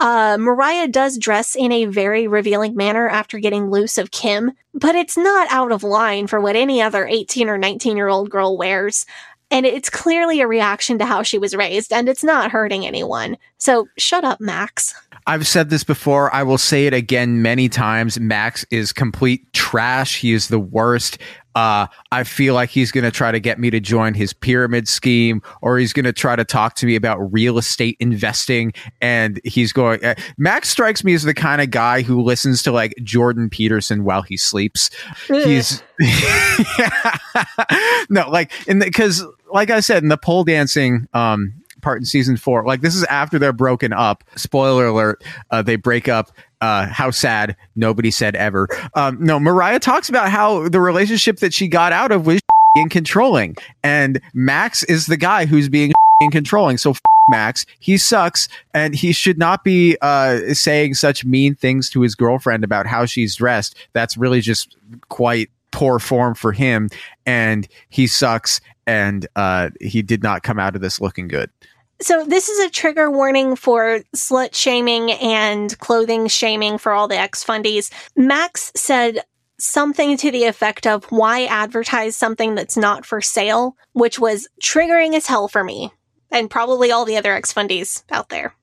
uh, 0.00 0.36
Moriah 0.38 0.88
does 0.88 1.18
dress 1.18 1.54
in 1.54 1.72
a 1.72 1.86
very 1.86 2.26
revealing 2.26 2.74
manner 2.74 3.08
after 3.08 3.38
getting 3.38 3.70
loose 3.70 3.96
of 3.96 4.10
Kim, 4.10 4.52
but 4.74 4.94
it's 4.94 5.16
not 5.16 5.50
out 5.50 5.72
of 5.72 5.82
line 5.82 6.26
for 6.26 6.40
what 6.40 6.56
any 6.56 6.82
other 6.82 7.06
18 7.06 7.48
or 7.48 7.56
19 7.56 7.96
year 7.96 8.08
old 8.08 8.28
girl 8.28 8.58
wears. 8.58 9.06
And 9.50 9.64
it's 9.64 9.88
clearly 9.88 10.40
a 10.40 10.48
reaction 10.48 10.98
to 10.98 11.04
how 11.04 11.22
she 11.22 11.38
was 11.38 11.54
raised, 11.54 11.92
and 11.92 12.08
it's 12.08 12.24
not 12.24 12.50
hurting 12.50 12.84
anyone. 12.84 13.36
So 13.58 13.86
shut 13.96 14.24
up, 14.24 14.40
Max. 14.40 14.94
I've 15.26 15.46
said 15.46 15.70
this 15.70 15.84
before. 15.84 16.34
I 16.34 16.42
will 16.42 16.58
say 16.58 16.86
it 16.86 16.92
again 16.92 17.40
many 17.40 17.68
times. 17.68 18.20
Max 18.20 18.66
is 18.70 18.92
complete 18.92 19.50
trash. 19.54 20.20
He 20.20 20.32
is 20.32 20.48
the 20.48 20.58
worst. 20.58 21.18
Uh, 21.54 21.86
I 22.10 22.24
feel 22.24 22.54
like 22.54 22.68
he's 22.68 22.90
going 22.90 23.04
to 23.04 23.12
try 23.12 23.30
to 23.30 23.38
get 23.38 23.58
me 23.58 23.70
to 23.70 23.80
join 23.80 24.14
his 24.14 24.32
pyramid 24.32 24.88
scheme, 24.88 25.40
or 25.62 25.78
he's 25.78 25.92
going 25.92 26.04
to 26.04 26.12
try 26.12 26.34
to 26.34 26.44
talk 26.44 26.74
to 26.76 26.86
me 26.86 26.96
about 26.96 27.32
real 27.32 27.58
estate 27.58 27.96
investing. 28.00 28.72
And 29.00 29.40
he's 29.44 29.72
going, 29.72 30.04
uh, 30.04 30.16
Max 30.36 30.68
strikes 30.68 31.04
me 31.04 31.14
as 31.14 31.22
the 31.22 31.32
kind 31.32 31.62
of 31.62 31.70
guy 31.70 32.02
who 32.02 32.20
listens 32.20 32.62
to 32.64 32.72
like 32.72 32.92
Jordan 33.02 33.48
Peterson 33.48 34.04
while 34.04 34.22
he 34.22 34.36
sleeps. 34.36 34.90
He's, 35.28 35.82
no, 38.10 38.28
like, 38.28 38.50
in 38.68 38.80
the, 38.80 38.90
cause 38.90 39.24
like 39.52 39.70
I 39.70 39.80
said, 39.80 40.02
in 40.02 40.08
the 40.08 40.18
pole 40.18 40.42
dancing, 40.42 41.06
um, 41.14 41.54
part 41.84 42.00
in 42.00 42.04
season 42.04 42.36
four. 42.36 42.64
Like 42.66 42.80
this 42.80 42.96
is 42.96 43.04
after 43.04 43.38
they're 43.38 43.52
broken 43.52 43.92
up. 43.92 44.24
Spoiler 44.34 44.86
alert: 44.86 45.22
uh, 45.50 45.62
they 45.62 45.76
break 45.76 46.08
up. 46.08 46.32
Uh, 46.60 46.86
how 46.86 47.10
sad. 47.10 47.54
Nobody 47.76 48.10
said 48.10 48.34
ever. 48.36 48.66
Um, 48.94 49.18
no, 49.22 49.38
Moriah 49.38 49.78
talks 49.78 50.08
about 50.08 50.30
how 50.30 50.68
the 50.70 50.80
relationship 50.80 51.40
that 51.40 51.52
she 51.52 51.68
got 51.68 51.92
out 51.92 52.10
of 52.10 52.26
was 52.26 52.40
and 52.76 52.90
controlling, 52.90 53.54
and 53.84 54.20
Max 54.32 54.82
is 54.84 55.06
the 55.06 55.18
guy 55.18 55.44
who's 55.44 55.68
being 55.68 55.92
and 56.20 56.32
controlling. 56.32 56.78
So. 56.78 56.94
Max, 57.26 57.64
he 57.80 57.96
sucks, 57.96 58.50
and 58.74 58.94
he 58.94 59.10
should 59.10 59.38
not 59.38 59.64
be 59.64 59.96
uh, 60.02 60.52
saying 60.52 60.92
such 60.92 61.24
mean 61.24 61.54
things 61.54 61.88
to 61.88 62.02
his 62.02 62.14
girlfriend 62.14 62.64
about 62.64 62.86
how 62.86 63.06
she's 63.06 63.34
dressed. 63.34 63.74
That's 63.94 64.18
really 64.18 64.42
just 64.42 64.76
quite 65.08 65.48
poor 65.70 65.98
form 65.98 66.34
for 66.34 66.52
him, 66.52 66.90
and 67.24 67.66
he 67.88 68.06
sucks, 68.06 68.60
and 68.86 69.26
uh, 69.36 69.70
he 69.80 70.02
did 70.02 70.22
not 70.22 70.42
come 70.42 70.58
out 70.58 70.76
of 70.76 70.82
this 70.82 71.00
looking 71.00 71.26
good. 71.28 71.50
So 72.00 72.24
this 72.24 72.48
is 72.48 72.58
a 72.66 72.70
trigger 72.70 73.10
warning 73.10 73.56
for 73.56 74.00
slut 74.14 74.54
shaming 74.54 75.12
and 75.12 75.76
clothing 75.78 76.26
shaming 76.26 76.78
for 76.78 76.92
all 76.92 77.08
the 77.08 77.16
ex 77.16 77.44
fundies. 77.44 77.90
Max 78.16 78.72
said 78.74 79.20
something 79.58 80.16
to 80.18 80.30
the 80.30 80.44
effect 80.44 80.86
of 80.86 81.04
why 81.06 81.44
advertise 81.44 82.16
something 82.16 82.54
that's 82.54 82.76
not 82.76 83.06
for 83.06 83.20
sale, 83.20 83.76
which 83.92 84.18
was 84.18 84.48
triggering 84.60 85.14
as 85.14 85.26
hell 85.26 85.48
for 85.48 85.62
me 85.62 85.92
and 86.30 86.50
probably 86.50 86.90
all 86.90 87.04
the 87.04 87.16
other 87.16 87.32
ex 87.32 87.52
fundies 87.52 88.02
out 88.10 88.28
there. 88.28 88.54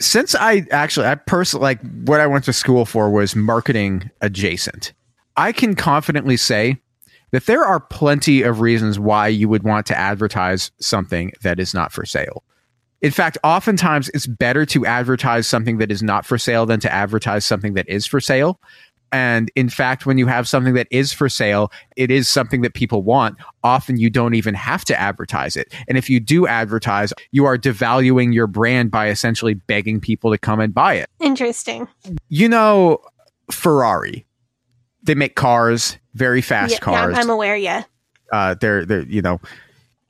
since 0.00 0.34
I 0.34 0.66
actually, 0.70 1.06
I 1.06 1.16
personally 1.16 1.62
like 1.62 1.80
what 2.04 2.20
I 2.20 2.26
went 2.26 2.44
to 2.44 2.52
school 2.52 2.84
for 2.84 3.10
was 3.10 3.34
marketing 3.34 4.10
adjacent. 4.20 4.92
I 5.36 5.52
can 5.52 5.74
confidently 5.74 6.36
say 6.36 6.80
that 7.32 7.46
there 7.46 7.64
are 7.64 7.80
plenty 7.80 8.42
of 8.42 8.60
reasons 8.60 8.98
why 8.98 9.28
you 9.28 9.48
would 9.48 9.64
want 9.64 9.86
to 9.86 9.98
advertise 9.98 10.70
something 10.80 11.32
that 11.42 11.58
is 11.58 11.74
not 11.74 11.92
for 11.92 12.04
sale. 12.06 12.44
In 13.06 13.12
fact, 13.12 13.38
oftentimes 13.44 14.08
it's 14.14 14.26
better 14.26 14.66
to 14.66 14.84
advertise 14.84 15.46
something 15.46 15.78
that 15.78 15.92
is 15.92 16.02
not 16.02 16.26
for 16.26 16.36
sale 16.38 16.66
than 16.66 16.80
to 16.80 16.92
advertise 16.92 17.46
something 17.46 17.74
that 17.74 17.88
is 17.88 18.04
for 18.04 18.20
sale. 18.20 18.58
And 19.12 19.48
in 19.54 19.68
fact, 19.68 20.06
when 20.06 20.18
you 20.18 20.26
have 20.26 20.48
something 20.48 20.74
that 20.74 20.88
is 20.90 21.12
for 21.12 21.28
sale, 21.28 21.70
it 21.96 22.10
is 22.10 22.26
something 22.26 22.62
that 22.62 22.74
people 22.74 23.04
want. 23.04 23.36
Often 23.62 23.98
you 23.98 24.10
don't 24.10 24.34
even 24.34 24.56
have 24.56 24.84
to 24.86 25.00
advertise 25.00 25.54
it. 25.54 25.72
And 25.86 25.96
if 25.96 26.10
you 26.10 26.18
do 26.18 26.48
advertise, 26.48 27.12
you 27.30 27.44
are 27.44 27.56
devaluing 27.56 28.34
your 28.34 28.48
brand 28.48 28.90
by 28.90 29.06
essentially 29.08 29.54
begging 29.54 30.00
people 30.00 30.32
to 30.32 30.38
come 30.38 30.58
and 30.58 30.74
buy 30.74 30.94
it. 30.94 31.08
Interesting. 31.20 31.86
You 32.28 32.48
know, 32.48 32.98
Ferrari. 33.52 34.26
they 35.04 35.14
make 35.14 35.36
cars, 35.36 35.96
very 36.14 36.42
fast 36.42 36.72
yeah, 36.72 36.78
yeah, 36.78 36.80
cars. 36.80 37.16
I'm 37.16 37.30
aware. 37.30 37.56
Yeah, 37.56 37.84
uh, 38.32 38.56
they're 38.60 38.84
they're 38.84 39.02
you 39.02 39.22
know. 39.22 39.40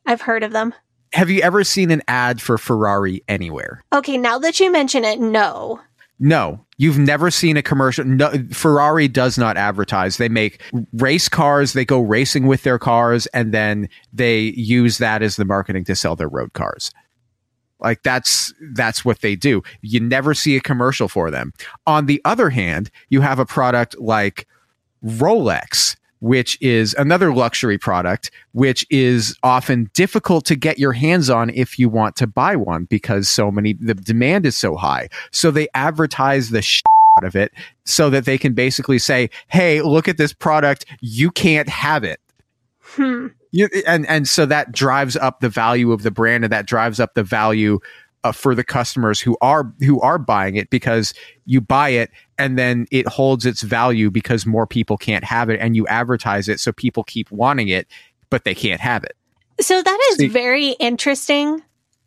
I've 0.07 0.23
heard 0.23 0.43
of 0.43 0.53
them. 0.53 0.73
Have 1.13 1.31
you 1.31 1.41
ever 1.41 1.65
seen 1.65 1.91
an 1.91 2.03
ad 2.09 2.41
for 2.43 2.59
Ferrari 2.59 3.23
anywhere? 3.29 3.85
Okay, 3.93 4.17
now 4.17 4.39
that 4.39 4.61
you 4.61 4.71
mention 4.71 5.05
it, 5.05 5.21
no. 5.21 5.81
No, 6.19 6.65
you've 6.79 6.99
never 6.99 7.31
seen 7.31 7.57
a 7.57 7.63
commercial. 7.63 8.05
No, 8.05 8.33
Ferrari 8.51 9.07
does 9.07 9.37
not 9.37 9.57
advertise. 9.57 10.17
They 10.17 10.31
make 10.31 10.63
race 10.95 11.29
cars. 11.29 11.75
They 11.75 11.85
go 11.85 12.01
racing 12.01 12.47
with 12.47 12.63
their 12.63 12.79
cars, 12.79 13.27
and 13.29 13.53
then 13.53 13.89
they 14.13 14.41
use 14.41 14.99
that 14.99 15.23
as 15.23 15.37
the 15.37 15.45
marketing 15.45 15.85
to 15.85 15.95
sell 15.95 16.17
their 16.17 16.29
road 16.29 16.55
cars. 16.55 16.91
Like 17.81 18.03
that's 18.03 18.53
that's 18.73 19.05
what 19.05 19.21
they 19.21 19.37
do. 19.37 19.63
You 19.83 20.01
never 20.01 20.33
see 20.33 20.57
a 20.57 20.61
commercial 20.61 21.09
for 21.09 21.31
them. 21.31 21.53
On 21.87 22.07
the 22.07 22.23
other 22.25 22.49
hand, 22.49 22.91
you 23.11 23.21
have 23.21 23.39
a 23.39 23.45
product 23.45 23.99
like 24.01 24.47
Rolex, 25.05 25.97
which 26.21 26.61
is 26.61 26.95
another 26.99 27.33
luxury 27.33 27.79
product, 27.79 28.31
which 28.53 28.87
is 28.91 29.37
often 29.43 29.91
difficult 29.95 30.45
to 30.47 30.57
get 30.57 30.79
your 30.79 30.93
hands 30.93 31.31
on 31.31 31.51
if 31.51 31.79
you 31.79 31.89
want 31.89 32.17
to 32.17 32.27
buy 32.27 32.57
one 32.57 32.85
because 32.85 33.29
so 33.29 33.51
many, 33.51 33.75
the 33.75 33.95
demand 33.95 34.47
is 34.47 34.57
so 34.57 34.77
high. 34.77 35.09
So 35.31 35.51
they 35.51 35.69
advertise 35.75 36.51
the 36.51 36.63
shit 36.63 36.85
out 37.19 37.25
of 37.25 37.37
it 37.37 37.53
so 37.85 38.11
that 38.11 38.25
they 38.25 38.39
can 38.39 38.55
basically 38.55 38.99
say, 38.99 39.31
Hey, 39.49 39.83
look 39.83 40.09
at 40.09 40.17
this 40.17 40.33
product. 40.33 40.87
You 41.01 41.31
can't 41.31 41.69
have 41.69 42.05
it. 42.05 42.21
Hmm. 42.81 43.29
You, 43.53 43.69
and, 43.87 44.07
and 44.07 44.29
so 44.29 44.45
that 44.47 44.73
drives 44.73 45.17
up 45.17 45.41
the 45.41 45.49
value 45.49 45.93
of 45.93 46.03
the 46.03 46.11
brand 46.11 46.45
and 46.45 46.53
that 46.53 46.67
drives 46.67 47.01
up 47.01 47.15
the 47.15 47.23
value 47.23 47.79
uh, 48.25 48.33
for 48.33 48.55
the 48.55 48.65
customers 48.65 49.21
who 49.21 49.37
are 49.41 49.73
who 49.81 50.01
are 50.01 50.19
buying 50.19 50.57
it 50.57 50.71
because 50.71 51.15
you 51.45 51.61
buy 51.61 51.91
it 51.91 52.11
and 52.39 52.59
then 52.59 52.87
it 52.91 53.07
holds 53.07 53.47
its 53.47 53.63
value 53.63 54.11
because 54.11 54.47
more 54.47 54.67
people 54.67 54.97
can't 54.97 55.25
have 55.25 55.49
it 55.49 55.61
and 55.61 55.77
you 55.77 55.87
advertise 55.87 56.49
it 56.49 56.61
so 56.61 56.73
people 56.73 57.05
keep 57.05 57.31
wanting 57.31 57.69
it 57.69 57.87
but 58.31 58.45
they 58.45 58.55
can't 58.55 58.81
have 58.81 59.05
it. 59.05 59.17
So 59.61 59.83
that 59.83 60.01
is 60.11 60.17
See- 60.19 60.29
very 60.29 60.71
interesting. 60.73 61.63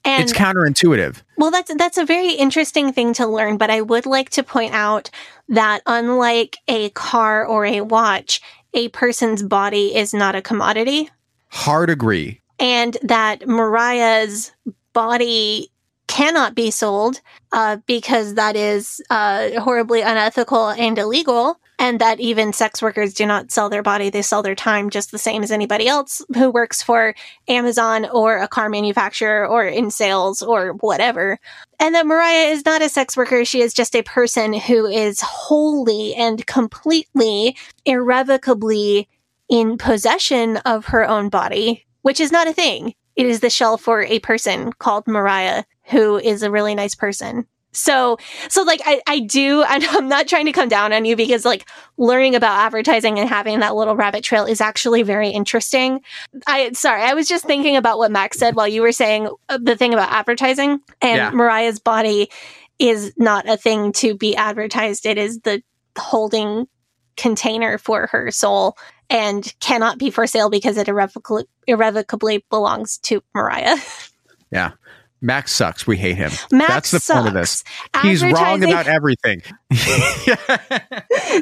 And 0.05 0.23
it's 0.23 0.31
counterintuitive. 0.31 1.21
Well, 1.37 1.51
that's 1.51 1.73
that's 1.75 1.97
a 1.97 2.05
very 2.05 2.31
interesting 2.31 2.93
thing 2.93 3.13
to 3.15 3.27
learn, 3.27 3.57
but 3.57 3.69
I 3.69 3.81
would 3.81 4.05
like 4.05 4.29
to 4.31 4.43
point 4.43 4.73
out 4.73 5.09
that 5.49 5.81
unlike 5.85 6.57
a 6.69 6.89
car 6.91 7.45
or 7.45 7.65
a 7.65 7.81
watch, 7.81 8.41
a 8.73 8.87
person's 8.89 9.43
body 9.43 9.95
is 9.95 10.13
not 10.13 10.35
a 10.35 10.41
commodity, 10.41 11.09
hard 11.49 11.89
agree. 11.89 12.39
And 12.59 12.97
that 13.01 13.45
Moriah's 13.45 14.53
body 14.93 15.69
cannot 16.09 16.55
be 16.55 16.71
sold 16.71 17.21
uh, 17.53 17.77
because 17.85 18.33
that 18.33 18.57
is 18.57 19.01
uh, 19.09 19.61
horribly 19.61 20.01
unethical 20.01 20.69
and 20.69 20.97
illegal. 20.97 21.57
And 21.81 22.01
that 22.01 22.19
even 22.19 22.51
sex 22.51 22.81
workers 22.81 23.13
do 23.13 23.25
not 23.25 23.51
sell 23.51 23.69
their 23.69 23.83
body, 23.83 24.09
they 24.09 24.21
sell 24.21 24.43
their 24.43 24.55
time 24.55 24.89
just 24.89 25.11
the 25.11 25.17
same 25.17 25.43
as 25.43 25.51
anybody 25.51 25.87
else 25.87 26.21
who 26.33 26.51
works 26.51 26.83
for 26.83 27.15
Amazon 27.47 28.05
or 28.11 28.39
a 28.39 28.49
car 28.49 28.67
manufacturer 28.67 29.47
or 29.47 29.63
in 29.65 29.89
sales 29.89 30.41
or 30.41 30.73
whatever. 30.73 31.39
And 31.79 31.95
that 31.95 32.05
Moriah 32.05 32.49
is 32.49 32.65
not 32.65 32.81
a 32.81 32.89
sex 32.89 33.15
worker. 33.15 33.45
She 33.45 33.61
is 33.61 33.73
just 33.73 33.95
a 33.95 34.03
person 34.03 34.51
who 34.51 34.87
is 34.87 35.21
wholly 35.21 36.15
and 36.15 36.45
completely, 36.47 37.55
irrevocably 37.85 39.07
in 39.47 39.77
possession 39.77 40.57
of 40.57 40.87
her 40.87 41.07
own 41.07 41.29
body, 41.29 41.85
which 42.01 42.19
is 42.19 42.31
not 42.31 42.47
a 42.47 42.53
thing. 42.53 42.93
It 43.15 43.25
is 43.25 43.39
the 43.41 43.49
shell 43.49 43.77
for 43.77 44.01
a 44.03 44.19
person 44.19 44.71
called 44.73 45.07
Moriah, 45.07 45.65
who 45.89 46.17
is 46.17 46.43
a 46.43 46.51
really 46.51 46.75
nice 46.75 46.95
person. 46.95 47.45
So, 47.71 48.17
so 48.49 48.63
like 48.63 48.81
I, 48.85 49.01
I 49.07 49.19
do, 49.19 49.63
and 49.69 49.83
I'm 49.83 50.07
not 50.07 50.27
trying 50.27 50.45
to 50.45 50.51
come 50.51 50.69
down 50.69 50.93
on 50.93 51.05
you 51.05 51.15
because 51.15 51.45
like 51.45 51.67
learning 51.97 52.35
about 52.35 52.57
advertising 52.65 53.19
and 53.19 53.29
having 53.29 53.59
that 53.59 53.75
little 53.75 53.95
rabbit 53.95 54.23
trail 54.23 54.45
is 54.45 54.61
actually 54.61 55.03
very 55.03 55.29
interesting. 55.29 56.01
I, 56.47 56.71
sorry, 56.71 57.03
I 57.03 57.13
was 57.13 57.27
just 57.27 57.45
thinking 57.45 57.75
about 57.75 57.97
what 57.97 58.11
Max 58.11 58.37
said 58.37 58.55
while 58.55 58.67
you 58.67 58.81
were 58.81 58.91
saying 58.91 59.29
uh, 59.49 59.59
the 59.61 59.75
thing 59.75 59.93
about 59.93 60.11
advertising 60.11 60.79
and 61.01 61.17
Yeah. 61.17 61.31
Moriah's 61.31 61.79
body 61.79 62.29
is 62.79 63.13
not 63.17 63.47
a 63.47 63.57
thing 63.57 63.91
to 63.91 64.15
be 64.15 64.35
advertised. 64.35 65.05
It 65.05 65.17
is 65.17 65.39
the 65.41 65.61
holding 65.97 66.67
container 67.17 67.77
for 67.77 68.07
her 68.07 68.31
soul 68.31 68.77
and 69.09 69.53
cannot 69.59 69.97
be 69.97 70.09
for 70.09 70.25
sale 70.25 70.49
because 70.49 70.77
it 70.77 70.87
irrevocably, 70.87 71.45
irrevocably 71.67 72.45
belongs 72.49 72.97
to 72.99 73.21
Moriah. 73.35 73.75
yeah 74.51 74.71
max 75.21 75.51
sucks 75.51 75.85
we 75.85 75.97
hate 75.97 76.15
him 76.17 76.31
Max 76.51 76.91
that's 76.91 76.91
the 76.91 77.13
point 77.13 77.27
of 77.27 77.33
this 77.33 77.63
he's 78.01 78.23
wrong 78.23 78.63
about 78.63 78.87
everything 78.87 79.41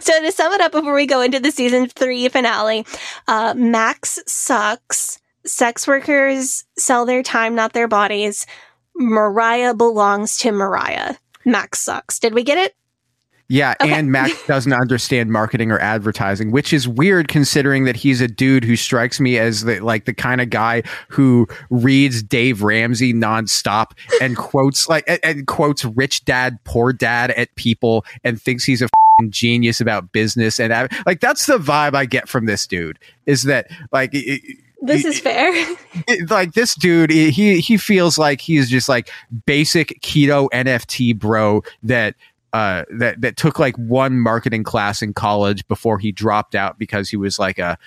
so 0.02 0.22
to 0.22 0.32
sum 0.32 0.54
it 0.54 0.62
up 0.62 0.72
before 0.72 0.94
we 0.94 1.06
go 1.06 1.22
into 1.22 1.40
the 1.40 1.52
season 1.52 1.88
three 1.88 2.28
finale, 2.30 2.86
uh, 3.28 3.54
Max 3.56 4.20
sucks. 4.26 5.20
Sex 5.46 5.88
workers 5.88 6.66
sell 6.78 7.06
their 7.06 7.24
time, 7.24 7.56
not 7.56 7.74
their 7.74 7.88
bodies. 7.88 8.46
Moriah 8.96 9.74
belongs 9.74 10.38
to 10.40 10.52
Moriah. 10.52 11.18
Max 11.46 11.80
sucks. 11.80 12.20
Did 12.20 12.34
we 12.34 12.44
get 12.44 12.58
it? 12.58 12.76
Yeah, 13.50 13.76
and 13.80 14.12
Max 14.12 14.34
doesn't 14.48 14.74
understand 14.74 15.32
marketing 15.32 15.72
or 15.72 15.80
advertising, 15.80 16.52
which 16.52 16.74
is 16.74 16.88
weird 16.88 17.30
considering 17.30 17.86
that 17.86 17.96
he's 17.96 18.20
a 18.20 18.28
dude 18.28 18.66
who 18.66 18.76
strikes 18.76 19.20
me 19.22 19.38
as 19.38 19.64
the 19.64 19.80
like 19.80 20.04
the 20.06 20.14
kind 20.14 20.42
of 20.42 20.50
guy 20.50 20.84
who 21.08 21.48
reads 21.70 22.22
Dave 22.22 22.62
Ramsey 22.62 23.14
nonstop 23.14 23.92
and 24.22 24.36
quotes 24.36 24.90
like 24.90 25.06
and, 25.08 25.20
and 25.24 25.48
quotes 25.48 25.86
rich 25.86 26.26
dad, 26.26 26.60
poor 26.66 26.92
dad 26.92 27.32
at 27.32 27.54
people 27.56 28.06
and 28.24 28.42
thinks 28.42 28.66
he's 28.66 28.82
a 28.82 28.90
fing 29.20 29.32
genius 29.32 29.80
about 29.80 30.12
business 30.12 30.60
and 30.60 30.74
ad- 30.74 30.92
like 31.06 31.22
that's 31.22 31.46
the 31.46 31.58
vibe 31.58 31.96
I 31.96 32.06
get 32.06 32.28
from 32.28 32.46
this 32.48 32.68
dude 32.68 33.00
is 33.26 33.44
that 33.44 33.68
like 33.92 34.10
it- 34.14 34.58
This 34.82 35.06
is 35.06 35.20
fair. 35.20 35.52
like 36.30 36.54
this 36.54 36.76
dude 36.76 37.10
he 37.10 37.60
he 37.60 37.78
feels 37.78 38.20
like 38.20 38.42
he's 38.42 38.70
just 38.70 38.88
like 38.88 39.10
basic 39.48 40.00
keto 40.04 40.48
nft 40.54 41.18
bro 41.18 41.64
that 41.82 42.14
uh 42.54 42.84
that 42.90 43.20
that 43.22 43.38
took 43.38 43.60
like 43.60 43.76
one 43.78 44.20
marketing 44.20 44.64
class 44.64 45.02
in 45.02 45.14
college 45.14 45.68
before 45.68 46.00
he 46.00 46.12
dropped 46.12 46.56
out 46.56 46.80
because 46.80 47.10
he 47.10 47.18
was 47.18 47.38
like 47.38 47.60
a 47.60 47.78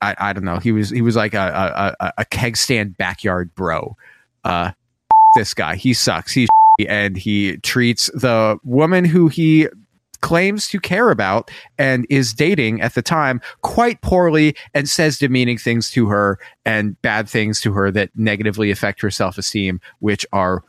i 0.00 0.14
i 0.18 0.32
don't 0.32 0.44
know 0.44 0.58
he 0.58 0.72
was 0.72 0.90
he 0.90 1.02
was 1.02 1.16
like 1.16 1.34
a 1.34 1.94
a, 2.00 2.12
a, 2.18 2.24
keg 2.24 2.56
stand 2.56 2.96
backyard 2.96 3.54
bro. 3.54 3.96
Uh 4.44 4.72
this 5.36 5.52
guy 5.52 5.76
he 5.76 5.92
sucks 5.92 6.32
he's 6.32 6.48
and 6.88 7.16
he 7.16 7.58
treats 7.58 8.10
the 8.14 8.58
woman 8.64 9.04
who 9.04 9.28
he 9.28 9.68
claims 10.20 10.68
to 10.68 10.80
care 10.80 11.10
about 11.10 11.50
and 11.78 12.06
is 12.10 12.32
dating 12.32 12.80
at 12.80 12.94
the 12.94 13.02
time 13.02 13.40
quite 13.62 14.00
poorly 14.00 14.54
and 14.74 14.88
says 14.88 15.18
demeaning 15.18 15.58
things 15.58 15.90
to 15.90 16.08
her 16.08 16.38
and 16.64 17.00
bad 17.02 17.28
things 17.28 17.60
to 17.60 17.72
her 17.72 17.90
that 17.90 18.10
negatively 18.16 18.70
affect 18.70 19.00
her 19.00 19.10
self-esteem 19.10 19.80
which 20.00 20.26
are 20.32 20.64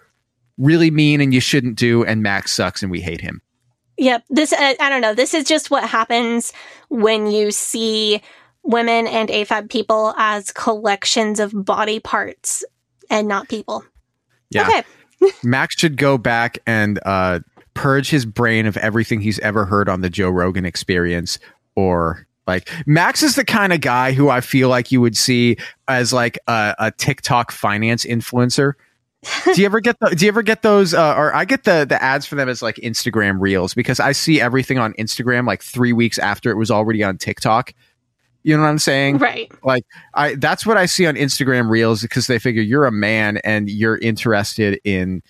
really 0.59 0.91
mean 0.91 1.19
and 1.21 1.33
you 1.33 1.39
shouldn't 1.39 1.75
do 1.75 2.05
and 2.05 2.21
max 2.21 2.51
sucks 2.51 2.83
and 2.83 2.91
we 2.91 3.01
hate 3.01 3.21
him 3.21 3.41
Yep. 3.99 4.23
This, 4.29 4.53
uh, 4.53 4.75
I 4.79 4.89
don't 4.89 5.01
know. 5.01 5.13
This 5.13 5.33
is 5.33 5.43
just 5.43 5.69
what 5.69 5.83
happens 5.83 6.53
when 6.87 7.27
you 7.27 7.51
see 7.51 8.21
women 8.63 9.07
and 9.07 9.27
AFAB 9.29 9.69
people 9.69 10.13
as 10.17 10.51
collections 10.51 11.39
of 11.39 11.51
body 11.53 11.99
parts 11.99 12.63
and 13.09 13.27
not 13.27 13.49
people. 13.49 13.83
yeah 14.49 14.67
Okay. 14.67 15.31
max 15.43 15.75
should 15.75 15.97
go 15.97 16.17
back 16.17 16.59
and 16.65 16.97
uh 17.05 17.41
purge 17.73 18.09
his 18.09 18.25
brain 18.25 18.65
of 18.65 18.77
everything 18.77 19.19
he's 19.19 19.39
ever 19.39 19.65
heard 19.65 19.89
on 19.89 19.99
the 19.99 20.09
joe 20.09 20.29
rogan 20.29 20.63
experience 20.65 21.39
or 21.75 22.25
like 22.47 22.69
max 22.85 23.21
is 23.21 23.35
the 23.35 23.43
kind 23.43 23.73
of 23.73 23.81
guy 23.81 24.13
who 24.13 24.29
i 24.29 24.39
feel 24.39 24.69
like 24.69 24.93
you 24.93 25.01
would 25.01 25.17
see 25.17 25.57
as 25.89 26.13
like 26.13 26.39
a, 26.47 26.73
a 26.79 26.91
tiktok 26.91 27.51
finance 27.51 28.05
influencer 28.05 28.73
do 29.53 29.59
you 29.59 29.65
ever 29.65 29.79
get 29.79 29.99
the, 29.99 30.09
do 30.15 30.25
you 30.25 30.29
ever 30.29 30.41
get 30.41 30.61
those 30.61 30.93
uh, 30.93 31.13
or 31.15 31.35
i 31.35 31.43
get 31.43 31.65
the 31.65 31.85
the 31.87 32.01
ads 32.01 32.25
for 32.25 32.35
them 32.35 32.47
as 32.47 32.61
like 32.61 32.75
instagram 32.77 33.37
reels 33.39 33.73
because 33.73 33.99
i 33.99 34.13
see 34.13 34.39
everything 34.39 34.77
on 34.77 34.93
instagram 34.93 35.45
like 35.45 35.61
three 35.61 35.91
weeks 35.91 36.17
after 36.17 36.49
it 36.51 36.55
was 36.55 36.71
already 36.71 37.03
on 37.03 37.17
tiktok. 37.17 37.73
You 38.43 38.55
know 38.55 38.63
what 38.63 38.69
i'm 38.69 38.79
saying? 38.79 39.17
Right. 39.17 39.51
like 39.63 39.83
i 40.13 40.35
that's 40.35 40.65
what 40.65 40.77
i 40.77 40.85
see 40.85 41.05
on 41.05 41.15
instagram 41.15 41.69
reels 41.69 42.01
because 42.01 42.27
they 42.27 42.39
figure 42.39 42.61
you're 42.61 42.85
a 42.85 42.91
man 42.91 43.37
and 43.43 43.69
you're 43.69 43.97
interested 43.97 44.79
in 44.85 45.21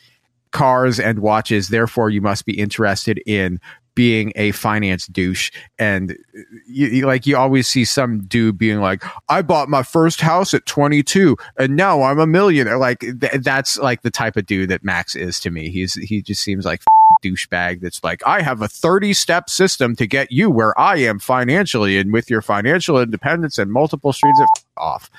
cars 0.51 0.99
and 0.99 1.19
watches. 1.19 1.69
Therefore 1.69 2.09
you 2.09 2.21
must 2.21 2.45
be 2.45 2.57
interested 2.59 3.21
in 3.25 3.59
being 3.99 4.31
a 4.37 4.51
finance 4.53 5.07
douche. 5.07 5.51
And 5.77 6.11
uh, 6.11 6.39
you, 6.65 6.87
you- 6.87 7.05
like 7.05 7.27
you 7.27 7.35
always 7.35 7.67
see 7.67 7.83
some 7.83 8.21
dude 8.21 8.57
being 8.57 8.79
like 8.79 9.03
i 9.27 9.41
bought 9.41 9.67
my 9.67 9.83
first 9.83 10.21
house 10.21 10.53
at 10.53 10.65
22 10.65 11.35
and 11.57 11.75
now 11.75 12.03
i'm 12.03 12.17
a 12.17 12.25
millionaire. 12.25 12.77
Like 12.77 12.99
th- 13.01 13.41
that's 13.43 13.77
like 13.77 14.03
the 14.03 14.09
type 14.09 14.37
of 14.37 14.45
dude 14.45 14.69
that 14.69 14.85
max 14.85 15.17
is 15.17 15.37
to 15.41 15.51
me. 15.51 15.69
He's 15.69 15.95
he 15.95 16.21
just 16.21 16.41
seems 16.41 16.63
like 16.63 16.81
douchebag 17.23 17.81
that's 17.81 18.01
like 18.03 18.21
i 18.25 18.41
have 18.41 18.61
a 18.61 18.67
30 18.69 19.13
step 19.13 19.49
system 19.49 19.95
to 19.97 20.05
get 20.07 20.31
you 20.31 20.49
where 20.49 20.79
i 20.79 20.95
am 20.95 21.19
financially 21.19 21.97
and 21.97 22.13
with 22.13 22.29
your 22.29 22.41
financial 22.41 23.01
independence 23.01 23.57
and 23.57 23.69
multiple 23.71 24.13
streams 24.13 24.39
of 24.39 24.47
off. 24.77 25.09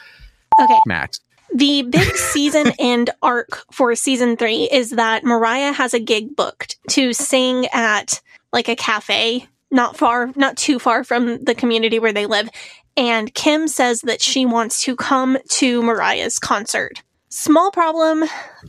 Okay. 0.63 0.81
max. 0.87 1.21
The 1.53 1.83
big 1.83 2.15
season 2.17 2.73
end 2.79 3.11
arc 3.23 3.65
for 3.73 3.93
season 3.97 4.37
three 4.37 4.69
is 4.71 4.91
that 4.91 5.25
Moriah 5.25 5.73
has 5.73 5.93
a 5.93 5.99
gig 5.99 6.37
booked 6.37 6.79
to 6.91 7.13
sing 7.13 7.67
at 7.73 8.21
like 8.53 8.69
a 8.69 8.77
cafe 8.77 9.47
not 9.71 9.97
far, 9.97 10.33
not 10.35 10.57
too 10.57 10.79
far 10.79 11.05
from 11.05 11.45
the 11.45 11.55
community 11.55 11.99
where 11.99 12.13
they 12.13 12.27
live. 12.27 12.51
And 12.97 13.33
Kim 13.35 13.69
says 13.69 14.01
that 14.03 14.21
she 14.21 14.45
wants 14.45 14.83
to 14.85 14.97
come 14.97 15.39
to 15.51 15.83
Moriah's 15.83 16.39
concert. 16.39 17.03
Small 17.29 17.71
problem 17.71 18.25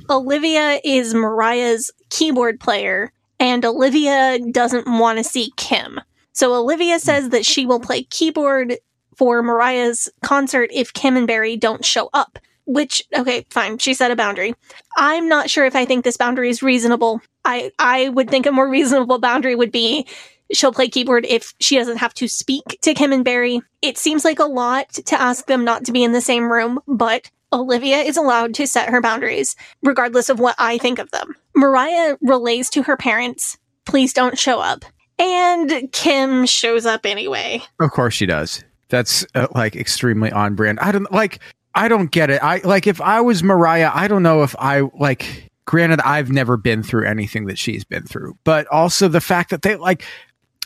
Olivia 0.10 0.80
is 0.84 1.16
Moriah's 1.16 1.90
keyboard 2.10 2.60
player, 2.60 3.12
and 3.40 3.66
Olivia 3.66 4.40
doesn't 4.52 4.88
want 4.88 5.18
to 5.18 5.24
see 5.24 5.52
Kim. 5.58 6.00
So 6.34 6.54
Olivia 6.54 7.00
says 7.00 7.30
that 7.30 7.46
she 7.46 7.66
will 7.66 7.80
play 7.80 8.04
keyboard 8.04 8.78
for 9.18 9.42
Moriah's 9.42 10.10
concert 10.22 10.70
if 10.72 10.94
Kim 10.94 11.18
and 11.18 11.28
Barry 11.28 11.58
don't 11.58 11.84
show 11.84 12.10
up. 12.14 12.38
Which, 12.66 13.02
okay, 13.18 13.46
fine. 13.50 13.78
She 13.78 13.94
set 13.94 14.12
a 14.12 14.16
boundary. 14.16 14.54
I'm 14.98 15.28
not 15.28 15.50
sure 15.50 15.66
if 15.66 15.76
I 15.76 15.86
think 15.86 16.04
this 16.04 16.18
boundary 16.18 16.50
is 16.50 16.64
reasonable. 16.64 17.22
I, 17.44 17.72
I 17.80 18.10
would 18.10 18.30
think 18.30 18.46
a 18.46 18.52
more 18.52 18.70
reasonable 18.70 19.20
boundary 19.20 19.56
would 19.56 19.72
be 19.72 20.08
she'll 20.54 20.74
play 20.74 20.88
keyboard 20.88 21.26
if 21.26 21.54
she 21.60 21.78
doesn't 21.78 21.98
have 21.98 22.14
to 22.16 22.28
speak 22.28 22.80
to 22.82 22.94
Kim 22.94 23.12
and 23.12 23.26
Barry. 23.26 23.62
It 23.82 23.98
seems 23.98 24.26
like 24.26 24.40
a 24.40 24.46
lot 24.46 24.90
to 24.90 25.20
ask 25.20 25.48
them 25.48 25.64
not 25.64 25.86
to 25.86 25.92
be 25.92 26.04
in 26.04 26.12
the 26.12 26.22
same 26.22 26.52
room, 26.52 26.80
but 26.88 27.30
Olivia 27.54 27.98
is 27.98 28.18
allowed 28.18 28.54
to 28.56 28.68
set 28.68 28.90
her 28.90 29.02
boundaries, 29.02 29.56
regardless 29.84 30.30
of 30.30 30.40
what 30.40 30.56
I 30.58 30.78
think 30.78 31.00
of 31.00 31.12
them. 31.12 31.36
Moriah 31.56 32.18
relays 32.22 32.70
to 32.72 32.84
her 32.84 32.96
parents, 32.96 33.58
please 33.86 34.14
don't 34.14 34.38
show 34.38 34.60
up. 34.60 34.86
And 35.20 35.92
Kim 35.92 36.46
shows 36.46 36.86
up 36.86 37.06
anyway. 37.06 37.62
Of 37.80 37.92
course 37.92 38.14
she 38.14 38.26
does. 38.26 38.64
That's 38.90 39.26
uh, 39.36 39.48
like 39.54 39.76
extremely 39.76 40.32
on 40.32 40.56
brand. 40.56 40.80
I 40.80 40.92
don't 40.92 41.12
like. 41.12 41.40
I 41.74 41.88
don't 41.88 42.12
get 42.12 42.30
it. 42.30 42.44
I 42.44 42.58
like 42.60 42.88
if 42.88 43.00
I 43.02 43.22
was 43.22 43.44
Moriah. 43.44 43.92
I 43.94 44.08
don't 44.08 44.24
know 44.24 44.44
if 44.44 44.56
I 44.60 44.82
like. 44.98 45.50
Granted, 45.66 46.02
I've 46.02 46.32
never 46.32 46.58
been 46.58 46.84
through 46.84 47.08
anything 47.08 47.46
that 47.46 47.58
she's 47.58 47.84
been 47.84 48.04
through, 48.04 48.38
but 48.44 48.68
also 48.68 49.08
the 49.08 49.22
fact 49.22 49.52
that 49.52 49.62
they 49.62 49.76
like. 49.76 50.04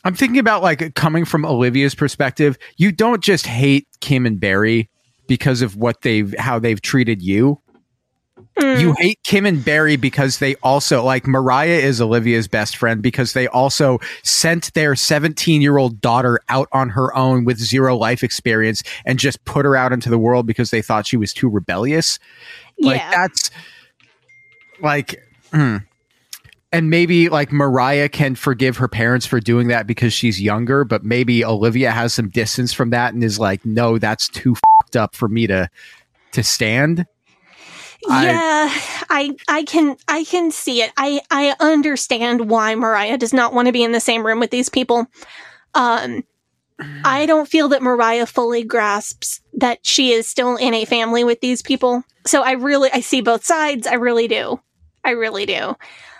I'm 0.03 0.13
thinking 0.13 0.37
about 0.39 0.61
like 0.61 0.93
coming 0.93 1.25
from 1.25 1.45
Olivia's 1.45 1.95
perspective. 1.95 2.57
You 2.77 2.91
don't 2.91 3.23
just 3.23 3.47
hate 3.47 3.87
Kim 4.01 4.25
and 4.27 4.39
Barry 4.39 4.89
because 5.27 5.61
of 5.61 5.75
what 5.75 6.01
they've 6.01 6.33
how 6.37 6.59
they've 6.59 6.81
treated 6.81 7.21
you. 7.21 7.59
You 8.57 8.93
hate 8.97 9.21
Kim 9.23 9.45
and 9.45 9.63
Barry 9.63 9.97
because 9.97 10.39
they 10.39 10.55
also 10.55 11.03
like 11.03 11.27
Moriah 11.27 11.79
is 11.79 11.99
Olivia's 11.99 12.47
best 12.47 12.77
friend 12.77 13.01
because 13.01 13.33
they 13.33 13.47
also 13.47 13.99
sent 14.23 14.73
their 14.73 14.95
17 14.95 15.61
year 15.61 15.77
old 15.77 15.99
daughter 15.99 16.39
out 16.47 16.69
on 16.71 16.89
her 16.89 17.15
own 17.15 17.43
with 17.43 17.57
zero 17.57 17.97
life 17.97 18.23
experience 18.23 18.81
and 19.05 19.19
just 19.19 19.43
put 19.43 19.65
her 19.65 19.75
out 19.75 19.91
into 19.91 20.09
the 20.09 20.17
world 20.17 20.47
because 20.47 20.69
they 20.71 20.81
thought 20.81 21.05
she 21.05 21.17
was 21.17 21.33
too 21.33 21.49
rebellious. 21.49 22.17
Like 22.79 23.01
Yeah. 23.01 23.11
that's 23.11 23.51
like, 24.81 25.21
hmm. 25.51 25.77
and 26.71 26.89
maybe 26.89 27.27
like 27.27 27.51
Moriah 27.51 28.07
can 28.09 28.35
forgive 28.35 28.77
her 28.77 28.87
parents 28.87 29.25
for 29.25 29.41
doing 29.41 29.67
that 29.67 29.85
because 29.85 30.13
she's 30.13 30.41
younger, 30.41 30.85
but 30.85 31.03
maybe 31.03 31.43
Olivia 31.43 31.91
has 31.91 32.13
some 32.13 32.29
distance 32.29 32.71
from 32.71 32.91
that 32.91 33.13
and 33.13 33.21
is 33.21 33.37
like, 33.37 33.65
no, 33.65 33.97
that's 33.97 34.29
too 34.29 34.55
fucked 34.55 34.95
up 34.95 35.13
for 35.13 35.27
me 35.27 35.45
to 35.47 35.69
to 36.31 36.43
stand. 36.43 37.05
Yeah, 38.07 38.69
I 39.09 39.35
I 39.47 39.63
can 39.63 39.97
I 40.07 40.23
can 40.23 40.51
see 40.51 40.81
it. 40.81 40.91
I 40.97 41.21
I 41.31 41.55
understand 41.59 42.49
why 42.49 42.75
Moriah 42.75 43.17
does 43.17 43.33
not 43.33 43.53
want 43.53 43.67
to 43.67 43.71
be 43.71 43.83
in 43.83 43.91
the 43.91 43.99
same 43.99 44.25
room 44.25 44.39
with 44.39 44.51
these 44.51 44.69
people. 44.69 45.07
Um 45.73 46.23
I 47.05 47.25
don't 47.25 47.47
feel 47.47 47.69
that 47.69 47.81
Moriah 47.81 48.25
fully 48.25 48.63
grasps 48.63 49.39
that 49.53 49.79
she 49.83 50.11
is 50.11 50.27
still 50.27 50.57
in 50.57 50.73
a 50.73 50.85
family 50.85 51.23
with 51.23 51.39
these 51.39 51.61
people. 51.61 52.03
So 52.25 52.43
I 52.43 52.51
really 52.51 52.89
I 52.91 52.99
see 52.99 53.21
both 53.21 53.45
sides. 53.45 53.87
I 53.87 53.93
really 53.93 54.27
do. 54.27 54.59
I 55.03 55.11
really 55.11 55.45
do. 55.45 55.75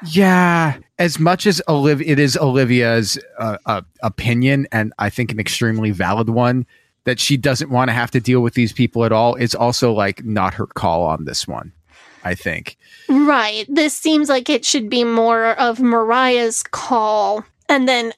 Yeah, 0.06 0.78
as 1.00 1.20
much 1.20 1.48
as 1.48 1.62
Olivia, 1.68 2.12
it 2.12 2.20
is 2.20 2.38
Olivia's 2.38 3.18
uh, 3.40 3.58
uh, 3.66 3.82
opinion, 4.04 4.68
and 4.72 4.94
I 5.00 5.10
think 5.10 5.32
an 5.32 5.40
extremely 5.40 5.90
valid 5.90 6.30
one 6.30 6.68
that 7.06 7.20
she 7.20 7.38
doesn't 7.38 7.70
want 7.70 7.90
to 7.90 7.94
have 7.94 8.12
to 8.12 8.20
deal 8.20 8.42
with 8.42 8.54
these 8.54 8.74
people 8.74 9.06
at 9.06 9.12
all. 9.12 9.36
It's 9.36 9.56
also 9.56 9.94
like 9.94 10.24
not 10.26 10.54
her 10.56 10.68
call 10.68 11.04
on 11.04 11.26
this 11.26 11.48
one. 11.48 11.72
I 12.26 12.34
think. 12.34 12.76
Right. 13.08 13.66
This 13.70 13.94
seems 13.94 14.30
like 14.30 14.50
it 14.50 14.66
should 14.66 14.90
be 14.90 15.04
more 15.04 15.52
of 15.52 15.80
Moriah's 15.80 16.64
call. 16.64 17.46
And 17.70 17.88
then 17.88 18.14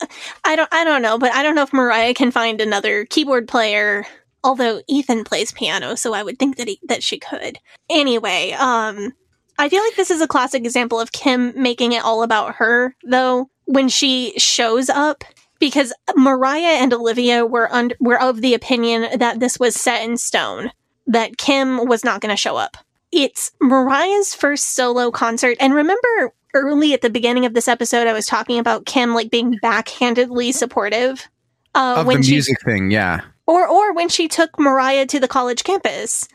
I 0.46 0.56
don't 0.56 0.74
I 0.74 0.86
don't 0.86 1.02
know, 1.02 1.20
but 1.20 1.34
I 1.34 1.44
don't 1.44 1.56
know 1.56 1.64
if 1.64 1.74
Moriah 1.74 2.14
can 2.14 2.32
find 2.32 2.62
another 2.62 3.06
keyboard 3.06 3.48
player. 3.48 4.06
Although 4.44 4.82
Ethan 4.88 5.26
plays 5.26 5.52
piano, 5.52 5.96
so 5.96 6.14
I 6.14 6.24
would 6.24 6.40
think 6.40 6.56
that 6.56 6.70
he, 6.70 6.80
that 6.88 7.04
she 7.04 7.20
could. 7.20 7.60
Anyway, 7.90 8.54
um 8.54 9.14
I 9.60 9.68
feel 9.68 9.84
like 9.84 9.96
this 9.96 10.12
is 10.12 10.22
a 10.22 10.28
classic 10.28 10.64
example 10.64 11.02
of 11.02 11.12
Kim 11.12 11.52
making 11.62 11.92
it 11.92 12.04
all 12.04 12.24
about 12.24 12.56
her 12.56 12.96
though 13.04 13.50
when 13.66 13.90
she 13.90 14.34
shows 14.38 14.90
up 14.90 15.26
because 15.60 15.94
Moriah 16.16 16.80
and 16.82 16.94
Olivia 16.94 17.46
were 17.46 17.70
were 18.00 18.22
of 18.22 18.42
the 18.42 18.54
opinion 18.54 19.20
that 19.20 19.40
this 19.40 19.60
was 19.60 19.76
set 19.76 20.04
in 20.04 20.18
stone 20.18 20.72
that 21.06 21.38
Kim 21.38 21.86
was 21.88 22.04
not 22.04 22.22
going 22.22 22.34
to 22.34 22.38
show 22.38 22.58
up 22.58 22.78
it's 23.12 23.52
Moriah's 23.62 24.34
first 24.34 24.76
solo 24.76 25.12
concert. 25.12 25.58
And 25.60 25.74
remember 25.74 26.34
early 26.54 26.94
at 26.94 27.02
the 27.02 27.10
beginning 27.10 27.46
of 27.46 27.54
this 27.54 27.68
episode, 27.68 28.08
I 28.08 28.14
was 28.14 28.26
talking 28.26 28.60
about 28.60 28.86
Kim 28.86 29.14
like 29.14 29.32
being 29.32 29.58
backhandedly 29.64 30.54
supportive. 30.54 31.28
Uh, 31.76 31.98
of 32.00 32.08
when 32.08 32.18
the 32.18 32.24
she, 32.24 32.32
music 32.32 32.62
thing, 32.64 32.92
yeah. 32.92 33.22
or 33.46 33.68
or 33.68 33.94
when 33.94 34.10
she 34.10 34.28
took 34.28 34.60
Moriah 34.60 35.06
to 35.08 35.20
the 35.20 35.28
college 35.28 35.64
campus, 35.64 36.28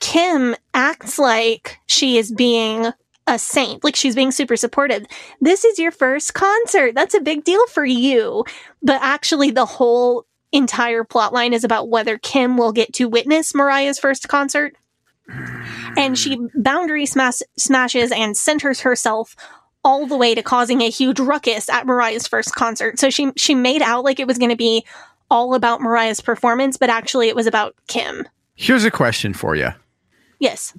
Kim 0.00 0.54
acts 0.74 1.18
like 1.18 1.78
she 1.86 2.18
is 2.18 2.30
being 2.32 2.92
a 3.26 3.38
saint, 3.38 3.82
like 3.82 3.96
she's 3.96 4.14
being 4.14 4.30
super 4.30 4.56
supportive. 4.56 5.06
This 5.40 5.64
is 5.64 5.78
your 5.78 5.92
first 5.92 6.34
concert. 6.34 6.94
That's 6.94 7.14
a 7.14 7.20
big 7.20 7.44
deal 7.44 7.66
for 7.68 7.84
you. 7.84 8.44
But 8.82 9.00
actually, 9.02 9.50
the 9.50 9.66
whole 9.66 10.26
entire 10.52 11.04
plot 11.04 11.32
line 11.32 11.52
is 11.52 11.64
about 11.64 11.88
whether 11.88 12.18
Kim 12.18 12.56
will 12.56 12.72
get 12.72 12.92
to 12.94 13.08
witness 13.08 13.54
Moriah's 13.54 13.98
first 13.98 14.28
concert 14.28 14.76
and 15.96 16.18
she 16.18 16.38
boundary 16.54 17.06
smash- 17.06 17.42
smashes 17.56 18.12
and 18.12 18.36
centers 18.36 18.80
herself 18.80 19.34
all 19.84 20.06
the 20.06 20.16
way 20.16 20.34
to 20.34 20.42
causing 20.42 20.80
a 20.80 20.90
huge 20.90 21.20
ruckus 21.20 21.68
at 21.68 21.86
Moriah's 21.86 22.26
first 22.26 22.54
concert. 22.54 22.98
So 22.98 23.10
she 23.10 23.32
she 23.36 23.54
made 23.54 23.82
out 23.82 24.04
like 24.04 24.20
it 24.20 24.26
was 24.26 24.38
going 24.38 24.50
to 24.50 24.56
be 24.56 24.84
all 25.30 25.54
about 25.54 25.80
Moriah's 25.80 26.20
performance, 26.20 26.76
but 26.76 26.90
actually 26.90 27.28
it 27.28 27.36
was 27.36 27.46
about 27.46 27.74
Kim. 27.86 28.26
Here's 28.54 28.84
a 28.84 28.90
question 28.90 29.34
for 29.34 29.56
you. 29.56 29.70
Yes. 30.38 30.76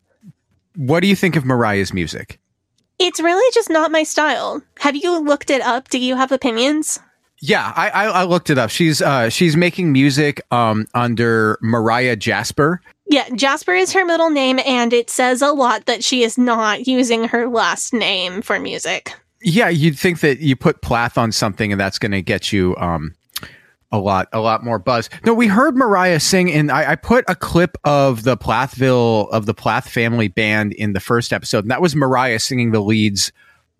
What 0.75 1.01
do 1.01 1.07
you 1.07 1.15
think 1.15 1.35
of 1.35 1.45
Moriah's 1.45 1.93
music? 1.93 2.39
It's 2.99 3.19
really 3.19 3.51
just 3.53 3.69
not 3.69 3.91
my 3.91 4.03
style. 4.03 4.61
Have 4.79 4.95
you 4.95 5.19
looked 5.19 5.49
it 5.49 5.61
up? 5.61 5.89
Do 5.89 5.99
you 5.99 6.15
have 6.15 6.31
opinions? 6.31 6.99
Yeah, 7.41 7.73
I, 7.75 7.89
I, 7.89 8.05
I 8.05 8.23
looked 8.23 8.49
it 8.49 8.57
up. 8.57 8.69
She's 8.69 9.01
uh 9.01 9.29
she's 9.29 9.57
making 9.57 9.91
music 9.91 10.41
um 10.51 10.87
under 10.93 11.57
Moriah 11.61 12.15
Jasper. 12.15 12.81
Yeah, 13.07 13.27
Jasper 13.35 13.73
is 13.73 13.93
her 13.93 14.05
middle 14.05 14.29
name, 14.29 14.59
and 14.65 14.91
it 14.91 15.09
says 15.09 15.41
a 15.41 15.51
lot 15.51 15.85
that 15.85 16.03
she 16.03 16.23
is 16.23 16.37
not 16.37 16.87
using 16.87 17.25
her 17.25 17.47
last 17.47 17.93
name 17.93 18.41
for 18.41 18.59
music. 18.59 19.13
Yeah, 19.41 19.69
you'd 19.69 19.99
think 19.99 20.21
that 20.21 20.39
you 20.39 20.55
put 20.55 20.81
Plath 20.81 21.17
on 21.17 21.31
something 21.31 21.71
and 21.71 21.79
that's 21.79 21.99
going 21.99 22.13
to 22.13 22.21
get 22.21 22.51
you 22.51 22.75
um 22.77 23.13
a 23.91 23.99
lot 23.99 24.27
a 24.33 24.39
lot 24.39 24.63
more 24.63 24.79
buzz. 24.79 25.09
No, 25.25 25.33
we 25.33 25.47
heard 25.47 25.77
Moriah 25.77 26.19
sing, 26.19 26.51
and 26.51 26.71
I, 26.71 26.91
I 26.91 26.95
put 26.95 27.25
a 27.27 27.35
clip 27.35 27.77
of 27.83 28.23
the 28.23 28.35
Plathville 28.37 29.29
of 29.31 29.45
the 29.45 29.53
Plath 29.53 29.89
family 29.89 30.27
band 30.27 30.73
in 30.73 30.93
the 30.93 30.99
first 30.99 31.31
episode, 31.31 31.63
and 31.63 31.71
that 31.71 31.81
was 31.81 31.95
Moriah 31.95 32.39
singing 32.39 32.71
the 32.71 32.81
leads 32.81 33.31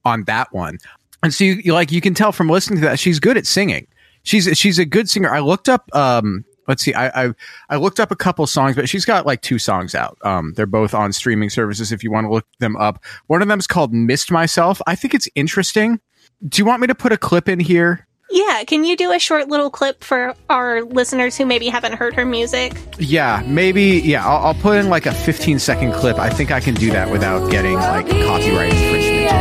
on 0.03 0.23
that 0.25 0.53
one. 0.53 0.77
And 1.23 1.33
so, 1.33 1.43
you, 1.43 1.73
like 1.73 1.91
you 1.91 2.01
can 2.01 2.13
tell 2.13 2.31
from 2.31 2.49
listening 2.49 2.79
to 2.81 2.85
that, 2.85 2.99
she's 2.99 3.19
good 3.19 3.37
at 3.37 3.47
singing. 3.47 3.87
She's 4.23 4.45
she's 4.57 4.79
a 4.79 4.85
good 4.85 5.09
singer. 5.09 5.33
I 5.33 5.39
looked 5.39 5.69
up. 5.69 5.89
um 5.95 6.45
Let's 6.67 6.81
see. 6.81 6.93
I, 6.95 7.25
I 7.25 7.33
I 7.69 7.75
looked 7.75 7.99
up 7.99 8.09
a 8.09 8.15
couple 8.15 8.47
songs, 8.47 8.75
but 8.75 8.89
she's 8.89 9.05
got 9.05 9.25
like 9.25 9.41
two 9.41 9.59
songs 9.59 9.93
out. 9.93 10.17
Um, 10.23 10.53
they're 10.55 10.65
both 10.65 10.95
on 10.95 11.13
streaming 11.13 11.51
services. 11.51 11.91
If 11.91 12.03
you 12.03 12.11
want 12.11 12.25
to 12.25 12.31
look 12.31 12.47
them 12.59 12.75
up, 12.77 13.03
one 13.27 13.41
of 13.43 13.47
them 13.47 13.59
is 13.59 13.67
called 13.67 13.93
"Missed 13.93 14.31
Myself." 14.31 14.81
I 14.87 14.95
think 14.95 15.13
it's 15.13 15.29
interesting. 15.35 15.99
Do 16.47 16.59
you 16.59 16.65
want 16.65 16.81
me 16.81 16.87
to 16.87 16.95
put 16.95 17.11
a 17.11 17.17
clip 17.17 17.47
in 17.47 17.59
here? 17.59 18.04
Yeah, 18.35 18.65
can 18.65 18.83
you 18.83 18.97
do 18.97 19.13
a 19.13 19.19
short 19.19 19.47
little 19.47 19.69
clip 19.69 20.03
for 20.03 20.35
our 20.49 20.81
listeners 20.83 21.37
who 21.37 21.45
maybe 21.45 21.69
haven't 21.69 21.93
heard 21.93 22.13
her 22.15 22.25
music? 22.25 22.73
Yeah, 22.99 23.41
maybe. 23.47 24.01
Yeah, 24.03 24.27
I'll, 24.27 24.47
I'll 24.47 24.53
put 24.55 24.75
in 24.77 24.89
like 24.89 25.05
a 25.05 25.13
15 25.13 25.57
second 25.57 25.93
clip. 25.93 26.17
I 26.19 26.29
think 26.29 26.51
I 26.51 26.59
can 26.59 26.73
do 26.73 26.91
that 26.91 27.09
without 27.09 27.49
getting 27.49 27.75
like 27.75 28.07
copyright 28.09 28.73
infringement. 28.73 29.31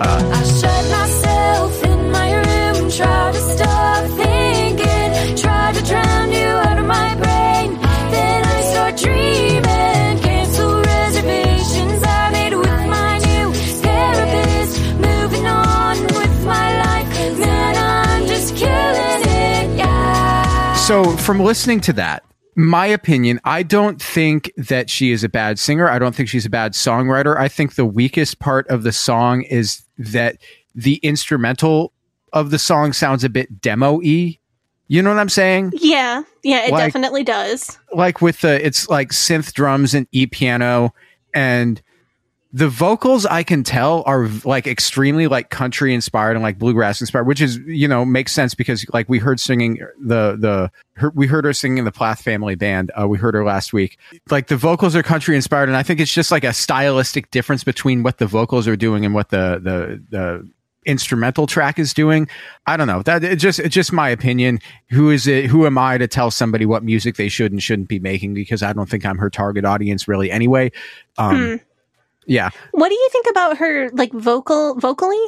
Uh, 0.00 0.30
I 0.34 0.42
shut 0.44 0.90
myself 0.90 1.84
in 1.84 2.10
my 2.10 2.32
room, 2.32 2.90
try 2.90 3.32
to 3.32 3.38
stop 3.38 4.06
thinking, 4.16 5.36
try 5.36 5.72
to 5.74 5.82
drown 5.84 6.32
you 6.32 6.46
out 6.48 6.78
of 6.78 6.86
my 6.86 7.14
brain. 7.16 7.74
Then 8.10 8.44
I 8.46 8.60
start 8.62 8.96
dreaming, 8.96 9.47
from 21.28 21.40
listening 21.40 21.78
to 21.78 21.92
that, 21.92 22.24
my 22.56 22.86
opinion, 22.86 23.38
I 23.44 23.62
don't 23.62 24.00
think 24.00 24.50
that 24.56 24.88
she 24.88 25.12
is 25.12 25.22
a 25.22 25.28
bad 25.28 25.58
singer. 25.58 25.86
I 25.86 25.98
don't 25.98 26.14
think 26.14 26.30
she's 26.30 26.46
a 26.46 26.50
bad 26.50 26.72
songwriter. 26.72 27.36
I 27.36 27.48
think 27.48 27.74
the 27.74 27.84
weakest 27.84 28.38
part 28.38 28.66
of 28.68 28.82
the 28.82 28.92
song 28.92 29.42
is 29.42 29.82
that 29.98 30.38
the 30.74 30.94
instrumental 31.02 31.92
of 32.32 32.50
the 32.50 32.58
song 32.58 32.94
sounds 32.94 33.24
a 33.24 33.28
bit 33.28 33.60
demo 33.60 33.98
y. 33.98 34.38
You 34.86 35.02
know 35.02 35.10
what 35.10 35.18
I'm 35.18 35.28
saying? 35.28 35.72
Yeah, 35.74 36.22
yeah, 36.42 36.64
it 36.64 36.70
Like- 36.70 36.86
definitely 36.86 37.24
does. 37.24 37.76
Like 37.92 38.22
with 38.22 38.40
the 38.40 38.64
it's 38.66 38.88
like 38.88 39.10
synth 39.10 39.52
drums 39.52 39.92
and 39.92 40.06
e 40.12 40.24
piano 40.24 40.94
and 41.34 41.82
the 42.50 42.68
vocals 42.68 43.26
I 43.26 43.42
can 43.42 43.62
tell 43.62 44.02
are 44.06 44.26
like 44.44 44.66
extremely 44.66 45.26
like 45.26 45.50
country 45.50 45.92
inspired 45.92 46.32
and 46.32 46.42
like 46.42 46.58
bluegrass 46.58 47.00
inspired, 47.00 47.26
which 47.26 47.42
is 47.42 47.58
you 47.66 47.86
know 47.86 48.04
makes 48.04 48.32
sense 48.32 48.54
because 48.54 48.86
like 48.92 49.08
we 49.08 49.18
heard 49.18 49.38
singing 49.38 49.78
the 50.00 50.36
the 50.38 50.70
her, 50.94 51.10
we 51.14 51.26
heard 51.26 51.44
her 51.44 51.52
singing 51.52 51.78
in 51.78 51.84
the 51.84 51.92
Plath 51.92 52.22
family 52.22 52.54
band. 52.54 52.90
Uh, 53.00 53.06
we 53.06 53.18
heard 53.18 53.34
her 53.34 53.44
last 53.44 53.72
week. 53.72 53.98
Like 54.30 54.46
the 54.46 54.56
vocals 54.56 54.96
are 54.96 55.02
country 55.02 55.36
inspired, 55.36 55.68
and 55.68 55.76
I 55.76 55.82
think 55.82 56.00
it's 56.00 56.12
just 56.12 56.30
like 56.30 56.44
a 56.44 56.54
stylistic 56.54 57.30
difference 57.30 57.64
between 57.64 58.02
what 58.02 58.16
the 58.16 58.26
vocals 58.26 58.66
are 58.66 58.76
doing 58.76 59.04
and 59.04 59.14
what 59.14 59.28
the 59.28 59.60
the 59.62 60.02
the 60.08 60.50
instrumental 60.86 61.46
track 61.46 61.78
is 61.78 61.92
doing. 61.92 62.28
I 62.66 62.78
don't 62.78 62.86
know. 62.86 63.02
That 63.02 63.22
it 63.22 63.36
just 63.36 63.58
it's 63.58 63.74
just 63.74 63.92
my 63.92 64.08
opinion. 64.08 64.60
Who 64.88 65.10
is 65.10 65.26
it? 65.26 65.46
Who 65.46 65.66
am 65.66 65.76
I 65.76 65.98
to 65.98 66.08
tell 66.08 66.30
somebody 66.30 66.64
what 66.64 66.82
music 66.82 67.16
they 67.16 67.28
should 67.28 67.52
and 67.52 67.62
shouldn't 67.62 67.88
be 67.88 67.98
making? 67.98 68.32
Because 68.32 68.62
I 68.62 68.72
don't 68.72 68.88
think 68.88 69.04
I'm 69.04 69.18
her 69.18 69.28
target 69.28 69.66
audience 69.66 70.08
really. 70.08 70.30
Anyway, 70.30 70.72
um, 71.18 71.36
Hmm. 71.36 71.56
Yeah. 72.28 72.50
What 72.70 72.88
do 72.90 72.94
you 72.94 73.08
think 73.10 73.26
about 73.30 73.56
her 73.56 73.90
like 73.90 74.12
vocal 74.12 74.76
vocally? 74.76 75.18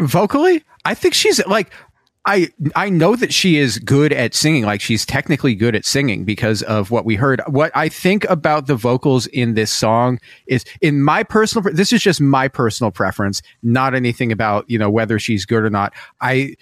vocally 0.00 0.64
i 0.84 0.94
think 0.94 1.14
she's 1.14 1.44
like 1.46 1.70
i 2.26 2.48
i 2.74 2.88
know 2.88 3.14
that 3.16 3.32
she 3.32 3.56
is 3.56 3.78
good 3.78 4.12
at 4.12 4.34
singing 4.34 4.64
like 4.64 4.80
she's 4.80 5.04
technically 5.04 5.54
good 5.54 5.74
at 5.76 5.84
singing 5.84 6.24
because 6.24 6.62
of 6.62 6.90
what 6.90 7.04
we 7.04 7.16
heard 7.16 7.40
what 7.46 7.70
i 7.74 7.88
think 7.88 8.24
about 8.24 8.66
the 8.66 8.74
vocals 8.74 9.26
in 9.28 9.54
this 9.54 9.70
song 9.70 10.18
is 10.46 10.64
in 10.80 11.02
my 11.02 11.22
personal 11.22 11.70
this 11.72 11.92
is 11.92 12.02
just 12.02 12.20
my 12.20 12.48
personal 12.48 12.90
preference 12.90 13.42
not 13.62 13.94
anything 13.94 14.32
about 14.32 14.68
you 14.68 14.78
know 14.78 14.90
whether 14.90 15.18
she's 15.18 15.44
good 15.44 15.62
or 15.62 15.70
not 15.70 15.92
i 16.20 16.54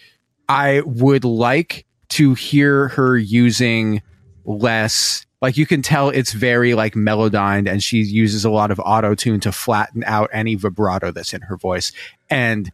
i 0.49 0.81
would 0.85 1.25
like 1.25 1.87
to 2.09 2.35
hear 2.35 2.89
her 2.89 3.17
using 3.17 4.03
less 4.45 5.27
like 5.41 5.57
you 5.57 5.67
can 5.67 5.83
tell 5.83 6.09
it's 6.09 6.33
very 6.33 6.75
like 6.75 6.95
melodined 6.95 7.71
and 7.71 7.83
she 7.83 7.99
uses 7.99 8.45
a 8.45 8.51
lot 8.51 8.71
of 8.71 8.81
auto 8.85 9.15
tune 9.15 9.41
to 9.41 9.53
flatten 9.53 10.03
out 10.05 10.31
any 10.33 10.55
vibrato 10.55 11.11
that's 11.11 11.33
in 11.33 11.43
her 11.43 11.57
voice. 11.57 11.93
And 12.29 12.71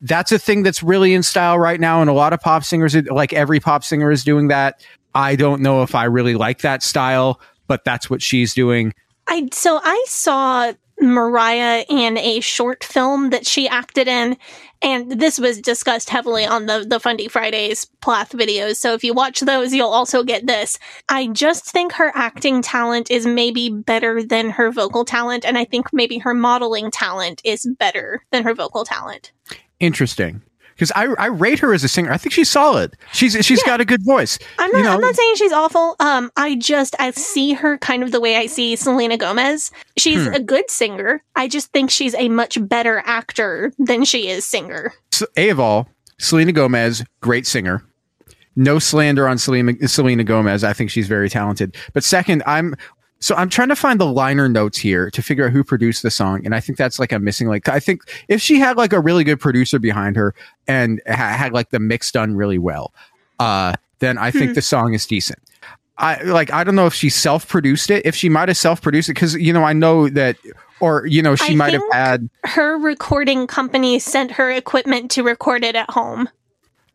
that's 0.00 0.30
a 0.30 0.38
thing 0.38 0.62
that's 0.62 0.82
really 0.82 1.14
in 1.14 1.22
style 1.22 1.58
right 1.58 1.80
now 1.80 2.00
and 2.00 2.10
a 2.10 2.12
lot 2.12 2.32
of 2.32 2.40
pop 2.40 2.64
singers 2.64 2.94
like 3.10 3.32
every 3.32 3.60
pop 3.60 3.82
singer 3.82 4.10
is 4.10 4.24
doing 4.24 4.48
that. 4.48 4.84
I 5.14 5.34
don't 5.34 5.62
know 5.62 5.82
if 5.82 5.94
i 5.94 6.04
really 6.04 6.34
like 6.34 6.60
that 6.60 6.82
style 6.82 7.40
but 7.66 7.84
that's 7.84 8.08
what 8.08 8.22
she's 8.22 8.54
doing. 8.54 8.92
I 9.26 9.48
so 9.52 9.80
I 9.82 10.04
saw 10.06 10.72
Moriah 11.00 11.84
in 11.88 12.16
a 12.18 12.40
short 12.40 12.82
film 12.82 13.30
that 13.30 13.46
she 13.46 13.68
acted 13.68 14.08
in, 14.08 14.36
and 14.82 15.12
this 15.12 15.38
was 15.38 15.60
discussed 15.60 16.10
heavily 16.10 16.44
on 16.46 16.66
the 16.66 16.86
the 16.88 16.98
Fundie 16.98 17.30
Fridays 17.30 17.86
Plath 18.00 18.32
videos. 18.32 18.76
So 18.76 18.94
if 18.94 19.04
you 19.04 19.12
watch 19.12 19.40
those, 19.40 19.74
you'll 19.74 19.88
also 19.88 20.22
get 20.22 20.46
this. 20.46 20.78
I 21.08 21.28
just 21.28 21.66
think 21.66 21.92
her 21.92 22.12
acting 22.14 22.62
talent 22.62 23.10
is 23.10 23.26
maybe 23.26 23.68
better 23.68 24.22
than 24.22 24.50
her 24.50 24.70
vocal 24.70 25.04
talent, 25.04 25.44
and 25.44 25.58
I 25.58 25.64
think 25.64 25.92
maybe 25.92 26.18
her 26.18 26.34
modeling 26.34 26.90
talent 26.90 27.40
is 27.44 27.66
better 27.78 28.24
than 28.30 28.44
her 28.44 28.54
vocal 28.54 28.84
talent. 28.84 29.32
interesting 29.80 30.42
because 30.76 30.92
I, 30.94 31.06
I 31.18 31.26
rate 31.26 31.58
her 31.60 31.72
as 31.74 31.82
a 31.82 31.88
singer 31.88 32.12
i 32.12 32.16
think 32.18 32.32
she's 32.32 32.48
solid 32.50 32.96
she's 33.12 33.32
she's 33.44 33.62
got 33.64 33.80
a 33.80 33.84
good 33.84 34.04
voice 34.04 34.38
I'm 34.58 34.70
not. 34.70 34.78
You 34.78 34.84
know- 34.84 34.92
I'm 34.92 35.00
not 35.00 35.14
saying 35.16 35.34
she's 35.36 35.52
awful. 35.52 35.96
Um, 36.00 36.30
I 36.36 36.54
just 36.56 36.94
I 37.00 37.10
see 37.12 37.54
her 37.54 37.78
kind 37.78 38.02
of 38.02 38.12
the 38.12 38.20
way 38.20 38.36
I 38.36 38.46
see 38.46 38.76
Selena 38.76 39.16
Gomez. 39.16 39.70
She's 39.96 40.26
Hmm. 40.26 40.34
a 40.34 40.40
good 40.40 40.70
singer. 40.70 41.22
I 41.34 41.48
just 41.48 41.72
think 41.72 41.90
she's 41.90 42.14
a 42.14 42.28
much 42.28 42.58
better 42.68 43.02
actor 43.06 43.72
than 43.78 44.04
she 44.04 44.28
is 44.28 44.44
singer. 44.46 44.92
S- 45.12 45.22
A 45.36 45.48
of 45.50 45.58
all, 45.60 45.88
Selena 46.18 46.52
Gomez, 46.52 47.04
great 47.20 47.46
singer. 47.46 47.82
No 48.56 48.78
slander 48.78 49.28
on 49.28 49.36
Selena, 49.38 49.74
Selena 49.86 50.24
Gomez. 50.24 50.64
I 50.64 50.72
think 50.72 50.90
she's 50.90 51.06
very 51.08 51.28
talented. 51.28 51.76
But 51.92 52.04
second, 52.04 52.42
I'm 52.46 52.74
so 53.20 53.34
I'm 53.34 53.48
trying 53.48 53.68
to 53.68 53.76
find 53.76 54.00
the 54.00 54.06
liner 54.06 54.48
notes 54.48 54.78
here 54.78 55.10
to 55.10 55.22
figure 55.22 55.46
out 55.46 55.52
who 55.52 55.64
produced 55.64 56.02
the 56.02 56.10
song, 56.10 56.44
and 56.44 56.54
I 56.54 56.60
think 56.60 56.78
that's 56.78 56.98
like 56.98 57.12
a 57.12 57.18
missing. 57.18 57.48
Like, 57.48 57.68
I 57.68 57.80
think 57.80 58.02
if 58.28 58.40
she 58.42 58.58
had 58.58 58.76
like 58.76 58.92
a 58.92 59.00
really 59.00 59.24
good 59.24 59.40
producer 59.40 59.78
behind 59.78 60.16
her 60.16 60.34
and 60.68 61.00
ha- 61.06 61.14
had 61.36 61.52
like 61.52 61.70
the 61.70 61.78
mix 61.80 62.12
done 62.12 62.36
really 62.36 62.58
well, 62.58 62.92
uh, 63.38 63.72
then 64.00 64.18
I 64.18 64.30
think 64.30 64.50
Hmm. 64.50 64.54
the 64.54 64.62
song 64.62 64.94
is 64.94 65.06
decent. 65.06 65.38
I 65.98 66.20
like. 66.24 66.52
I 66.52 66.62
don't 66.62 66.74
know 66.74 66.84
if 66.84 66.92
she 66.92 67.08
self 67.08 67.48
produced 67.48 67.90
it. 67.90 68.04
If 68.04 68.14
she 68.14 68.28
might 68.28 68.48
have 68.48 68.58
self 68.58 68.82
produced 68.82 69.08
it, 69.08 69.14
because 69.14 69.34
you 69.34 69.50
know 69.50 69.64
I 69.64 69.72
know 69.72 70.10
that, 70.10 70.36
or 70.80 71.06
you 71.06 71.22
know 71.22 71.36
she 71.36 71.54
I 71.54 71.56
might 71.56 71.72
have 71.72 71.82
had. 71.90 72.28
Her 72.44 72.76
recording 72.76 73.46
company 73.46 73.98
sent 73.98 74.32
her 74.32 74.50
equipment 74.50 75.10
to 75.12 75.22
record 75.22 75.64
it 75.64 75.74
at 75.74 75.88
home. 75.88 76.28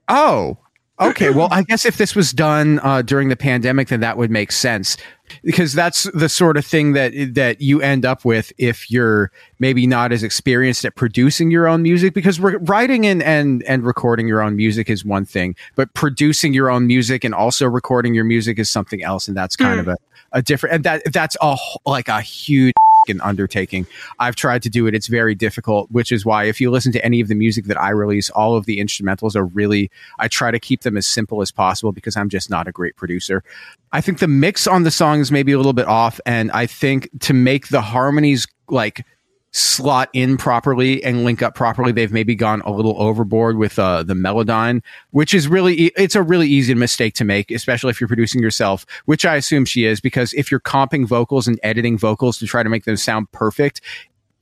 Oh, 0.08 0.60
okay. 1.02 1.30
Well, 1.30 1.48
I 1.52 1.64
guess 1.64 1.86
if 1.86 1.98
this 1.98 2.16
was 2.16 2.32
done 2.32 2.80
uh, 2.80 3.02
during 3.02 3.30
the 3.30 3.36
pandemic, 3.36 3.90
then 3.90 4.00
that 4.02 4.18
would 4.18 4.32
make 4.32 4.52
sense 4.52 4.98
because 5.44 5.74
that's 5.74 6.04
the 6.14 6.28
sort 6.30 6.58
of 6.58 6.66
thing 6.66 6.94
that 6.94 7.14
that 7.34 7.62
you 7.62 7.82
end 7.82 8.06
up 8.06 8.26
with 8.26 8.52
if 8.58 8.90
you're 8.92 9.32
maybe 9.60 9.88
not 9.88 10.12
as 10.12 10.24
experienced 10.24 10.84
at 10.86 10.96
producing 10.96 11.52
your 11.52 11.68
own 11.68 11.82
music. 11.82 12.14
Because 12.14 12.40
writing 12.40 13.06
and 13.06 13.24
and 13.24 13.64
and 13.64 13.84
recording 13.84 14.28
your 14.28 14.42
own 14.42 14.56
music 14.56 14.90
is 14.90 15.04
one 15.06 15.26
thing, 15.26 15.56
but 15.76 15.94
producing 15.94 16.54
your 16.54 16.70
own 16.70 16.88
music 16.88 17.24
and 17.24 17.34
also 17.34 17.68
recording 17.68 18.14
your 18.14 18.26
music 18.26 18.60
is 18.60 18.70
something 18.70 19.04
else, 19.04 19.28
and 19.28 19.36
that's 19.36 19.56
kind 19.56 19.80
of 19.80 19.88
a 19.88 19.98
a 20.34 20.42
different 20.42 20.76
and 20.76 20.84
that 20.86 21.02
that's 21.12 21.36
a 21.42 21.58
like 21.86 22.08
a 22.08 22.22
huge 22.22 22.74
an 23.10 23.22
undertaking. 23.22 23.88
I've 24.20 24.36
tried 24.36 24.64
to 24.64 24.70
do 24.70 24.88
it. 24.88 24.96
It's 24.96 25.08
very 25.08 25.36
difficult, 25.36 25.90
which 25.92 26.12
is 26.12 26.26
why 26.26 26.46
if 26.46 26.62
you 26.62 26.72
listen 26.72 26.92
to 26.94 27.06
any 27.06 27.20
of 27.22 27.28
the 27.28 27.36
music 27.36 27.66
that 27.66 27.80
I 27.82 27.90
release, 27.90 28.30
all 28.32 28.56
of 28.56 28.66
the 28.66 28.80
instrumentals 28.80 29.36
are 29.36 29.46
really, 29.46 29.92
I 30.20 30.28
try 30.28 30.52
to 30.52 30.60
keep 30.60 30.82
them 30.82 30.98
as 30.98 31.08
simple 31.08 31.42
as 31.42 31.52
possible 31.52 31.92
because 31.92 32.16
I'm 32.16 32.30
just 32.30 32.50
not 32.50 32.68
a 32.68 32.72
great 32.72 32.96
producer. 32.96 33.44
I 33.92 34.02
think 34.02 34.20
the 34.20 34.28
mix 34.28 34.68
on 34.68 34.84
the 34.84 34.92
song 34.92 35.20
is 35.20 35.32
maybe 35.32 35.52
a 35.52 35.58
little 35.58 35.74
bit 35.74 35.88
off. 35.88 36.20
And 36.26 36.52
I 36.52 36.66
think 36.66 37.10
to 37.22 37.34
make 37.34 37.70
the 37.70 37.82
harmonies 37.82 38.48
like 38.70 39.06
slot 39.52 40.10
in 40.14 40.38
properly 40.38 41.04
and 41.04 41.24
link 41.24 41.42
up 41.42 41.56
properly, 41.56 41.92
they've 41.92 42.12
maybe 42.12 42.36
gone 42.36 42.62
a 42.62 42.72
little 42.72 42.96
overboard 43.02 43.58
with 43.58 43.78
uh, 43.78 44.04
the 44.04 44.14
Melodyne, 44.14 44.82
which 45.12 45.34
is 45.34 45.48
really, 45.48 45.80
e- 45.80 45.92
it's 45.98 46.16
a 46.16 46.24
really 46.24 46.48
easy 46.48 46.74
mistake 46.74 47.14
to 47.16 47.26
make, 47.26 47.52
especially 47.52 47.90
if 47.90 48.00
you're 48.00 48.08
producing 48.08 48.42
yourself, 48.42 48.86
which 49.06 49.26
I 49.26 49.36
assume 49.36 49.66
she 49.66 49.86
is, 49.86 50.00
because 50.00 50.34
if 50.34 50.50
you're 50.50 50.60
comping 50.62 51.06
vocals 51.06 51.48
and 51.48 51.60
editing 51.64 51.98
vocals 51.98 52.38
to 52.40 52.46
try 52.46 52.64
to 52.64 52.70
make 52.70 52.86
them 52.86 52.98
sound 52.98 53.32
perfect, 53.32 53.82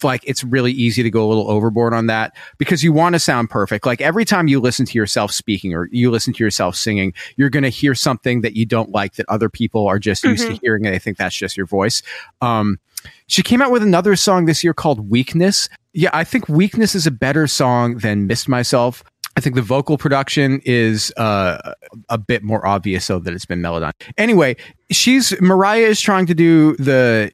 like 0.04 0.22
it's 0.26 0.44
really 0.44 0.72
easy 0.72 1.04
to 1.04 1.10
go 1.10 1.26
a 1.26 1.28
little 1.28 1.50
overboard 1.50 1.94
on 1.94 2.08
that 2.08 2.36
because 2.58 2.84
you 2.84 2.92
want 2.94 3.14
to 3.14 3.20
sound 3.20 3.50
perfect. 3.50 3.86
Like 3.86 4.02
every 4.02 4.26
time 4.26 4.48
you 4.48 4.60
listen 4.60 4.86
to 4.86 4.98
yourself 4.98 5.32
speaking 5.32 5.74
or 5.74 5.88
you 5.92 6.10
listen 6.12 6.34
to 6.34 6.44
yourself 6.44 6.76
singing, 6.76 7.14
you're 7.38 7.50
going 7.50 7.64
to 7.64 7.70
hear 7.70 7.94
something 7.96 8.42
that 8.42 8.56
you 8.56 8.66
don't 8.66 8.92
like 8.92 9.14
that 9.16 9.26
other 9.30 9.50
people 9.50 9.88
are 9.88 10.00
just 10.00 10.24
used 10.24 10.46
to 10.48 10.54
Mhm. 10.54 10.60
hearing 10.62 10.86
and 10.86 10.94
they 10.96 11.00
think 11.00 11.18
that's 11.18 11.36
just 11.36 11.58
your 11.58 11.66
voice. 11.66 12.02
Um, 12.42 12.80
she 13.28 13.42
came 13.44 13.62
out 13.62 13.72
with 13.72 13.84
another 13.84 14.16
song 14.16 14.46
this 14.46 14.64
year 14.64 14.74
called 14.74 15.10
Weakness. 15.10 15.70
Yeah, 15.94 16.10
I 16.14 16.24
think 16.24 16.50
Weakness 16.50 16.96
is 16.96 17.08
a 17.08 17.12
better 17.12 17.48
song 17.48 17.98
than 17.98 18.28
Missed 18.28 18.50
Myself. 18.50 19.04
I 19.38 19.42
think 19.42 19.56
the 19.56 19.62
vocal 19.62 19.98
production 19.98 20.60
is 20.66 21.14
uh, 21.16 21.74
a 22.10 22.18
bit 22.18 22.44
more 22.44 22.66
obvious 22.68 23.06
so 23.06 23.20
that 23.20 23.34
it's 23.34 23.46
been 23.46 23.62
Melodyne. 23.62 23.94
Anyway, 24.18 24.58
she's 24.92 25.40
Moriah 25.40 25.88
is 25.88 26.02
trying 26.02 26.26
to 26.26 26.36
do 26.36 26.76
the 26.76 27.32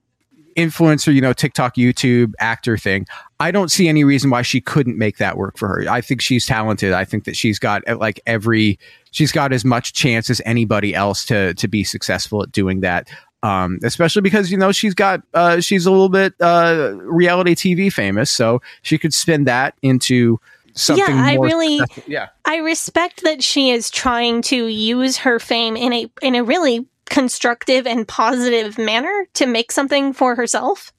influencer, 0.55 1.13
you 1.13 1.21
know, 1.21 1.33
TikTok, 1.33 1.75
YouTube 1.75 2.33
actor 2.39 2.77
thing. 2.77 3.05
I 3.39 3.51
don't 3.51 3.69
see 3.69 3.87
any 3.87 4.03
reason 4.03 4.29
why 4.29 4.41
she 4.41 4.61
couldn't 4.61 4.97
make 4.97 5.17
that 5.17 5.37
work 5.37 5.57
for 5.57 5.67
her. 5.67 5.85
I 5.89 6.01
think 6.01 6.21
she's 6.21 6.45
talented. 6.45 6.93
I 6.93 7.05
think 7.05 7.25
that 7.25 7.35
she's 7.35 7.59
got 7.59 7.87
uh, 7.87 7.97
like 7.97 8.19
every 8.25 8.79
she's 9.11 9.31
got 9.31 9.53
as 9.53 9.65
much 9.65 9.93
chance 9.93 10.29
as 10.29 10.41
anybody 10.45 10.95
else 10.95 11.25
to 11.25 11.53
to 11.55 11.67
be 11.67 11.83
successful 11.83 12.43
at 12.43 12.51
doing 12.51 12.81
that. 12.81 13.09
Um, 13.43 13.79
especially 13.83 14.23
because 14.23 14.49
you 14.49 14.57
know 14.57 14.71
she's 14.71 14.95
got 14.95 15.21
uh, 15.33 15.59
she's 15.59 15.85
a 15.85 15.91
little 15.91 16.09
bit 16.09 16.33
uh, 16.39 16.93
reality 17.01 17.53
TV 17.53 17.91
famous, 17.91 18.31
so 18.31 18.61
she 18.81 18.97
could 18.97 19.13
spin 19.13 19.43
that 19.43 19.75
into 19.83 20.39
something. 20.73 21.05
yeah, 21.15 21.23
I 21.23 21.35
really, 21.35 21.79
yeah. 22.07 22.29
I 22.45 22.57
respect 22.57 23.23
that 23.23 23.43
she 23.43 23.69
is 23.71 23.89
trying 23.89 24.41
to 24.43 24.67
use 24.67 25.17
her 25.17 25.39
fame 25.39 25.75
in 25.75 25.93
a 25.93 26.11
in 26.21 26.35
a 26.35 26.43
really 26.43 26.87
constructive 27.09 27.85
and 27.87 28.07
positive 28.07 28.77
manner 28.77 29.27
to 29.33 29.45
make 29.45 29.71
something 29.71 30.13
for 30.13 30.35
herself. 30.35 30.91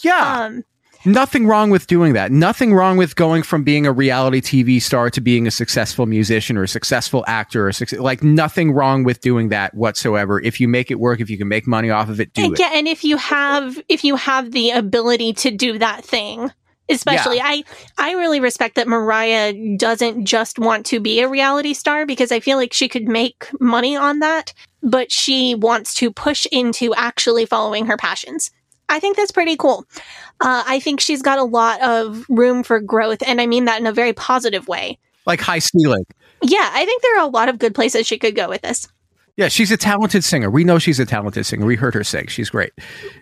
Yeah. 0.00 0.44
Um, 0.44 0.64
Nothing 1.04 1.46
wrong 1.46 1.70
with 1.70 1.86
doing 1.86 2.14
that. 2.14 2.32
Nothing 2.32 2.74
wrong 2.74 2.96
with 2.96 3.14
going 3.14 3.44
from 3.44 3.62
being 3.62 3.86
a 3.86 3.92
reality 3.92 4.40
TV 4.40 4.82
star 4.82 5.10
to 5.10 5.20
being 5.20 5.46
a 5.46 5.50
successful 5.50 6.06
musician 6.06 6.56
or 6.56 6.64
a 6.64 6.68
successful 6.68 7.24
actor 7.28 7.68
or 7.68 7.72
success, 7.72 8.00
like 8.00 8.22
nothing 8.22 8.72
wrong 8.72 9.04
with 9.04 9.20
doing 9.20 9.48
that 9.50 9.74
whatsoever. 9.74 10.40
If 10.40 10.60
you 10.60 10.66
make 10.66 10.90
it 10.90 10.98
work, 10.98 11.20
if 11.20 11.30
you 11.30 11.38
can 11.38 11.46
make 11.46 11.68
money 11.68 11.90
off 11.90 12.08
of 12.08 12.20
it, 12.20 12.32
do 12.32 12.52
it. 12.52 12.58
yeah, 12.58 12.72
and 12.74 12.88
if 12.88 13.04
you 13.04 13.16
have 13.16 13.80
if 13.88 14.02
you 14.02 14.16
have 14.16 14.50
the 14.50 14.70
ability 14.70 15.34
to 15.34 15.52
do 15.52 15.78
that 15.78 16.04
thing, 16.04 16.52
especially 16.88 17.36
Yeah. 17.36 17.46
I 17.46 17.64
I 17.98 18.12
really 18.12 18.40
respect 18.40 18.74
that 18.76 18.88
Moriah 18.88 19.76
doesn't 19.76 20.24
just 20.24 20.58
want 20.58 20.86
to 20.86 21.00
be 21.00 21.20
a 21.20 21.28
reality 21.28 21.74
star 21.74 22.06
because 22.06 22.32
I 22.32 22.40
feel 22.40 22.56
like 22.56 22.72
she 22.72 22.88
could 22.88 23.08
make 23.08 23.48
money 23.60 23.96
on 23.96 24.20
that, 24.20 24.52
but 24.82 25.10
she 25.12 25.54
wants 25.54 25.94
to 25.94 26.10
push 26.10 26.46
into 26.52 26.94
actually 26.94 27.46
following 27.46 27.86
her 27.86 27.96
passions. 27.96 28.50
I 28.88 29.00
think 29.00 29.16
that's 29.16 29.30
pretty 29.32 29.56
cool. 29.56 29.84
Uh, 30.40 30.64
I 30.66 30.80
think 30.80 31.00
she's 31.00 31.20
got 31.20 31.38
a 31.38 31.44
lot 31.44 31.80
of 31.82 32.24
room 32.28 32.62
for 32.62 32.80
growth, 32.80 33.22
and 33.26 33.40
I 33.40 33.46
mean 33.46 33.66
that 33.66 33.80
in 33.80 33.86
a 33.86 33.92
very 33.92 34.12
positive 34.14 34.66
way. 34.66 34.98
like 35.26 35.40
high 35.40 35.58
ceiling. 35.58 36.04
Yeah, 36.40 36.70
I 36.72 36.84
think 36.86 37.02
there 37.02 37.18
are 37.18 37.24
a 37.24 37.28
lot 37.30 37.48
of 37.48 37.58
good 37.58 37.74
places 37.74 38.06
she 38.06 38.16
could 38.18 38.34
go 38.34 38.48
with 38.48 38.62
this. 38.62 38.88
Yeah, 39.38 39.46
she's 39.46 39.70
a 39.70 39.76
talented 39.76 40.24
singer. 40.24 40.50
We 40.50 40.64
know 40.64 40.80
she's 40.80 40.98
a 40.98 41.06
talented 41.06 41.46
singer. 41.46 41.64
We 41.64 41.76
heard 41.76 41.94
her 41.94 42.02
sing. 42.02 42.26
She's 42.26 42.50
great. 42.50 42.72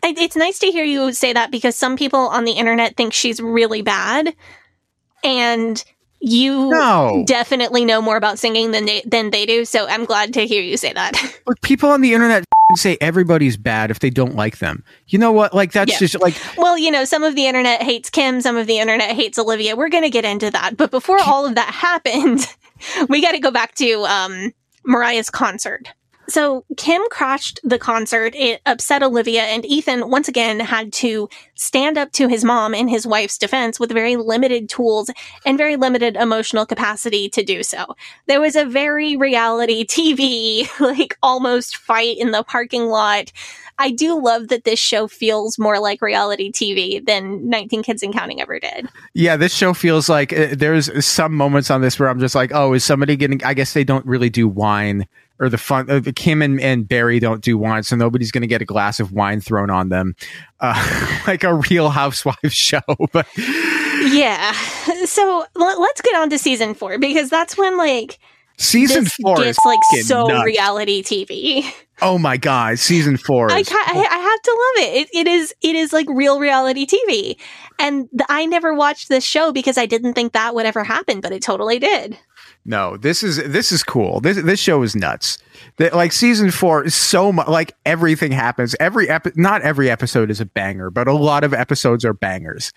It's 0.02 0.34
nice 0.34 0.59
to 0.60 0.68
hear 0.72 0.82
you 0.82 1.12
say 1.12 1.34
that 1.34 1.51
because 1.51 1.76
some 1.76 1.94
people 1.94 2.20
on 2.20 2.44
the 2.44 2.52
internet 2.52 2.97
think 2.97 3.12
she's 3.12 3.38
really 3.38 3.82
bad, 3.82 4.34
and 5.22 5.84
you 6.20 6.70
No. 6.70 7.22
definitely 7.26 7.84
know 7.84 8.01
more 8.01 8.16
about 8.16 8.38
singing 8.38 8.70
than 8.70 8.86
they, 8.86 9.02
than 9.05 9.30
they 9.30 9.44
do. 9.44 9.66
So 9.66 9.86
I'm 9.86 10.06
glad 10.06 10.32
to 10.34 10.47
hear 10.47 10.62
you 10.62 10.78
say 10.78 10.94
that. 10.94 11.12
Look, 11.47 11.60
people 11.60 11.90
on 11.90 12.01
the 12.01 12.14
internet 12.14 12.44
say 12.76 12.97
everybody's 13.02 13.59
bad 13.59 13.90
if 13.90 13.98
they 13.98 14.09
don't 14.09 14.34
like 14.34 14.56
them. 14.59 14.82
You 15.09 15.18
know 15.18 15.32
what? 15.32 15.52
Like 15.52 15.72
that's 15.72 15.93
Yeah. 15.93 15.98
just 15.98 16.18
like 16.22 16.34
well, 16.56 16.78
you 16.78 16.90
know, 16.90 17.05
some 17.05 17.24
of 17.24 17.34
the 17.34 17.47
internet 17.47 17.82
hates 17.82 18.09
Kim, 18.09 18.40
some 18.40 18.56
of 18.56 18.66
the 18.66 18.78
internet 18.78 19.14
hates 19.14 19.38
Olivia. 19.38 19.76
We're 19.76 19.90
going 19.90 20.02
to 20.05 20.10
get 20.10 20.24
into 20.24 20.51
that, 20.51 20.78
but 20.78 20.90
before 20.90 21.18
all 21.22 21.44
of 21.44 21.56
that 21.56 21.68
happened, 21.74 22.47
we 23.10 23.20
got 23.20 23.32
to 23.32 23.38
go 23.38 23.51
back 23.51 23.74
to 23.76 24.05
um, 24.06 24.55
Moriah's 24.86 25.28
concert. 25.28 25.88
So 26.28 26.65
Kim 26.77 27.03
crashed 27.11 27.61
the 27.62 27.78
concert. 27.78 28.35
It 28.35 28.61
upset 28.66 29.03
Olivia, 29.03 29.43
and 29.43 29.65
Ethan 29.65 30.11
once 30.11 30.28
again 30.28 30.61
had 30.61 30.93
to 30.94 31.28
stand 31.55 31.97
up 31.97 32.12
to 32.12 32.28
his 32.28 32.44
mom 32.44 32.74
in 32.74 32.89
his 32.89 33.07
wife's 33.07 33.39
defense 33.39 33.78
with 33.78 33.93
very 33.93 34.16
limited 34.16 34.69
tools 34.69 35.11
and 35.44 35.57
very 35.57 35.77
limited 35.77 36.16
emotional 36.16 36.66
capacity 36.66 37.28
to 37.28 37.44
do 37.44 37.62
so. 37.62 37.94
There 38.27 38.40
was 38.40 38.57
a 38.57 38.65
very 38.65 39.16
reality 39.16 39.85
TV, 39.85 40.69
like 40.81 41.16
almost 41.23 41.77
fight 41.77 42.19
in 42.19 42.32
the 42.32 42.43
parking 42.43 42.86
lot. 42.86 43.32
I 43.78 43.90
do 43.90 44.20
love 44.20 44.48
that 44.48 44.65
this 44.65 44.78
show 44.78 45.07
feels 45.07 45.59
more 45.59 45.78
like 45.78 46.01
reality 46.01 46.51
TV 46.51 47.05
than 47.05 47.48
19 47.48 47.82
Kids 47.82 48.03
and 48.03 48.12
Counting 48.12 48.40
ever 48.40 48.59
did. 48.59 48.89
yeah, 49.15 49.36
this 49.36 49.55
show 49.55 49.74
feels 49.74 50.09
like 50.09 50.32
uh, 50.32 50.48
there's 50.53 51.05
some 51.05 51.35
moments 51.35 51.70
on 51.70 51.81
this 51.82 51.98
where 51.98 52.09
I'm 52.09 52.19
just 52.19 52.35
like, 52.35 52.53
oh, 52.55 52.73
is 52.73 52.85
somebody 52.85 53.16
getting? 53.16 53.43
I 53.44 53.55
guess 53.55 53.73
they 53.74 53.85
don't 53.85 54.05
really 54.07 54.31
do 54.31 54.48
wine 54.48 55.07
or 55.39 55.48
the 55.48 55.59
fun. 55.59 55.90
Uh, 55.90 56.01
Kim 56.15 56.43
and, 56.43 56.61
and 56.61 56.89
Barry 56.89 57.19
don't 57.20 57.43
do 57.43 57.59
wine, 57.59 57.82
so 57.82 57.97
nobody's 57.97 58.31
going 58.31 58.43
to 58.43 58.48
get 58.48 58.62
a 58.62 58.65
glass 58.65 59.01
of 59.01 59.12
wine 59.12 59.40
thrown 59.40 59.70
on 59.70 59.90
them, 59.90 60.15
uh, 60.61 61.19
like 61.27 61.44
a 61.44 61.55
Real 61.55 61.90
Housewives 61.90 62.36
show. 62.55 62.81
But 63.12 63.27
Yeah. 63.36 64.53
So 65.05 65.44
l- 65.57 65.81
let's 65.81 66.01
get 66.01 66.15
on 66.16 66.31
to 66.31 66.39
season 66.39 66.74
four 66.74 66.98
because 66.98 67.31
that's 67.31 67.57
when 67.57 67.77
like 67.77 68.19
season 68.59 69.07
four 69.07 69.36
gets 69.36 69.59
is 69.59 69.65
like 69.65 69.78
so 70.03 70.27
nuts. 70.27 70.44
reality 70.44 71.03
TV. 71.03 71.65
Oh 72.02 72.18
my 72.18 72.36
god, 72.36 72.78
season 72.78 73.16
four. 73.16 73.51
I, 73.51 73.56
I 73.56 74.06
I 74.10 74.18
have 74.18 74.43
to 74.43 74.51
love 74.51 74.89
it. 74.89 74.97
it. 74.97 75.09
It 75.14 75.28
is 75.28 75.55
it 75.62 75.74
is 75.74 75.93
like 75.93 76.06
real 76.10 76.39
reality 76.39 76.86
TV, 76.86 77.36
and 77.78 78.09
I 78.28 78.44
never 78.47 78.74
watched 78.74 79.09
this 79.09 79.24
show 79.24 79.52
because 79.52 79.78
I 79.78 79.86
didn't 79.86 80.14
think 80.14 80.32
that 80.32 80.55
would 80.55 80.66
ever 80.66 80.85
happen, 80.85 81.20
but 81.20 81.32
it 81.32 81.43
totally 81.43 81.78
did. 81.78 82.18
No, 82.66 82.97
this 82.97 83.23
is 83.23 83.36
this 83.36 83.70
is 83.70 83.82
cool. 83.85 84.20
This 84.20 84.43
this 84.43 84.59
show 84.59 84.82
is 84.82 84.97
nuts. 84.97 85.39
That 85.78 85.94
like 85.94 86.12
season 86.12 86.51
four 86.51 86.85
is 86.85 86.94
so 86.94 87.32
much 87.32 87.47
like 87.47 87.74
everything 87.86 88.32
happens. 88.32 88.74
Every 88.81 89.09
epi- 89.09 89.32
not 89.36 89.62
every 89.62 89.89
episode 89.89 90.31
is 90.31 90.40
a 90.40 90.47
banger, 90.47 90.90
but 90.90 91.06
a 91.06 91.14
lot 91.14 91.44
of 91.44 91.55
episodes 91.55 92.05
are 92.05 92.12
bangers. 92.12 92.73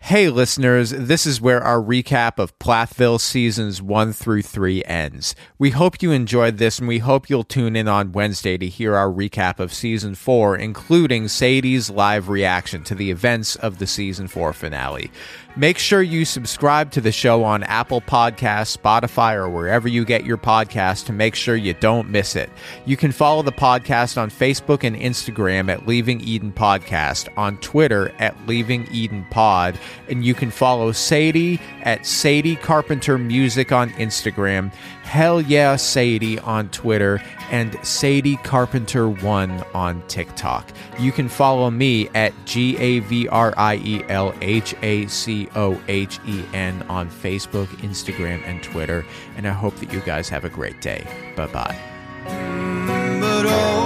Hey, 0.00 0.28
listeners, 0.28 0.90
this 0.90 1.26
is 1.26 1.40
where 1.40 1.60
our 1.60 1.80
recap 1.80 2.38
of 2.38 2.56
Plathville 2.60 3.18
seasons 3.18 3.82
one 3.82 4.12
through 4.12 4.42
three 4.42 4.84
ends. 4.84 5.34
We 5.58 5.70
hope 5.70 6.00
you 6.00 6.12
enjoyed 6.12 6.58
this, 6.58 6.78
and 6.78 6.86
we 6.86 6.98
hope 6.98 7.28
you'll 7.28 7.42
tune 7.42 7.74
in 7.74 7.88
on 7.88 8.12
Wednesday 8.12 8.56
to 8.56 8.68
hear 8.68 8.94
our 8.94 9.08
recap 9.10 9.58
of 9.58 9.72
season 9.74 10.14
four, 10.14 10.56
including 10.56 11.26
Sadie's 11.26 11.90
live 11.90 12.28
reaction 12.28 12.84
to 12.84 12.94
the 12.94 13.10
events 13.10 13.56
of 13.56 13.78
the 13.78 13.86
season 13.88 14.28
four 14.28 14.52
finale. 14.52 15.10
Make 15.56 15.78
sure 15.78 16.02
you 16.02 16.26
subscribe 16.26 16.90
to 16.92 17.00
the 17.00 17.10
show 17.10 17.42
on 17.42 17.62
Apple 17.62 18.02
Podcasts, 18.02 18.76
Spotify, 18.76 19.34
or 19.34 19.48
wherever 19.48 19.88
you 19.88 20.04
get 20.04 20.26
your 20.26 20.36
podcasts 20.36 21.04
to 21.06 21.14
make 21.14 21.34
sure 21.34 21.56
you 21.56 21.72
don't 21.72 22.10
miss 22.10 22.36
it. 22.36 22.50
You 22.84 22.96
can 22.98 23.10
follow 23.10 23.42
the 23.42 23.52
podcast 23.52 24.20
on 24.20 24.30
Facebook 24.30 24.84
and 24.84 24.94
Instagram 24.94 25.70
at 25.70 25.86
Leaving 25.86 26.20
Eden 26.20 26.52
Podcast, 26.52 27.28
on 27.38 27.56
Twitter 27.58 28.12
at 28.18 28.36
Leaving 28.46 28.86
Eden 28.92 29.26
Pod, 29.30 29.78
and 30.08 30.24
you 30.24 30.34
can 30.34 30.50
follow 30.50 30.92
Sadie 30.92 31.60
at 31.82 32.06
Sadie 32.06 32.56
Carpenter 32.56 33.18
Music 33.18 33.72
on 33.72 33.90
Instagram, 33.90 34.72
Hell 35.02 35.40
Yeah 35.40 35.76
Sadie 35.76 36.38
on 36.40 36.68
Twitter, 36.70 37.20
and 37.50 37.76
Sadie 37.86 38.36
Carpenter 38.38 39.08
1 39.08 39.64
on 39.74 40.02
TikTok. 40.08 40.68
You 40.98 41.12
can 41.12 41.28
follow 41.28 41.70
me 41.70 42.08
at 42.14 42.32
G 42.44 42.76
A 42.78 43.00
V 43.00 43.28
R 43.28 43.54
I 43.56 43.76
E 43.76 44.02
L 44.08 44.34
H 44.40 44.74
A 44.82 45.06
C 45.06 45.48
O 45.54 45.80
H 45.88 46.18
E 46.26 46.44
N 46.52 46.82
on 46.88 47.10
Facebook, 47.10 47.66
Instagram, 47.78 48.42
and 48.46 48.62
Twitter. 48.62 49.04
And 49.36 49.46
I 49.46 49.52
hope 49.52 49.76
that 49.76 49.92
you 49.92 50.00
guys 50.00 50.28
have 50.28 50.44
a 50.44 50.50
great 50.50 50.80
day. 50.80 51.06
Bye 51.36 51.46
bye. 51.46 53.85